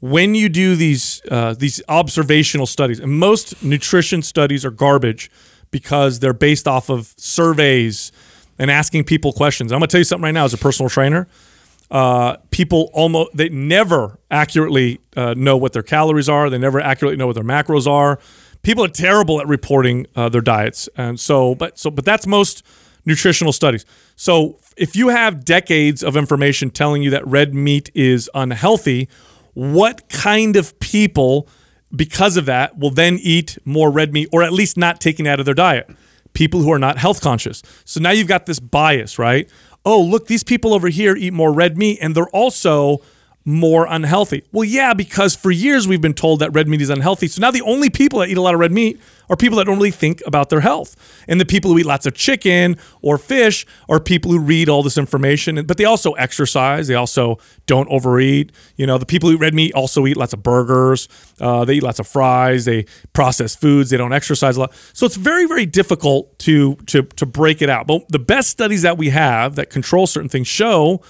When 0.00 0.34
you 0.34 0.48
do 0.48 0.76
these 0.76 1.22
uh, 1.30 1.54
these 1.54 1.82
observational 1.88 2.66
studies, 2.66 3.00
and 3.00 3.12
most 3.18 3.62
nutrition 3.62 4.22
studies 4.22 4.64
are 4.64 4.70
garbage 4.70 5.30
because 5.70 6.20
they're 6.20 6.32
based 6.32 6.68
off 6.68 6.88
of 6.88 7.12
surveys 7.16 8.12
and 8.58 8.70
asking 8.70 9.04
people 9.04 9.32
questions. 9.32 9.72
I'm 9.72 9.78
gonna 9.78 9.88
tell 9.88 10.00
you 10.00 10.04
something 10.04 10.24
right 10.24 10.34
now 10.34 10.44
as 10.44 10.54
a 10.54 10.58
personal 10.58 10.88
trainer 10.88 11.26
uh, 11.90 12.36
people 12.50 12.90
almost 12.92 13.36
they 13.36 13.48
never 13.48 14.18
accurately 14.30 15.00
uh, 15.16 15.34
know 15.36 15.56
what 15.56 15.72
their 15.72 15.82
calories 15.82 16.28
are. 16.28 16.50
They 16.50 16.58
never 16.58 16.80
accurately 16.80 17.16
know 17.16 17.26
what 17.26 17.34
their 17.34 17.44
macros 17.44 17.86
are. 17.86 18.18
People 18.62 18.84
are 18.84 18.88
terrible 18.88 19.40
at 19.40 19.46
reporting 19.46 20.06
uh, 20.16 20.28
their 20.28 20.40
diets, 20.40 20.88
and 20.96 21.20
so 21.20 21.54
but 21.54 21.78
so 21.78 21.90
but 21.90 22.04
that's 22.04 22.26
most 22.26 22.64
nutritional 23.04 23.52
studies. 23.52 23.86
So 24.16 24.58
if 24.76 24.96
you 24.96 25.08
have 25.08 25.44
decades 25.44 26.02
of 26.02 26.16
information 26.16 26.70
telling 26.70 27.02
you 27.02 27.10
that 27.10 27.26
red 27.26 27.54
meat 27.54 27.90
is 27.94 28.28
unhealthy, 28.34 29.08
what 29.54 30.08
kind 30.08 30.56
of 30.56 30.78
people, 30.80 31.48
because 31.94 32.36
of 32.36 32.46
that, 32.46 32.76
will 32.76 32.90
then 32.90 33.18
eat 33.22 33.58
more 33.64 33.90
red 33.90 34.12
meat 34.12 34.28
or 34.32 34.42
at 34.42 34.52
least 34.52 34.76
not 34.76 35.00
taking 35.00 35.26
it 35.26 35.28
out 35.30 35.38
of 35.38 35.46
their 35.46 35.54
diet? 35.54 35.88
People 36.34 36.60
who 36.60 36.72
are 36.72 36.78
not 36.78 36.98
health 36.98 37.22
conscious. 37.22 37.62
So 37.84 38.00
now 38.00 38.10
you've 38.10 38.28
got 38.28 38.44
this 38.44 38.60
bias, 38.60 39.18
right? 39.18 39.48
Oh, 39.86 40.02
look, 40.02 40.26
these 40.26 40.42
people 40.42 40.74
over 40.74 40.88
here 40.88 41.16
eat 41.16 41.32
more 41.32 41.52
red 41.52 41.78
meat 41.78 41.98
and 42.02 42.14
they're 42.14 42.28
also 42.28 43.00
more 43.46 43.86
unhealthy. 43.88 44.42
Well, 44.50 44.64
yeah, 44.64 44.92
because 44.92 45.36
for 45.36 45.52
years 45.52 45.86
we've 45.86 46.00
been 46.00 46.14
told 46.14 46.40
that 46.40 46.50
red 46.50 46.66
meat 46.66 46.82
is 46.82 46.90
unhealthy. 46.90 47.28
So 47.28 47.40
now 47.40 47.52
the 47.52 47.62
only 47.62 47.88
people 47.88 48.18
that 48.18 48.28
eat 48.28 48.36
a 48.36 48.42
lot 48.42 48.54
of 48.54 48.60
red 48.60 48.72
meat 48.72 49.00
are 49.30 49.36
people 49.36 49.56
that 49.58 49.66
don't 49.66 49.76
really 49.76 49.92
think 49.92 50.20
about 50.26 50.50
their 50.50 50.60
health. 50.60 50.96
And 51.28 51.40
the 51.40 51.44
people 51.44 51.70
who 51.70 51.78
eat 51.78 51.86
lots 51.86 52.06
of 52.06 52.14
chicken 52.14 52.76
or 53.02 53.18
fish 53.18 53.64
are 53.88 54.00
people 54.00 54.32
who 54.32 54.40
read 54.40 54.68
all 54.68 54.82
this 54.82 54.98
information, 54.98 55.64
but 55.64 55.76
they 55.76 55.84
also 55.84 56.12
exercise. 56.14 56.88
They 56.88 56.96
also 56.96 57.38
don't 57.66 57.88
overeat. 57.88 58.50
You 58.74 58.86
know, 58.86 58.98
the 58.98 59.06
people 59.06 59.28
who 59.28 59.36
eat 59.36 59.40
red 59.40 59.54
meat 59.54 59.72
also 59.74 60.06
eat 60.08 60.16
lots 60.16 60.32
of 60.32 60.42
burgers. 60.42 61.08
Uh, 61.40 61.64
they 61.64 61.74
eat 61.74 61.84
lots 61.84 62.00
of 62.00 62.08
fries. 62.08 62.64
They 62.64 62.86
process 63.12 63.54
foods. 63.54 63.90
They 63.90 63.96
don't 63.96 64.12
exercise 64.12 64.56
a 64.56 64.60
lot. 64.60 64.74
So 64.92 65.06
it's 65.06 65.16
very, 65.16 65.46
very 65.46 65.66
difficult 65.66 66.36
to 66.40 66.74
to 66.86 67.02
to 67.02 67.26
break 67.26 67.62
it 67.62 67.70
out. 67.70 67.86
But 67.86 68.08
the 68.08 68.18
best 68.18 68.50
studies 68.50 68.82
that 68.82 68.98
we 68.98 69.10
have 69.10 69.54
that 69.54 69.70
control 69.70 70.08
certain 70.08 70.28
things 70.28 70.48
show 70.48 71.00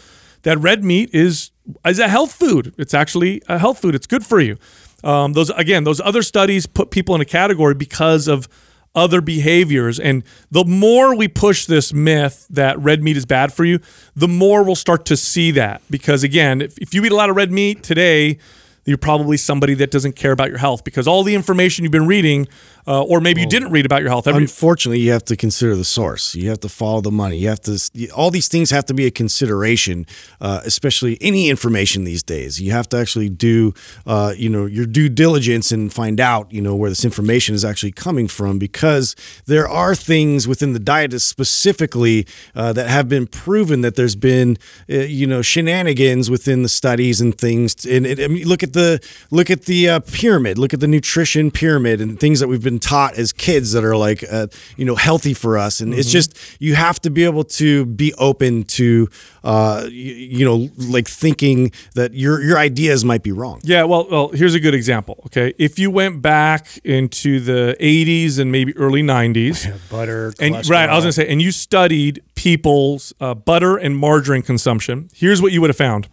that 0.43 0.59
red 0.59 0.85
meat 0.85 1.11
is 1.15 1.51
is 1.87 1.99
a 1.99 2.09
health 2.09 2.33
food. 2.33 2.75
It's 2.79 2.95
actually 2.95 3.43
a 3.49 3.59
health 3.59 3.81
food. 3.81 3.95
It's 3.95 4.07
good 4.07 4.25
for 4.25 4.41
you. 4.41 4.57
Um, 5.05 5.35
those 5.35 5.51
again, 5.51 5.85
those 5.85 6.01
other 6.01 6.23
studies 6.23 6.67
put 6.67 6.91
people 6.91 7.15
in 7.15 7.21
a 7.21 7.27
category 7.27 7.75
because 7.75 8.29
of 8.29 8.49
other 8.95 9.21
behaviors. 9.21 10.01
And 10.01 10.25
the 10.51 10.65
more 10.65 11.15
we 11.15 11.29
push 11.29 11.67
this 11.67 11.93
myth 11.93 12.47
that 12.51 12.79
red 12.81 13.03
meat 13.03 13.17
is 13.17 13.27
bad 13.27 13.53
for 13.53 13.65
you, 13.65 13.79
the 14.17 14.27
more 14.27 14.65
we'll 14.65 14.75
start 14.75 15.05
to 15.07 15.17
see 15.17 15.51
that. 15.53 15.83
Because 15.91 16.25
again, 16.25 16.63
if, 16.63 16.79
if 16.79 16.95
you 16.95 17.05
eat 17.05 17.13
a 17.13 17.17
lot 17.17 17.29
of 17.29 17.37
red 17.37 17.53
meat 17.53 17.83
today, 17.83 18.39
you're 18.87 18.97
probably 18.97 19.37
somebody 19.37 19.75
that 19.75 19.91
doesn't 19.91 20.17
care 20.17 20.33
about 20.33 20.49
your 20.49 20.59
health 20.59 20.83
because 20.83 21.07
all 21.07 21.23
the 21.23 21.35
information 21.35 21.85
you've 21.85 21.93
been 21.93 22.07
reading, 22.07 22.49
uh, 22.87 23.03
or 23.03 23.21
maybe 23.21 23.41
you 23.41 23.49
didn't 23.49 23.71
read 23.71 23.87
about 23.87 24.01
your 24.01 24.11
health. 24.11 24.27
Every, 24.27 24.43
Unfortunately, 24.43 25.01
you 25.01 25.11
have 25.13 25.25
to 25.27 25.37
consider 25.37 25.75
the 25.75 25.85
source. 25.85 26.35
You 26.35 26.49
have 26.51 26.61
to 26.61 26.69
follow 26.69 27.01
the 27.01 27.11
money. 27.11 27.39
You 27.39 27.49
have 27.49 27.61
to. 27.63 27.79
All 28.15 28.31
these 28.31 28.49
things 28.49 28.71
have 28.71 28.85
to 28.87 28.95
be 28.95 29.07
a 29.07 29.11
consideration, 29.11 30.07
uh, 30.41 30.61
especially 30.65 31.19
any 31.21 31.49
information 31.49 32.05
these 32.05 32.23
days. 32.23 32.61
You 32.61 32.73
have 32.73 32.89
to 32.91 32.97
actually 32.99 33.29
do, 33.29 33.75
uh, 34.07 34.35
you 34.37 34.49
know, 34.49 34.67
your 34.67 34.87
due 34.87 35.09
diligence 35.09 35.73
and 35.73 35.93
find 35.93 36.21
out, 36.21 36.53
you 36.53 36.61
know, 36.61 36.75
where 36.75 36.91
this 36.91 37.05
information 37.05 37.55
is 37.55 37.65
actually 37.65 37.93
coming 37.93 38.29
from, 38.29 38.59
because 38.59 39.17
there 39.47 39.69
are 39.69 39.95
things 39.95 40.47
within 40.47 40.73
the 40.73 40.79
diet 40.79 41.07
specifically 41.21 42.27
uh, 42.55 42.73
that 42.73 42.89
have 42.89 43.09
been 43.09 43.27
proven 43.27 43.81
that 43.81 43.95
there's 43.97 44.17
been, 44.17 44.59
uh, 44.91 44.97
you 44.97 45.27
know, 45.27 45.43
shenanigans 45.43 46.31
within 46.31 46.63
the 46.63 46.69
studies 46.69 47.21
and 47.21 47.37
things. 47.39 47.85
And 47.85 48.07
it, 48.07 48.21
I 48.21 48.29
mean, 48.29 48.47
look 48.47 48.63
at 48.63 48.73
the 48.73 49.01
look 49.31 49.51
at 49.51 49.63
the 49.67 49.89
uh, 49.89 50.01
pyramid. 50.01 50.59
Look 50.59 50.75
at 50.75 50.81
the 50.81 50.89
nutrition 50.89 51.51
pyramid 51.51 52.01
and 52.01 52.19
things 52.19 52.41
that 52.41 52.49
we've 52.49 52.63
been 52.63 52.76
taught 52.81 53.15
as 53.17 53.33
kids 53.33 53.73
that 53.73 53.85
are 53.85 53.97
like, 53.97 54.25
uh, 54.31 54.47
you 54.77 54.85
know, 54.85 54.95
healthy 54.95 55.35
for 55.35 55.59
us. 55.59 55.81
And 55.81 55.95
it's 55.95 56.11
just 56.11 56.37
you 56.61 56.75
have 56.75 57.01
to 57.01 57.11
be 57.11 57.25
able 57.25 57.45
to 57.45 57.87
be 57.87 58.13
open 58.15 58.65
to, 58.65 59.09
uh, 59.45 59.87
you, 59.91 60.15
you 60.15 60.45
know, 60.45 60.69
like 60.77 61.09
thinking 61.09 61.73
that 61.95 62.15
your 62.15 62.43
your 62.43 62.59
ideas 62.59 63.05
might 63.05 63.23
be 63.23 63.33
wrong. 63.33 63.61
Yeah, 63.63 63.85
well, 63.85 64.09
well, 64.11 64.29
here's 64.29 64.55
a 64.55 64.61
good 64.61 64.75
example. 64.75 65.23
Okay, 65.27 65.55
if 65.59 65.79
you 65.79 65.91
went 65.91 66.23
back 66.23 66.79
into 66.85 67.41
the 67.41 67.77
80s 67.81 68.39
and 68.39 68.51
maybe 68.53 68.77
early 68.77 69.03
90s, 69.03 69.73
butter 69.91 70.33
and 70.41 70.69
right, 70.69 70.89
I 70.89 70.95
was 70.95 71.05
gonna 71.05 71.13
say, 71.13 71.29
and 71.29 71.41
you 71.41 71.53
studied 71.53 72.23
people's 72.35 73.13
uh, 73.21 73.35
butter 73.35 73.77
and 73.77 73.97
margarine 73.97 74.43
consumption. 74.43 75.09
Here's 75.15 75.41
what 75.43 75.53
you 75.53 75.61
would 75.61 75.71
have 75.71 75.77
found: 75.77 76.09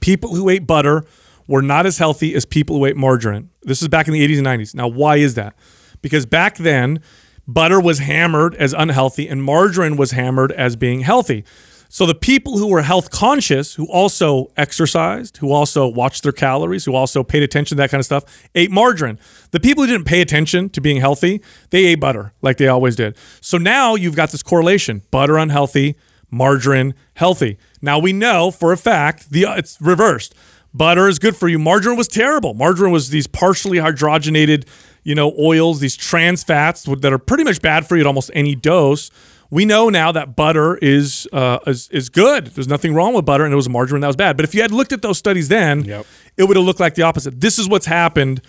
people 0.00 0.34
who 0.34 0.48
ate 0.48 0.66
butter 0.66 1.04
were 1.46 1.62
not 1.62 1.86
as 1.86 1.98
healthy 1.98 2.34
as 2.34 2.44
people 2.44 2.76
who 2.76 2.86
ate 2.86 2.96
margarine. 2.96 3.50
This 3.62 3.82
is 3.82 3.88
back 3.88 4.06
in 4.08 4.12
the 4.12 4.26
80s 4.26 4.38
and 4.38 4.46
90s. 4.46 4.74
Now, 4.74 4.88
why 4.88 5.16
is 5.16 5.34
that? 5.34 5.54
Because 6.02 6.26
back 6.26 6.56
then, 6.56 7.00
butter 7.46 7.80
was 7.80 7.98
hammered 8.00 8.54
as 8.56 8.72
unhealthy 8.72 9.28
and 9.28 9.42
margarine 9.42 9.96
was 9.96 10.12
hammered 10.12 10.52
as 10.52 10.76
being 10.76 11.00
healthy. 11.00 11.44
So 11.88 12.04
the 12.04 12.14
people 12.14 12.58
who 12.58 12.66
were 12.66 12.82
health 12.82 13.10
conscious, 13.10 13.74
who 13.74 13.86
also 13.86 14.48
exercised, 14.56 15.36
who 15.38 15.52
also 15.52 15.86
watched 15.86 16.24
their 16.24 16.32
calories, 16.32 16.84
who 16.84 16.94
also 16.94 17.22
paid 17.22 17.42
attention 17.42 17.76
to 17.76 17.82
that 17.82 17.90
kind 17.90 18.00
of 18.00 18.04
stuff, 18.04 18.24
ate 18.54 18.70
margarine. 18.70 19.18
The 19.52 19.60
people 19.60 19.84
who 19.84 19.90
didn't 19.90 20.06
pay 20.06 20.20
attention 20.20 20.68
to 20.70 20.80
being 20.80 21.00
healthy, 21.00 21.40
they 21.70 21.84
ate 21.86 22.00
butter 22.00 22.32
like 22.42 22.56
they 22.56 22.68
always 22.68 22.96
did. 22.96 23.16
So 23.40 23.56
now 23.56 23.94
you've 23.94 24.16
got 24.16 24.30
this 24.30 24.42
correlation: 24.42 25.02
butter 25.10 25.38
unhealthy, 25.38 25.96
margarine 26.30 26.94
healthy. 27.14 27.56
Now 27.80 27.98
we 27.98 28.12
know 28.12 28.50
for 28.50 28.72
a 28.72 28.76
fact 28.76 29.30
the 29.30 29.46
uh, 29.46 29.54
it's 29.54 29.80
reversed. 29.80 30.34
Butter 30.74 31.08
is 31.08 31.18
good 31.18 31.36
for 31.36 31.48
you. 31.48 31.58
Margarine 31.58 31.96
was 31.96 32.08
terrible. 32.08 32.52
Margarine 32.52 32.92
was 32.92 33.08
these 33.08 33.26
partially 33.26 33.78
hydrogenated, 33.78 34.66
you 35.06 35.14
know, 35.14 35.32
oils, 35.38 35.78
these 35.80 35.96
trans 35.96 36.42
fats 36.42 36.82
that 36.84 37.12
are 37.12 37.18
pretty 37.18 37.44
much 37.44 37.62
bad 37.62 37.86
for 37.86 37.94
you 37.96 38.00
at 38.02 38.06
almost 38.06 38.30
any 38.34 38.54
dose. 38.56 39.10
we 39.50 39.64
know 39.64 39.88
now 39.88 40.10
that 40.10 40.34
butter 40.34 40.76
is, 40.82 41.28
uh, 41.32 41.58
is 41.66 41.88
is 41.90 42.08
good. 42.08 42.46
There's 42.54 42.66
nothing 42.66 42.92
wrong 42.92 43.14
with 43.14 43.24
butter, 43.24 43.44
and 43.44 43.52
it 43.52 43.56
was 43.56 43.68
margarine 43.68 44.00
that 44.00 44.08
was 44.08 44.16
bad. 44.16 44.36
But 44.36 44.44
if 44.44 44.52
you 44.56 44.62
had 44.62 44.72
looked 44.72 44.92
at 44.92 45.02
those 45.02 45.18
studies 45.18 45.46
then, 45.48 45.84
Yep. 45.84 46.04
it 46.36 46.44
would 46.46 46.56
have 46.56 46.66
looked 46.66 46.80
like 46.80 46.94
the 46.96 47.02
opposite. 47.02 47.40
This 47.40 47.56
is 47.60 47.68
what's 47.68 47.86
happened 47.86 48.40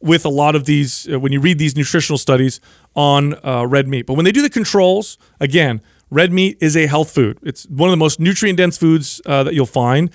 with 0.00 0.24
a 0.24 0.30
lot 0.42 0.54
of 0.56 0.64
these 0.64 1.06
uh, 1.12 1.20
when 1.20 1.32
you 1.32 1.40
read 1.40 1.58
these 1.58 1.76
nutritional 1.76 2.16
studies 2.18 2.60
on 2.94 3.34
uh, 3.44 3.66
red 3.66 3.86
meat. 3.86 4.06
But 4.06 4.14
when 4.14 4.24
they 4.24 4.32
do 4.32 4.40
the 4.40 4.48
controls, 4.60 5.18
again, 5.40 5.80
red 6.10 6.32
meat 6.32 6.56
is 6.60 6.74
a 6.76 6.86
health 6.86 7.10
food. 7.10 7.38
It's 7.42 7.66
one 7.68 7.90
of 7.90 7.92
the 7.92 8.02
most 8.06 8.18
nutrient 8.20 8.56
dense 8.56 8.78
foods 8.78 9.20
uh, 9.26 9.42
that 9.44 9.52
you'll 9.54 9.66
find. 9.84 10.08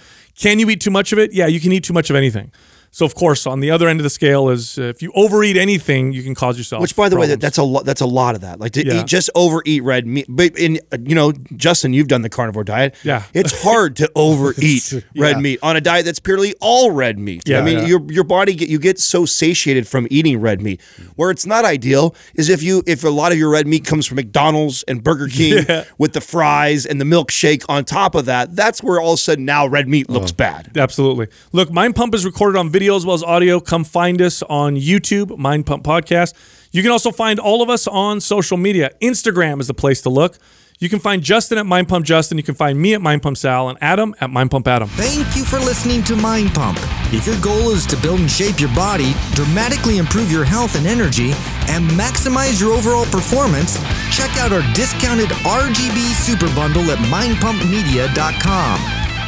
Can 0.44 0.58
you 0.60 0.68
eat 0.72 0.82
too 0.82 0.92
much 1.00 1.14
of 1.14 1.20
it? 1.20 1.34
Yeah, 1.34 1.46
you 1.48 1.60
can 1.60 1.72
eat 1.72 1.84
too 1.84 1.94
much 1.94 2.10
of 2.10 2.16
anything. 2.16 2.52
So 2.94 3.06
of 3.06 3.16
course, 3.16 3.48
on 3.48 3.62
the 3.62 3.72
other 3.72 3.88
end 3.88 4.02
of 4.02 4.04
the 4.04 4.10
scale 4.10 4.50
is 4.50 4.78
uh, 4.78 4.84
if 4.84 5.02
you 5.02 5.14
overeat 5.16 5.56
anything, 5.56 6.12
you 6.12 6.24
can 6.24 6.36
cause 6.36 6.58
yourself. 6.58 6.82
Which, 6.82 6.94
by 6.94 7.08
the 7.08 7.16
way, 7.18 7.34
that's 7.36 7.58
a 7.58 7.64
lot. 7.64 7.86
That's 7.86 8.02
a 8.02 8.06
lot 8.06 8.36
of 8.36 8.42
that. 8.42 8.60
Like 8.60 8.74
to 8.74 8.86
Yeah. 8.86 9.00
eat, 9.00 9.06
just 9.08 9.30
overeat 9.34 9.82
red 9.84 10.06
meat. 10.06 10.26
But 10.28 10.60
in 10.60 10.80
uh, 10.92 10.98
you 11.06 11.16
know, 11.16 11.32
Justin, 11.56 11.94
you've 11.94 12.10
done 12.10 12.22
the 12.22 12.30
carnivore 12.30 12.66
diet. 12.66 12.96
Yeah. 13.04 13.24
it's 13.34 13.64
hard 13.64 13.96
to 13.98 14.12
overeat 14.16 14.92
red 15.16 15.38
yeah. 15.38 15.40
meat 15.40 15.60
on 15.64 15.78
a 15.78 15.82
diet 15.82 16.04
that's 16.04 16.20
purely 16.20 16.54
all 16.60 16.92
red 16.92 17.18
meat. 17.18 17.48
Yeah, 17.48 17.60
I 17.60 17.62
mean, 17.64 17.78
yeah. 17.80 17.86
your 17.86 18.02
your 18.12 18.24
body 18.26 18.56
get 18.56 18.68
you 18.68 18.78
get 18.78 19.00
so 19.00 19.26
satiated 19.26 19.88
from 19.88 20.06
eating 20.12 20.42
red 20.42 20.62
meat. 20.62 20.82
Where 21.16 21.32
it's 21.32 21.46
not 21.46 21.64
ideal 21.64 22.14
is 22.36 22.50
if 22.50 22.62
you 22.62 22.84
if 22.86 23.06
a 23.06 23.10
lot 23.10 23.32
of 23.32 23.38
your 23.38 23.52
red 23.52 23.68
meat 23.68 23.86
comes 23.86 24.06
from 24.06 24.18
McDonald's 24.18 24.84
and 24.84 25.02
Burger 25.02 25.28
King 25.30 25.66
with 25.98 26.12
the 26.12 26.20
fries 26.22 26.86
and 26.86 27.00
the 27.00 27.06
milkshake 27.06 27.64
on 27.70 27.86
top 27.86 28.16
of 28.16 28.26
that. 28.26 28.54
That's 28.54 28.84
where 28.84 29.00
all 29.00 29.14
of 29.14 29.20
a 29.20 29.22
sudden 29.22 29.46
now 29.46 29.66
red 29.66 29.88
meat 29.88 30.10
looks 30.10 30.34
bad. 30.34 30.78
Absolutely. 30.78 31.30
Look, 31.54 31.72
Mind 31.72 31.96
Pump 31.96 32.14
is 32.14 32.26
recorded 32.26 32.60
on 32.60 32.70
video 32.70 32.81
as 32.90 33.06
well 33.06 33.14
as 33.14 33.24
audio. 33.24 33.60
Come 33.60 33.84
find 33.84 34.22
us 34.22 34.42
on 34.44 34.76
YouTube, 34.76 35.38
Mind 35.38 35.66
Pump 35.66 35.84
Podcast. 35.84 36.34
You 36.72 36.82
can 36.82 36.92
also 36.92 37.12
find 37.12 37.40
all 37.40 37.62
of 37.62 37.70
us 37.70 37.88
on 37.88 38.22
social 38.22 38.58
media. 38.58 38.92
Instagram 39.02 39.60
is 39.60 39.68
the 39.68 39.74
place 39.74 40.02
to 40.02 40.10
look. 40.10 40.38
You 40.82 40.90
can 40.90 41.00
find 41.00 41.22
Justin 41.22 41.60
at 41.60 41.68
Mind 41.68 41.88
Pump 41.88 42.06
Justin. 42.06 42.40
You 42.40 42.44
can 42.44 42.56
find 42.56 42.82
me 42.82 42.96
at 42.96 43.02
Mind 43.02 43.22
Pump 43.22 43.38
Sal 43.38 43.70
and 43.70 43.78
Adam 43.82 44.16
at 44.20 44.32
Mind 44.32 44.50
Pump 44.50 44.68
Adam. 44.68 44.90
Thank 44.90 45.36
you 45.36 45.44
for 45.44 45.60
listening 45.60 46.04
to 46.06 46.16
Mind 46.16 46.56
Pump. 46.56 46.80
If 47.14 47.28
your 47.28 47.40
goal 47.40 47.70
is 47.70 47.86
to 47.86 47.96
build 47.98 48.20
and 48.20 48.32
shape 48.32 48.60
your 48.60 48.74
body, 48.74 49.14
dramatically 49.34 50.00
improve 50.00 50.32
your 50.32 50.44
health 50.44 50.76
and 50.76 50.88
energy, 50.88 51.34
and 51.70 51.88
maximize 51.92 52.60
your 52.60 52.74
overall 52.74 53.06
performance, 53.06 53.78
check 54.12 54.36
out 54.38 54.52
our 54.52 54.64
discounted 54.74 55.30
RGB 55.46 56.16
Super 56.16 56.52
Bundle 56.56 56.90
at 56.90 56.98
mindpumpmedia.com. 56.98 59.11